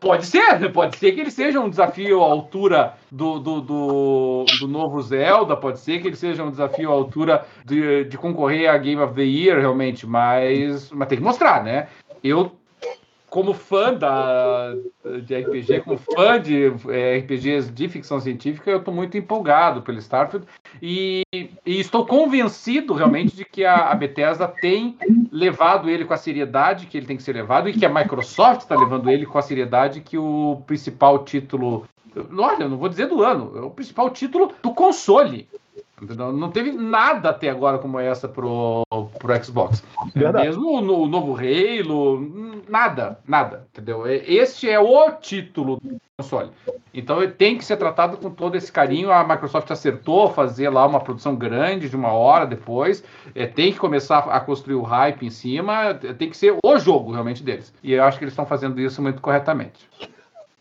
pode 0.00 0.26
ser, 0.26 0.72
pode 0.72 0.96
ser 0.96 1.12
que 1.12 1.20
ele 1.20 1.30
seja 1.30 1.60
um 1.60 1.70
desafio 1.70 2.22
à 2.22 2.26
altura 2.26 2.94
do, 3.10 3.38
do, 3.38 3.60
do, 3.60 4.44
do, 4.60 4.68
novo 4.68 5.00
Zelda, 5.00 5.56
pode 5.56 5.78
ser 5.78 6.00
que 6.00 6.08
ele 6.08 6.16
seja 6.16 6.42
um 6.42 6.50
desafio 6.50 6.90
à 6.90 6.92
altura 6.92 7.46
de, 7.64 8.04
de 8.04 8.18
concorrer 8.18 8.68
a 8.68 8.76
Game 8.76 9.00
of 9.00 9.14
the 9.14 9.22
Year, 9.22 9.60
realmente, 9.60 10.06
mas, 10.06 10.90
mas 10.90 11.08
tem 11.08 11.18
que 11.18 11.24
mostrar, 11.24 11.62
né? 11.62 11.86
Eu 12.24 12.50
como 13.32 13.54
fã 13.54 13.94
da, 13.94 14.74
de 15.24 15.34
RPG, 15.34 15.80
como 15.80 15.96
fã 15.96 16.38
de 16.38 16.66
é, 16.90 17.16
RPGs 17.16 17.72
de 17.72 17.88
ficção 17.88 18.20
científica, 18.20 18.70
eu 18.70 18.76
estou 18.76 18.92
muito 18.92 19.16
empolgado 19.16 19.80
pelo 19.80 19.96
Starfield. 19.96 20.46
E, 20.82 21.22
e, 21.32 21.48
estou 21.80 22.04
convencido 22.04 22.92
realmente 22.92 23.34
de 23.34 23.46
que 23.46 23.64
a, 23.64 23.90
a, 23.90 23.94
Bethesda 23.94 24.46
tem 24.46 24.98
levado 25.32 25.88
ele 25.88 26.04
com 26.04 26.12
a 26.12 26.18
seriedade 26.18 26.84
que 26.84 26.98
ele 26.98 27.06
tem 27.06 27.16
que 27.16 27.22
ser 27.22 27.32
levado 27.32 27.70
e 27.70 27.72
que 27.72 27.86
a 27.86 27.88
Microsoft 27.88 28.60
está 28.60 28.76
levando 28.76 29.08
ele 29.08 29.24
com 29.24 29.38
a 29.38 29.42
seriedade 29.42 30.02
que 30.02 30.18
o 30.18 30.62
principal 30.66 31.24
título, 31.24 31.86
olha, 32.36 32.68
não 32.68 32.76
vou 32.76 32.90
dizer 32.90 33.06
do 33.06 33.22
ano, 33.22 33.52
é 33.56 33.62
o 33.62 33.70
principal 33.70 34.10
título 34.10 34.52
do 34.62 34.74
console 34.74 35.48
não 36.16 36.50
teve 36.50 36.72
nada 36.72 37.30
até 37.30 37.48
agora 37.48 37.78
como 37.78 37.98
essa 37.98 38.28
pro, 38.28 38.82
pro 39.18 39.44
Xbox. 39.44 39.82
Verdade. 40.14 40.46
Mesmo 40.46 40.68
o, 40.68 41.02
o 41.02 41.06
novo 41.06 41.36
Halo, 41.36 42.62
nada, 42.68 43.18
nada, 43.26 43.66
entendeu? 43.72 44.06
Este 44.06 44.68
é 44.68 44.78
o 44.80 45.10
título 45.12 45.76
do 45.76 46.00
console. 46.16 46.50
Então 46.94 47.22
ele 47.22 47.32
tem 47.32 47.56
que 47.56 47.64
ser 47.64 47.76
tratado 47.76 48.16
com 48.16 48.30
todo 48.30 48.56
esse 48.56 48.70
carinho. 48.70 49.10
A 49.10 49.26
Microsoft 49.26 49.70
acertou 49.70 50.30
fazer 50.30 50.68
lá 50.68 50.86
uma 50.86 51.00
produção 51.00 51.34
grande 51.34 51.88
de 51.88 51.96
uma 51.96 52.12
hora 52.12 52.46
depois. 52.46 53.02
É, 53.34 53.46
tem 53.46 53.72
que 53.72 53.78
começar 53.78 54.18
a 54.18 54.40
construir 54.40 54.76
o 54.76 54.82
hype 54.82 55.24
em 55.24 55.30
cima. 55.30 55.94
Tem 55.94 56.28
que 56.28 56.36
ser 56.36 56.56
o 56.64 56.78
jogo 56.78 57.12
realmente 57.12 57.42
deles. 57.42 57.72
E 57.82 57.92
eu 57.92 58.04
acho 58.04 58.18
que 58.18 58.24
eles 58.24 58.32
estão 58.32 58.46
fazendo 58.46 58.80
isso 58.80 59.00
muito 59.00 59.22
corretamente. 59.22 59.88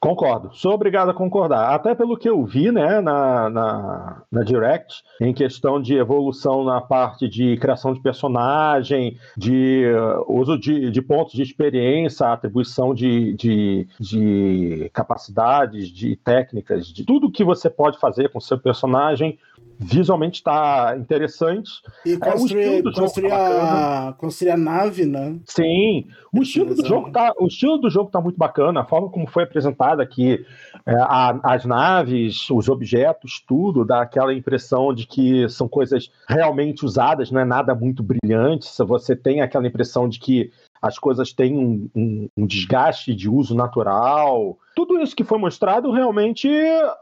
Concordo, 0.01 0.49
sou 0.55 0.73
obrigado 0.73 1.11
a 1.11 1.13
concordar. 1.13 1.75
Até 1.75 1.93
pelo 1.93 2.17
que 2.17 2.27
eu 2.27 2.43
vi 2.43 2.71
né, 2.71 2.99
na, 3.01 3.51
na, 3.51 4.23
na, 4.31 4.43
Direct, 4.43 5.03
em 5.21 5.31
questão 5.31 5.79
de 5.79 5.93
evolução 5.93 6.63
na 6.63 6.81
parte 6.81 7.29
de 7.29 7.55
criação 7.57 7.93
de 7.93 8.01
personagem, 8.01 9.15
de 9.37 9.85
uh, 9.85 10.25
uso 10.27 10.57
de, 10.57 10.89
de, 10.89 11.01
pontos 11.03 11.33
de 11.33 11.43
experiência, 11.43 12.25
atribuição 12.25 12.95
de, 12.95 13.35
de, 13.35 13.87
de 13.99 14.89
capacidades, 14.91 15.89
de 15.89 16.15
técnicas, 16.15 16.87
de 16.87 17.05
tudo 17.05 17.31
que 17.31 17.43
você 17.43 17.69
pode 17.69 17.99
fazer 17.99 18.29
com 18.29 18.39
seu 18.39 18.57
personagem 18.57 19.37
visualmente 19.81 20.39
está 20.39 20.95
interessante. 20.97 21.69
E 22.05 22.15
construir, 22.17 22.79
é, 22.79 22.83
construir, 22.83 23.29
tá 23.29 24.09
a, 24.09 24.13
construir 24.13 24.51
a 24.51 24.57
nave, 24.57 25.05
né? 25.05 25.39
Sim, 25.45 26.07
o 26.31 26.41
estilo, 26.41 26.75
do 26.75 26.85
jogo 26.85 27.11
tá, 27.11 27.33
o 27.39 27.47
estilo 27.47 27.77
do 27.77 27.89
jogo 27.89 28.11
tá 28.11 28.21
muito 28.21 28.37
bacana, 28.37 28.81
a 28.81 28.85
forma 28.85 29.09
como 29.09 29.27
foi 29.27 29.43
apresentada 29.43 30.03
aqui, 30.03 30.45
é, 30.85 30.93
a, 30.95 31.39
as 31.43 31.65
naves, 31.65 32.49
os 32.49 32.69
objetos, 32.69 33.43
tudo, 33.47 33.83
dá 33.83 34.01
aquela 34.01 34.33
impressão 34.33 34.93
de 34.93 35.07
que 35.07 35.49
são 35.49 35.67
coisas 35.67 36.11
realmente 36.27 36.85
usadas, 36.85 37.31
não 37.31 37.41
é 37.41 37.45
nada 37.45 37.73
muito 37.73 38.03
brilhante, 38.03 38.67
você 38.85 39.15
tem 39.15 39.41
aquela 39.41 39.67
impressão 39.67 40.07
de 40.07 40.19
que 40.19 40.51
as 40.81 40.97
coisas 40.97 41.31
têm 41.31 41.57
um, 41.57 41.89
um, 41.95 42.29
um, 42.35 42.45
desgaste 42.47 43.13
de 43.13 43.29
uso 43.29 43.53
natural. 43.53 44.57
Tudo 44.75 44.99
isso 44.99 45.15
que 45.15 45.23
foi 45.23 45.37
mostrado 45.37 45.91
realmente, 45.91 46.49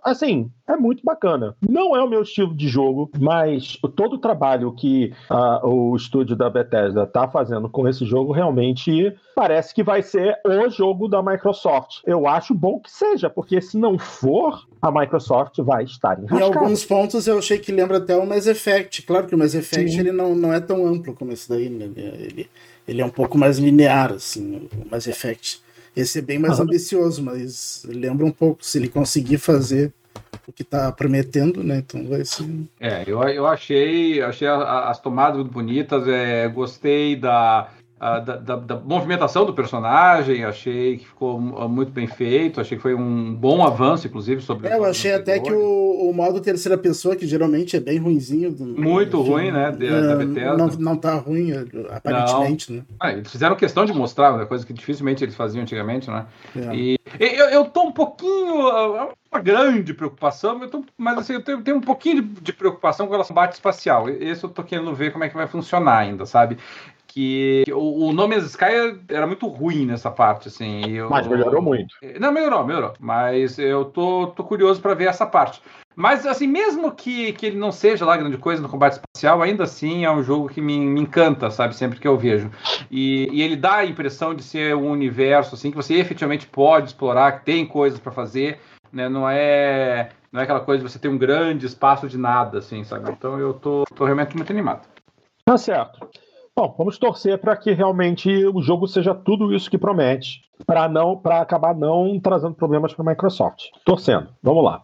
assim, 0.03 0.51
é 0.67 0.75
muito 0.75 1.03
bacana. 1.03 1.55
Não 1.61 1.95
é 1.95 2.03
o 2.03 2.09
meu 2.09 2.23
estilo 2.23 2.53
de 2.53 2.67
jogo, 2.67 3.09
mas 3.19 3.77
todo 3.95 4.13
o 4.13 4.19
trabalho 4.19 4.73
que 4.73 5.13
uh, 5.29 5.67
o 5.67 5.95
estúdio 5.95 6.35
da 6.35 6.49
Bethesda 6.49 7.03
está 7.03 7.27
fazendo 7.27 7.69
com 7.69 7.87
esse 7.87 8.05
jogo 8.05 8.33
realmente 8.33 9.15
parece 9.35 9.73
que 9.73 9.83
vai 9.83 10.01
ser 10.01 10.37
o 10.45 10.69
jogo 10.69 11.07
da 11.07 11.21
Microsoft. 11.23 12.01
Eu 12.05 12.27
acho 12.27 12.53
bom 12.53 12.79
que 12.79 12.91
seja, 12.91 13.29
porque 13.29 13.61
se 13.61 13.77
não 13.77 13.97
for, 13.97 14.67
a 14.81 14.91
Microsoft 14.91 15.59
vai 15.59 15.83
estar 15.83 16.19
enrascada. 16.19 16.41
Em 16.41 16.55
alguns 16.55 16.83
pontos 16.83 17.27
eu 17.27 17.37
achei 17.37 17.59
que 17.59 17.71
lembra 17.71 17.97
até 17.97 18.17
o 18.17 18.25
Mass 18.25 18.47
Effect. 18.47 19.03
Claro 19.03 19.27
que 19.27 19.35
o 19.35 19.37
Mass 19.37 19.53
Effect 19.53 19.97
ele 19.97 20.11
não, 20.11 20.35
não 20.35 20.51
é 20.51 20.59
tão 20.59 20.85
amplo 20.85 21.13
como 21.13 21.31
esse 21.31 21.47
daí, 21.47 21.69
né? 21.69 21.85
Ele 21.95 22.49
ele 22.89 23.01
é 23.01 23.05
um 23.05 23.09
pouco 23.09 23.37
mais 23.37 23.59
linear, 23.59 24.13
assim, 24.13 24.67
o 24.75 24.89
Mass 24.89 25.05
Effect. 25.05 25.61
Esse 25.95 26.19
é 26.19 26.21
bem 26.21 26.39
mais 26.39 26.59
ambicioso, 26.59 27.21
mas 27.23 27.85
lembra 27.87 28.25
um 28.25 28.31
pouco, 28.31 28.65
se 28.65 28.79
ele 28.79 28.89
conseguir 28.89 29.37
fazer 29.37 29.93
o 30.47 30.51
que 30.51 30.63
está 30.63 30.91
prometendo, 30.91 31.63
né? 31.63 31.77
Então 31.77 32.07
vai 32.07 32.25
ser. 32.25 32.49
É, 32.79 33.03
eu, 33.05 33.21
eu 33.23 33.45
achei, 33.45 34.21
achei 34.21 34.47
as 34.47 34.99
tomadas 34.99 35.37
muito 35.37 35.51
bonitas, 35.51 36.07
é, 36.07 36.47
gostei 36.47 37.15
da, 37.15 37.69
da, 37.99 38.19
da, 38.19 38.55
da, 38.55 38.75
movimentação 38.77 39.45
do 39.45 39.53
personagem, 39.53 40.45
achei 40.45 40.97
que 40.97 41.05
ficou 41.05 41.39
muito 41.39 41.91
bem 41.91 42.07
feito, 42.07 42.61
achei 42.61 42.77
que 42.77 42.81
foi 42.81 42.95
um 42.95 43.35
bom 43.35 43.65
avanço, 43.65 44.07
inclusive, 44.07 44.41
sobre 44.41 44.69
É, 44.69 44.77
eu 44.77 44.85
achei 44.85 45.13
até 45.13 45.37
que 45.37 45.51
o, 45.51 46.09
o 46.09 46.13
modo 46.13 46.39
terceira 46.39 46.77
pessoa, 46.77 47.15
que 47.15 47.27
geralmente 47.27 47.75
é 47.75 47.79
bem 47.79 47.97
ruinzinho. 47.97 48.55
Muito 48.59 49.21
ruim, 49.21 49.51
né? 49.51 49.71
Da 49.71 50.15
Bethesda. 50.15 50.57
Não, 50.57 50.67
não 50.67 50.95
tá 50.95 51.15
ruim, 51.15 51.51
aparentemente, 51.89 52.71
não. 52.71 52.79
né? 52.79 52.85
Ah, 52.99 53.11
eles 53.11 53.29
fizeram 53.29 53.55
questão 53.57 53.83
de 53.83 53.91
mostrar, 53.91 54.33
uma 54.33 54.45
coisa 54.45 54.65
que 54.65 54.71
dificilmente 54.71 55.23
eles 55.23 55.35
faziam 55.35 55.61
antigamente, 55.61 56.09
né? 56.09 56.25
É. 56.55 56.75
E 56.75 56.99
eu, 57.19 57.49
eu 57.49 57.65
tô 57.65 57.83
um 57.83 57.91
pouquinho. 57.91 58.69
É 58.69 59.09
uma 59.31 59.41
grande 59.41 59.93
preocupação, 59.93 60.61
eu 60.61 60.69
tô, 60.69 60.83
mas 60.97 61.17
assim, 61.17 61.33
eu 61.33 61.43
tenho, 61.43 61.61
tenho 61.61 61.77
um 61.77 61.81
pouquinho 61.81 62.21
de, 62.21 62.41
de, 62.41 62.53
preocupação 62.53 63.05
com 63.05 63.11
relação 63.11 63.33
ao 63.33 63.35
combate 63.35 63.53
espacial. 63.53 64.09
Esse 64.09 64.43
eu 64.43 64.49
tô 64.49 64.63
querendo 64.63 64.93
ver 64.95 65.11
como 65.11 65.23
é 65.23 65.29
que 65.29 65.35
vai 65.35 65.47
funcionar 65.47 65.97
ainda, 65.97 66.25
sabe? 66.25 66.57
Que 67.09 67.63
o, 67.71 68.07
o 68.07 68.13
No 68.13 68.27
Man's 68.27 68.45
Sky 68.45 68.99
era 69.09 69.25
muito 69.25 69.47
ruim 69.47 69.85
nessa 69.85 70.11
parte, 70.11 70.47
assim. 70.47 70.87
Eu, 70.87 71.09
mas 71.09 71.27
melhorou 71.27 71.61
muito. 71.61 71.95
Não, 72.19 72.31
melhorou, 72.31 72.65
melhorou. 72.65 72.93
Mas 72.99 73.57
eu 73.57 73.85
tô, 73.85 74.27
tô 74.27 74.43
curioso 74.43 74.79
para 74.79 74.93
ver 74.93 75.07
essa 75.07 75.25
parte. 75.25 75.61
Mas, 75.95 76.25
assim, 76.25 76.47
mesmo 76.47 76.91
que, 76.91 77.33
que 77.33 77.47
ele 77.47 77.57
não 77.57 77.71
seja 77.71 78.05
lá 78.05 78.15
grande 78.15 78.37
coisa 78.37 78.61
no 78.61 78.69
combate 78.69 78.93
espacial, 78.93 79.41
ainda 79.41 79.63
assim 79.63 80.05
é 80.05 80.11
um 80.11 80.23
jogo 80.23 80.47
que 80.47 80.61
me, 80.61 80.79
me 80.79 81.01
encanta, 81.01 81.49
sabe? 81.49 81.75
Sempre 81.75 81.99
que 81.99 82.07
eu 82.07 82.17
vejo. 82.17 82.49
E, 82.89 83.27
e, 83.33 83.41
ele 83.41 83.55
dá 83.55 83.77
a 83.77 83.85
impressão 83.85 84.33
de 84.33 84.43
ser 84.43 84.75
um 84.75 84.89
universo, 84.91 85.55
assim, 85.55 85.71
que 85.71 85.75
você 85.75 85.95
efetivamente 85.95 86.47
pode 86.47 86.89
explorar, 86.89 87.39
que 87.39 87.45
tem 87.45 87.65
coisas 87.65 87.99
para 87.99 88.11
fazer, 88.11 88.59
né? 88.93 89.09
Não 89.09 89.27
é, 89.27 90.11
não 90.31 90.39
é 90.39 90.43
aquela 90.43 90.61
coisa 90.61 90.81
de 90.81 90.89
você 90.89 90.99
ter 90.99 91.09
um 91.09 91.17
grande 91.17 91.65
espaço 91.65 92.07
de 92.07 92.17
nada, 92.17 92.59
assim, 92.59 92.83
sabe? 92.83 93.11
Então 93.11 93.37
eu 93.39 93.53
tô, 93.55 93.83
tô 93.93 94.05
realmente 94.05 94.37
muito 94.37 94.51
animado. 94.51 94.87
Tá 95.43 95.57
certo. 95.57 96.07
Bom, 96.59 96.75
vamos 96.77 96.97
torcer 96.97 97.37
para 97.37 97.55
que 97.55 97.71
realmente 97.71 98.29
o 98.47 98.61
jogo 98.61 98.85
seja 98.85 99.15
tudo 99.15 99.53
isso 99.55 99.71
que 99.71 99.77
promete, 99.77 100.41
para 100.67 100.89
não, 100.89 101.15
para 101.15 101.39
acabar 101.39 101.73
não 101.73 102.19
trazendo 102.19 102.53
problemas 102.53 102.93
para 102.93 103.05
a 103.05 103.09
Microsoft. 103.11 103.67
Torcendo. 103.85 104.27
Vamos 104.43 104.65
lá. 104.65 104.81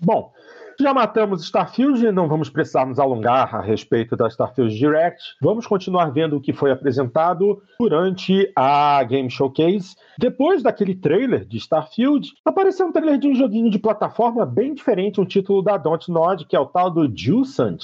Bom, 0.00 0.32
já 0.80 0.92
matamos 0.92 1.44
Starfield, 1.44 2.10
não 2.10 2.26
vamos 2.26 2.50
precisar 2.50 2.86
nos 2.86 2.98
alongar 2.98 3.54
a 3.54 3.60
respeito 3.60 4.16
da 4.16 4.26
Starfield 4.26 4.76
Direct. 4.76 5.36
Vamos 5.40 5.64
continuar 5.64 6.10
vendo 6.10 6.38
o 6.38 6.40
que 6.40 6.52
foi 6.52 6.72
apresentado 6.72 7.62
durante 7.78 8.50
a 8.56 9.00
Game 9.04 9.30
Showcase. 9.30 9.94
Depois 10.18 10.60
daquele 10.60 10.96
trailer 10.96 11.44
de 11.44 11.58
Starfield, 11.58 12.32
apareceu 12.44 12.86
um 12.88 12.92
trailer 12.92 13.16
de 13.16 13.28
um 13.28 13.34
joguinho 13.36 13.70
de 13.70 13.78
plataforma 13.78 14.44
bem 14.44 14.74
diferente, 14.74 15.20
um 15.20 15.24
título 15.24 15.62
da 15.62 15.76
Dontnod, 15.76 16.46
que 16.46 16.56
é 16.56 16.58
o 16.58 16.66
tal 16.66 16.90
do 16.90 17.08
Juicent 17.16 17.80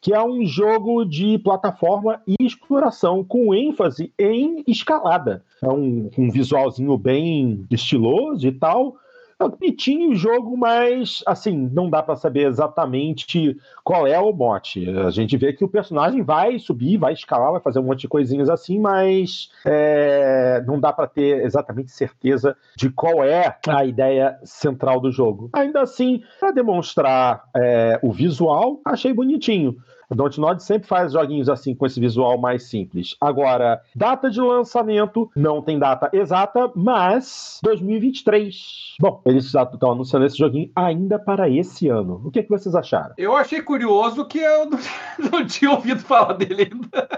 que 0.00 0.12
é 0.12 0.22
um 0.22 0.46
jogo 0.46 1.04
de 1.04 1.38
plataforma 1.38 2.20
e 2.26 2.36
exploração 2.40 3.24
com 3.24 3.54
ênfase 3.54 4.12
em 4.18 4.62
escalada. 4.66 5.42
É 5.62 5.68
um, 5.68 6.10
um 6.16 6.30
visualzinho 6.30 6.96
bem 6.96 7.66
estiloso 7.70 8.46
e 8.46 8.52
tal. 8.52 8.96
É 9.40 9.48
bonitinho 9.48 10.10
o 10.10 10.16
jogo, 10.16 10.56
mas 10.56 11.22
assim, 11.24 11.70
não 11.72 11.88
dá 11.88 12.02
para 12.02 12.16
saber 12.16 12.48
exatamente 12.48 13.56
qual 13.84 14.04
é 14.04 14.18
o 14.18 14.32
mote. 14.32 14.90
A 14.90 15.10
gente 15.10 15.36
vê 15.36 15.52
que 15.52 15.64
o 15.64 15.68
personagem 15.68 16.22
vai 16.22 16.58
subir, 16.58 16.98
vai 16.98 17.12
escalar, 17.12 17.52
vai 17.52 17.60
fazer 17.60 17.78
um 17.78 17.84
monte 17.84 18.00
de 18.00 18.08
coisinhas 18.08 18.50
assim, 18.50 18.80
mas 18.80 19.48
é, 19.64 20.60
não 20.66 20.80
dá 20.80 20.92
para 20.92 21.06
ter 21.06 21.44
exatamente 21.44 21.92
certeza 21.92 22.56
de 22.76 22.90
qual 22.90 23.22
é 23.22 23.56
a 23.68 23.84
ideia 23.84 24.36
central 24.42 25.00
do 25.00 25.12
jogo. 25.12 25.50
Ainda 25.52 25.82
assim, 25.82 26.20
para 26.40 26.50
demonstrar 26.50 27.44
é, 27.56 28.00
o 28.02 28.10
visual, 28.10 28.80
achei 28.84 29.12
bonitinho. 29.12 29.76
A 30.10 30.14
Dontnod 30.14 30.62
sempre 30.62 30.88
faz 30.88 31.12
joguinhos 31.12 31.50
assim 31.50 31.74
com 31.74 31.84
esse 31.84 32.00
visual 32.00 32.38
mais 32.38 32.70
simples. 32.70 33.14
Agora, 33.20 33.82
data 33.94 34.30
de 34.30 34.40
lançamento 34.40 35.30
não 35.36 35.60
tem 35.60 35.78
data 35.78 36.08
exata, 36.14 36.72
mas 36.74 37.60
2023. 37.62 38.96
Bom, 39.00 39.20
eles 39.26 39.44
estão 39.44 39.92
anunciando 39.92 40.24
esse 40.24 40.38
joguinho 40.38 40.70
ainda 40.74 41.18
para 41.18 41.50
esse 41.50 41.88
ano. 41.88 42.22
O 42.24 42.30
que, 42.30 42.38
é 42.38 42.42
que 42.42 42.48
vocês 42.48 42.74
acharam? 42.74 43.14
Eu 43.18 43.36
achei 43.36 43.60
curioso 43.60 44.24
que 44.24 44.38
eu 44.38 44.70
não, 44.70 44.78
não 45.30 45.46
tinha 45.46 45.70
ouvido 45.70 46.00
falar 46.00 46.32
dele 46.32 46.70
ainda. 46.72 47.08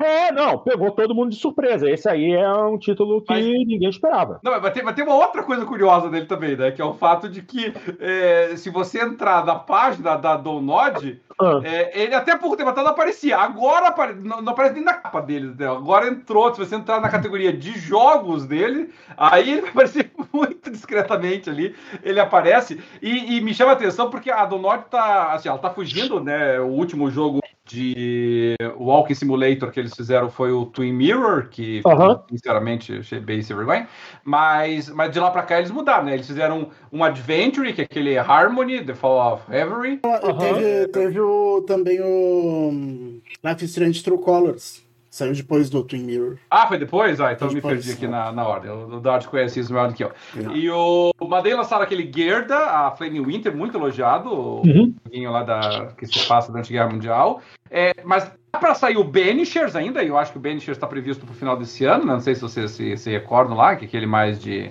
É, 0.00 0.30
não, 0.30 0.58
pegou 0.58 0.92
todo 0.92 1.14
mundo 1.16 1.30
de 1.30 1.36
surpresa. 1.36 1.90
Esse 1.90 2.08
aí 2.08 2.32
é 2.32 2.52
um 2.52 2.78
título 2.78 3.22
que 3.22 3.32
mas, 3.32 3.44
ninguém 3.44 3.88
esperava. 3.88 4.38
Não, 4.44 4.60
mas 4.60 4.72
tem, 4.72 4.84
mas 4.84 4.94
tem 4.94 5.04
uma 5.04 5.16
outra 5.16 5.42
coisa 5.42 5.66
curiosa 5.66 6.08
dele 6.08 6.26
também, 6.26 6.56
né? 6.56 6.70
Que 6.70 6.80
é 6.80 6.84
o 6.84 6.94
fato 6.94 7.28
de 7.28 7.42
que 7.42 7.74
é, 7.98 8.54
se 8.56 8.70
você 8.70 9.02
entrar 9.02 9.44
na 9.44 9.56
página 9.56 10.16
da 10.16 10.36
Donod, 10.36 11.20
ah. 11.40 11.60
é, 11.64 12.02
ele 12.02 12.14
até 12.14 12.35
pouco 12.38 12.56
tempo 12.56 12.70
atrás 12.70 12.88
aparecia. 12.88 13.38
Agora 13.38 13.88
apare... 13.88 14.14
não, 14.14 14.42
não, 14.42 14.52
aparece 14.52 14.74
nem 14.74 14.84
na 14.84 14.94
capa 14.94 15.20
dele. 15.20 15.54
Né? 15.58 15.66
Agora 15.66 16.08
entrou. 16.08 16.52
Se 16.54 16.58
você 16.58 16.74
entrar 16.74 17.00
na 17.00 17.08
categoria 17.08 17.52
de 17.52 17.78
jogos 17.78 18.44
dele, 18.44 18.92
aí 19.16 19.50
ele 19.50 19.60
vai 19.70 19.70
aparecer 19.70 20.10
muito 20.32 20.70
discretamente 20.70 21.48
ali. 21.50 21.74
Ele 22.02 22.20
aparece. 22.20 22.82
E, 23.00 23.36
e 23.36 23.40
me 23.40 23.54
chama 23.54 23.72
atenção 23.72 24.10
porque 24.10 24.30
a 24.30 24.44
Donod 24.44 24.84
tá. 24.90 25.32
Assim, 25.32 25.48
ela 25.48 25.58
tá 25.58 25.70
fugindo, 25.70 26.20
né? 26.20 26.60
O 26.60 26.66
último 26.66 27.10
jogo 27.10 27.40
de 27.66 28.54
Walking 28.78 29.14
Simulator 29.14 29.70
que 29.70 29.80
eles 29.80 29.94
fizeram 29.94 30.30
foi 30.30 30.52
o 30.52 30.66
Twin 30.66 30.92
Mirror, 30.92 31.48
que 31.48 31.82
uhum. 31.84 32.18
sinceramente 32.30 32.98
achei 32.98 33.18
bem 33.18 33.42
sem 33.42 33.56
vergonha, 33.56 33.88
mas, 34.24 34.88
mas 34.88 35.10
de 35.10 35.18
lá 35.18 35.30
pra 35.30 35.42
cá 35.42 35.58
eles 35.58 35.70
mudaram, 35.70 36.04
né? 36.04 36.14
Eles 36.14 36.26
fizeram 36.26 36.70
um 36.92 37.02
Adventure, 37.02 37.72
que 37.72 37.80
é 37.80 37.84
aquele 37.84 38.16
Harmony, 38.16 38.84
The 38.84 38.94
Fall 38.94 39.34
of 39.34 39.52
Every. 39.52 40.00
Uhum. 40.04 40.38
Teve, 40.38 40.88
teve 40.88 41.20
o, 41.20 41.62
também 41.66 42.00
o 42.00 43.20
Life 43.44 43.64
Strange 43.64 44.02
True 44.02 44.18
Colors. 44.18 44.85
Saiu 45.16 45.32
depois 45.32 45.70
do 45.70 45.82
Twin 45.82 46.02
Mirror. 46.02 46.36
Ah, 46.50 46.66
foi 46.66 46.76
depois? 46.76 47.18
Ah, 47.22 47.32
então 47.32 47.48
foi 47.48 47.54
me 47.54 47.62
depois, 47.62 47.82
perdi 47.82 47.92
aqui 47.92 48.06
na, 48.06 48.30
na 48.32 48.46
ordem. 48.46 48.70
O 48.70 49.00
Dart 49.00 49.24
conhece 49.24 49.58
isso 49.58 49.72
melhor 49.72 49.88
do 49.88 49.94
que 49.94 50.04
eu. 50.04 50.12
É. 50.36 50.54
E 50.54 50.68
o, 50.68 51.10
o 51.18 51.26
Madei 51.26 51.54
lançaram 51.54 51.82
aquele 51.82 52.12
Gerda, 52.14 52.58
a 52.58 52.90
Flame 52.90 53.24
Winter, 53.24 53.56
muito 53.56 53.78
elogiado. 53.78 54.28
Uhum. 54.28 54.94
O 54.94 55.08
joguinho 55.08 55.32
lá 55.32 55.42
da, 55.42 55.86
que 55.96 56.04
se 56.04 56.28
passa 56.28 56.52
durante 56.52 56.70
a 56.70 56.76
Guerra 56.76 56.92
Mundial. 56.92 57.40
É, 57.70 57.94
mas 58.04 58.30
tá 58.52 58.58
para 58.58 58.74
sair 58.74 58.98
o 58.98 59.04
Banishers 59.04 59.74
ainda, 59.74 60.02
e 60.02 60.08
eu 60.08 60.18
acho 60.18 60.32
que 60.32 60.38
o 60.38 60.40
Banishers 60.40 60.76
está 60.76 60.86
previsto 60.86 61.24
para 61.24 61.32
o 61.32 61.34
final 61.34 61.56
desse 61.56 61.86
ano. 61.86 62.04
Né? 62.04 62.12
Não 62.12 62.20
sei 62.20 62.34
se 62.34 62.42
vocês 62.42 62.72
se, 62.72 62.94
se 62.98 63.10
recordam 63.10 63.56
lá, 63.56 63.74
que 63.74 63.86
é 63.86 63.88
aquele 63.88 64.06
mais 64.06 64.38
de, 64.38 64.70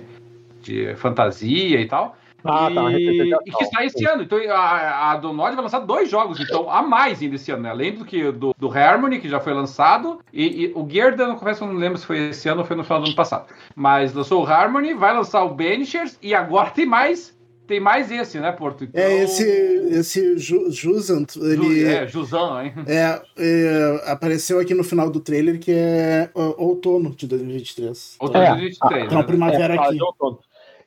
de 0.62 0.94
fantasia 0.94 1.80
e 1.80 1.88
tal. 1.88 2.16
Ah, 2.46 2.70
tá, 2.72 2.92
e, 2.92 3.30
e 3.30 3.52
que 3.52 3.64
sai 3.66 3.86
esse 3.86 4.04
ano. 4.06 4.22
Então 4.22 4.38
a, 4.50 5.12
a 5.12 5.16
Donod 5.16 5.54
vai 5.54 5.62
lançar 5.62 5.80
dois 5.80 6.10
jogos, 6.10 6.40
então 6.40 6.70
a 6.70 6.82
mais 6.82 7.20
ainda 7.20 7.36
esse 7.36 7.50
ano, 7.50 7.62
né? 7.62 7.70
Além 7.70 7.94
do 7.94 8.04
que 8.04 8.30
do, 8.30 8.54
do 8.56 8.70
Harmony, 8.70 9.20
que 9.20 9.28
já 9.28 9.40
foi 9.40 9.52
lançado, 9.52 10.20
e, 10.32 10.64
e 10.64 10.72
o 10.74 10.86
Gerda, 10.88 11.26
não 11.26 11.36
confesso, 11.36 11.66
não 11.66 11.74
lembro 11.74 11.98
se 11.98 12.06
foi 12.06 12.28
esse 12.28 12.48
ano 12.48 12.60
ou 12.60 12.66
foi 12.66 12.76
no 12.76 12.84
final 12.84 13.00
do 13.00 13.06
ano 13.06 13.16
passado. 13.16 13.46
Mas 13.74 14.14
lançou 14.14 14.42
o 14.42 14.46
Harmony, 14.46 14.94
vai 14.94 15.14
lançar 15.14 15.44
o 15.44 15.54
Banishers 15.54 16.18
e 16.22 16.34
agora 16.34 16.70
tem 16.70 16.86
mais 16.86 17.36
tem 17.66 17.80
mais 17.80 18.10
esse, 18.10 18.38
né, 18.38 18.52
Porto? 18.52 18.84
Então... 18.84 19.02
É, 19.02 19.24
esse, 19.24 19.44
esse 19.44 20.38
Ju, 20.38 20.70
Jusant, 20.70 21.36
ele... 21.36 21.84
É, 21.84 22.06
Jusant, 22.06 22.64
hein? 22.64 22.72
É, 22.86 23.20
é, 23.36 24.10
apareceu 24.10 24.60
aqui 24.60 24.72
no 24.72 24.84
final 24.84 25.10
do 25.10 25.18
trailer 25.18 25.58
que 25.58 25.72
é 25.72 26.30
outono 26.34 27.10
de 27.10 27.26
2023. 27.26 28.16
Outono 28.20 28.44
de 28.44 28.50
2023. 28.50 29.04
Então, 29.06 29.18
né? 29.18 29.24
primavera 29.24 29.74
é, 29.74 29.78
aqui. 29.78 29.98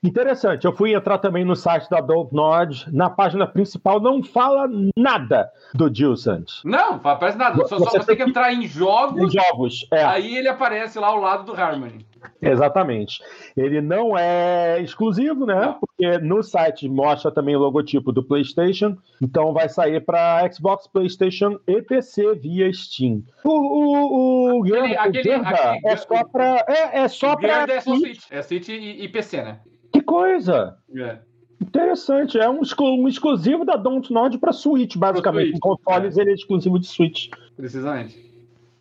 Interessante, 0.01 0.65
eu 0.65 0.71
fui 0.71 0.93
entrar 0.93 1.17
também 1.17 1.43
no 1.43 1.57
site 1.57 1.89
da 1.89 1.99
Dontnod, 1.99 2.85
na 2.89 3.09
página 3.09 3.45
principal 3.45 3.99
não 3.99 4.23
fala 4.23 4.65
nada 4.97 5.49
do 5.73 5.89
Dilsant. 5.89 6.45
Não, 6.63 6.91
não 6.91 7.11
aparece 7.11 7.37
nada, 7.37 7.55
só 7.67 7.77
você, 7.77 7.83
só 7.83 7.99
você 7.99 8.05
tem 8.05 8.15
que 8.15 8.23
entrar 8.23 8.53
em 8.53 8.65
jogos, 8.65 9.21
em 9.21 9.29
jogos 9.29 9.87
é. 9.91 10.01
aí 10.03 10.37
ele 10.37 10.47
aparece 10.47 10.97
lá 10.97 11.07
ao 11.07 11.19
lado 11.19 11.43
do 11.43 11.53
Harmony. 11.53 12.07
Exatamente. 12.41 13.21
Ele 13.55 13.81
não 13.81 14.17
é 14.17 14.81
exclusivo, 14.81 15.45
né? 15.45 15.59
Não. 15.59 15.79
Porque 15.79 16.17
no 16.19 16.41
site 16.43 16.87
mostra 16.87 17.31
também 17.31 17.55
o 17.55 17.59
logotipo 17.59 18.11
do 18.11 18.23
PlayStation, 18.23 18.97
então 19.21 19.53
vai 19.53 19.67
sair 19.67 19.99
para 19.99 20.49
Xbox, 20.51 20.87
PlayStation 20.87 21.59
e 21.67 21.81
PC 21.81 22.35
via 22.35 22.71
Steam. 22.71 23.23
O, 23.43 23.49
o, 23.49 24.59
o 24.59 24.63
aquele, 24.63 24.95
aquele, 24.97 25.33
aquele, 25.33 25.87
é 25.87 25.97
só 25.97 26.23
para 26.23 26.65
é, 26.67 26.99
é 27.01 27.07
só 27.09 27.35
para 27.35 27.63
é 27.69 27.81
Switch, 27.81 28.23
é 28.29 28.41
Switch 28.41 28.69
e, 28.69 29.03
e 29.03 29.09
PC, 29.09 29.41
né? 29.41 29.59
Que 29.91 30.01
coisa! 30.01 30.77
É. 30.95 31.19
Interessante, 31.61 32.39
é 32.39 32.49
um, 32.49 32.61
um 32.81 33.07
exclusivo 33.07 33.65
da 33.65 33.75
Dontnod 33.75 34.37
para 34.37 34.53
Switch, 34.53 34.95
basicamente. 34.95 35.57
Em 35.57 35.59
consoles 35.59 36.17
é. 36.17 36.21
ele 36.21 36.31
é 36.31 36.33
exclusivo 36.33 36.79
de 36.79 36.87
Switch. 36.87 37.29
Precisamente. 37.55 38.29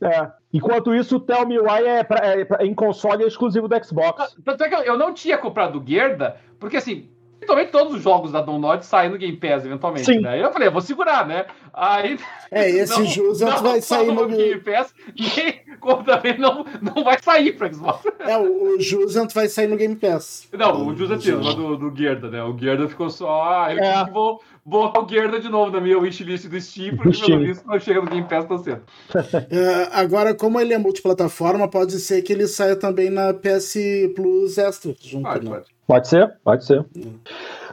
É. 0.01 0.30
Enquanto 0.52 0.94
isso, 0.94 1.16
o 1.16 1.20
Tell 1.20 1.47
Me 1.47 1.59
Why 1.59 1.85
é, 1.85 2.05
pra, 2.05 2.24
é 2.24 2.44
pra, 2.44 2.64
em 2.64 2.72
console 2.72 3.24
é 3.24 3.26
exclusivo 3.26 3.68
do 3.68 3.85
Xbox. 3.85 4.36
Tanto 4.44 4.62
é 4.62 4.68
que 4.68 4.89
eu 4.89 4.97
não 4.97 5.12
tinha 5.12 5.36
comprado 5.36 5.80
o 5.80 5.86
Gerda, 5.86 6.36
porque 6.59 6.76
assim, 6.76 7.09
eventualmente 7.39 7.70
todos 7.73 7.94
os 7.94 8.02
jogos 8.02 8.32
da 8.32 8.40
Download 8.40 8.85
saem 8.85 9.10
no 9.10 9.19
Game 9.19 9.36
Pass, 9.36 9.65
eventualmente, 9.65 10.05
Sim. 10.05 10.20
né? 10.20 10.43
Eu 10.43 10.52
falei, 10.52 10.69
eu 10.69 10.73
vou 10.73 10.81
segurar, 10.81 11.27
né? 11.27 11.47
Aí. 11.73 12.19
É, 12.51 12.69
esse 12.70 13.06
Jusant 13.06 13.62
vai 13.62 13.81
sair 13.81 14.12
no 14.12 14.27
Game 14.27 14.60
Pass, 14.60 14.94
e 15.16 15.52
como 15.81 16.02
também 16.02 16.39
não, 16.39 16.65
não 16.82 17.05
vai 17.05 17.19
sair 17.20 17.56
para 17.56 17.73
Xbox. 17.73 18.05
É, 18.20 18.36
o, 18.36 18.77
o 18.77 18.81
Jusant 18.81 19.32
vai 19.32 19.48
sair 19.48 19.69
no 19.69 19.77
Game 19.77 19.97
Pass. 19.97 20.48
Não, 20.52 20.86
o 20.86 20.97
Jusant 20.97 21.24
mas 21.43 21.55
do, 21.55 21.77
do 21.77 21.97
Gerda, 21.97 22.31
né? 22.31 22.43
O 22.43 22.56
Gerda 22.59 22.89
ficou 22.89 23.09
só. 23.09 23.43
Ah, 23.43 23.74
eu 23.74 23.82
é. 23.82 24.10
vou 24.10 24.40
botar 24.65 25.01
o 25.01 25.09
Gerda 25.09 25.40
de 25.40 25.48
novo 25.48 25.70
na 25.70 25.81
minha 25.81 25.98
wishlist 25.98 26.47
do 26.47 26.60
Steam, 26.60 26.97
porque 26.97 27.15
Steam. 27.15 27.39
pelo 27.39 27.47
visto 27.47 27.66
não 27.66 27.81
chega 27.81 28.01
no 28.01 28.10
Game 28.10 28.28
Pass 28.28 28.44
tão 28.47 28.59
cedo. 28.59 28.82
É, 29.51 29.89
agora, 29.93 30.35
como 30.35 30.60
ele 30.60 30.74
é 30.74 30.78
multiplataforma, 30.78 31.69
pode 31.69 31.98
ser 32.01 32.23
que 32.23 32.32
ele 32.32 32.47
saia 32.47 32.77
também 32.77 33.09
na 33.09 33.32
PS 33.32 33.74
Plus 34.15 34.59
Extra 34.59 34.94
junto, 35.01 35.28
pode, 35.28 35.44
né? 35.44 35.51
pode. 35.51 35.78
Pode 35.89 36.06
ser, 36.06 36.39
pode 36.44 36.66
ser. 36.66 36.85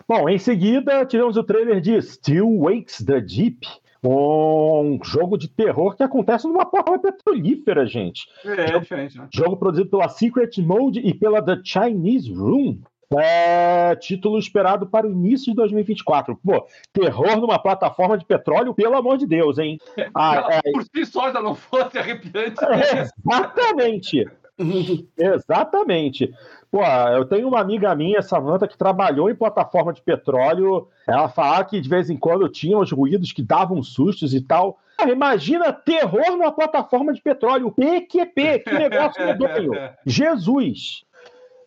Bom, 0.07 0.29
em 0.29 0.37
seguida 0.37 1.05
tivemos 1.05 1.35
o 1.35 1.43
trailer 1.43 1.81
de 1.81 2.01
Still 2.01 2.61
Wakes 2.61 3.03
the 3.03 3.19
Deep, 3.19 3.67
um 4.01 4.97
jogo 5.03 5.37
de 5.37 5.49
terror 5.49 5.97
que 5.97 6.03
acontece 6.03 6.47
numa 6.47 6.65
porra 6.65 6.97
petrolífera, 6.97 7.85
gente. 7.85 8.25
É, 8.45 8.75
é 8.75 8.79
diferente, 8.79 9.17
né? 9.17 9.27
Jogo 9.33 9.57
produzido 9.57 9.89
pela 9.89 10.07
Secret 10.07 10.61
Mode 10.61 11.01
e 11.01 11.13
pela 11.13 11.43
The 11.43 11.59
Chinese 11.61 12.33
Room. 12.33 12.79
É, 13.17 13.95
título 13.97 14.39
esperado 14.39 14.87
para 14.87 15.05
o 15.05 15.11
início 15.11 15.51
de 15.51 15.55
2024. 15.57 16.37
Pô, 16.37 16.65
terror 16.93 17.35
numa 17.35 17.59
plataforma 17.59 18.17
de 18.17 18.25
petróleo, 18.25 18.73
pelo 18.73 18.95
amor 18.95 19.17
de 19.17 19.27
Deus, 19.27 19.57
hein? 19.57 19.77
Ah, 20.13 20.47
é, 20.51 20.71
por 20.71 20.83
si 20.83 21.05
só 21.05 21.31
já 21.31 21.41
não 21.41 21.53
fosse 21.53 21.97
arrepiante. 21.97 22.63
É, 22.63 23.01
exatamente. 23.01 24.25
exatamente. 25.17 26.33
Pô, 26.71 26.83
eu 26.83 27.25
tenho 27.25 27.47
uma 27.47 27.59
amiga 27.59 27.93
minha, 27.95 28.21
Samanta, 28.21 28.67
que 28.67 28.77
trabalhou 28.77 29.29
em 29.29 29.35
plataforma 29.35 29.93
de 29.93 30.01
petróleo. 30.01 30.87
Ela 31.07 31.29
fala 31.29 31.63
que 31.63 31.79
de 31.79 31.89
vez 31.89 32.09
em 32.09 32.17
quando 32.17 32.49
tinha 32.49 32.77
os 32.77 32.91
ruídos 32.91 33.31
que 33.31 33.41
davam 33.41 33.81
sustos 33.83 34.33
e 34.33 34.41
tal. 34.41 34.77
Ah, 34.97 35.09
imagina 35.09 35.73
terror 35.73 36.37
na 36.37 36.51
plataforma 36.51 37.13
de 37.13 37.21
petróleo. 37.21 37.71
PQP, 37.71 38.59
que 38.59 38.73
negócio 38.73 39.25
medonho. 39.25 39.71
Jesus. 40.05 41.05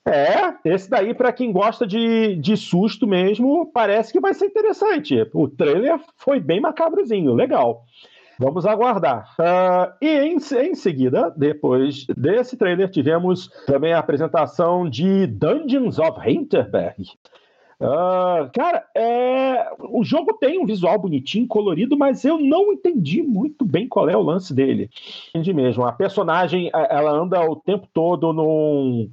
É, 0.06 0.54
esse 0.64 0.88
daí, 0.88 1.12
para 1.12 1.32
quem 1.32 1.52
gosta 1.52 1.86
de, 1.86 2.36
de 2.36 2.56
susto 2.56 3.06
mesmo, 3.06 3.70
parece 3.70 4.10
que 4.10 4.20
vai 4.20 4.32
ser 4.32 4.46
interessante. 4.46 5.14
O 5.34 5.46
trailer 5.46 6.00
foi 6.16 6.40
bem 6.40 6.60
macabrozinho, 6.60 7.34
legal. 7.34 7.84
Vamos 8.38 8.64
aguardar. 8.64 9.34
Uh, 9.38 9.92
e 10.00 10.08
em, 10.08 10.36
em 10.36 10.74
seguida, 10.74 11.34
depois 11.36 12.06
desse 12.16 12.56
trailer, 12.56 12.88
tivemos 12.88 13.48
também 13.66 13.92
a 13.92 13.98
apresentação 13.98 14.88
de 14.88 15.26
Dungeons 15.26 15.98
of 15.98 16.20
Hinterberg. 16.24 17.10
Uh, 17.80 18.50
cara, 18.52 18.84
é... 18.92 19.70
o 19.88 20.02
jogo 20.02 20.32
tem 20.34 20.58
um 20.58 20.66
visual 20.66 20.98
bonitinho, 20.98 21.46
colorido, 21.46 21.96
mas 21.96 22.24
eu 22.24 22.36
não 22.36 22.72
entendi 22.72 23.22
muito 23.22 23.64
bem 23.64 23.86
qual 23.86 24.08
é 24.08 24.16
o 24.16 24.22
lance 24.22 24.52
dele. 24.52 24.90
Entendi 25.28 25.54
mesmo. 25.54 25.84
A 25.84 25.92
personagem, 25.92 26.70
ela 26.72 27.12
anda 27.12 27.40
o 27.48 27.54
tempo 27.54 27.86
todo 27.94 28.32
num. 28.32 29.08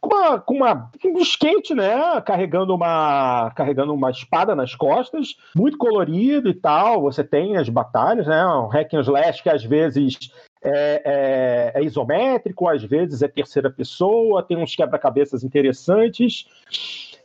com 0.00 0.16
uma. 0.16 0.38
Com 0.38 0.54
uma 0.54 0.90
um 1.04 1.18
skate, 1.18 1.74
né? 1.74 2.20
Carregando 2.20 2.72
uma. 2.74 3.50
carregando 3.56 3.92
uma 3.92 4.10
espada 4.10 4.54
nas 4.54 4.76
costas, 4.76 5.36
muito 5.56 5.76
colorido 5.76 6.48
e 6.48 6.54
tal. 6.54 7.02
Você 7.02 7.24
tem 7.24 7.56
as 7.56 7.68
batalhas, 7.68 8.28
né? 8.28 8.46
Um 8.46 8.68
hack 8.68 8.94
and 8.94 9.00
slash 9.00 9.42
que 9.42 9.50
às 9.50 9.64
vezes 9.64 10.30
é, 10.62 11.72
é, 11.74 11.80
é, 11.80 11.84
isométrico, 11.84 12.68
às 12.68 12.82
vezes 12.82 13.22
é 13.22 13.28
terceira 13.28 13.70
pessoa, 13.70 14.42
tem 14.42 14.56
uns 14.56 14.76
quebra-cabeças 14.76 15.42
interessantes 15.42 16.46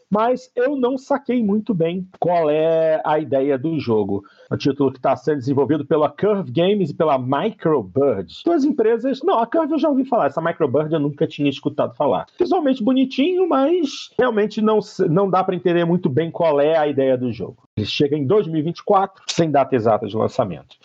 mas 0.09 0.51
eu 0.55 0.75
não 0.75 0.97
saquei 0.97 1.43
muito 1.43 1.73
bem 1.73 2.07
qual 2.19 2.49
é 2.49 3.01
a 3.05 3.19
ideia 3.19 3.57
do 3.57 3.79
jogo. 3.79 4.23
O 4.49 4.57
título 4.57 4.91
que 4.91 4.97
está 4.97 5.15
sendo 5.15 5.37
desenvolvido 5.37 5.85
pela 5.85 6.09
Curve 6.09 6.51
Games 6.51 6.89
e 6.89 6.93
pela 6.93 7.17
Microbird. 7.17 8.41
Duas 8.43 8.63
empresas. 8.63 9.21
Não, 9.23 9.39
a 9.39 9.45
Curve 9.45 9.73
eu 9.73 9.79
já 9.79 9.89
ouvi 9.89 10.05
falar, 10.05 10.27
essa 10.27 10.41
Microbird 10.41 10.93
eu 10.93 10.99
nunca 10.99 11.27
tinha 11.27 11.49
escutado 11.49 11.95
falar. 11.95 12.25
Visualmente 12.39 12.83
bonitinho, 12.83 13.47
mas 13.47 14.09
realmente 14.17 14.61
não, 14.61 14.79
não 15.09 15.29
dá 15.29 15.43
para 15.43 15.55
entender 15.55 15.85
muito 15.85 16.09
bem 16.09 16.31
qual 16.31 16.59
é 16.59 16.77
a 16.77 16.87
ideia 16.87 17.17
do 17.17 17.31
jogo. 17.31 17.63
Ele 17.77 17.85
chega 17.85 18.17
em 18.17 18.25
2024, 18.25 19.23
sem 19.27 19.51
data 19.51 19.75
exata 19.75 20.07
de 20.07 20.15
lançamento. 20.15 20.75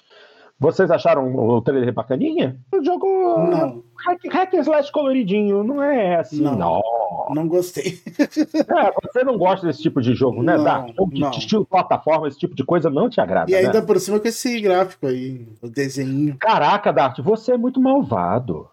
Vocês 0.59 0.90
acharam 0.90 1.35
o 1.35 1.60
trailer 1.60 1.93
bacaninha? 1.93 2.56
O 2.72 2.82
jogo. 2.82 3.06
Não. 3.51 3.82
Hack, 4.06 4.20
hack 4.31 4.55
slash 4.55 4.93
coloridinho, 4.93 5.64
não 5.64 5.82
é 5.82 6.16
assim, 6.16 6.43
Não. 6.43 6.56
não. 6.56 6.82
Não 7.31 7.48
gostei. 7.48 7.98
É, 8.18 8.93
você 9.02 9.24
não 9.24 9.39
gosta 9.39 9.66
desse 9.66 9.82
tipo 9.82 10.01
de 10.01 10.14
jogo, 10.14 10.43
né? 10.43 10.56
Não, 10.56 10.64
Dá, 10.64 10.86
jogo 10.97 11.14
de 11.14 11.20
não. 11.20 11.31
estilo 11.31 11.64
plataforma, 11.64 12.28
esse 12.28 12.39
tipo 12.39 12.55
de 12.55 12.64
coisa 12.64 12.90
não 12.90 13.09
te 13.09 13.20
agrada. 13.20 13.51
E 13.51 13.55
né? 13.55 13.60
ainda 13.60 13.82
por 13.82 13.98
cima 13.98 14.20
com 14.20 14.28
esse 14.28 14.60
gráfico 14.60 15.06
aí, 15.06 15.47
o 15.62 15.68
desenho. 15.68 16.36
Caraca, 16.39 16.93
Dart, 16.93 17.18
você 17.20 17.52
é 17.52 17.56
muito 17.56 17.81
malvado. 17.81 18.68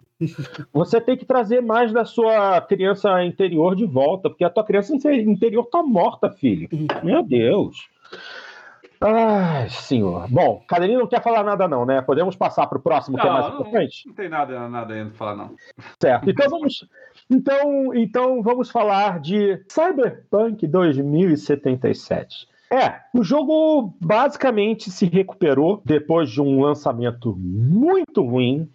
Você 0.72 1.00
tem 1.00 1.16
que 1.16 1.24
trazer 1.24 1.60
mais 1.60 1.92
da 1.92 2.04
sua 2.04 2.60
criança 2.60 3.24
interior 3.24 3.74
de 3.74 3.84
volta, 3.86 4.28
porque 4.30 4.44
a 4.44 4.50
tua 4.50 4.64
criança 4.64 4.94
interior 4.94 5.64
tá 5.66 5.82
morta, 5.82 6.30
filho. 6.30 6.68
Meu 7.02 7.22
Deus. 7.22 7.88
Ai, 9.04 9.68
senhor. 9.68 10.28
Bom, 10.30 10.62
Cadelinho 10.68 11.00
não 11.00 11.06
quer 11.06 11.22
falar 11.22 11.42
nada, 11.42 11.66
não, 11.66 11.84
né? 11.84 12.00
Podemos 12.00 12.36
passar 12.36 12.66
para 12.66 12.78
o 12.78 12.82
próximo, 12.82 13.18
que 13.18 13.26
é 13.26 13.30
mais 13.30 13.46
Não, 13.46 13.54
não, 13.54 13.60
importante? 13.60 14.06
não 14.06 14.14
tem 14.14 14.28
nada, 14.28 14.68
nada 14.68 14.94
ainda 14.94 15.10
pra 15.10 15.18
falar, 15.18 15.36
não. 15.36 15.50
Certo. 16.00 16.30
Então 16.30 16.48
vamos, 16.48 16.86
então, 17.28 17.94
então 17.94 18.42
vamos 18.42 18.70
falar 18.70 19.18
de 19.20 19.60
Cyberpunk 19.68 20.66
2077. 20.66 22.46
É, 22.70 23.00
o 23.14 23.22
jogo 23.22 23.94
basicamente 24.00 24.90
se 24.90 25.04
recuperou 25.06 25.82
depois 25.84 26.30
de 26.30 26.40
um 26.40 26.62
lançamento 26.62 27.36
muito 27.36 28.22
ruim. 28.22 28.70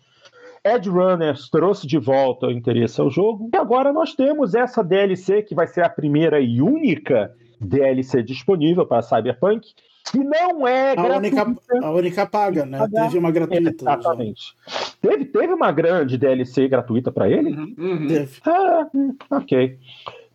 Edge 0.63 0.89
Runners 0.89 1.49
trouxe 1.49 1.87
de 1.87 1.97
volta 1.97 2.47
o 2.47 2.51
interesse 2.51 2.99
ao 2.99 3.09
jogo. 3.09 3.49
E 3.53 3.57
agora 3.57 3.93
nós 3.93 4.13
temos 4.13 4.53
essa 4.53 4.83
DLC 4.83 5.41
que 5.41 5.55
vai 5.55 5.65
ser 5.65 5.83
a 5.83 5.89
primeira 5.89 6.39
e 6.39 6.61
única 6.61 7.33
DLC 7.59 8.21
disponível 8.23 8.85
para 8.85 9.01
Cyberpunk, 9.01 9.67
que 10.11 10.19
não 10.19 10.65
é 10.67 10.91
A 10.91 10.95
gratuita. 10.95 11.17
única, 11.43 11.57
a 11.85 11.91
única 11.91 12.25
paga, 12.25 12.65
né? 12.65 12.77
Pagar. 12.77 13.03
Teve 13.05 13.17
uma 13.17 13.31
gratuita. 13.31 13.69
Exatamente. 13.69 14.55
Teve, 15.01 15.25
teve 15.25 15.53
uma 15.53 15.71
grande 15.71 16.17
DLC 16.17 16.67
gratuita 16.67 17.11
para 17.11 17.29
ele? 17.29 17.49
Uhum. 17.77 18.07
Teve. 18.07 18.31
Ah, 18.45 18.87
ok. 19.31 19.77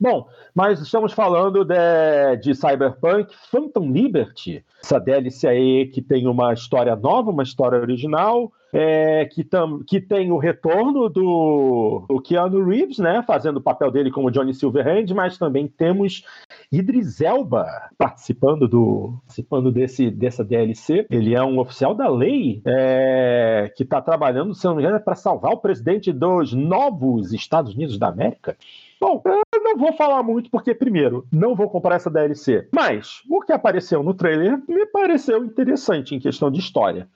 Bom, 0.02 0.26
mas 0.52 0.80
estamos 0.80 1.12
falando 1.12 1.64
de, 1.64 2.36
de 2.42 2.56
Cyberpunk 2.56 3.32
Phantom 3.52 3.88
Liberty, 3.88 4.64
essa 4.82 4.98
DLC 4.98 5.46
aí 5.46 5.86
que 5.86 6.02
tem 6.02 6.26
uma 6.26 6.52
história 6.52 6.96
nova, 6.96 7.30
uma 7.30 7.44
história 7.44 7.78
original, 7.78 8.50
é, 8.72 9.26
que, 9.26 9.44
tam, 9.44 9.80
que 9.86 10.00
tem 10.00 10.32
o 10.32 10.38
retorno 10.38 11.08
do, 11.08 12.04
do 12.08 12.20
Keanu 12.20 12.64
Reeves, 12.64 12.98
né, 12.98 13.22
fazendo 13.24 13.58
o 13.58 13.62
papel 13.62 13.92
dele 13.92 14.10
como 14.10 14.28
Johnny 14.28 14.52
Silverhand, 14.52 15.06
mas 15.14 15.38
também 15.38 15.68
temos 15.68 16.24
Idris 16.72 17.20
Elba 17.20 17.64
participando, 17.96 18.66
do, 18.66 19.20
participando 19.26 19.70
desse, 19.70 20.10
dessa 20.10 20.42
DLC. 20.42 21.06
Ele 21.10 21.32
é 21.32 21.44
um 21.44 21.60
oficial 21.60 21.94
da 21.94 22.08
lei 22.08 22.60
é, 22.66 23.72
que 23.76 23.84
está 23.84 24.02
trabalhando, 24.02 24.52
se 24.52 24.64
não 24.64 24.74
me 24.74 24.82
engano, 24.82 24.98
para 24.98 25.14
salvar 25.14 25.52
o 25.52 25.58
presidente 25.58 26.10
dos 26.10 26.52
novos 26.52 27.32
Estados 27.32 27.72
Unidos 27.72 27.98
da 27.98 28.08
América. 28.08 28.56
Bom, 29.02 29.20
eu 29.26 29.60
não 29.64 29.76
vou 29.76 29.92
falar 29.94 30.22
muito 30.22 30.48
porque, 30.48 30.72
primeiro, 30.72 31.26
não 31.32 31.56
vou 31.56 31.68
comprar 31.68 31.96
essa 31.96 32.08
DLC. 32.08 32.68
Mas 32.72 33.20
o 33.28 33.40
que 33.40 33.52
apareceu 33.52 34.00
no 34.00 34.14
trailer 34.14 34.62
me 34.68 34.86
pareceu 34.86 35.44
interessante 35.44 36.14
em 36.14 36.20
questão 36.20 36.52
de 36.52 36.60
história. 36.60 37.08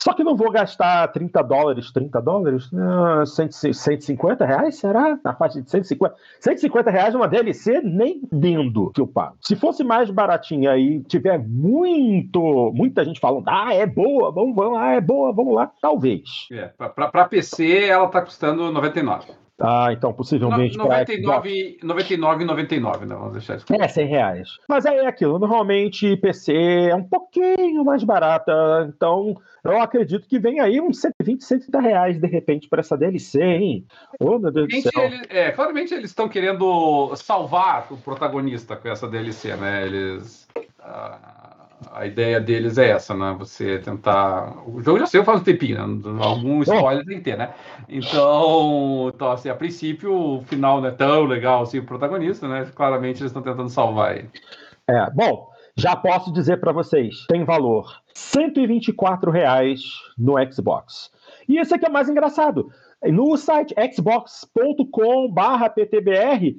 Só 0.00 0.12
que 0.12 0.22
não 0.22 0.36
vou 0.36 0.52
gastar 0.52 1.08
30 1.08 1.42
dólares, 1.42 1.90
30 1.90 2.22
dólares? 2.22 2.70
Ah, 2.72 3.24
100, 3.26 3.72
150 3.72 4.46
reais, 4.46 4.76
será? 4.76 5.18
Na 5.24 5.34
faixa 5.34 5.60
de 5.60 5.68
150. 5.68 6.14
150 6.38 6.90
reais 6.92 7.12
uma 7.12 7.26
DLC, 7.26 7.80
nem 7.82 8.22
vendo 8.30 8.92
que 8.92 9.00
eu 9.00 9.06
pago. 9.08 9.36
Se 9.40 9.56
fosse 9.56 9.82
mais 9.82 10.10
baratinha 10.10 10.70
aí, 10.70 11.00
tiver 11.02 11.38
muito, 11.38 12.70
muita 12.72 13.04
gente 13.04 13.18
falando, 13.18 13.48
ah, 13.48 13.74
é 13.74 13.84
boa, 13.84 14.30
vamos, 14.30 14.54
vamos 14.54 14.74
lá, 14.74 14.92
é 14.92 15.00
boa, 15.00 15.32
vamos 15.32 15.56
lá, 15.56 15.72
talvez. 15.80 16.46
É, 16.52 16.66
pra, 16.68 16.88
pra, 16.88 17.08
pra 17.08 17.24
PC 17.24 17.88
ela 17.88 18.06
tá 18.06 18.22
custando 18.22 18.70
99. 18.70 19.41
Ah, 19.62 19.92
então 19.92 20.12
possivelmente 20.12 20.76
No- 20.76 20.86
pra 20.86 21.06
Xbox. 21.06 21.22
99, 21.22 21.78
99, 21.82 22.44
99, 22.44 23.06
né? 23.06 23.14
Vamos 23.14 23.32
deixar 23.32 23.56
isso 23.56 23.66
claro. 23.66 23.82
É, 23.82 23.88
100 23.88 24.06
reais. 24.06 24.48
Mas 24.68 24.84
é 24.84 25.06
aquilo, 25.06 25.38
normalmente 25.38 26.16
PC 26.16 26.52
é 26.90 26.94
um 26.94 27.04
pouquinho 27.04 27.84
mais 27.84 28.02
barata, 28.02 28.52
então 28.94 29.36
eu 29.64 29.80
acredito 29.80 30.26
que 30.26 30.38
vem 30.38 30.58
aí 30.60 30.80
uns 30.80 31.00
120, 31.00 31.44
130 31.44 31.80
reais 31.80 32.18
de 32.20 32.26
repente 32.26 32.68
para 32.68 32.80
essa 32.80 32.96
DLC, 32.96 33.40
hein? 33.40 33.86
Oh, 34.18 34.38
meu 34.38 34.50
Deus 34.50 34.68
do 34.68 34.80
céu. 34.82 35.02
ele- 35.04 35.26
é, 35.30 35.50
claramente 35.52 35.94
eles 35.94 36.10
estão 36.10 36.28
querendo 36.28 37.14
salvar 37.14 37.86
o 37.92 37.96
protagonista 37.96 38.74
com 38.76 38.88
essa 38.88 39.06
DLC, 39.06 39.54
né? 39.56 39.86
Eles. 39.86 40.48
A, 40.80 41.41
a 41.92 42.06
ideia 42.06 42.40
deles 42.40 42.78
é 42.78 42.90
essa, 42.90 43.14
né? 43.14 43.34
Você 43.38 43.78
tentar. 43.78 44.54
O 44.66 44.82
jogo 44.82 44.98
já 44.98 45.06
saiu 45.06 45.24
faz 45.24 45.40
um 45.40 45.44
tempinho, 45.44 45.86
né? 45.86 46.24
Algum 46.24 46.62
spoiler 46.62 47.04
tem 47.04 47.18
que 47.18 47.24
ter, 47.24 47.36
né? 47.36 47.54
Então, 47.88 49.10
então, 49.14 49.30
assim, 49.32 49.48
a 49.48 49.54
princípio, 49.54 50.14
o 50.14 50.42
final 50.42 50.80
não 50.80 50.88
é 50.88 50.92
tão 50.92 51.24
legal 51.24 51.62
assim 51.62 51.78
o 51.78 51.84
protagonista, 51.84 52.46
né? 52.46 52.66
Claramente 52.74 53.20
eles 53.20 53.30
estão 53.30 53.42
tentando 53.42 53.68
salvar 53.68 54.16
ele. 54.16 54.30
É, 54.88 55.10
bom, 55.10 55.48
já 55.76 55.96
posso 55.96 56.32
dizer 56.32 56.60
para 56.60 56.72
vocês, 56.72 57.24
tem 57.28 57.44
valor 57.44 58.02
124 58.14 59.30
reais 59.30 59.80
no 60.18 60.34
Xbox. 60.52 61.10
E 61.48 61.58
esse 61.58 61.74
aqui 61.74 61.86
é 61.86 61.88
o 61.88 61.92
mais 61.92 62.08
engraçado. 62.08 62.70
No 63.10 63.36
site 63.36 63.74
xbox.com/ptbr, 63.94 66.56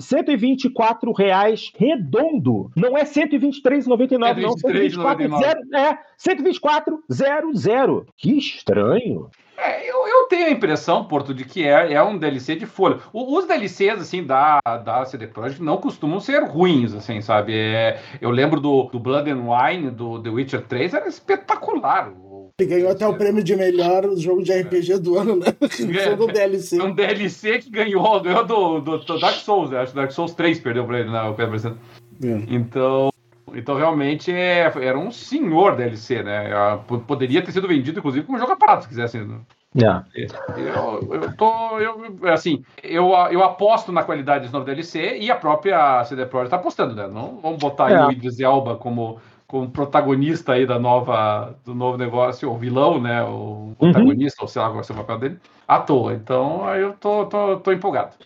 124 0.00 1.12
reais 1.12 1.70
redondo. 1.76 2.70
Não 2.76 2.96
é 2.96 3.04
123,99 3.04 4.40
não, 4.42 4.56
124 4.58 5.38
zero, 5.38 5.60
é 5.74 5.98
124,00. 6.18 8.06
Que 8.16 8.38
estranho. 8.38 9.28
É, 9.56 9.88
eu, 9.88 10.08
eu 10.08 10.26
tenho 10.26 10.46
a 10.48 10.50
impressão, 10.50 11.04
Porto, 11.04 11.32
de 11.32 11.44
que 11.44 11.64
é, 11.64 11.92
é 11.92 12.02
um 12.02 12.18
DLC 12.18 12.56
de 12.56 12.66
folha. 12.66 12.98
O- 13.12 13.38
os 13.38 13.46
DLCs, 13.46 14.00
assim, 14.00 14.24
da, 14.24 14.58
da 14.84 15.04
CD 15.04 15.28
Projekt 15.28 15.62
não 15.62 15.76
costumam 15.76 16.18
ser 16.18 16.42
ruins, 16.42 16.92
assim, 16.92 17.20
sabe? 17.20 17.54
É, 17.56 18.00
eu 18.20 18.30
lembro 18.30 18.58
do, 18.60 18.88
do 18.90 18.98
Blood 18.98 19.30
and 19.30 19.44
Wine, 19.48 19.90
do 19.92 20.20
The 20.20 20.28
Witcher 20.28 20.66
3, 20.66 20.94
era 20.94 21.06
espetacular. 21.06 22.12
Ele 22.60 22.70
ganhou 22.70 22.90
até 22.92 23.04
o 23.04 23.16
prêmio 23.18 23.42
de 23.42 23.56
melhor 23.56 24.04
jogo 24.16 24.40
de 24.40 24.52
RPG 24.52 24.98
do 25.00 25.18
ano, 25.18 25.34
né? 25.34 25.46
É. 25.98 26.10
Jogo 26.10 26.28
DLC. 26.28 26.78
É 26.78 26.84
um 26.84 26.94
DLC 26.94 27.58
que 27.58 27.68
ganhou, 27.68 28.20
ganhou 28.20 28.44
do, 28.46 28.80
do, 28.80 28.98
do 28.98 29.18
Dark 29.18 29.34
Souls, 29.38 29.72
eu 29.72 29.80
acho 29.80 29.90
que 29.90 29.96
Dark 29.96 30.12
Souls 30.12 30.34
3 30.34 30.60
perdeu 30.60 30.84
pra 30.86 31.00
ele, 31.00 31.10
né? 31.10 31.20
O 31.22 31.34
Pedro 31.34 31.50
Braceno. 31.50 31.78
É. 32.22 32.28
Então, 32.54 33.10
então 33.52 33.74
realmente 33.74 34.30
é, 34.30 34.72
era 34.80 34.96
um 34.96 35.10
senhor 35.10 35.74
DLC, 35.74 36.22
né? 36.22 36.48
P- 36.86 36.98
Poderia 36.98 37.42
ter 37.42 37.50
sido 37.50 37.66
vendido, 37.66 37.98
inclusive, 37.98 38.24
como 38.24 38.38
jogo 38.38 38.52
a 38.52 38.56
parado, 38.56 38.82
se 38.82 38.88
quisesse. 38.88 39.18
né? 39.18 39.36
É. 39.76 40.26
Eu, 40.56 41.00
eu 41.12 41.36
tô. 41.36 41.80
Eu, 41.80 42.14
assim, 42.32 42.62
eu, 42.84 43.08
eu 43.32 43.42
aposto 43.42 43.90
na 43.90 44.04
qualidade 44.04 44.42
desse 44.42 44.52
novo 44.54 44.64
DLC 44.64 45.18
e 45.18 45.28
a 45.28 45.34
própria 45.34 46.04
CD 46.04 46.24
Projekt 46.24 46.50
tá 46.50 46.56
apostando, 46.56 46.94
né? 46.94 47.08
Não 47.08 47.40
vamos 47.42 47.58
botar 47.58 47.86
aí 47.86 47.94
É. 47.94 48.06
o 48.06 48.12
Idris 48.12 48.38
Elba 48.38 48.76
como, 48.76 49.18
como 49.54 49.70
protagonista 49.70 50.54
aí 50.54 50.66
da 50.66 50.80
nova, 50.80 51.54
do 51.64 51.76
novo 51.76 51.96
negócio, 51.96 52.50
ou 52.50 52.58
vilão, 52.58 53.00
né? 53.00 53.22
O 53.22 53.72
protagonista, 53.78 54.42
ou 54.42 54.48
sei 54.48 54.60
lá 54.60 54.66
qual 54.66 54.74
vai 54.74 54.84
ser 54.84 54.94
o 54.94 54.96
papel 54.96 55.18
dele, 55.20 55.38
à 55.68 55.78
toa. 55.78 56.12
Então 56.12 56.66
aí 56.66 56.82
eu 56.82 56.92
tô, 56.94 57.24
tô, 57.26 57.60
tô 57.60 57.70
empolgado. 57.70 58.16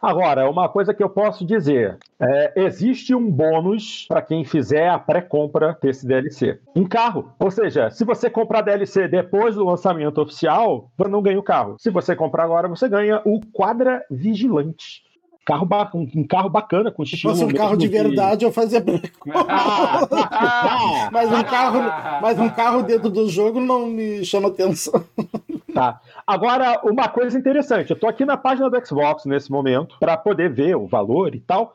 Agora, 0.00 0.48
uma 0.48 0.70
coisa 0.70 0.94
que 0.94 1.02
eu 1.02 1.10
posso 1.10 1.44
dizer: 1.44 1.98
é, 2.18 2.64
existe 2.64 3.14
um 3.14 3.30
bônus 3.30 4.06
para 4.08 4.22
quem 4.22 4.42
fizer 4.42 4.88
a 4.88 4.98
pré-compra 4.98 5.76
desse 5.82 6.06
DLC. 6.06 6.58
Um 6.74 6.86
carro. 6.86 7.30
Ou 7.38 7.50
seja, 7.50 7.90
se 7.90 8.02
você 8.02 8.30
comprar 8.30 8.62
DLC 8.62 9.06
depois 9.06 9.56
do 9.56 9.64
lançamento 9.66 10.18
oficial, 10.18 10.90
você 10.96 11.10
não 11.10 11.20
ganha 11.20 11.38
o 11.38 11.42
carro. 11.42 11.76
Se 11.78 11.90
você 11.90 12.16
comprar 12.16 12.44
agora, 12.44 12.66
você 12.66 12.88
ganha 12.88 13.20
o 13.26 13.38
Quadra 13.52 14.02
Vigilante. 14.10 15.02
Carro 15.46 15.66
um, 15.94 16.26
carro 16.26 16.48
bacana, 16.50 16.90
com 16.92 17.04
Se 17.04 17.14
estilo. 17.14 17.32
fosse 17.34 17.44
um 17.44 17.52
carro 17.52 17.76
de 17.76 17.88
mesmo 17.88 18.02
que- 18.04 18.08
verdade, 18.08 18.44
eu 18.44 18.52
fazia 18.52 18.80
branco. 18.80 19.08
Mas 21.10 21.32
um 21.32 21.42
carro, 21.42 22.20
mas 22.20 22.38
um 22.38 22.48
carro 22.50 22.82
dentro 22.82 23.10
do 23.10 23.28
jogo 23.28 23.58
não 23.60 23.86
me 23.86 24.24
chama 24.24 24.48
atenção. 24.48 25.02
Tá. 25.72 26.00
Agora, 26.26 26.80
uma 26.82 27.08
coisa 27.08 27.38
interessante, 27.38 27.90
eu 27.90 27.96
tô 27.98 28.08
aqui 28.08 28.24
na 28.24 28.36
página 28.36 28.68
do 28.68 28.84
Xbox 28.86 29.24
nesse 29.24 29.52
momento 29.52 29.96
para 30.00 30.16
poder 30.16 30.52
ver 30.52 30.74
o 30.76 30.84
valor 30.88 31.32
e 31.32 31.38
tal. 31.38 31.74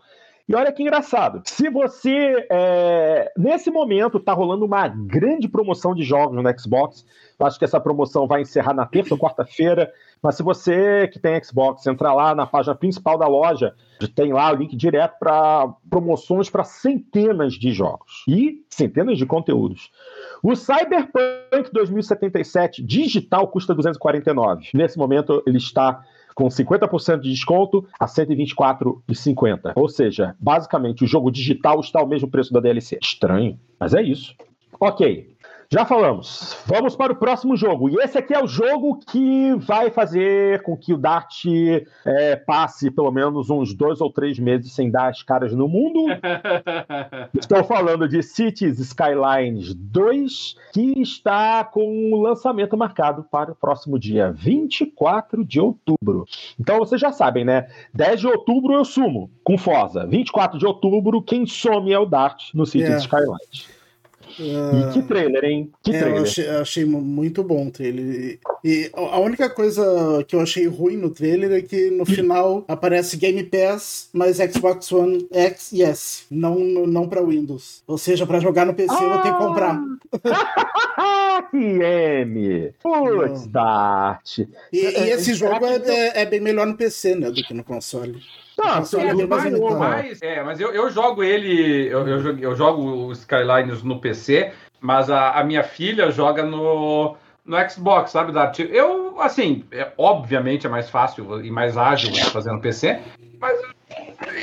E 0.49 0.53
olha 0.53 0.69
que 0.69 0.83
engraçado. 0.83 1.41
Se 1.45 1.69
você, 1.69 2.45
é, 2.51 3.31
nesse 3.37 3.71
momento, 3.71 4.19
tá 4.19 4.33
rolando 4.33 4.65
uma 4.65 4.85
grande 4.89 5.47
promoção 5.47 5.95
de 5.95 6.03
jogos 6.03 6.35
no 6.35 6.59
Xbox. 6.59 7.05
Eu 7.39 7.45
acho 7.45 7.57
que 7.57 7.63
essa 7.63 7.79
promoção 7.79 8.27
vai 8.27 8.41
encerrar 8.41 8.73
na 8.73 8.85
terça 8.85 9.13
ou 9.13 9.17
quarta-feira. 9.17 9.89
Mas 10.26 10.38
se 10.38 10.41
você 10.41 11.07
que 11.07 11.19
tem 11.19 11.39
Xbox 11.43 11.85
entrar 11.85 12.11
lá 12.11 12.34
na 12.34 12.47
página 12.47 12.73
principal 12.73 13.15
da 13.15 13.27
loja, 13.27 13.76
tem 14.15 14.34
lá 14.34 14.52
o 14.52 14.56
link 14.56 14.76
direto 14.76 15.19
para 15.19 15.72
promoções 15.88 16.49
para 16.49 16.64
centenas 16.64 17.53
de 17.53 17.72
jogos 17.72 18.23
e 18.27 18.65
centenas 18.68 19.19
de 19.19 19.26
conteúdos. 19.27 19.91
O 20.41 20.56
Cyberpunk 20.56 21.72
2077 21.72 22.81
digital 22.81 23.47
custa 23.49 23.76
249. 23.76 24.69
Nesse 24.73 24.97
momento 24.97 25.43
ele 25.45 25.60
está 25.60 26.03
com 26.34 26.47
50% 26.47 27.19
de 27.19 27.30
desconto 27.30 27.88
a 27.99 28.07
124,50. 28.07 29.73
Ou 29.76 29.88
seja, 29.88 30.35
basicamente 30.39 31.03
o 31.03 31.07
jogo 31.07 31.30
digital 31.30 31.80
está 31.81 31.99
ao 31.99 32.07
mesmo 32.07 32.27
preço 32.27 32.52
da 32.52 32.60
DLC. 32.60 32.97
Estranho, 32.99 33.60
mas 33.80 33.93
é 33.93 34.02
isso. 34.02 34.34
Ok. 34.80 35.35
Já 35.71 35.85
falamos. 35.85 36.57
Vamos 36.65 36.95
para 36.95 37.13
o 37.13 37.15
próximo 37.15 37.55
jogo. 37.55 37.89
E 37.89 37.95
esse 37.95 38.17
aqui 38.17 38.33
é 38.33 38.43
o 38.43 38.47
jogo 38.47 38.99
que 39.11 39.53
vai 39.55 39.89
fazer 39.89 40.61
com 40.61 40.77
que 40.77 40.93
o 40.93 40.97
Dart 40.97 41.43
é, 42.05 42.35
passe 42.35 42.91
pelo 42.91 43.11
menos 43.11 43.49
uns 43.49 43.73
dois 43.73 43.99
ou 43.99 44.11
três 44.11 44.37
meses 44.37 44.71
sem 44.73 44.91
dar 44.91 45.09
as 45.09 45.23
caras 45.23 45.53
no 45.53 45.67
mundo. 45.67 46.05
Estou 47.33 47.63
falando 47.63 48.07
de 48.07 48.21
Cities 48.21 48.79
Skylines 48.79 49.73
2, 49.73 50.55
que 50.73 51.01
está 51.01 51.63
com 51.63 52.13
o 52.13 52.21
lançamento 52.21 52.77
marcado 52.77 53.23
para 53.23 53.51
o 53.51 53.55
próximo 53.55 53.97
dia 53.97 54.31
24 54.31 55.43
de 55.43 55.59
outubro. 55.59 56.25
Então 56.59 56.77
vocês 56.79 57.01
já 57.01 57.11
sabem, 57.11 57.43
né? 57.43 57.67
10 57.93 58.21
de 58.21 58.27
outubro 58.27 58.73
eu 58.73 58.85
sumo 58.85 59.29
com 59.43 59.57
Forza. 59.57 60.05
24 60.05 60.59
de 60.59 60.65
outubro, 60.65 61.21
quem 61.21 61.45
some 61.45 61.91
é 61.91 61.99
o 61.99 62.05
Dart 62.05 62.53
no 62.53 62.65
Cities 62.65 62.89
É. 62.89 62.97
Skylines. 62.97 63.74
E 64.39 64.93
que 64.93 65.02
trailer, 65.03 65.43
hein? 65.45 65.72
Que 65.84 65.91
É, 65.91 65.95
eu 65.95 65.99
trailer. 66.02 66.22
achei, 66.23 66.47
eu 66.47 66.61
achei 66.61 66.85
mu- 66.85 67.02
muito 67.02 67.43
bom 67.43 67.68
o 67.68 67.72
trailer. 67.72 68.06
E, 68.06 68.39
e 68.64 68.91
a 68.93 69.19
única 69.19 69.49
coisa 69.49 70.23
que 70.27 70.35
eu 70.35 70.39
achei 70.41 70.68
ruim 70.68 70.97
no 70.97 71.10
trailer 71.10 71.52
é 71.52 71.61
que 71.61 71.89
no 71.91 72.06
final 72.06 72.65
aparece 72.68 73.18
Game 73.18 73.43
Pass, 73.43 74.10
mas 74.14 74.38
Xbox 74.38 74.91
One 74.91 75.27
X 75.31 75.72
e 75.72 75.84
S, 75.84 76.23
não, 76.30 76.56
não 76.60 77.07
para 77.07 77.22
Windows. 77.22 77.81
Ou 77.88 77.97
seja, 77.97 78.26
para 78.26 78.39
jogar 78.39 78.65
no 78.65 78.73
PC 78.73 78.93
eu 78.93 79.10
vou 79.10 79.19
ter 79.22 79.31
que 79.31 79.38
comprar. 79.38 79.81
Ah, 80.97 81.47
que 81.52 81.57
M! 81.57 82.73
Putz, 82.81 83.45
Não. 83.45 83.52
Dart. 83.52 84.39
E, 84.39 84.47
e 84.73 84.85
É, 84.85 85.10
esse 85.11 85.31
é, 85.31 85.34
jogo 85.34 85.65
será 85.68 85.93
é, 85.93 86.07
é- 86.18 86.22
é 86.22 86.26
bem 86.26 86.39
melhor 86.39 86.65
no 86.68 86.76
PC, 86.76 87.15
né, 87.15 87.30
do 87.31 87.41
que 87.43 87.53
no 87.53 87.64
console. 87.64 88.19
Tá, 88.56 88.82
é 88.99 89.14
mas-. 89.80 90.06
Mas, 90.06 90.22
é, 90.22 90.44
mas 90.44 90.60
eu, 90.60 90.72
eu 90.73 90.90
jogo 90.90 91.23
ele, 91.23 91.88
eu, 91.88 92.07
eu, 92.07 92.19
jogo- 92.19 92.40
eu 92.40 92.56
jogo 92.56 92.82
o 92.82 93.11
Skylines 93.11 93.84
no 93.84 93.99
PC, 93.99 94.52
mas 94.80 95.10
a, 95.10 95.32
a 95.32 95.44
minha 95.44 95.64
filha 95.64 96.10
joga 96.11 96.44
no, 96.44 97.15
no 97.44 97.69
Xbox, 97.69 98.11
sabe, 98.11 98.32
Dart? 98.32 98.60
Eu, 98.60 99.19
assim, 99.22 99.65
é, 99.72 99.91
obviamente 99.98 100.65
é 100.65 100.69
mais 100.69 100.90
fácil 100.90 101.44
e 101.44 101.52
mais 101.52 101.77
ágil 101.77 102.11
você 102.11 102.30
fazer 102.32 102.52
no 102.52 102.61
PC, 102.61 102.99
mas 103.41 103.60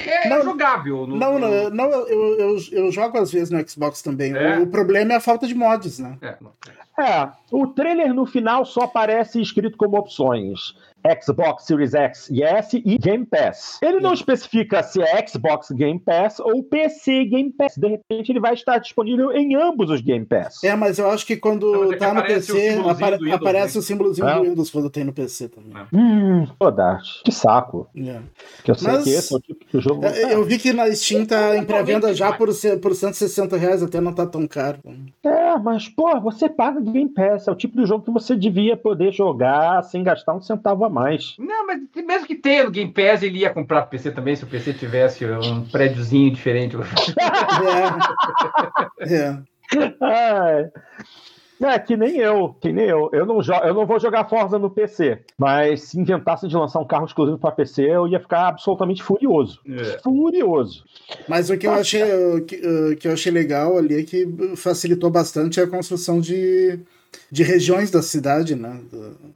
é 0.06 0.28
Não, 0.28 0.43
jogável. 0.44 1.06
no- 1.06 1.16
Não, 1.16 1.39
não, 1.39 1.70
não 1.70 1.90
eu, 1.90 2.39
eu, 2.39 2.56
eu 2.72 2.93
jogo 2.93 3.18
às 3.18 3.32
vezes 3.32 3.51
no 3.51 3.66
Xbox 3.68 4.02
também. 4.02 4.36
É? 4.36 4.59
O 4.59 4.66
problema 4.66 5.12
é 5.14 5.16
a 5.16 5.20
falta 5.20 5.47
de 5.47 5.55
mods, 5.55 5.98
né? 5.98 6.18
é. 6.20 6.36
É, 7.01 7.30
o 7.51 7.66
trailer 7.68 8.12
no 8.12 8.26
final 8.26 8.66
só 8.66 8.82
aparece 8.82 9.40
escrito 9.40 9.78
como 9.78 9.97
opções. 9.97 10.74
Xbox 11.22 11.64
Series 11.64 11.94
X 11.94 12.28
e 12.30 12.42
S 12.42 12.82
e 12.84 12.98
Game 12.98 13.26
Pass. 13.26 13.78
Ele 13.82 14.00
não 14.00 14.10
É. 14.10 14.14
especifica 14.14 14.82
se 14.82 15.00
é 15.02 15.26
Xbox 15.26 15.70
Game 15.70 15.98
Pass 15.98 16.38
ou 16.40 16.62
PC 16.62 17.24
Game 17.24 17.50
Pass. 17.52 17.76
De 17.76 17.88
repente 17.88 18.30
ele 18.32 18.40
vai 18.40 18.54
estar 18.54 18.78
disponível 18.78 19.32
em 19.32 19.54
ambos 19.54 19.90
os 19.90 20.00
Game 20.00 20.24
Pass. 20.24 20.62
É, 20.64 20.74
mas 20.76 20.98
eu 20.98 21.10
acho 21.10 21.26
que 21.26 21.34
Não, 21.34 21.40
quando 21.40 21.70
mas 21.72 21.90
é 21.90 21.92
que 21.94 21.98
tá 21.98 22.14
no 22.14 22.20
o 22.20 22.24
PC, 22.24 22.68
apare- 22.88 23.16
Windows, 23.18 23.32
aparece 23.34 23.74
né? 23.76 23.80
o 23.80 23.82
símbolozinho 23.82 24.28
É. 24.28 24.34
do 24.36 24.42
Windows 24.42 24.70
quando 24.70 24.90
tem 24.90 25.04
no 25.04 25.12
PC 25.12 25.48
também. 25.48 25.72
Hum, 25.92 26.46
pô, 26.58 26.70
Dart, 26.70 27.22
que 27.24 27.32
saco. 27.32 27.88
É. 27.96 28.18
Que 28.64 28.70
eu 28.70 28.74
sei 28.74 28.92
Mas- 28.92 29.04
que 29.04 29.10
esse 29.10 29.32
é 29.32 29.36
o 29.36 29.40
tipo 29.40 29.64
de 29.72 29.80
jogo. 29.80 30.04
É, 30.06 30.32
Eu 30.34 30.44
vi 30.44 30.58
que 30.58 30.72
na 30.72 30.90
Steam 30.92 31.26
tá 31.26 31.56
em 31.56 31.64
pré-venda 31.64 32.14
já 32.14 32.32
por, 32.32 32.48
por 32.80 32.94
160 32.94 33.56
reais, 33.56 33.82
até 33.82 34.00
não 34.00 34.12
tá 34.12 34.26
tão 34.26 34.46
caro. 34.46 34.78
É, 35.24 35.56
mas, 35.58 35.88
pô, 35.88 36.18
você 36.20 36.48
paga 36.48 36.80
Game 36.80 37.08
Pass. 37.10 37.48
É 37.48 37.50
o 37.50 37.54
tipo 37.54 37.76
de 37.76 37.86
jogo 37.86 38.04
que 38.04 38.10
você 38.10 38.34
devia 38.36 38.76
poder 38.76 39.12
jogar 39.12 39.82
sem 39.84 40.02
gastar 40.02 40.34
um 40.34 40.40
centavo 40.40 40.84
a 40.84 40.88
mais. 40.93 41.35
Não, 41.39 41.66
mas 41.66 41.81
mesmo 42.05 42.27
que 42.27 42.35
tenha 42.35 42.64
no 42.64 42.70
Game 42.70 42.93
Pass, 42.93 43.23
ele 43.23 43.39
ia 43.39 43.51
comprar 43.51 43.82
pro 43.82 43.90
PC 43.90 44.10
também, 44.12 44.36
se 44.36 44.44
o 44.44 44.48
PC 44.48 44.74
tivesse 44.74 45.24
um 45.24 45.64
prédiozinho 45.64 46.31
diferente. 46.31 46.77
É. 49.01 49.14
é. 49.14 49.43
Ai. 50.01 50.70
É, 51.62 51.78
que 51.78 51.97
nem 51.97 52.16
eu, 52.16 52.56
que 52.60 52.73
nem 52.73 52.86
eu. 52.86 53.09
Eu 53.12 53.24
não, 53.24 53.40
eu 53.40 53.74
não 53.74 53.86
vou 53.86 54.01
jogar 54.01 54.28
Forza 54.28 54.59
no 54.59 54.69
PC, 54.69 55.20
mas 55.39 55.82
se 55.82 55.98
inventasse 55.98 56.48
de 56.48 56.56
lançar 56.56 56.81
um 56.81 56.86
carro 56.86 57.06
exclusivo 57.06 57.39
para 57.39 57.52
PC, 57.52 57.82
eu 57.82 58.09
ia 58.09 58.19
ficar 58.19 58.48
absolutamente 58.48 59.02
furioso. 59.02 59.60
É. 59.69 60.01
Furioso. 60.02 60.85
Mas 61.28 61.51
o 61.51 61.56
que 61.56 61.66
eu 61.66 61.73
achei 61.73 62.02
o 62.02 62.44
que, 62.44 62.56
o 62.56 62.97
que 62.97 63.06
eu 63.06 63.12
achei 63.12 63.31
legal 63.31 63.78
ali 63.78 64.01
é 64.01 64.02
que 64.02 64.27
facilitou 64.56 65.09
bastante 65.09 65.60
a 65.60 65.66
construção 65.66 66.20
de, 66.20 66.81
de 67.30 67.43
regiões 67.43 67.90
da 67.90 68.02
cidade, 68.02 68.55
né? 68.55 68.78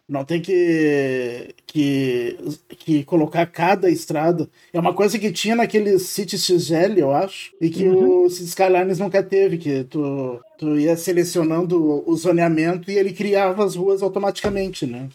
Não 0.09 0.25
tem 0.25 0.41
que, 0.41 1.55
que, 1.67 2.37
que 2.69 3.05
colocar 3.05 3.47
cada 3.47 3.91
estrada. 3.91 4.49
É 4.73 4.79
uma 4.79 4.95
coisa 4.95 5.19
que 5.19 5.33
tinha 5.33 5.57
naquele 5.57 5.99
City 5.99 6.39
XL, 6.39 6.99
eu 6.99 7.13
acho, 7.13 7.53
e 7.61 7.71
que 7.71 7.89
o 7.89 8.29
City 8.29 8.49
Skylines 8.49 8.99
nunca 8.99 9.23
teve, 9.23 9.59
que 9.59 9.85
tu, 9.85 10.39
tu 10.59 10.79
ia 10.79 10.97
selecionando 10.97 12.05
o 12.09 12.17
zoneamento 12.17 12.91
e 12.91 12.97
ele 12.97 13.13
criava 13.13 13.65
as 13.65 13.75
ruas 13.75 14.03
automaticamente, 14.03 14.87
né? 14.87 15.09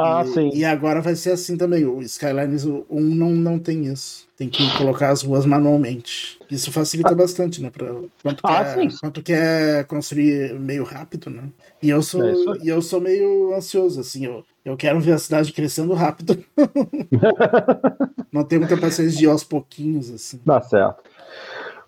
Ah, 0.00 0.22
e, 0.24 0.28
sim. 0.28 0.50
E 0.54 0.64
agora 0.64 1.00
vai 1.00 1.16
ser 1.16 1.32
assim 1.32 1.56
também. 1.56 1.84
O 1.84 2.00
Skylines 2.02 2.64
1 2.64 2.84
não, 2.88 3.30
não 3.30 3.58
tem 3.58 3.86
isso. 3.86 4.28
Tem 4.36 4.48
que 4.48 4.76
colocar 4.76 5.10
as 5.10 5.22
ruas 5.22 5.44
manualmente. 5.44 6.38
Isso 6.48 6.70
facilita 6.70 7.12
bastante, 7.16 7.60
né? 7.60 7.70
Pra, 7.70 7.88
quando, 8.22 8.38
Ah, 8.44 8.64
quer, 8.64 8.90
sim. 8.90 8.96
quando 9.00 9.22
quer 9.22 9.84
construir 9.86 10.54
meio 10.54 10.84
rápido, 10.84 11.28
né? 11.28 11.42
E 11.82 11.90
eu 11.90 12.00
sou, 12.00 12.22
É 12.22 12.32
e 12.62 12.68
eu 12.68 12.80
sou 12.80 13.00
meio 13.00 13.52
ansioso, 13.52 14.00
assim. 14.00 14.24
Eu, 14.24 14.44
eu 14.64 14.76
quero 14.76 15.00
ver 15.00 15.12
a 15.12 15.18
cidade 15.18 15.52
crescendo 15.52 15.92
rápido. 15.94 16.38
não 18.30 18.44
tenho 18.44 18.60
muita 18.60 18.76
paciência 18.76 19.18
de 19.18 19.24
ir 19.24 19.28
aos 19.28 19.42
pouquinhos, 19.42 20.08
assim. 20.10 20.40
Dá 20.46 20.60
certo. 20.60 21.02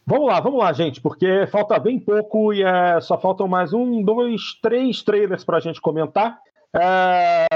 Vamos 0.04 0.26
lá, 0.26 0.40
vamos 0.40 0.58
lá, 0.58 0.72
gente, 0.72 1.00
porque 1.00 1.46
falta 1.46 1.78
bem 1.78 2.00
pouco 2.00 2.52
e 2.52 2.64
é, 2.64 3.00
só 3.00 3.16
faltam 3.16 3.46
mais 3.46 3.72
um, 3.72 4.02
dois, 4.02 4.58
três 4.60 5.02
trailers 5.02 5.44
para 5.44 5.58
a 5.58 5.60
gente 5.60 5.80
comentar. 5.80 6.36
É, 6.74 7.46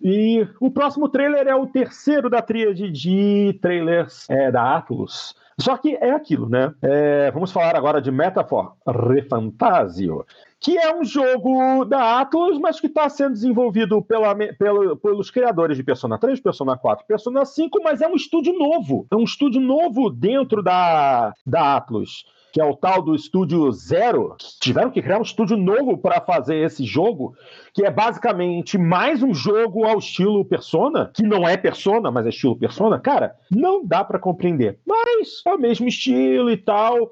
e 0.00 0.46
o 0.60 0.70
próximo 0.70 1.08
trailer 1.08 1.46
é 1.46 1.54
o 1.54 1.66
terceiro 1.66 2.30
da 2.30 2.40
tríade 2.40 2.90
de 2.90 3.58
trailers 3.60 4.28
é, 4.30 4.50
da 4.50 4.76
Atlus. 4.76 5.34
Só 5.60 5.76
que 5.76 5.96
é 5.96 6.12
aquilo, 6.12 6.48
né? 6.48 6.72
É, 6.80 7.30
vamos 7.32 7.50
falar 7.50 7.76
agora 7.76 8.00
de 8.00 8.12
Metaphor 8.12 8.74
Refantasio, 8.86 10.24
que 10.60 10.78
é 10.78 10.94
um 10.94 11.04
jogo 11.04 11.84
da 11.84 12.20
Atlus, 12.20 12.58
mas 12.60 12.78
que 12.80 12.86
está 12.86 13.08
sendo 13.08 13.32
desenvolvido 13.32 14.00
pela, 14.00 14.34
pelo- 14.56 14.96
pelos 14.96 15.30
criadores 15.32 15.76
de 15.76 15.82
Persona 15.82 16.16
3, 16.16 16.40
Persona 16.40 16.76
4, 16.76 17.04
Persona 17.06 17.44
5, 17.44 17.80
mas 17.82 18.00
é 18.00 18.06
um 18.06 18.14
estúdio 18.14 18.56
novo. 18.56 19.06
É 19.10 19.16
um 19.16 19.24
estúdio 19.24 19.60
novo 19.60 20.08
dentro 20.10 20.62
da, 20.62 21.34
da 21.44 21.76
Atlus. 21.76 22.24
Que 22.52 22.60
é 22.60 22.64
o 22.64 22.74
tal 22.74 23.02
do 23.02 23.14
estúdio 23.14 23.70
Zero. 23.72 24.36
Tiveram 24.60 24.90
que 24.90 25.02
criar 25.02 25.18
um 25.18 25.22
estúdio 25.22 25.56
novo 25.56 25.98
para 25.98 26.20
fazer 26.20 26.56
esse 26.56 26.84
jogo, 26.84 27.34
que 27.74 27.84
é 27.84 27.90
basicamente 27.90 28.78
mais 28.78 29.22
um 29.22 29.34
jogo 29.34 29.84
ao 29.84 29.98
estilo 29.98 30.44
Persona, 30.44 31.10
que 31.14 31.22
não 31.22 31.46
é 31.46 31.56
Persona, 31.56 32.10
mas 32.10 32.26
é 32.26 32.30
estilo 32.30 32.56
Persona. 32.56 32.98
Cara, 32.98 33.36
não 33.50 33.84
dá 33.84 34.02
para 34.02 34.18
compreender. 34.18 34.78
Mas 34.86 35.42
é 35.46 35.54
o 35.54 35.58
mesmo 35.58 35.86
estilo 35.88 36.50
e 36.50 36.56
tal. 36.56 37.10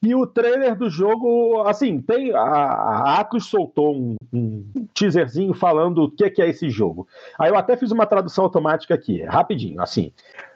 E 0.00 0.14
o 0.14 0.26
trailer 0.26 0.76
do 0.76 0.88
jogo, 0.88 1.62
assim, 1.62 2.00
tem. 2.00 2.32
A, 2.32 3.20
a 3.20 3.40
soltou 3.40 3.96
um, 3.96 4.16
um 4.32 4.64
teaserzinho 4.94 5.52
falando 5.52 6.04
o 6.04 6.10
que, 6.10 6.30
que 6.30 6.40
é 6.40 6.48
esse 6.48 6.70
jogo. 6.70 7.08
Aí 7.36 7.50
eu 7.50 7.56
até 7.56 7.76
fiz 7.76 7.90
uma 7.90 8.06
tradução 8.06 8.44
automática 8.44 8.94
aqui, 8.94 9.22
rapidinho, 9.24 9.82
assim. 9.82 10.12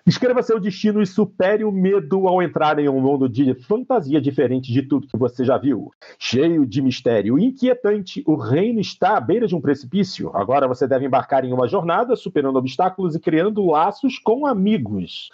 Escreva 0.07 0.43
seu 0.43 0.61
destino 0.61 1.03
e 1.03 1.07
supere 1.07 1.65
o 1.65 1.73
medo 1.73 2.29
ao 2.29 2.41
entrar 2.41 2.79
em 2.79 2.89
um 2.89 3.01
mundo 3.01 3.29
de 3.29 3.55
fantasia 3.55 4.21
diferente 4.21 4.73
de 4.73 4.83
tudo 4.83 5.09
que 5.09 5.17
você 5.17 5.45
já 5.45 5.59
viu. 5.59 5.93
Cheio 6.19 6.65
de 6.65 6.81
mistério 6.81 7.39
inquietante, 7.39 8.23
o 8.27 8.37
reino 8.37 8.81
está 8.81 9.17
à 9.17 9.21
beira 9.21 9.47
de 9.47 9.57
um 9.57 9.61
precipício. 9.61 10.31
Agora 10.35 10.69
você 10.69 10.87
deve 10.87 11.07
embarcar 11.07 11.45
em 11.45 11.53
uma 11.53 11.67
jornada, 11.67 12.15
superando 12.15 12.57
obstáculos 12.57 13.17
e 13.17 13.21
criando 13.21 13.67
laços 13.67 14.19
com 14.19 14.47
amigos. 14.47 15.31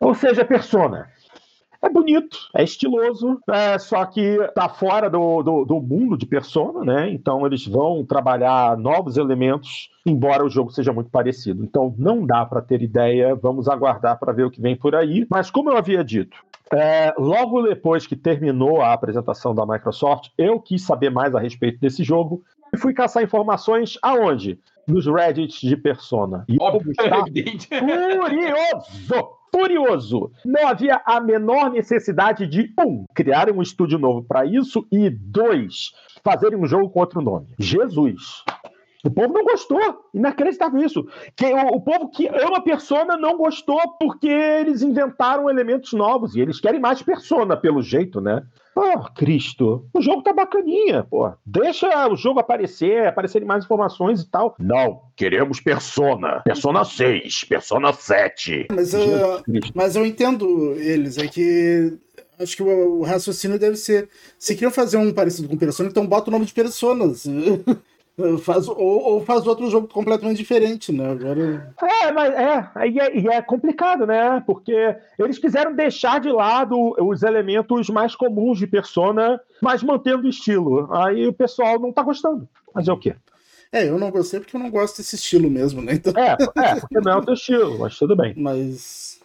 Ou 0.00 0.14
seja, 0.14 0.44
persona. 0.44 1.08
É 1.82 1.88
bonito, 1.88 2.36
é 2.54 2.62
estiloso, 2.62 3.40
é, 3.48 3.78
só 3.78 4.04
que 4.04 4.36
tá 4.54 4.68
fora 4.68 5.08
do, 5.08 5.42
do, 5.42 5.64
do 5.64 5.80
mundo 5.80 6.16
de 6.16 6.26
Persona, 6.26 6.84
né? 6.84 7.10
Então 7.10 7.46
eles 7.46 7.66
vão 7.66 8.04
trabalhar 8.04 8.76
novos 8.76 9.16
elementos, 9.16 9.90
embora 10.04 10.44
o 10.44 10.50
jogo 10.50 10.70
seja 10.70 10.92
muito 10.92 11.10
parecido. 11.10 11.64
Então 11.64 11.94
não 11.96 12.26
dá 12.26 12.44
para 12.44 12.60
ter 12.60 12.82
ideia, 12.82 13.34
vamos 13.34 13.66
aguardar 13.66 14.18
para 14.18 14.32
ver 14.32 14.44
o 14.44 14.50
que 14.50 14.60
vem 14.60 14.76
por 14.76 14.94
aí. 14.94 15.26
Mas 15.30 15.50
como 15.50 15.70
eu 15.70 15.76
havia 15.78 16.04
dito, 16.04 16.36
é, 16.70 17.14
logo 17.18 17.62
depois 17.62 18.06
que 18.06 18.14
terminou 18.14 18.82
a 18.82 18.92
apresentação 18.92 19.54
da 19.54 19.64
Microsoft, 19.64 20.28
eu 20.36 20.60
quis 20.60 20.82
saber 20.82 21.10
mais 21.10 21.34
a 21.34 21.40
respeito 21.40 21.80
desse 21.80 22.04
jogo 22.04 22.44
e 22.74 22.76
fui 22.76 22.92
caçar 22.92 23.22
informações 23.22 23.98
aonde? 24.02 24.58
Nos 24.86 25.06
Reddits 25.06 25.60
de 25.60 25.76
Persona. 25.76 26.44
E 26.48 26.56
eu 26.60 26.90
estava 26.90 27.28
evidente. 27.28 27.68
furioso! 29.54 30.30
Não 30.44 30.66
havia 30.66 31.00
a 31.04 31.20
menor 31.20 31.70
necessidade 31.70 32.46
de, 32.46 32.72
um, 32.78 33.04
criarem 33.14 33.54
um 33.54 33.62
estúdio 33.62 33.98
novo 33.98 34.22
para 34.22 34.44
isso, 34.44 34.86
e 34.90 35.10
dois, 35.10 35.92
fazerem 36.24 36.58
um 36.58 36.66
jogo 36.66 36.90
com 36.90 37.00
outro 37.00 37.20
nome. 37.20 37.48
Jesus! 37.58 38.44
O 39.04 39.10
povo 39.10 39.32
não 39.32 39.44
gostou. 39.44 39.80
Inacreditável 40.12 40.80
isso. 40.80 41.06
Que 41.34 41.46
o, 41.46 41.76
o, 41.76 41.80
povo 41.80 42.10
que 42.10 42.28
ama 42.28 42.62
Persona 42.62 43.16
não 43.16 43.36
gostou 43.36 43.80
porque 43.98 44.28
eles 44.28 44.82
inventaram 44.82 45.48
elementos 45.48 45.92
novos 45.92 46.34
e 46.34 46.40
eles 46.40 46.60
querem 46.60 46.80
mais 46.80 47.02
Persona, 47.02 47.56
pelo 47.56 47.82
jeito, 47.82 48.20
né? 48.20 48.42
Oh, 48.76 49.00
Cristo, 49.14 49.88
o 49.92 50.00
jogo 50.00 50.22
tá 50.22 50.32
bacaninha, 50.32 51.04
pô. 51.04 51.32
Deixa 51.44 52.08
o 52.08 52.16
jogo 52.16 52.40
aparecer, 52.40 53.06
aparecerem 53.06 53.46
mais 53.46 53.64
informações 53.64 54.22
e 54.22 54.30
tal. 54.30 54.54
Não, 54.58 55.02
queremos 55.16 55.60
Persona. 55.60 56.40
Persona 56.44 56.84
6, 56.84 57.44
Persona 57.44 57.92
7. 57.92 58.68
Mas, 58.72 58.94
eu, 58.94 59.42
mas 59.74 59.96
eu 59.96 60.06
entendo 60.06 60.74
eles, 60.76 61.18
é 61.18 61.26
que 61.26 61.98
acho 62.38 62.56
que 62.56 62.62
o, 62.62 63.00
o, 63.00 63.02
raciocínio 63.02 63.58
deve 63.58 63.76
ser. 63.76 64.08
Se 64.38 64.54
queriam 64.54 64.70
fazer 64.70 64.96
um 64.96 65.12
parecido 65.12 65.48
com 65.48 65.56
Persona, 65.56 65.88
então 65.88 66.06
bota 66.06 66.30
o 66.30 66.32
nome 66.32 66.46
de 66.46 66.54
Personas. 66.54 67.26
Faz, 68.38 68.68
ou, 68.68 68.76
ou, 68.76 69.24
faz 69.24 69.46
outro 69.46 69.70
jogo 69.70 69.88
completamente 69.88 70.36
diferente, 70.36 70.92
né? 70.92 71.10
Agora... 71.10 71.74
É, 71.82 72.12
mas 72.12 72.34
é, 72.34 72.88
e 72.88 73.00
é, 73.00 73.18
e 73.18 73.28
é 73.28 73.42
complicado, 73.42 74.06
né? 74.06 74.42
Porque 74.46 74.96
eles 75.18 75.38
quiseram 75.38 75.74
deixar 75.74 76.20
de 76.20 76.30
lado 76.30 76.94
os 76.98 77.22
elementos 77.22 77.88
mais 77.88 78.14
comuns 78.14 78.58
de 78.58 78.66
Persona, 78.66 79.40
mas 79.62 79.82
mantendo 79.82 80.26
o 80.26 80.30
estilo. 80.30 80.92
Aí 80.92 81.26
o 81.26 81.32
pessoal 81.32 81.78
não 81.78 81.92
tá 81.92 82.02
gostando. 82.02 82.48
Mas 82.74 82.88
é 82.88 82.92
o 82.92 82.98
quê? 82.98 83.14
É, 83.72 83.88
eu 83.88 83.98
não 83.98 84.10
gostei 84.10 84.40
porque 84.40 84.56
eu 84.56 84.60
não 84.60 84.70
gosto 84.70 84.96
desse 84.96 85.14
estilo 85.14 85.48
mesmo, 85.48 85.80
né? 85.80 85.94
Então... 85.94 86.12
É, 86.16 86.36
é, 86.56 86.80
porque 86.80 87.00
não 87.00 87.12
é 87.12 87.16
o 87.16 87.24
teu 87.24 87.34
estilo, 87.34 87.78
mas 87.78 87.96
tudo 87.96 88.16
bem. 88.16 88.34
Mas. 88.36 89.20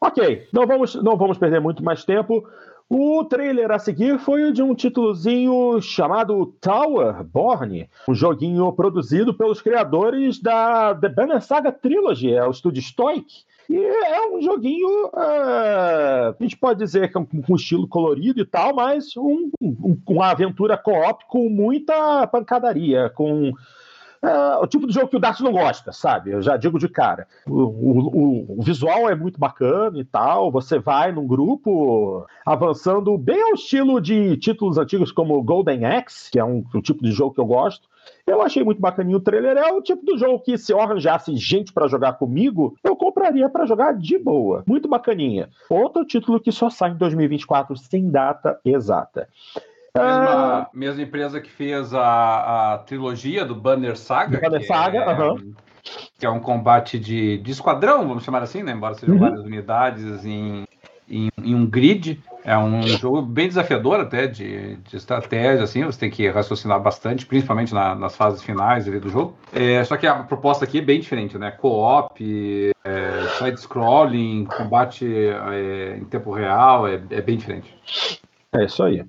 Ok, 0.00 0.48
não 0.52 0.66
vamos, 0.66 0.94
não 0.96 1.16
vamos 1.16 1.38
perder 1.38 1.60
muito 1.60 1.84
mais 1.84 2.04
tempo. 2.04 2.46
O 2.94 3.24
trailer 3.24 3.70
a 3.70 3.78
seguir 3.78 4.18
foi 4.18 4.44
o 4.44 4.52
de 4.52 4.62
um 4.62 4.74
títulozinho 4.74 5.80
chamado 5.80 6.54
Tower 6.60 7.24
Born, 7.24 7.88
um 8.06 8.14
joguinho 8.14 8.70
produzido 8.70 9.32
pelos 9.32 9.62
criadores 9.62 10.38
da 10.38 10.94
The 10.94 11.08
Banner 11.08 11.40
Saga 11.40 11.72
Trilogy, 11.72 12.34
é 12.34 12.46
o 12.46 12.50
estúdio 12.50 12.82
Stoic. 12.82 13.44
E 13.70 13.76
é 13.76 14.28
um 14.28 14.42
joguinho, 14.42 15.06
uh, 15.06 15.14
a 15.14 16.36
gente 16.38 16.54
pode 16.58 16.80
dizer 16.80 17.10
que 17.10 17.16
é 17.16 17.20
um, 17.22 17.26
um 17.48 17.56
estilo 17.56 17.88
colorido 17.88 18.42
e 18.42 18.44
tal, 18.44 18.74
mas 18.74 19.16
um, 19.16 19.50
um, 19.58 19.96
uma 20.06 20.30
aventura 20.30 20.76
co-op 20.76 21.24
com 21.28 21.48
muita 21.48 22.26
pancadaria, 22.26 23.08
com 23.08 23.54
é 24.24 24.56
o 24.58 24.66
tipo 24.68 24.86
de 24.86 24.94
jogo 24.94 25.08
que 25.08 25.16
o 25.16 25.20
Darcy 25.20 25.42
não 25.42 25.50
gosta, 25.50 25.90
sabe? 25.90 26.30
Eu 26.30 26.40
já 26.40 26.56
digo 26.56 26.78
de 26.78 26.88
cara. 26.88 27.26
O, 27.44 27.62
o, 27.62 28.58
o, 28.58 28.62
visual 28.62 29.10
é 29.10 29.16
muito 29.16 29.38
bacana 29.38 29.98
e 29.98 30.04
tal. 30.04 30.52
Você 30.52 30.78
vai 30.78 31.10
num 31.10 31.26
grupo 31.26 32.24
avançando 32.46 33.18
bem 33.18 33.42
ao 33.42 33.54
estilo 33.54 34.00
de 34.00 34.36
títulos 34.36 34.78
antigos 34.78 35.10
como 35.10 35.42
Golden 35.42 35.84
Axe, 35.84 36.30
que 36.30 36.38
é 36.38 36.44
um, 36.44 36.64
um 36.72 36.80
tipo 36.80 37.02
de 37.02 37.10
jogo 37.10 37.34
que 37.34 37.40
eu 37.40 37.46
gosto. 37.46 37.88
Eu 38.24 38.40
achei 38.42 38.62
muito 38.62 38.80
bacaninho 38.80 39.18
o 39.18 39.20
trailer. 39.20 39.56
É 39.56 39.72
o 39.72 39.82
tipo 39.82 40.04
do 40.04 40.16
jogo 40.16 40.38
que, 40.38 40.56
se 40.56 40.72
eu 40.72 40.80
arranjasse 40.80 41.36
gente 41.36 41.72
para 41.72 41.88
jogar 41.88 42.12
comigo, 42.12 42.76
eu 42.84 42.94
compraria 42.94 43.48
para 43.48 43.66
jogar 43.66 43.92
de 43.92 44.18
boa. 44.18 44.62
Muito 44.66 44.88
bacaninha. 44.88 45.48
Outro 45.68 46.04
título 46.04 46.38
que 46.38 46.52
só 46.52 46.70
sai 46.70 46.92
em 46.92 46.96
2024 46.96 47.76
sem 47.76 48.08
data 48.08 48.60
exata. 48.64 49.28
Mesma, 49.94 50.62
ah. 50.62 50.70
mesma 50.72 51.02
empresa 51.02 51.38
que 51.38 51.50
fez 51.50 51.92
a, 51.92 52.72
a 52.72 52.78
trilogia 52.78 53.44
do 53.44 53.54
Banner 53.54 53.94
Saga. 53.94 54.40
Banner 54.40 54.66
Saga, 54.66 54.98
é, 54.98 55.22
uhum. 55.22 55.52
que 56.18 56.24
é 56.24 56.30
um 56.30 56.40
combate 56.40 56.98
de, 56.98 57.36
de 57.36 57.50
esquadrão, 57.50 58.08
vamos 58.08 58.24
chamar 58.24 58.42
assim, 58.42 58.62
né? 58.62 58.72
Embora 58.72 58.94
sejam 58.94 59.16
uhum. 59.16 59.20
várias 59.20 59.40
unidades 59.40 60.24
em, 60.24 60.64
em, 61.06 61.28
em, 61.44 61.54
um 61.54 61.66
grid. 61.66 62.22
É 62.42 62.56
um 62.56 62.82
jogo 62.84 63.20
bem 63.20 63.46
desafiador 63.46 64.00
até 64.00 64.26
de, 64.26 64.76
de 64.76 64.96
estratégia, 64.96 65.62
assim, 65.62 65.84
você 65.84 66.00
tem 66.00 66.10
que 66.10 66.26
raciocinar 66.26 66.80
bastante, 66.80 67.26
principalmente 67.26 67.74
na, 67.74 67.94
nas 67.94 68.16
fases 68.16 68.42
finais 68.42 68.86
do 68.86 69.10
jogo. 69.10 69.36
É, 69.52 69.84
só 69.84 69.98
que 69.98 70.06
a 70.06 70.22
proposta 70.22 70.64
aqui 70.64 70.78
é 70.78 70.82
bem 70.82 71.00
diferente, 71.00 71.36
né? 71.36 71.50
Co-op, 71.50 72.72
é, 72.82 73.28
side-scrolling, 73.38 74.46
combate 74.46 75.06
é, 75.06 75.98
em 75.98 76.04
tempo 76.06 76.32
real, 76.32 76.88
é, 76.88 76.94
é 77.10 77.20
bem 77.20 77.36
diferente. 77.36 77.76
É 78.54 78.64
isso 78.64 78.82
aí. 78.82 79.04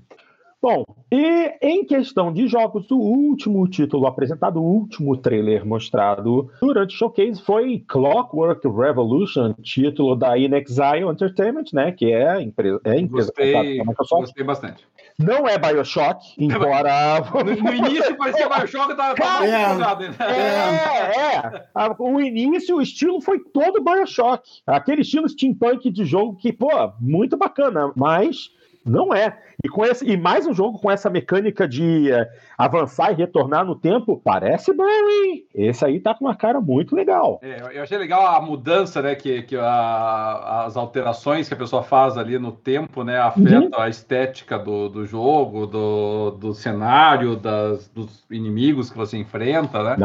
Bom, 0.64 0.86
e 1.12 1.58
em 1.62 1.84
questão 1.84 2.32
de 2.32 2.48
jogos, 2.48 2.90
o 2.90 2.98
último 2.98 3.68
título 3.68 4.08
apresentado, 4.08 4.62
o 4.62 4.64
último 4.64 5.18
trailer 5.18 5.66
mostrado 5.66 6.50
durante 6.62 6.96
o 6.96 6.98
showcase 6.98 7.42
foi 7.42 7.84
Clockwork 7.86 8.66
Revolution, 8.70 9.54
título 9.62 10.16
da 10.16 10.38
InXile 10.38 11.02
Entertainment, 11.12 11.66
né? 11.74 11.92
Que 11.92 12.14
é 12.14 12.30
a 12.30 12.42
empresa, 12.42 12.80
é 12.86 12.92
a 12.92 12.98
empresa 12.98 13.28
gostei, 13.28 13.80
Microsoft. 13.80 14.22
Gostei 14.22 14.44
bastante. 14.46 14.88
Não 15.20 15.46
é 15.50 15.58
Bioshock, 15.58 16.24
embora. 16.42 17.20
No, 17.20 17.44
no 17.44 17.74
início 17.76 18.16
parecia 18.16 18.48
Bioshock, 18.48 18.92
eu 18.92 18.96
tava, 18.96 19.46
é, 19.46 20.24
é, 20.24 21.68
é. 21.76 21.96
O 22.00 22.22
início, 22.22 22.78
o 22.78 22.82
estilo 22.82 23.20
foi 23.20 23.38
todo 23.38 23.84
Bioshock. 23.84 24.48
Aquele 24.66 25.02
estilo 25.02 25.28
steampunk 25.28 25.92
de 25.92 26.06
jogo 26.06 26.38
que, 26.38 26.54
pô, 26.54 26.70
muito 27.02 27.36
bacana, 27.36 27.92
mas 27.98 28.50
não 28.86 29.14
é. 29.14 29.38
E, 29.66 29.70
com 29.70 29.86
esse, 29.86 30.06
e 30.06 30.18
mais 30.18 30.46
um 30.46 30.54
jogo 30.54 30.78
com 30.78 30.92
essa 30.92 31.10
mecânica 31.10 31.66
de 31.66 32.12
é, 32.12 32.30
avançar 32.58 33.14
e 33.14 33.16
retornar 33.16 33.64
no 33.64 33.76
tempo, 33.76 34.20
parece 34.22 34.74
bom, 34.74 34.84
hein? 34.84 35.46
Esse 35.56 35.86
aí 35.86 36.02
tá 36.02 36.14
com 36.14 36.26
uma 36.26 36.36
cara 36.36 36.60
muito 36.60 36.94
legal. 36.94 37.40
É, 37.42 37.78
eu 37.78 37.82
achei 37.82 37.98
legal 37.98 38.28
a 38.28 38.42
mudança, 38.42 39.02
né? 39.02 39.16
Que, 39.16 39.42
que 39.44 39.56
a, 39.56 40.66
as 40.66 40.76
alterações 40.76 41.48
que 41.48 41.54
a 41.54 41.58
pessoa 41.58 41.82
faz 41.82 42.18
ali 42.18 42.38
no 42.38 42.52
tempo, 42.52 43.06
né? 43.06 43.18
Afetam 43.18 43.70
uhum. 43.74 43.80
a 43.80 43.88
estética 43.88 44.60
do, 44.60 44.90
do 44.90 45.06
jogo, 45.06 45.66
do, 45.66 46.32
do 46.32 46.54
cenário, 46.54 47.38
das, 47.38 47.88
dos 47.88 48.26
inimigos 48.30 48.90
que 48.90 48.98
você 48.98 49.16
enfrenta, 49.16 49.82
né? 49.82 49.96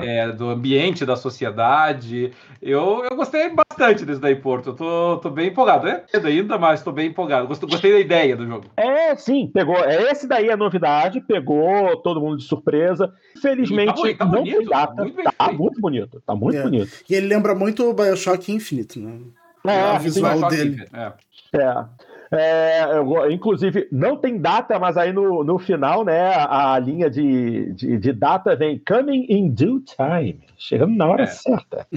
É. 0.00 0.18
É, 0.20 0.32
do 0.32 0.48
ambiente 0.50 1.04
da 1.04 1.16
sociedade. 1.16 2.32
Eu, 2.62 3.04
eu 3.10 3.16
gostei 3.16 3.50
bastante 3.50 4.04
desse 4.04 4.20
daí, 4.20 4.36
Porto. 4.36 4.68
Eu 4.68 4.74
tô, 4.74 5.16
tô 5.16 5.30
bem 5.30 5.48
empolgado, 5.48 5.86
né? 5.86 6.02
Ainda 6.14 6.58
mais, 6.58 6.80
tô 6.80 6.92
bem 6.92 7.08
empolgado. 7.08 7.48
Gostei, 7.48 7.68
gostei 7.68 7.92
da 7.92 7.98
ideia 7.98 8.36
do 8.36 8.46
jogo. 8.46 8.66
É, 8.76 8.99
sim, 9.16 9.50
pegou. 9.52 9.76
É, 9.76 10.10
esse 10.10 10.26
daí 10.26 10.48
é 10.48 10.52
a 10.52 10.56
novidade, 10.56 11.20
pegou 11.20 11.96
todo 11.98 12.20
mundo 12.20 12.38
de 12.38 12.44
surpresa. 12.44 13.12
Felizmente, 13.40 14.14
tá, 14.16 14.24
tá 14.24 14.24
não 14.24 14.42
bonito, 14.42 14.58
tem 14.58 14.66
data. 14.66 14.94
Tá 14.94 15.02
muito, 15.02 15.22
tá 15.36 15.52
muito 15.52 15.80
bonito. 15.80 16.22
Tá 16.26 16.34
muito 16.34 16.58
é. 16.58 16.62
bonito. 16.62 16.92
E 17.08 17.14
ele 17.14 17.26
lembra 17.26 17.54
muito 17.54 17.88
o 17.88 17.94
Bioshock 17.94 18.52
Infinite, 18.52 18.98
né? 18.98 19.20
É, 19.66 19.96
o 19.96 19.98
visual 20.00 20.48
dele. 20.48 20.84
É. 20.92 21.12
é. 21.58 21.84
É, 22.32 22.84
eu, 22.96 23.28
inclusive, 23.28 23.88
não 23.90 24.16
tem 24.16 24.38
data, 24.38 24.78
mas 24.78 24.96
aí 24.96 25.12
no, 25.12 25.42
no 25.42 25.58
final, 25.58 26.04
né, 26.04 26.32
a, 26.32 26.74
a 26.74 26.78
linha 26.78 27.10
de, 27.10 27.72
de, 27.72 27.98
de, 27.98 28.12
data 28.12 28.54
vem 28.54 28.80
coming 28.86 29.26
in 29.28 29.50
due 29.50 29.80
time, 29.80 30.38
chegando 30.56 30.96
na 30.96 31.08
hora 31.08 31.24
é. 31.24 31.26
certa. 31.26 31.88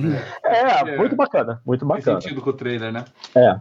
É, 0.44 0.90
é, 0.90 0.98
muito 0.98 1.16
bacana, 1.16 1.62
muito 1.64 1.86
bacana. 1.86 2.14
Faz 2.14 2.24
sentido 2.24 2.42
com 2.42 2.50
o 2.50 2.54
trailer, 2.54 2.92
né? 2.92 3.06
É. 3.36 3.60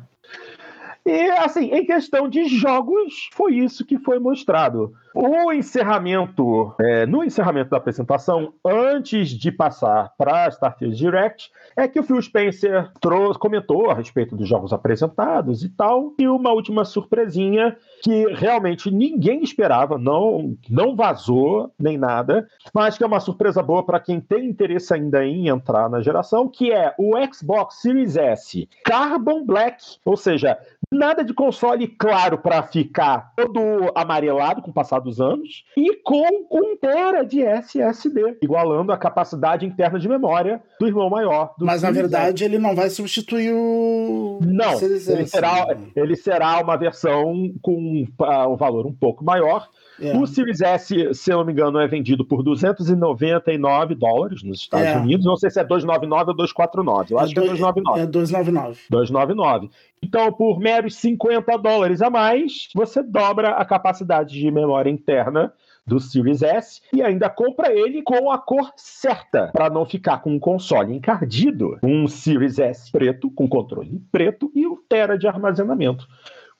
E, 1.04 1.30
assim, 1.32 1.64
em 1.72 1.84
questão 1.84 2.28
de 2.28 2.44
jogos, 2.44 3.28
foi 3.32 3.54
isso 3.54 3.84
que 3.84 3.98
foi 3.98 4.20
mostrado. 4.20 4.92
O 5.14 5.52
encerramento, 5.52 6.74
é, 6.80 7.04
no 7.04 7.24
encerramento 7.24 7.70
da 7.70 7.76
apresentação, 7.76 8.54
antes 8.64 9.30
de 9.30 9.50
passar 9.50 10.12
para 10.16 10.48
Starfield 10.48 10.96
Direct, 10.96 11.50
é 11.76 11.88
que 11.88 11.98
o 11.98 12.02
Phil 12.02 12.22
Spencer 12.22 12.90
trouxe, 13.00 13.38
comentou 13.38 13.90
a 13.90 13.94
respeito 13.94 14.36
dos 14.36 14.48
jogos 14.48 14.72
apresentados 14.72 15.62
e 15.64 15.68
tal, 15.68 16.14
e 16.18 16.26
uma 16.28 16.52
última 16.52 16.84
surpresinha 16.84 17.76
que 18.02 18.26
realmente 18.34 18.90
ninguém 18.90 19.42
esperava, 19.42 19.98
não, 19.98 20.56
não 20.70 20.96
vazou 20.96 21.72
nem 21.78 21.98
nada, 21.98 22.46
mas 22.72 22.96
que 22.96 23.04
é 23.04 23.06
uma 23.06 23.20
surpresa 23.20 23.62
boa 23.62 23.84
para 23.84 24.00
quem 24.00 24.20
tem 24.20 24.46
interesse 24.46 24.94
ainda 24.94 25.24
em 25.24 25.48
entrar 25.48 25.90
na 25.90 26.00
geração, 26.00 26.48
que 26.48 26.72
é 26.72 26.94
o 26.98 27.12
Xbox 27.32 27.80
Series 27.82 28.16
S 28.16 28.68
Carbon 28.84 29.44
Black, 29.44 29.82
ou 30.04 30.16
seja, 30.16 30.58
nada 30.92 31.24
de 31.24 31.32
console 31.32 31.88
claro 31.88 32.38
para 32.38 32.62
ficar 32.62 33.32
todo 33.34 33.60
amarelado 33.94 34.60
com 34.60 34.70
o 34.70 34.74
passar 34.74 35.00
dos 35.00 35.20
anos 35.20 35.64
e 35.76 35.96
com 36.02 36.46
um 36.50 36.76
tera 36.76 37.24
de 37.24 37.42
SSD, 37.42 38.38
igualando 38.42 38.92
a 38.92 38.98
capacidade 38.98 39.64
interna 39.64 39.98
de 39.98 40.08
memória 40.08 40.62
do 40.78 40.86
irmão 40.86 41.08
maior. 41.08 41.54
Do 41.58 41.64
Mas 41.64 41.82
na 41.82 41.90
verdade 41.90 42.44
ele 42.44 42.58
não 42.58 42.74
vai 42.74 42.90
substituir 42.90 43.52
o 43.54 44.38
não, 44.42 44.78
ele 44.80 45.26
será, 45.26 45.66
né? 45.66 45.86
ele 45.96 46.16
será 46.16 46.60
uma 46.60 46.76
versão 46.76 47.52
com 47.62 47.72
um, 47.72 48.06
uh, 48.20 48.52
um 48.52 48.56
valor 48.56 48.86
um 48.86 48.92
pouco 48.92 49.24
maior. 49.24 49.68
É. 50.00 50.16
O 50.16 50.26
Series 50.26 50.60
S, 50.60 51.14
se 51.14 51.30
eu 51.30 51.38
não 51.38 51.44
me 51.44 51.52
engano, 51.52 51.78
é 51.78 51.86
vendido 51.86 52.24
por 52.24 52.42
299 52.42 53.94
dólares 53.94 54.42
nos 54.42 54.60
Estados 54.60 54.86
é. 54.86 54.98
Unidos. 54.98 55.24
Não 55.24 55.36
sei 55.36 55.50
se 55.50 55.60
é 55.60 55.64
299 55.64 56.30
ou 56.30 56.36
249. 56.36 57.14
Eu 57.14 57.18
acho 57.18 57.32
que 57.32 57.38
é 57.38 57.42
299. 57.42 58.00
É 58.00 58.06
299. 58.06 58.80
299. 58.90 59.70
Então, 60.02 60.32
por 60.32 60.58
meros 60.58 60.96
50 60.96 61.56
dólares 61.58 62.02
a 62.02 62.10
mais, 62.10 62.68
você 62.74 63.02
dobra 63.02 63.50
a 63.50 63.64
capacidade 63.64 64.38
de 64.38 64.50
memória 64.50 64.90
interna 64.90 65.52
do 65.86 65.98
Series 65.98 66.42
S 66.42 66.80
e 66.92 67.02
ainda 67.02 67.28
compra 67.28 67.72
ele 67.72 68.02
com 68.02 68.30
a 68.30 68.38
cor 68.38 68.72
certa, 68.76 69.48
para 69.52 69.68
não 69.68 69.84
ficar 69.84 70.18
com 70.18 70.30
um 70.30 70.38
console 70.38 70.94
encardido. 70.94 71.78
Um 71.82 72.06
Series 72.06 72.58
S 72.58 72.90
preto, 72.90 73.30
com 73.30 73.48
controle 73.48 74.00
preto 74.10 74.50
e 74.54 74.66
um 74.66 74.76
tera 74.88 75.18
de 75.18 75.26
armazenamento. 75.26 76.06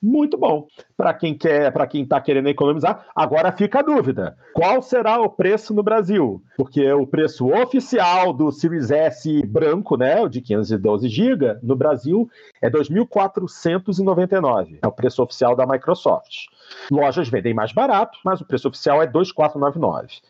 Muito 0.03 0.37
bom 0.37 0.67
para 0.97 1.13
quem 1.13 1.33
quer, 1.33 1.71
para 1.71 1.87
quem 1.87 2.03
está 2.03 2.19
querendo 2.19 2.49
economizar. 2.49 3.05
Agora 3.15 3.53
fica 3.53 3.79
a 3.79 3.81
dúvida: 3.81 4.35
qual 4.53 4.81
será 4.81 5.21
o 5.21 5.29
preço 5.29 5.73
no 5.73 5.81
Brasil? 5.81 6.43
Porque 6.57 6.91
o 6.91 7.07
preço 7.07 7.47
oficial 7.47 8.33
do 8.33 8.51
Series 8.51 8.91
S 8.91 9.41
branco, 9.47 9.95
né, 9.95 10.21
o 10.21 10.27
de 10.27 10.41
512 10.41 11.07
GB, 11.07 11.59
no 11.63 11.75
Brasil 11.75 12.29
é 12.61 12.69
2.499. 12.69 14.79
É 14.81 14.87
o 14.87 14.91
preço 14.91 15.23
oficial 15.23 15.55
da 15.55 15.65
Microsoft. 15.65 16.47
Lojas 16.91 17.29
vendem 17.29 17.53
mais 17.53 17.71
barato, 17.71 18.19
mas 18.25 18.41
o 18.41 18.45
preço 18.45 18.67
oficial 18.67 19.01
é 19.01 19.07
2.499. 19.07 20.21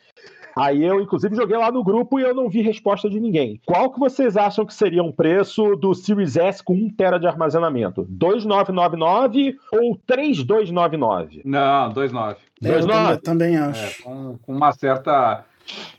Aí 0.55 0.84
eu, 0.84 1.01
inclusive, 1.01 1.35
joguei 1.35 1.57
lá 1.57 1.71
no 1.71 1.84
grupo 1.84 2.19
e 2.19 2.23
eu 2.23 2.34
não 2.34 2.49
vi 2.49 2.61
resposta 2.61 3.09
de 3.09 3.19
ninguém. 3.19 3.59
Qual 3.65 3.91
que 3.91 3.99
vocês 3.99 4.38
acham 4.38 4.65
que 4.65 4.73
seria 4.73 5.03
um 5.03 5.11
preço 5.11 5.75
do 5.75 5.93
Series 5.93 6.38
S 6.38 6.63
com 6.63 6.73
1 6.73 6.89
TB 6.89 7.19
de 7.19 7.27
armazenamento? 7.27 8.07
2.999 8.11 9.55
ou 9.71 9.97
3.299? 10.07 11.41
Não, 11.43 11.93
2.9. 11.93 12.35
É, 12.63 12.75
eu 12.75 12.88
também, 12.88 13.17
também 13.17 13.57
acho. 13.57 14.01
É, 14.01 14.03
com, 14.03 14.38
com 14.38 14.55
uma 14.55 14.71
certa 14.71 15.45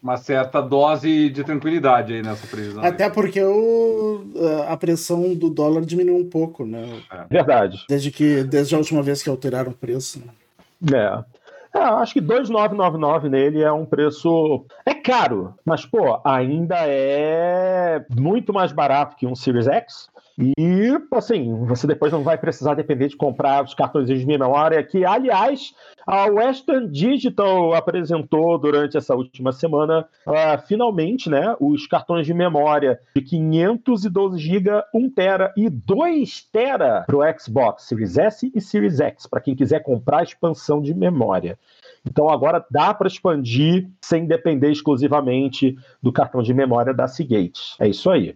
uma 0.03 0.17
certa 0.17 0.61
dose 0.61 1.31
de 1.31 1.43
tranquilidade 1.43 2.13
aí 2.13 2.23
nessa 2.23 2.47
previsão. 2.47 2.85
Até 2.85 3.09
porque 3.09 3.43
o, 3.43 4.25
a 4.69 4.77
pressão 4.77 5.35
do 5.35 5.49
dólar 5.49 5.85
diminuiu 5.85 6.19
um 6.19 6.29
pouco, 6.29 6.67
né? 6.67 7.01
É. 7.11 7.25
Verdade. 7.31 7.85
Desde 7.89 8.11
que 8.11 8.45
desde 8.45 8.75
a 8.75 8.79
última 8.79 9.03
vez 9.03 9.23
que 9.23 9.31
alteraram 9.31 9.71
o 9.73 9.75
preço. 9.75 10.21
Né? 10.21 10.99
É. 10.99 11.25
É, 11.75 11.79
acho 11.81 12.13
que 12.13 12.21
2,999 12.21 13.29
nele 13.29 13.63
é 13.63 13.73
um 13.73 13.85
preço. 13.85 14.65
É 14.87 14.95
caro, 14.95 15.55
mas, 15.65 15.85
pô, 15.85 16.21
ainda 16.25 16.77
é 16.87 18.07
muito 18.17 18.53
mais 18.53 18.71
barato 18.71 19.17
que 19.17 19.27
um 19.27 19.35
Series 19.35 19.67
X. 19.67 20.09
E, 20.37 20.99
assim, 21.13 21.65
você 21.65 21.87
depois 21.87 22.13
não 22.13 22.25
vai 22.25 22.37
precisar 22.37 22.75
depender 22.75 23.09
de 23.09 23.17
comprar 23.17 23.65
os 23.65 23.73
cartões 23.73 24.09
de 24.09 24.27
memória, 24.27 24.83
que, 24.83 25.05
aliás, 25.05 25.73
a 26.05 26.25
Western 26.25 26.89
Digital 26.91 27.73
apresentou 27.73 28.59
durante 28.59 28.97
essa 28.97 29.15
última 29.15 29.53
semana, 29.53 30.07
uh, 30.27 30.67
finalmente, 30.67 31.31
né, 31.31 31.55
os 31.61 31.87
cartões 31.87 32.27
de 32.27 32.35
memória 32.35 32.99
de 33.15 33.23
512 33.23 34.39
GB, 34.39 34.71
1 34.93 35.11
TB 35.11 35.53
e 35.57 35.71
2 35.71 36.43
TB 36.53 37.05
para 37.07 37.17
o 37.17 37.39
Xbox 37.39 37.85
Series 37.85 38.19
S 38.19 38.51
e 38.53 38.61
Series 38.61 38.99
X, 39.01 39.27
para 39.27 39.41
quem 39.41 39.55
quiser 39.55 39.83
comprar 39.85 40.19
a 40.19 40.25
expansão 40.25 40.83
de 40.83 40.93
memória. 40.93 41.57
Então 42.05 42.29
agora 42.29 42.65
dá 42.71 42.93
para 42.93 43.09
expandir 43.09 43.89
sem 44.03 44.27
depender 44.27 44.71
exclusivamente 44.71 45.77
do 46.03 46.13
cartão 46.13 46.43
de 46.43 46.53
memória 46.53 46.93
da 46.93 47.09
Seagate. 47.09 47.77
É 47.79 47.89
isso 47.89 48.11
aí. 48.11 48.35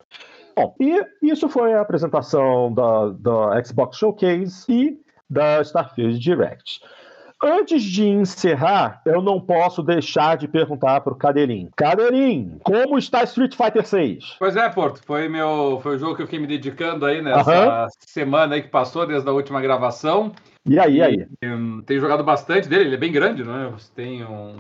Bom, 0.59 0.75
e 0.81 1.01
isso 1.23 1.49
foi 1.49 1.73
a 1.73 1.81
apresentação 1.81 2.75
da, 2.75 3.11
da 3.11 3.65
Xbox 3.65 3.97
Showcase 3.97 4.65
e 4.69 4.99
da 5.31 5.61
Starfield 5.61 6.19
Direct. 6.19 6.81
Antes 7.41 7.85
de 7.85 8.09
encerrar, 8.09 9.01
eu 9.07 9.23
não 9.23 9.41
posso 9.41 9.85
deixar 9.85 10.37
de 10.37 10.49
perguntar 10.49 11.01
para 11.03 11.13
o 11.13 11.17
Cadeirinho. 11.17 11.71
Cadeirinho, 11.77 12.59
como 12.65 12.99
está 12.99 13.23
Street 13.23 13.55
Fighter 13.55 13.87
6? 13.87 14.37
Pois 14.41 14.57
é, 14.57 14.69
Porto, 14.69 15.01
foi 15.07 15.29
meu, 15.29 15.79
foi 15.81 15.95
o 15.95 15.99
jogo 16.01 16.17
que 16.17 16.23
eu 16.23 16.27
fiquei 16.27 16.41
me 16.41 16.49
dedicando 16.49 17.07
aí 17.07 17.23
nessa 17.23 17.85
uhum. 17.85 17.89
semana 18.01 18.57
aí 18.57 18.63
que 18.63 18.69
passou 18.69 19.07
desde 19.07 19.29
a 19.29 19.33
última 19.33 19.61
gravação. 19.61 20.33
E 20.67 20.77
aí, 20.81 20.97
e 20.97 21.03
aí? 21.03 21.27
tenho 21.87 22.01
jogado 22.01 22.25
bastante 22.25 22.69
dele, 22.69 22.87
ele 22.87 22.95
é 22.97 22.99
bem 22.99 23.13
grande, 23.13 23.43
é? 23.43 23.71
Você 23.71 23.93
tem 23.95 24.25
um 24.25 24.57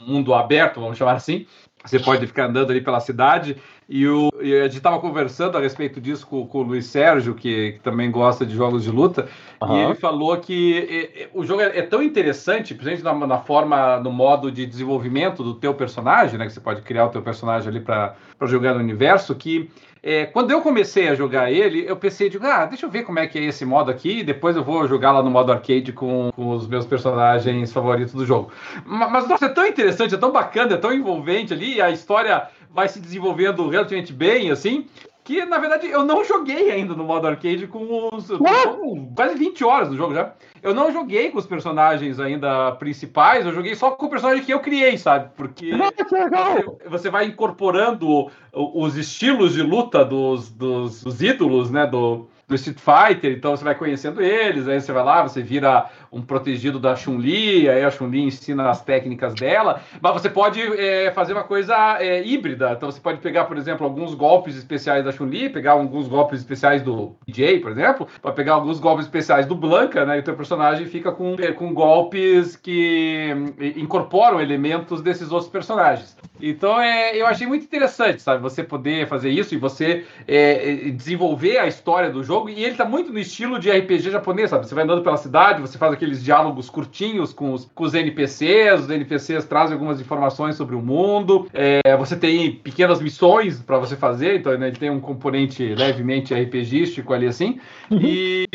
mundo 0.00 0.34
aberto, 0.34 0.80
vamos 0.80 0.98
chamar 0.98 1.12
assim. 1.12 1.46
Você 1.86 1.98
pode 1.98 2.26
ficar 2.26 2.46
andando 2.46 2.70
ali 2.70 2.80
pela 2.80 3.00
cidade. 3.00 3.56
E, 3.88 4.06
o, 4.08 4.30
e 4.40 4.52
a 4.52 4.64
gente 4.64 4.78
estava 4.78 4.98
conversando 4.98 5.56
a 5.56 5.60
respeito 5.60 6.00
disso 6.00 6.26
com, 6.26 6.44
com 6.44 6.58
o 6.58 6.62
Luiz 6.62 6.86
Sérgio, 6.86 7.34
que, 7.34 7.72
que, 7.72 7.80
também 7.80 8.10
gosta 8.10 8.44
de 8.44 8.54
jogos 8.54 8.82
de 8.82 8.90
luta. 8.90 9.28
Uhum. 9.62 9.76
E 9.76 9.84
ele 9.84 9.94
falou 9.94 10.36
que 10.38 10.52
e, 10.52 11.22
e, 11.22 11.28
o 11.32 11.44
jogo 11.44 11.62
é, 11.62 11.78
é, 11.78 11.82
tão 11.82 12.02
interessante, 12.02 12.74
principalmente 12.74 13.20
na, 13.20 13.26
na, 13.26 13.38
forma, 13.38 13.98
no 14.00 14.10
modo 14.10 14.50
de 14.50 14.66
desenvolvimento 14.66 15.44
do 15.44 15.54
teu 15.54 15.72
personagem, 15.72 16.36
né? 16.36 16.46
Que 16.46 16.52
você 16.52 16.60
pode 16.60 16.82
criar 16.82 17.06
o 17.06 17.10
teu 17.10 17.22
personagem 17.22 17.68
ali 17.68 17.80
para 17.80 18.16
jogar 18.42 18.74
no 18.74 18.80
universo, 18.80 19.34
que 19.36 19.70
é, 20.08 20.24
quando 20.24 20.52
eu 20.52 20.60
comecei 20.60 21.08
a 21.08 21.16
jogar 21.16 21.50
ele, 21.50 21.84
eu 21.84 21.96
pensei, 21.96 22.30
digo, 22.30 22.46
ah, 22.46 22.64
deixa 22.64 22.86
eu 22.86 22.90
ver 22.90 23.02
como 23.02 23.18
é 23.18 23.26
que 23.26 23.36
é 23.36 23.42
esse 23.42 23.64
modo 23.64 23.90
aqui, 23.90 24.22
depois 24.22 24.54
eu 24.54 24.62
vou 24.62 24.86
jogar 24.86 25.10
lá 25.10 25.20
no 25.20 25.28
modo 25.28 25.50
arcade 25.50 25.92
com, 25.92 26.30
com 26.30 26.50
os 26.50 26.68
meus 26.68 26.86
personagens 26.86 27.72
favoritos 27.72 28.14
do 28.14 28.24
jogo. 28.24 28.52
Mas, 28.84 29.10
mas, 29.10 29.28
nossa, 29.28 29.46
é 29.46 29.48
tão 29.48 29.66
interessante, 29.66 30.14
é 30.14 30.18
tão 30.18 30.30
bacana, 30.30 30.74
é 30.74 30.76
tão 30.76 30.92
envolvente 30.92 31.52
ali, 31.52 31.82
a 31.82 31.90
história 31.90 32.48
vai 32.70 32.86
se 32.86 33.00
desenvolvendo 33.00 33.68
relativamente 33.68 34.12
bem, 34.12 34.52
assim, 34.52 34.86
que 35.26 35.44
na 35.44 35.58
verdade 35.58 35.88
eu 35.88 36.04
não 36.04 36.24
joguei 36.24 36.70
ainda 36.70 36.94
no 36.94 37.02
modo 37.02 37.26
arcade 37.26 37.66
com 37.66 38.08
os. 38.12 38.28
Com 38.28 39.12
quase 39.12 39.34
20 39.34 39.64
horas 39.64 39.88
do 39.88 39.96
jogo 39.96 40.14
já. 40.14 40.32
Eu 40.62 40.72
não 40.72 40.92
joguei 40.92 41.32
com 41.32 41.38
os 41.38 41.46
personagens 41.46 42.20
ainda 42.20 42.70
principais, 42.72 43.44
eu 43.44 43.52
joguei 43.52 43.74
só 43.74 43.90
com 43.90 44.06
o 44.06 44.08
personagem 44.08 44.44
que 44.44 44.54
eu 44.54 44.60
criei, 44.60 44.96
sabe? 44.96 45.30
Porque 45.36 45.72
você, 45.76 46.88
você 46.88 47.10
vai 47.10 47.26
incorporando 47.26 48.30
os 48.52 48.96
estilos 48.96 49.54
de 49.54 49.62
luta 49.62 50.04
dos, 50.04 50.48
dos, 50.48 51.02
dos 51.02 51.20
ídolos, 51.20 51.72
né? 51.72 51.88
Do, 51.88 52.28
do 52.46 52.54
Street 52.54 52.78
Fighter, 52.78 53.32
então 53.32 53.56
você 53.56 53.64
vai 53.64 53.74
conhecendo 53.74 54.22
eles, 54.22 54.68
aí 54.68 54.80
você 54.80 54.92
vai 54.92 55.02
lá, 55.02 55.22
você 55.24 55.42
vira 55.42 55.90
um 56.16 56.22
protegido 56.22 56.78
da 56.78 56.96
Chun-Li, 56.96 57.68
aí 57.68 57.84
a 57.84 57.90
Chun-Li 57.90 58.22
ensina 58.22 58.70
as 58.70 58.82
técnicas 58.82 59.34
dela, 59.34 59.82
mas 60.00 60.12
você 60.12 60.30
pode 60.30 60.60
é, 60.60 61.10
fazer 61.12 61.34
uma 61.34 61.44
coisa 61.44 61.98
é, 62.00 62.26
híbrida, 62.26 62.72
então 62.72 62.90
você 62.90 63.00
pode 63.00 63.20
pegar, 63.20 63.44
por 63.44 63.56
exemplo, 63.56 63.86
alguns 63.86 64.14
golpes 64.14 64.56
especiais 64.56 65.04
da 65.04 65.12
Chun-Li, 65.12 65.50
pegar 65.50 65.72
alguns 65.72 66.08
golpes 66.08 66.40
especiais 66.40 66.82
do 66.82 67.14
DJ, 67.26 67.60
por 67.60 67.70
exemplo, 67.70 68.08
para 68.22 68.32
pegar 68.32 68.54
alguns 68.54 68.80
golpes 68.80 69.06
especiais 69.06 69.46
do 69.46 69.54
Blanca, 69.54 70.06
né, 70.06 70.16
e 70.16 70.20
o 70.20 70.22
teu 70.22 70.34
personagem 70.34 70.86
fica 70.86 71.12
com, 71.12 71.36
é, 71.38 71.52
com 71.52 71.74
golpes 71.74 72.56
que 72.56 73.30
incorporam 73.76 74.40
elementos 74.40 75.02
desses 75.02 75.30
outros 75.30 75.50
personagens. 75.50 76.16
Então 76.40 76.80
é, 76.80 77.16
eu 77.16 77.26
achei 77.26 77.46
muito 77.46 77.64
interessante, 77.64 78.22
sabe, 78.22 78.42
você 78.42 78.62
poder 78.62 79.06
fazer 79.06 79.30
isso 79.30 79.54
e 79.54 79.58
você 79.58 80.04
é, 80.26 80.88
é 80.88 80.90
desenvolver 80.90 81.58
a 81.58 81.66
história 81.66 82.10
do 82.10 82.22
jogo 82.22 82.48
e 82.48 82.64
ele 82.64 82.74
tá 82.74 82.84
muito 82.84 83.12
no 83.12 83.18
estilo 83.18 83.58
de 83.58 83.70
RPG 83.70 84.10
japonês, 84.10 84.50
sabe? 84.50 84.66
Você 84.66 84.74
vai 84.74 84.84
andando 84.84 85.02
pela 85.02 85.16
cidade, 85.16 85.60
você 85.60 85.78
faz 85.78 85.92
aqueles 86.06 86.22
diálogos 86.22 86.70
curtinhos 86.70 87.32
com 87.32 87.52
os, 87.52 87.64
com 87.74 87.84
os 87.84 87.94
NPCs, 87.94 88.82
os 88.82 88.90
NPCs 88.90 89.44
trazem 89.44 89.74
algumas 89.74 90.00
informações 90.00 90.54
sobre 90.54 90.76
o 90.76 90.80
mundo, 90.80 91.48
é, 91.52 91.96
você 91.96 92.16
tem 92.16 92.52
pequenas 92.52 93.00
missões 93.00 93.60
para 93.60 93.76
você 93.78 93.96
fazer, 93.96 94.38
então 94.38 94.56
né, 94.56 94.68
ele 94.68 94.76
tem 94.76 94.88
um 94.88 95.00
componente 95.00 95.74
levemente 95.74 96.32
RPGístico 96.32 97.12
ali 97.12 97.26
assim. 97.26 97.58
Uhum. 97.90 98.00
E 98.00 98.46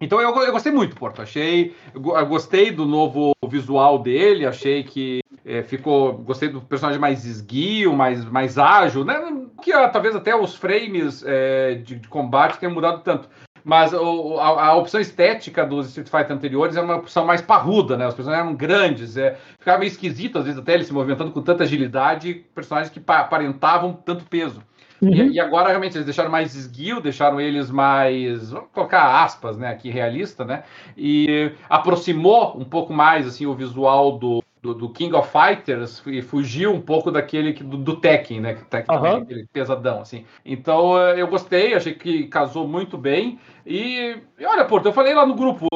então 0.00 0.20
eu, 0.20 0.34
eu 0.42 0.52
gostei 0.52 0.72
muito, 0.72 0.94
Porto. 0.94 1.20
Achei, 1.20 1.74
eu 1.94 2.26
gostei 2.26 2.70
do 2.70 2.86
novo 2.86 3.32
visual 3.48 3.98
dele, 3.98 4.46
achei 4.46 4.84
que 4.84 5.20
é, 5.44 5.62
ficou. 5.62 6.12
Gostei 6.18 6.48
do 6.48 6.60
personagem 6.60 7.00
mais 7.00 7.24
esguio, 7.24 7.94
mais, 7.94 8.24
mais 8.24 8.58
ágil, 8.58 9.04
né? 9.04 9.14
Que 9.62 9.72
ah, 9.72 9.88
talvez 9.88 10.14
até 10.14 10.34
os 10.34 10.54
frames 10.54 11.24
é, 11.26 11.74
de, 11.74 11.96
de, 11.96 12.08
combate 12.08 12.58
tenham 12.58 12.74
mudado 12.74 13.02
tanto. 13.02 13.28
Mas 13.64 13.92
o, 13.92 14.38
a, 14.38 14.66
a, 14.66 14.74
opção 14.74 15.00
estética 15.00 15.64
dos 15.64 15.88
Street 15.88 16.08
Fighter 16.08 16.36
anteriores 16.36 16.76
é 16.76 16.80
uma 16.80 16.96
opção 16.96 17.24
mais 17.24 17.40
parruda, 17.40 17.96
né? 17.96 18.06
Os 18.06 18.14
personagens 18.14 18.46
eram 18.46 18.56
grandes, 18.56 19.16
é, 19.16 19.36
ficava 19.58 19.78
meio 19.78 19.88
esquisito, 19.88 20.38
às 20.38 20.44
vezes, 20.44 20.58
até 20.58 20.74
eles 20.74 20.86
se 20.86 20.92
movimentando 20.92 21.30
com 21.30 21.42
tanta 21.42 21.64
agilidade, 21.64 22.44
personagens 22.54 22.92
que 22.92 23.00
aparentavam 23.06 23.92
tanto 23.92 24.24
peso. 24.24 24.62
Uhum. 25.00 25.12
E, 25.12 25.32
e, 25.32 25.40
agora 25.40 25.68
realmente 25.68 25.96
eles 25.96 26.04
deixaram 26.04 26.30
mais 26.30 26.54
esguio, 26.54 27.00
deixaram 27.00 27.40
eles 27.40 27.70
mais, 27.70 28.50
vamos 28.50 28.68
colocar 28.72 29.22
aspas, 29.24 29.56
né, 29.56 29.68
aqui 29.68 29.88
realista, 29.88 30.44
né? 30.44 30.64
E 30.96 31.52
aproximou 31.68 32.58
um 32.58 32.64
pouco 32.64 32.92
mais 32.92 33.26
assim 33.26 33.46
o 33.46 33.54
visual 33.54 34.18
do, 34.18 34.44
do, 34.62 34.74
do, 34.74 34.90
King 34.90 35.14
of 35.14 35.30
Fighters 35.30 36.02
e 36.06 36.22
fugiu 36.22 36.72
um 36.72 36.80
pouco 36.80 37.10
daquele 37.10 37.52
do, 37.52 37.76
do 37.76 37.96
Tekken, 37.96 38.40
né? 38.40 38.58
Tekken 38.68 38.98
uhum. 38.98 39.16
aquele 39.18 39.46
pesadão, 39.52 40.00
assim. 40.00 40.24
Então 40.44 40.96
eu 40.98 41.26
gostei, 41.26 41.74
achei 41.74 41.94
que 41.94 42.26
casou 42.26 42.68
muito 42.68 42.98
bem. 42.98 43.38
E, 43.66 44.16
e 44.38 44.44
olha, 44.44 44.64
Porto, 44.64 44.86
eu 44.86 44.92
falei 44.92 45.14
lá 45.14 45.24
no 45.24 45.34
grupo, 45.34 45.66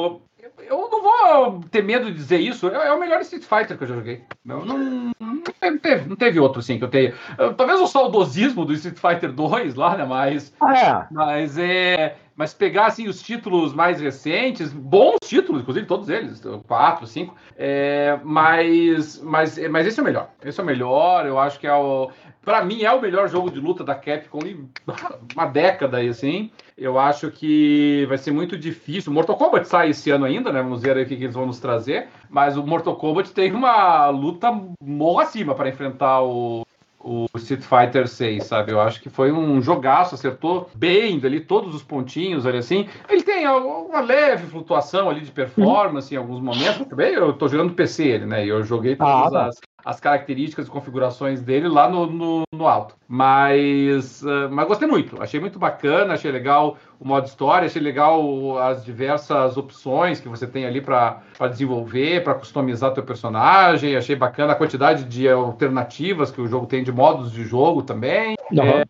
eu 0.67 0.89
não 0.89 1.01
vou 1.01 1.61
ter 1.71 1.83
medo 1.83 2.05
de 2.05 2.13
dizer 2.13 2.39
isso, 2.39 2.67
é, 2.67 2.87
é, 2.87 2.93
o 2.93 2.99
melhor 2.99 3.21
Street 3.21 3.43
Fighter 3.43 3.77
que 3.77 3.83
eu 3.83 3.87
já 3.87 3.95
joguei. 3.95 4.23
Eu 4.45 4.65
não, 4.65 5.11
não, 5.19 5.77
teve, 5.77 6.09
não 6.09 6.15
teve 6.15 6.39
outro 6.39 6.59
assim 6.59 6.77
que 6.77 6.83
eu 6.83 6.89
tenho. 6.89 7.13
Talvez 7.57 7.79
o 7.79 7.87
saudosismo 7.87 8.65
do 8.65 8.73
Street 8.73 8.97
Fighter 8.97 9.31
2 9.31 9.75
lá, 9.75 9.97
né? 9.97 10.05
Mas. 10.05 10.53
Ah, 10.61 10.77
é. 10.77 11.13
Mas 11.13 11.57
é. 11.57 12.17
Mas 12.35 12.53
pegar 12.53 12.87
assim, 12.87 13.07
os 13.07 13.21
títulos 13.21 13.73
mais 13.73 14.01
recentes, 14.01 14.73
bons 14.73 15.17
títulos, 15.23 15.61
inclusive 15.61 15.85
todos 15.85 16.09
eles, 16.09 16.41
quatro, 16.67 17.07
cinco, 17.07 17.33
é, 17.55 18.19
mas, 18.23 19.21
mas, 19.21 19.57
mas 19.69 19.87
esse 19.87 19.99
é 19.99 20.03
o 20.03 20.05
melhor. 20.05 20.29
Esse 20.43 20.59
é 20.59 20.63
o 20.63 20.65
melhor, 20.65 21.25
eu 21.25 21.39
acho 21.39 21.59
que 21.59 21.65
é 21.65 21.73
o. 21.73 22.11
Pra 22.43 22.63
mim, 22.63 22.83
é 22.83 22.91
o 22.91 23.01
melhor 23.01 23.27
jogo 23.27 23.49
de 23.49 23.59
luta 23.59 23.83
da 23.83 23.95
Capcom 23.95 24.45
em 24.45 24.69
uma 25.33 25.45
década 25.45 25.97
aí, 25.97 26.09
assim. 26.09 26.51
Eu 26.77 26.99
acho 26.99 27.31
que 27.31 28.05
vai 28.07 28.17
ser 28.17 28.31
muito 28.31 28.57
difícil. 28.57 29.11
Mortal 29.11 29.37
Kombat 29.37 29.67
sai 29.67 29.89
esse 29.89 30.11
ano 30.11 30.25
ainda, 30.25 30.51
né? 30.51 30.61
Vamos 30.61 30.83
ver 30.83 30.97
aí 30.97 31.03
o 31.03 31.07
que, 31.07 31.15
eles 31.15 31.33
vão 31.33 31.47
nos 31.47 31.59
trazer. 31.59 32.07
Mas 32.29 32.55
o 32.57 32.63
Mortal 32.63 32.97
Kombat 32.97 33.31
tem 33.31 33.51
uma 33.53 34.09
luta 34.09 34.51
morro 34.79 35.21
acima 35.21 35.55
para 35.55 35.69
enfrentar 35.69 36.21
o, 36.21 36.67
o 37.05 37.27
Street 37.37 37.61
Fighter 37.61 38.07
6, 38.07 38.43
sabe? 38.45 38.71
Eu 38.71 38.81
acho 38.81 38.99
que 38.99 39.11
foi 39.11 39.31
um 39.31 39.61
jogaço, 39.61 40.15
acertou 40.15 40.67
bem 40.73 41.21
ali 41.23 41.39
todos 41.39 41.75
os 41.75 41.83
pontinhos 41.83 42.47
ali 42.47 42.57
assim. 42.57 42.89
Ele 43.07 43.21
tem 43.21 43.47
uma 43.47 44.01
leve 44.01 44.47
flutuação 44.47 45.07
ali 45.07 45.21
de 45.21 45.31
performance 45.31 46.11
em 46.11 46.17
alguns 46.17 46.41
momentos. 46.41 46.87
Também 46.87 47.13
eu 47.13 47.31
tô 47.33 47.47
jogando 47.47 47.75
PC 47.75 48.07
ele, 48.07 48.25
né? 48.25 48.43
E 48.43 48.49
eu 48.49 48.63
joguei 48.63 48.95
todas 48.95 49.13
ah, 49.13 49.29
tá. 49.29 49.45
as, 49.45 49.61
as 49.85 49.99
características 49.99 50.65
e 50.67 50.71
configurações 50.71 51.41
dele 51.41 51.69
lá 51.69 51.87
no, 51.87 52.07
no, 52.07 52.43
no 52.51 52.67
alto. 52.67 52.95
Mas, 53.07 54.23
uh, 54.23 54.49
mas 54.49 54.67
gostei 54.67 54.87
muito, 54.87 55.21
achei 55.21 55.39
muito 55.39 55.59
bacana, 55.59 56.15
achei 56.15 56.31
legal 56.31 56.75
o 56.99 57.07
modo 57.07 57.27
história, 57.27 57.67
achei 57.67 57.81
legal 57.81 58.57
as 58.57 58.83
diversas 58.83 59.57
opções 59.57 60.19
que 60.19 60.27
você 60.27 60.47
tem 60.47 60.65
ali 60.65 60.81
para 60.81 61.21
desenvolver, 61.51 62.23
para 62.23 62.33
customizar 62.33 62.93
teu 62.93 63.03
personagem, 63.03 63.95
achei 63.95 64.15
bacana 64.15 64.53
a 64.53 64.55
quantidade 64.55 65.03
de 65.03 65.29
alternativas 65.29 66.31
que 66.31 66.41
o 66.41 66.47
jogo 66.47 66.65
tem 66.65 66.83
de 66.83 66.91
modos 66.91 67.31
de 67.31 67.43
jogo 67.43 67.83
também. 67.83 68.35
Uhum. 68.51 68.63
É, 68.63 68.85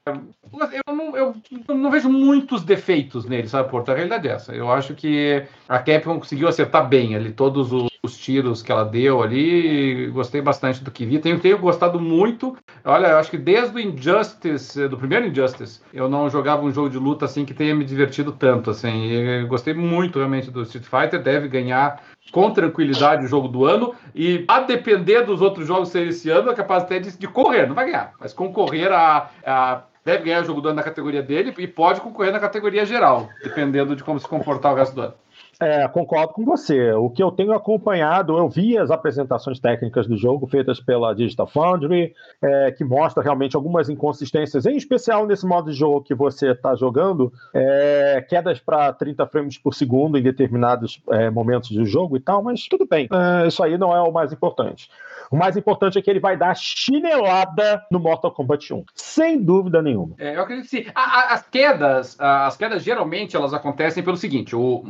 eu, 0.88 0.96
não, 0.96 1.18
eu 1.18 1.36
não 1.76 1.92
vejo 1.92 2.10
muitos 2.10 2.64
defeitos 2.64 3.26
nele, 3.26 3.50
sabe, 3.50 3.70
Porto? 3.70 3.92
A 3.92 3.96
realidade 3.96 4.28
é 4.28 4.32
essa. 4.32 4.54
Eu 4.54 4.72
acho 4.72 4.94
que 4.94 5.44
a 5.68 5.80
Capcom 5.80 6.20
conseguiu 6.20 6.48
acertar 6.48 6.88
bem 6.88 7.16
ali 7.16 7.32
todos 7.32 7.72
os 7.72 7.90
os 8.06 8.18
tiros 8.18 8.62
que 8.62 8.72
ela 8.72 8.86
deu 8.86 9.22
ali. 9.22 10.08
Gostei 10.08 10.42
bastante 10.42 10.84
do 10.84 10.92
que 10.92 11.06
vi. 11.06 11.20
Tenho, 11.20 11.40
tenho 11.40 11.58
gostado 11.58 12.00
muito. 12.00 12.56
Olha, 12.84 13.08
eu 13.08 13.18
acho 13.18 13.30
que 13.30 13.38
desde 13.38 13.76
o 13.76 13.80
Injustice, 13.80 14.88
do 14.88 14.98
primeiro 14.98 15.28
Injustice, 15.28 15.82
eu 15.94 16.08
não 16.08 16.30
jogava 16.30 16.64
um 16.64 16.72
jogo 16.72 16.90
de 16.90 16.98
luta 16.98 17.26
assim 17.26 17.44
que 17.44 17.54
tenha 17.54 17.76
me 17.76 17.84
divertido 17.84 18.32
tanto. 18.32 18.70
Assim. 18.70 19.46
Gostei 19.48 19.74
muito 19.74 20.20
realmente 20.20 20.50
do 20.50 20.62
Street 20.62 20.86
Fighter. 20.86 21.22
Deve 21.22 21.48
ganhar 21.48 22.02
com 22.32 22.52
tranquilidade 22.52 23.26
o 23.26 23.28
jogo 23.28 23.48
do 23.48 23.66
ano. 23.66 23.94
E 24.14 24.46
a 24.48 24.62
depender 24.62 25.24
dos 25.24 25.42
outros 25.42 25.68
jogos 25.68 25.90
serem 25.90 26.10
esse 26.10 26.30
ano, 26.30 26.50
é 26.50 26.56
capaz 26.56 26.84
até 26.84 27.00
de, 27.00 27.18
de 27.18 27.28
correr, 27.28 27.68
não 27.68 27.76
vai 27.76 27.86
ganhar, 27.86 28.14
mas 28.20 28.34
concorrer 28.34 28.92
a, 28.92 29.30
a 29.46 29.82
deve 30.04 30.24
ganhar 30.26 30.44
o 30.44 30.46
jogo 30.46 30.62
do 30.62 30.70
ano 30.70 30.76
na 30.76 30.84
categoria 30.84 31.24
dele 31.24 31.54
e 31.58 31.68
pode 31.68 32.00
concorrer 32.00 32.32
na 32.32 32.40
categoria 32.40 32.86
geral, 32.86 33.28
dependendo 33.44 33.96
de 33.96 34.04
como 34.04 34.20
se 34.20 34.28
comportar 34.28 34.72
o 34.72 34.76
resto 34.76 34.94
do 34.94 35.02
ano. 35.02 35.14
É, 35.60 35.88
concordo 35.88 36.34
com 36.34 36.44
você. 36.44 36.92
O 36.94 37.10
que 37.10 37.24
eu 37.24 37.32
tenho 37.32 37.54
acompanhado, 37.54 38.38
eu 38.38 38.50
vi 38.50 38.78
as 38.78 38.92
apresentações 38.92 39.60
técnicas 39.60 40.08
do 40.08 40.18
jogo 40.18 40.48
feitas 40.48 40.80
pela 40.80 41.14
Digital 41.14 41.48
Foundry, 41.48 42.14
é, 42.42 42.72
que 42.72 42.84
mostra 42.84 43.24
realmente 43.24 43.56
algumas 43.56 43.90
inconsistências, 43.90 44.66
em 44.66 44.76
especial 44.76 45.26
nesse 45.26 45.46
modo 45.46 45.72
de 45.72 45.78
jogo 45.78 46.02
que 46.02 46.14
você 46.14 46.52
está 46.52 46.76
jogando, 46.76 47.32
é, 47.54 48.26
quedas 48.28 48.60
para 48.60 48.92
30 48.94 49.26
frames 49.28 49.58
por 49.58 49.74
segundo 49.74 50.18
em 50.18 50.22
determinados 50.22 51.02
é, 51.12 51.30
momentos 51.30 51.72
do 51.72 51.86
jogo 51.86 52.18
e 52.18 52.20
tal, 52.20 52.44
mas 52.44 52.68
tudo 52.68 52.86
bem. 52.86 53.08
É, 53.12 53.48
isso 53.48 53.64
aí 53.64 53.78
não 53.78 53.96
é 53.96 54.02
o 54.02 54.12
mais 54.12 54.34
importante. 54.34 54.90
O 55.32 55.38
mais 55.38 55.58
importante 55.58 55.98
é 55.98 56.02
que 56.02 56.10
ele 56.10 56.20
vai 56.20 56.38
dar 56.38 56.56
chinelada 56.56 57.84
no 57.90 58.00
Mortal 58.00 58.32
Kombat 58.32 58.74
1, 58.74 58.84
sem 58.94 59.42
dúvida 59.42 59.82
nenhuma. 59.82 60.16
É, 60.18 60.36
eu 60.36 60.42
acredito 60.42 60.70
que 60.70 60.84
sim. 60.84 60.92
A, 60.94 61.02
a, 61.02 61.34
as 61.34 61.48
quedas, 61.48 62.18
as 62.20 62.58
quedas 62.58 62.84
geralmente 62.84 63.36
elas 63.36 63.54
acontecem 63.54 64.04
pelo 64.04 64.18
seguinte: 64.18 64.56
o, 64.56 64.86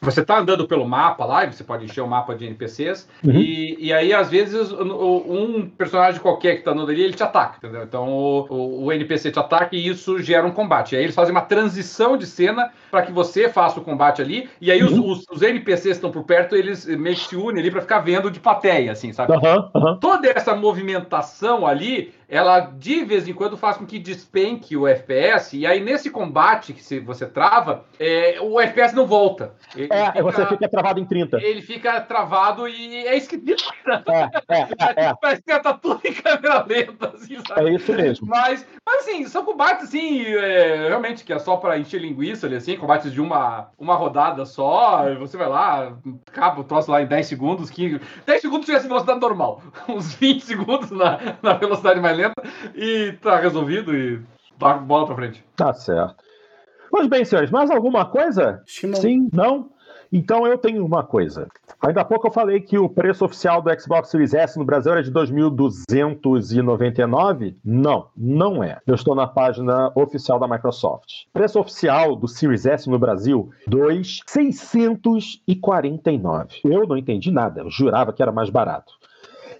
você 0.00 0.22
está 0.22 0.38
andando 0.38 0.66
pelo 0.66 0.88
mapa 0.88 1.24
lá, 1.24 1.44
e 1.44 1.52
você 1.52 1.62
pode 1.62 1.84
encher 1.84 2.00
o 2.00 2.06
mapa 2.06 2.34
de 2.34 2.46
NPCs, 2.46 3.08
uhum. 3.22 3.32
e, 3.32 3.76
e 3.78 3.92
aí, 3.92 4.14
às 4.14 4.30
vezes, 4.30 4.72
um 4.72 5.68
personagem 5.68 6.20
qualquer 6.20 6.54
que 6.54 6.60
está 6.60 6.70
andando 6.70 6.90
ali, 6.90 7.02
ele 7.02 7.12
te 7.12 7.22
ataca, 7.22 7.58
entendeu? 7.58 7.82
Então, 7.82 8.08
o, 8.08 8.84
o, 8.84 8.92
NPC 8.92 9.30
te 9.30 9.38
ataca 9.38 9.76
e 9.76 9.88
isso 9.88 10.18
gera 10.22 10.46
um 10.46 10.52
combate. 10.52 10.94
E 10.94 10.98
aí 10.98 11.04
eles 11.04 11.14
fazem 11.14 11.32
uma 11.32 11.42
transição 11.42 12.16
de 12.16 12.26
cena 12.26 12.70
para 12.90 13.02
que 13.02 13.12
você 13.12 13.48
faça 13.48 13.78
o 13.78 13.84
combate 13.84 14.22
ali, 14.22 14.48
e 14.60 14.70
aí 14.70 14.82
uhum. 14.82 15.10
os, 15.10 15.18
os, 15.18 15.26
os, 15.36 15.42
NPCs 15.42 15.82
que 15.82 15.90
estão 15.90 16.10
por 16.10 16.24
perto, 16.24 16.56
eles 16.56 16.86
meio 16.86 17.16
que 17.16 17.28
se 17.28 17.36
unem 17.36 17.60
ali 17.60 17.70
para 17.70 17.82
ficar 17.82 17.98
vendo 18.00 18.30
de 18.30 18.40
plateia, 18.40 18.92
assim, 18.92 19.12
sabe? 19.12 19.32
Uhum. 19.32 19.98
Toda 20.00 20.28
essa 20.28 20.54
movimentação 20.54 21.66
ali 21.66 22.12
ela 22.30 22.60
de 22.60 23.04
vez 23.04 23.26
em 23.26 23.34
quando 23.34 23.56
faz 23.56 23.76
com 23.76 23.84
que 23.84 23.98
despenque 23.98 24.76
o 24.76 24.86
FPS, 24.86 25.56
e 25.58 25.66
aí 25.66 25.80
nesse 25.80 26.08
combate 26.10 26.72
que 26.72 27.00
você 27.00 27.26
trava, 27.26 27.84
é, 27.98 28.38
o 28.40 28.60
FPS 28.60 28.94
não 28.94 29.04
volta. 29.04 29.52
Ele 29.74 29.88
é, 29.90 30.06
fica, 30.06 30.22
você 30.22 30.46
fica 30.46 30.68
travado 30.68 31.00
em 31.00 31.04
30. 31.04 31.42
Ele 31.42 31.60
fica 31.60 32.00
travado 32.00 32.68
e 32.68 33.06
é 33.06 33.16
esquisito. 33.16 33.64
É, 34.10 34.28
é, 34.48 34.60
é, 34.60 35.06
é. 35.06 35.14
Parece 35.20 35.42
que 35.42 35.58
tá 35.58 35.74
tudo 35.74 36.00
em 36.04 36.12
câmera 36.12 36.64
lenta, 36.66 37.12
assim, 37.14 37.36
sabe? 37.46 37.70
É 37.70 37.74
isso 37.74 37.92
mesmo. 37.92 38.26
Mas, 38.26 38.66
mas 38.86 39.00
assim, 39.00 39.26
são 39.26 39.44
combates, 39.44 39.88
assim, 39.88 40.22
é, 40.24 40.88
realmente, 40.88 41.24
que 41.24 41.32
é 41.32 41.38
só 41.38 41.56
pra 41.56 41.78
encher 41.78 42.00
linguiça 42.00 42.46
ali, 42.46 42.56
assim, 42.56 42.76
combates 42.76 43.12
de 43.12 43.20
uma, 43.20 43.68
uma 43.78 43.94
rodada 43.94 44.44
só, 44.44 45.04
você 45.18 45.36
vai 45.36 45.48
lá, 45.48 45.96
acaba 46.26 46.60
o 46.60 46.64
troço 46.64 46.90
lá 46.90 47.02
em 47.02 47.06
10 47.06 47.26
segundos, 47.26 47.70
15... 47.70 48.00
10 48.24 48.40
segundos 48.40 48.66
tivesse 48.66 48.86
velocidade 48.86 49.20
normal, 49.20 49.62
uns 49.88 50.14
20 50.14 50.44
segundos 50.44 50.90
na, 50.90 51.18
na 51.42 51.54
velocidade 51.54 52.00
mais 52.00 52.16
lenta 52.20 52.42
e 52.74 53.12
tá 53.20 53.38
resolvido 53.38 53.96
e 53.96 54.20
dá 54.58 54.74
bola 54.74 55.06
pra 55.06 55.16
frente. 55.16 55.44
Tá 55.56 55.72
certo. 55.72 56.22
Pois 56.90 57.06
bem, 57.06 57.24
senhores, 57.24 57.50
mais 57.50 57.70
alguma 57.70 58.04
coisa? 58.04 58.62
Não. 58.82 58.94
Sim? 58.96 59.30
Não? 59.32 59.70
Então 60.12 60.44
eu 60.44 60.58
tenho 60.58 60.84
uma 60.84 61.04
coisa. 61.04 61.46
Ainda 61.80 62.00
há 62.00 62.04
pouco 62.04 62.26
eu 62.26 62.32
falei 62.32 62.60
que 62.60 62.76
o 62.76 62.88
preço 62.88 63.24
oficial 63.24 63.62
do 63.62 63.70
Xbox 63.80 64.10
Series 64.10 64.34
S 64.34 64.58
no 64.58 64.64
Brasil 64.64 64.90
era 64.92 65.04
de 65.04 65.12
2.299. 65.12 67.54
Não, 67.64 68.08
não 68.16 68.64
é. 68.64 68.80
Eu 68.84 68.96
estou 68.96 69.14
na 69.14 69.28
página 69.28 69.92
oficial 69.94 70.40
da 70.40 70.48
Microsoft. 70.48 71.26
Preço 71.32 71.60
oficial 71.60 72.16
do 72.16 72.26
Series 72.26 72.66
S 72.66 72.90
no 72.90 72.98
Brasil, 72.98 73.50
2.649. 73.68 76.60
Eu 76.64 76.88
não 76.88 76.96
entendi 76.96 77.30
nada, 77.30 77.60
eu 77.60 77.70
jurava 77.70 78.12
que 78.12 78.20
era 78.20 78.32
mais 78.32 78.50
barato. 78.50 78.98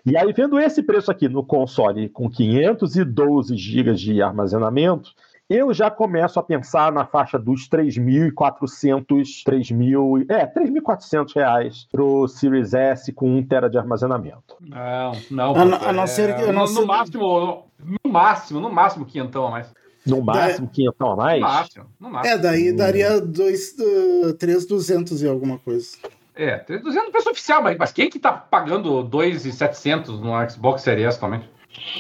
E 0.05 0.17
aí, 0.17 0.33
vendo 0.33 0.59
esse 0.59 0.83
preço 0.83 1.11
aqui 1.11 1.29
no 1.29 1.45
console 1.45 2.09
com 2.09 2.29
512 2.29 3.57
GB 3.57 3.95
de 3.95 4.23
armazenamento, 4.23 5.13
eu 5.51 5.75
já 5.75 5.91
começo 5.91 6.39
a 6.39 6.43
pensar 6.45 6.93
na 6.93 7.05
faixa 7.05 7.37
dos 7.37 7.69
3.400, 7.69 9.43
3.000, 9.45 10.27
é, 10.31 10.47
3.400 10.47 11.35
reais 11.35 11.89
pro 11.91 12.29
Series 12.29 12.73
S 12.73 13.13
com 13.13 13.37
1 13.37 13.47
tera 13.47 13.69
de 13.69 13.77
armazenamento. 13.77 14.57
Não, 14.61 15.13
não. 15.29 15.55
A, 15.57 15.89
a 15.89 15.93
não 15.93 16.07
ser 16.07 16.37
que... 16.37 16.43
É, 16.43 16.53
no, 16.53 16.65
no, 16.67 16.87
máximo, 16.87 17.67
no 18.05 18.11
máximo, 18.13 18.61
no 18.61 18.71
máximo 18.71 19.05
quinhentão 19.05 19.49
a 19.49 19.51
mais. 19.51 19.73
No 20.07 20.23
máximo, 20.23 20.67
da... 20.69 20.73
quinhentão 20.73 21.13
a 21.13 21.17
mais? 21.17 21.41
No 21.41 21.49
máximo, 21.49 21.87
no 21.99 22.11
máximo. 22.11 22.35
É, 22.35 22.39
daí 22.39 22.73
daria 22.73 23.21
dois, 23.21 23.75
uh, 23.79 24.33
3.200 24.35 25.21
e 25.21 25.29
alguma 25.29 25.59
coisa. 25.59 25.99
É, 26.41 26.59
3.200 26.59 26.95
no 27.05 27.11
preço 27.13 27.31
oficial, 27.31 27.63
mas, 27.63 27.77
mas 27.77 27.93
quem 27.93 28.09
que 28.09 28.19
tá 28.19 28.33
pagando 28.33 29.05
2.700 29.05 30.09
no 30.19 30.51
Xbox 30.51 30.81
Series 30.81 31.09
S 31.09 31.21
também? 31.21 31.43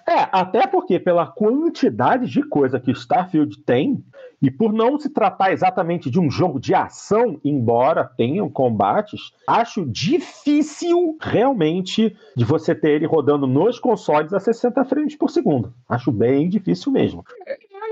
É, 0.08 0.28
até 0.32 0.66
porque 0.68 1.00
pela 1.00 1.26
quantidade 1.28 2.28
de 2.28 2.42
coisa 2.44 2.80
que 2.80 2.92
o 2.92 2.94
Starfield 2.94 3.58
tem, 3.64 4.04
e 4.42 4.52
por 4.52 4.72
não 4.72 5.00
se 5.00 5.10
tratar 5.10 5.52
exatamente 5.52 6.10
de 6.10 6.20
um 6.20 6.30
jogo 6.30 6.60
de 6.60 6.74
ação, 6.74 7.40
embora 7.44 8.06
tenham 8.06 8.50
combates, 8.50 9.34
acho 9.48 9.86
difícil 9.86 11.18
realmente 11.20 12.16
de 12.36 12.46
você 12.46 12.76
ter 12.76 12.92
ele 12.92 13.06
rodando 13.06 13.48
nos 13.48 13.80
consoles 13.80 14.34
a 14.34 14.40
60 14.40 14.86
frames 14.86 15.16
por 15.16 15.30
segundo. 15.30 15.74
Acho 15.90 16.12
bem 16.12 16.48
difícil 16.48 16.92
mesmo. 16.92 17.26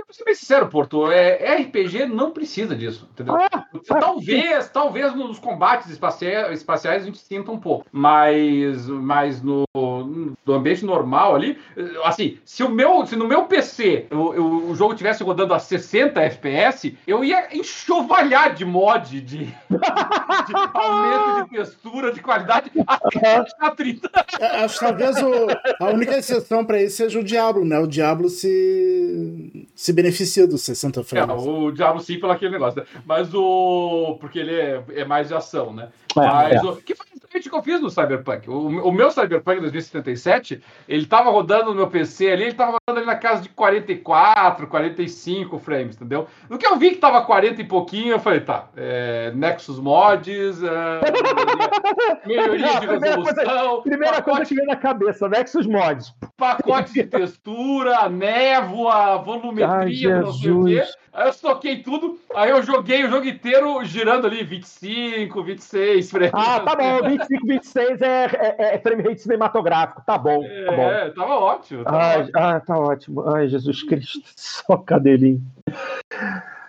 Eu 0.07 0.13
vou 0.13 0.15
ser 0.17 0.23
bem 0.23 0.35
sincero, 0.35 0.67
Porto, 0.67 1.11
é, 1.11 1.55
RPG 1.61 2.05
não 2.05 2.29
precisa 2.29 2.75
disso, 2.75 3.09
entendeu? 3.11 3.35
Ah, 3.35 3.65
Talvez, 3.87 4.69
talvez 4.69 5.15
nos 5.15 5.39
combates 5.39 5.89
espacia- 5.89 6.51
espaciais 6.53 7.01
a 7.01 7.05
gente 7.07 7.17
sinta 7.17 7.51
um 7.51 7.57
pouco, 7.59 7.85
mas, 7.91 8.87
mas 8.87 9.41
no, 9.41 9.63
no 9.75 10.53
ambiente 10.53 10.85
normal 10.85 11.35
ali, 11.35 11.57
assim, 12.03 12.37
se 12.45 12.61
o 12.63 12.69
meu, 12.69 13.03
se 13.07 13.15
no 13.15 13.27
meu 13.27 13.45
PC 13.45 14.05
o, 14.11 14.15
o- 14.15 14.69
o 14.71 14.75
jogo 14.75 14.93
tivesse 14.95 15.23
rodando 15.23 15.53
a 15.55 15.59
60 15.59 16.21
FPS, 16.21 16.95
eu 17.07 17.23
ia 17.23 17.47
enxovalhar 17.55 18.53
de 18.53 18.63
mod, 18.63 19.19
de, 19.21 19.45
de 19.69 20.53
aumento 20.73 21.43
de 21.49 21.57
textura, 21.57 22.11
de 22.11 22.21
qualidade, 22.21 22.71
até 22.85 23.43
a 23.59 23.71
30. 23.71 24.09
É, 24.39 24.45
Acho 24.63 24.79
que 24.79 24.85
talvez 24.85 25.17
o- 25.21 25.47
a 25.83 25.89
única 25.89 26.15
exceção 26.17 26.63
para 26.63 26.81
isso 26.81 26.97
seja 26.97 27.19
o 27.19 27.23
Diablo, 27.23 27.65
né? 27.65 27.79
O 27.79 27.87
Diablo 27.87 28.29
se, 28.29 29.67
se 29.75 29.91
beneficia 29.93 30.04
dos 30.47 30.61
60 30.63 30.99
É, 30.99 31.03
frames. 31.03 31.43
o 31.45 31.71
Diablo 31.71 32.01
sim 32.01 32.19
pelo 32.19 32.31
aquele 32.31 32.51
negócio, 32.51 32.81
né? 32.81 32.87
Mas 33.05 33.33
o. 33.33 34.17
Porque 34.19 34.39
ele 34.39 34.53
é, 34.53 34.83
é 34.93 35.05
mais 35.05 35.27
de 35.29 35.33
ação, 35.33 35.73
né? 35.73 35.89
É, 36.17 36.27
Mas 36.27 36.53
é. 36.53 36.65
o. 36.65 36.75
Que 36.77 36.95
foi 36.95 37.05
exatamente 37.15 37.47
o 37.47 37.51
que 37.51 37.57
eu 37.57 37.63
fiz 37.63 37.81
no 37.81 37.89
Cyberpunk. 37.89 38.49
O, 38.49 38.67
o 38.87 38.91
meu 38.91 39.11
Cyberpunk 39.11 39.59
2077, 39.61 40.61
ele 40.87 41.05
tava 41.05 41.29
rodando 41.29 41.65
no 41.71 41.75
meu 41.75 41.87
PC 41.87 42.31
ali, 42.31 42.43
ele 42.43 42.53
tava 42.53 42.77
rodando 42.87 42.99
ali 42.99 43.05
na 43.05 43.15
casa 43.17 43.41
de 43.41 43.49
44, 43.49 44.67
45 44.67 45.59
frames, 45.59 45.95
entendeu? 45.95 46.27
No 46.49 46.57
que 46.57 46.65
eu 46.65 46.77
vi 46.77 46.91
que 46.91 46.97
tava 46.97 47.21
40 47.23 47.61
e 47.61 47.65
pouquinho, 47.65 48.13
eu 48.13 48.19
falei, 48.19 48.39
tá, 48.39 48.67
é, 48.77 49.31
Nexus 49.35 49.79
Mods, 49.79 50.61
é, 50.63 50.99
melhoria, 52.25 52.79
de 52.79 52.87
Primeira 52.87 53.15
coisa- 53.17 53.41
resolução, 53.43 53.81
Primeira 53.81 54.21
coisa 54.21 54.23
pacote, 54.39 54.49
que 54.49 54.55
veio 54.55 54.67
na 54.67 54.75
cabeça, 54.75 55.29
Nexus 55.29 55.67
Mods. 55.67 56.13
pacote 56.37 56.93
de 56.93 57.03
textura, 57.03 58.09
névoa, 58.09 59.17
volumetria, 59.17 60.15
Ai, 60.15 60.21
não 60.21 60.31
sei 60.33 60.51
o 60.51 60.65
quê. 60.65 60.83
Aí 61.13 61.27
eu 61.29 61.33
soquei 61.33 61.81
tudo, 61.81 62.19
aí 62.35 62.49
eu 62.49 62.61
joguei 62.61 63.05
o 63.05 63.09
jogo 63.09 63.25
inteiro 63.25 63.83
girando 63.85 64.27
ali 64.27 64.43
25, 64.43 65.41
26 65.43 66.04
frames. 66.09 66.31
Ah, 66.33 66.59
tá 66.59 66.75
bom, 66.75 67.09
25, 67.09 67.47
26 67.47 68.01
é, 68.01 68.25
é, 68.25 68.75
é 68.75 68.79
frame 68.79 69.03
rate 69.03 69.21
cinematográfico. 69.21 70.03
Tá 70.05 70.17
bom, 70.17 70.41
tá 70.41 70.71
bom. 70.71 70.89
É, 70.89 71.09
tava 71.11 71.35
ótimo. 71.35 71.83
Tava 71.83 71.97
Ai, 71.97 72.21
ótimo. 72.21 72.39
ah, 72.39 72.59
tá 72.59 72.77
ótimo. 72.79 73.29
Ai, 73.29 73.47
Jesus 73.47 73.83
Cristo, 73.83 74.21
só 74.35 74.77
cadelinho. 74.77 75.41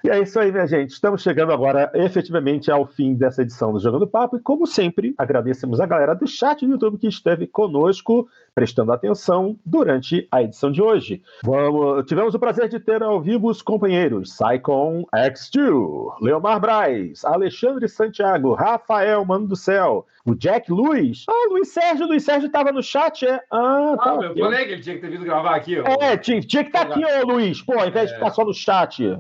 E 0.07 0.09
é 0.11 0.21
isso 0.21 0.39
aí, 0.39 0.53
minha 0.53 0.69
gente. 0.69 0.91
Estamos 0.91 1.21
chegando 1.21 1.51
agora 1.53 1.91
efetivamente 1.93 2.71
ao 2.71 2.87
fim 2.87 3.13
dessa 3.15 3.43
edição 3.43 3.73
do 3.73 3.81
Jogando 3.81 4.07
Papo. 4.07 4.37
E, 4.37 4.41
como 4.41 4.65
sempre, 4.65 5.13
agradecemos 5.19 5.81
a 5.81 5.87
galera 5.87 6.15
do 6.15 6.29
chat 6.29 6.65
do 6.65 6.71
YouTube 6.71 6.97
que 6.97 7.09
esteve 7.09 7.45
conosco, 7.45 8.29
prestando 8.55 8.93
atenção 8.93 9.59
durante 9.67 10.29
a 10.31 10.45
edição 10.45 10.71
de 10.71 10.81
hoje. 10.81 11.23
Vamos, 11.43 12.07
tivemos 12.07 12.35
o 12.35 12.39
prazer 12.39 12.69
de 12.69 12.79
ter 12.79 13.03
ao 13.03 13.21
vivo 13.21 13.49
os 13.49 13.61
companheiros 13.63 14.33
Saicon 14.37 15.05
X2, 15.13 16.15
Leomar 16.23 16.61
Braz, 16.61 17.25
Alexandre 17.25 17.89
Santiago, 17.89 18.55
Rafael 18.55 19.25
Mano 19.25 19.49
do 19.49 19.57
Céu, 19.57 20.07
o 20.25 20.35
Jack 20.37 20.71
Luiz. 20.71 21.25
Ah, 21.29 21.49
Luiz 21.51 21.69
Sérgio, 21.69 22.07
Luiz 22.07 22.25
Sérgio 22.25 22.47
estava 22.47 22.71
no 22.71 22.83
chat, 22.83 23.27
é? 23.27 23.41
Ah, 23.51 23.95
Ah, 23.95 23.97
tá. 23.97 24.17
meu 24.19 24.35
colega, 24.35 24.73
ele 24.73 24.83
tinha 24.83 24.95
que 24.95 25.01
ter 25.01 25.11
vindo 25.11 25.25
gravar 25.25 25.57
aqui. 25.57 25.79
ó. 25.81 25.85
É, 26.03 26.17
tinha, 26.17 26.41
tinha 26.41 26.63
que 26.65 26.69
estar 26.71 26.83
aqui, 26.83 27.05
ô 27.05 27.27
Luiz, 27.27 27.61
pô, 27.63 27.79
ao 27.79 27.87
invés 27.89 28.09
de 28.09 28.15
É. 28.15 28.19
ficar 28.19 28.31
só 28.31 28.45
no 28.45 28.55
chat, 28.55 29.05
é, 29.05 29.17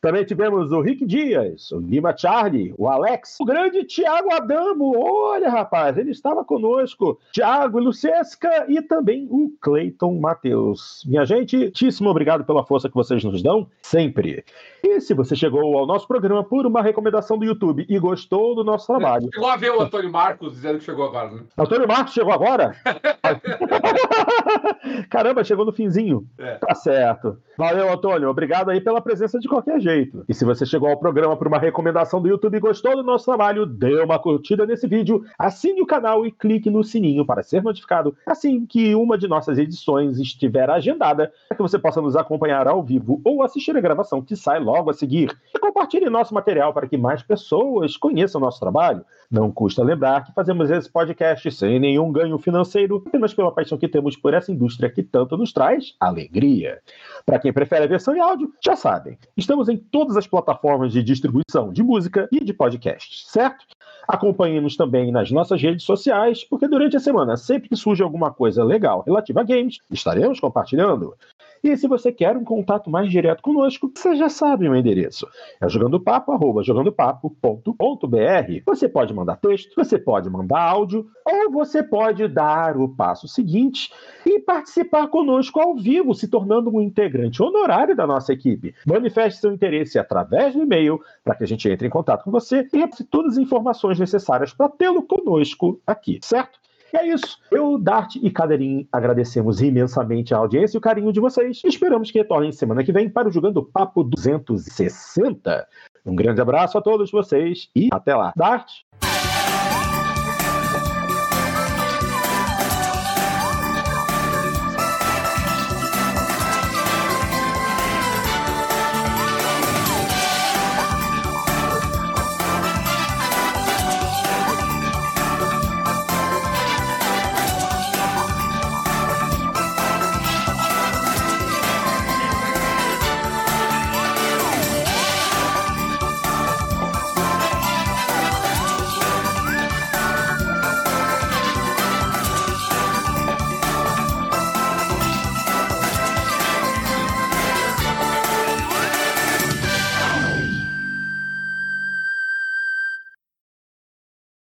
Também 0.00 0.24
tivemos 0.24 0.70
o 0.70 0.80
Rick 0.80 1.04
Dias, 1.04 1.72
o 1.72 1.78
Lima 1.78 2.16
Charlie, 2.16 2.74
o 2.78 2.88
Alex, 2.88 3.38
o 3.40 3.44
grande 3.44 3.84
Tiago 3.84 4.32
Adamo, 4.32 4.94
olha, 4.96 5.50
rapaz, 5.50 5.98
ele 5.98 6.10
estava 6.10 6.44
conosco, 6.44 7.18
Tiago 7.32 7.78
Lucesca 7.78 8.66
e 8.68 8.80
também 8.80 9.26
o 9.30 9.52
Cleiton 9.60 10.18
Matheus. 10.20 11.04
Minha 11.06 11.24
gente, 11.24 11.56
muitíssimo 11.56 12.10
obrigado 12.10 12.44
pela 12.44 12.64
força 12.64 12.88
que 12.88 12.94
vocês 12.94 13.24
nos 13.24 13.42
dão, 13.42 13.66
sempre. 13.82 14.44
E 14.84 15.00
se 15.00 15.14
você 15.14 15.36
chegou 15.36 15.78
ao 15.78 15.86
nosso 15.86 16.08
programa 16.08 16.42
por 16.42 16.66
uma 16.66 16.82
recomendação 16.82 17.38
do 17.38 17.44
YouTube 17.44 17.86
e 17.88 17.98
gostou 18.00 18.52
do 18.52 18.64
nosso 18.64 18.88
trabalho, 18.88 19.28
Chegou 19.32 19.48
a 19.48 19.56
ver 19.56 19.70
o 19.70 19.80
Antônio 19.80 20.10
Marcos 20.10 20.54
dizendo 20.54 20.78
que 20.78 20.84
chegou 20.84 21.04
agora, 21.04 21.30
né? 21.30 21.42
Antônio 21.56 21.86
Marcos 21.86 22.12
chegou 22.12 22.32
agora? 22.32 22.74
Caramba, 25.08 25.44
chegou 25.44 25.64
no 25.64 25.72
finzinho. 25.72 26.26
É. 26.36 26.56
Tá 26.56 26.74
certo. 26.74 27.38
Valeu, 27.56 27.92
Antônio. 27.92 28.28
Obrigado 28.28 28.70
aí 28.70 28.80
pela 28.80 29.00
presença 29.00 29.38
de 29.38 29.48
qualquer 29.48 29.78
jeito. 29.78 30.24
E 30.28 30.34
se 30.34 30.44
você 30.44 30.66
chegou 30.66 30.88
ao 30.88 30.98
programa 30.98 31.36
por 31.36 31.46
uma 31.46 31.58
recomendação 31.58 32.20
do 32.20 32.26
YouTube 32.26 32.56
e 32.56 32.60
gostou 32.60 32.96
do 32.96 33.04
nosso 33.04 33.26
trabalho, 33.26 33.64
dê 33.64 34.02
uma 34.02 34.18
curtida 34.18 34.66
nesse 34.66 34.88
vídeo, 34.88 35.24
assine 35.38 35.80
o 35.80 35.86
canal 35.86 36.26
e 36.26 36.32
clique 36.32 36.68
no 36.68 36.82
sininho 36.82 37.24
para 37.24 37.44
ser 37.44 37.62
notificado 37.62 38.16
assim 38.26 38.66
que 38.66 38.96
uma 38.96 39.16
de 39.16 39.28
nossas 39.28 39.58
edições 39.58 40.18
estiver 40.18 40.68
agendada, 40.68 41.32
para 41.48 41.56
que 41.56 41.62
você 41.62 41.78
possa 41.78 42.02
nos 42.02 42.16
acompanhar 42.16 42.66
ao 42.66 42.82
vivo 42.82 43.20
ou 43.24 43.44
assistir 43.44 43.76
a 43.76 43.80
gravação 43.80 44.20
que 44.20 44.34
sai 44.34 44.58
logo 44.58 44.71
a 44.76 44.92
seguir. 44.94 45.36
E 45.54 45.58
compartilhe 45.58 46.08
nosso 46.08 46.34
material 46.34 46.72
para 46.72 46.88
que 46.88 46.96
mais 46.96 47.22
pessoas 47.22 47.96
conheçam 47.96 48.40
nosso 48.40 48.60
trabalho. 48.60 49.04
Não 49.30 49.50
custa 49.50 49.82
lembrar 49.82 50.24
que 50.24 50.32
fazemos 50.32 50.70
esse 50.70 50.90
podcast 50.90 51.50
sem 51.52 51.80
nenhum 51.80 52.12
ganho 52.12 52.38
financeiro, 52.38 53.02
apenas 53.06 53.32
pela 53.32 53.50
paixão 53.50 53.78
que 53.78 53.88
temos 53.88 54.16
por 54.16 54.34
essa 54.34 54.52
indústria 54.52 54.90
que 54.90 55.02
tanto 55.02 55.36
nos 55.36 55.52
traz 55.52 55.94
alegria. 55.98 56.80
Para 57.24 57.38
quem 57.38 57.52
prefere 57.52 57.84
a 57.84 57.88
versão 57.88 58.14
em 58.14 58.20
áudio, 58.20 58.52
já 58.62 58.76
sabem, 58.76 59.18
estamos 59.36 59.68
em 59.68 59.76
todas 59.76 60.16
as 60.16 60.26
plataformas 60.26 60.92
de 60.92 61.02
distribuição 61.02 61.72
de 61.72 61.82
música 61.82 62.28
e 62.30 62.44
de 62.44 62.52
podcast, 62.52 63.26
certo? 63.28 63.64
Acompanhe-nos 64.06 64.76
também 64.76 65.12
nas 65.12 65.30
nossas 65.30 65.62
redes 65.62 65.84
sociais, 65.84 66.44
porque 66.44 66.66
durante 66.66 66.96
a 66.96 67.00
semana, 67.00 67.36
sempre 67.36 67.68
que 67.68 67.76
surge 67.76 68.02
alguma 68.02 68.32
coisa 68.32 68.64
legal 68.64 69.02
relativa 69.06 69.40
a 69.40 69.44
games, 69.44 69.78
estaremos 69.90 70.40
compartilhando. 70.40 71.14
E 71.62 71.76
se 71.76 71.86
você 71.86 72.10
quer 72.10 72.36
um 72.36 72.42
contato 72.42 72.90
mais 72.90 73.08
direto 73.08 73.40
conosco, 73.40 73.90
você 73.94 74.16
já 74.16 74.28
sabe 74.28 74.68
o 74.68 74.74
endereço. 74.74 75.28
É 75.60 75.68
jogandopapo, 75.68 76.32
arroba 76.32 76.62
jogandopapo.com.br. 76.62 78.62
Você 78.66 78.88
pode 78.88 79.14
mandar 79.14 79.36
texto, 79.36 79.72
você 79.76 79.96
pode 79.96 80.28
mandar 80.28 80.60
áudio, 80.60 81.06
ou 81.24 81.52
você 81.52 81.82
pode 81.82 82.26
dar 82.26 82.76
o 82.76 82.88
passo 82.88 83.28
seguinte 83.28 83.92
e 84.26 84.40
participar 84.40 85.06
conosco 85.06 85.60
ao 85.60 85.76
vivo, 85.76 86.14
se 86.14 86.26
tornando 86.26 86.68
um 86.68 86.80
integrante 86.80 87.40
honorário 87.40 87.94
da 87.94 88.08
nossa 88.08 88.32
equipe. 88.32 88.74
Manifeste 88.84 89.40
seu 89.40 89.52
interesse 89.52 89.98
através 89.98 90.54
do 90.54 90.62
e-mail 90.62 91.00
para 91.22 91.36
que 91.36 91.44
a 91.44 91.46
gente 91.46 91.68
entre 91.68 91.86
em 91.86 91.90
contato 91.90 92.24
com 92.24 92.32
você 92.32 92.66
e 92.72 93.04
todas 93.04 93.34
as 93.34 93.38
informações 93.38 94.00
necessárias 94.00 94.52
para 94.52 94.68
tê-lo 94.68 95.02
conosco 95.02 95.80
aqui, 95.86 96.18
certo? 96.22 96.58
E 96.92 96.96
é 96.96 97.06
isso. 97.08 97.38
Eu, 97.50 97.78
Dart 97.78 98.16
e 98.16 98.30
Cadeirinho 98.30 98.86
agradecemos 98.92 99.62
imensamente 99.62 100.34
a 100.34 100.38
audiência 100.38 100.76
e 100.76 100.78
o 100.78 100.80
carinho 100.80 101.12
de 101.12 101.20
vocês. 101.20 101.62
Esperamos 101.64 102.10
que 102.10 102.18
retornem 102.18 102.52
semana 102.52 102.84
que 102.84 102.92
vem 102.92 103.08
para 103.08 103.28
o 103.28 103.32
Jogando 103.32 103.62
Papo 103.62 104.04
260. 104.04 105.66
Um 106.04 106.14
grande 106.14 106.40
abraço 106.40 106.76
a 106.76 106.82
todos 106.82 107.10
vocês 107.10 107.70
e 107.74 107.88
até 107.90 108.14
lá. 108.14 108.32
Dart. 108.36 108.70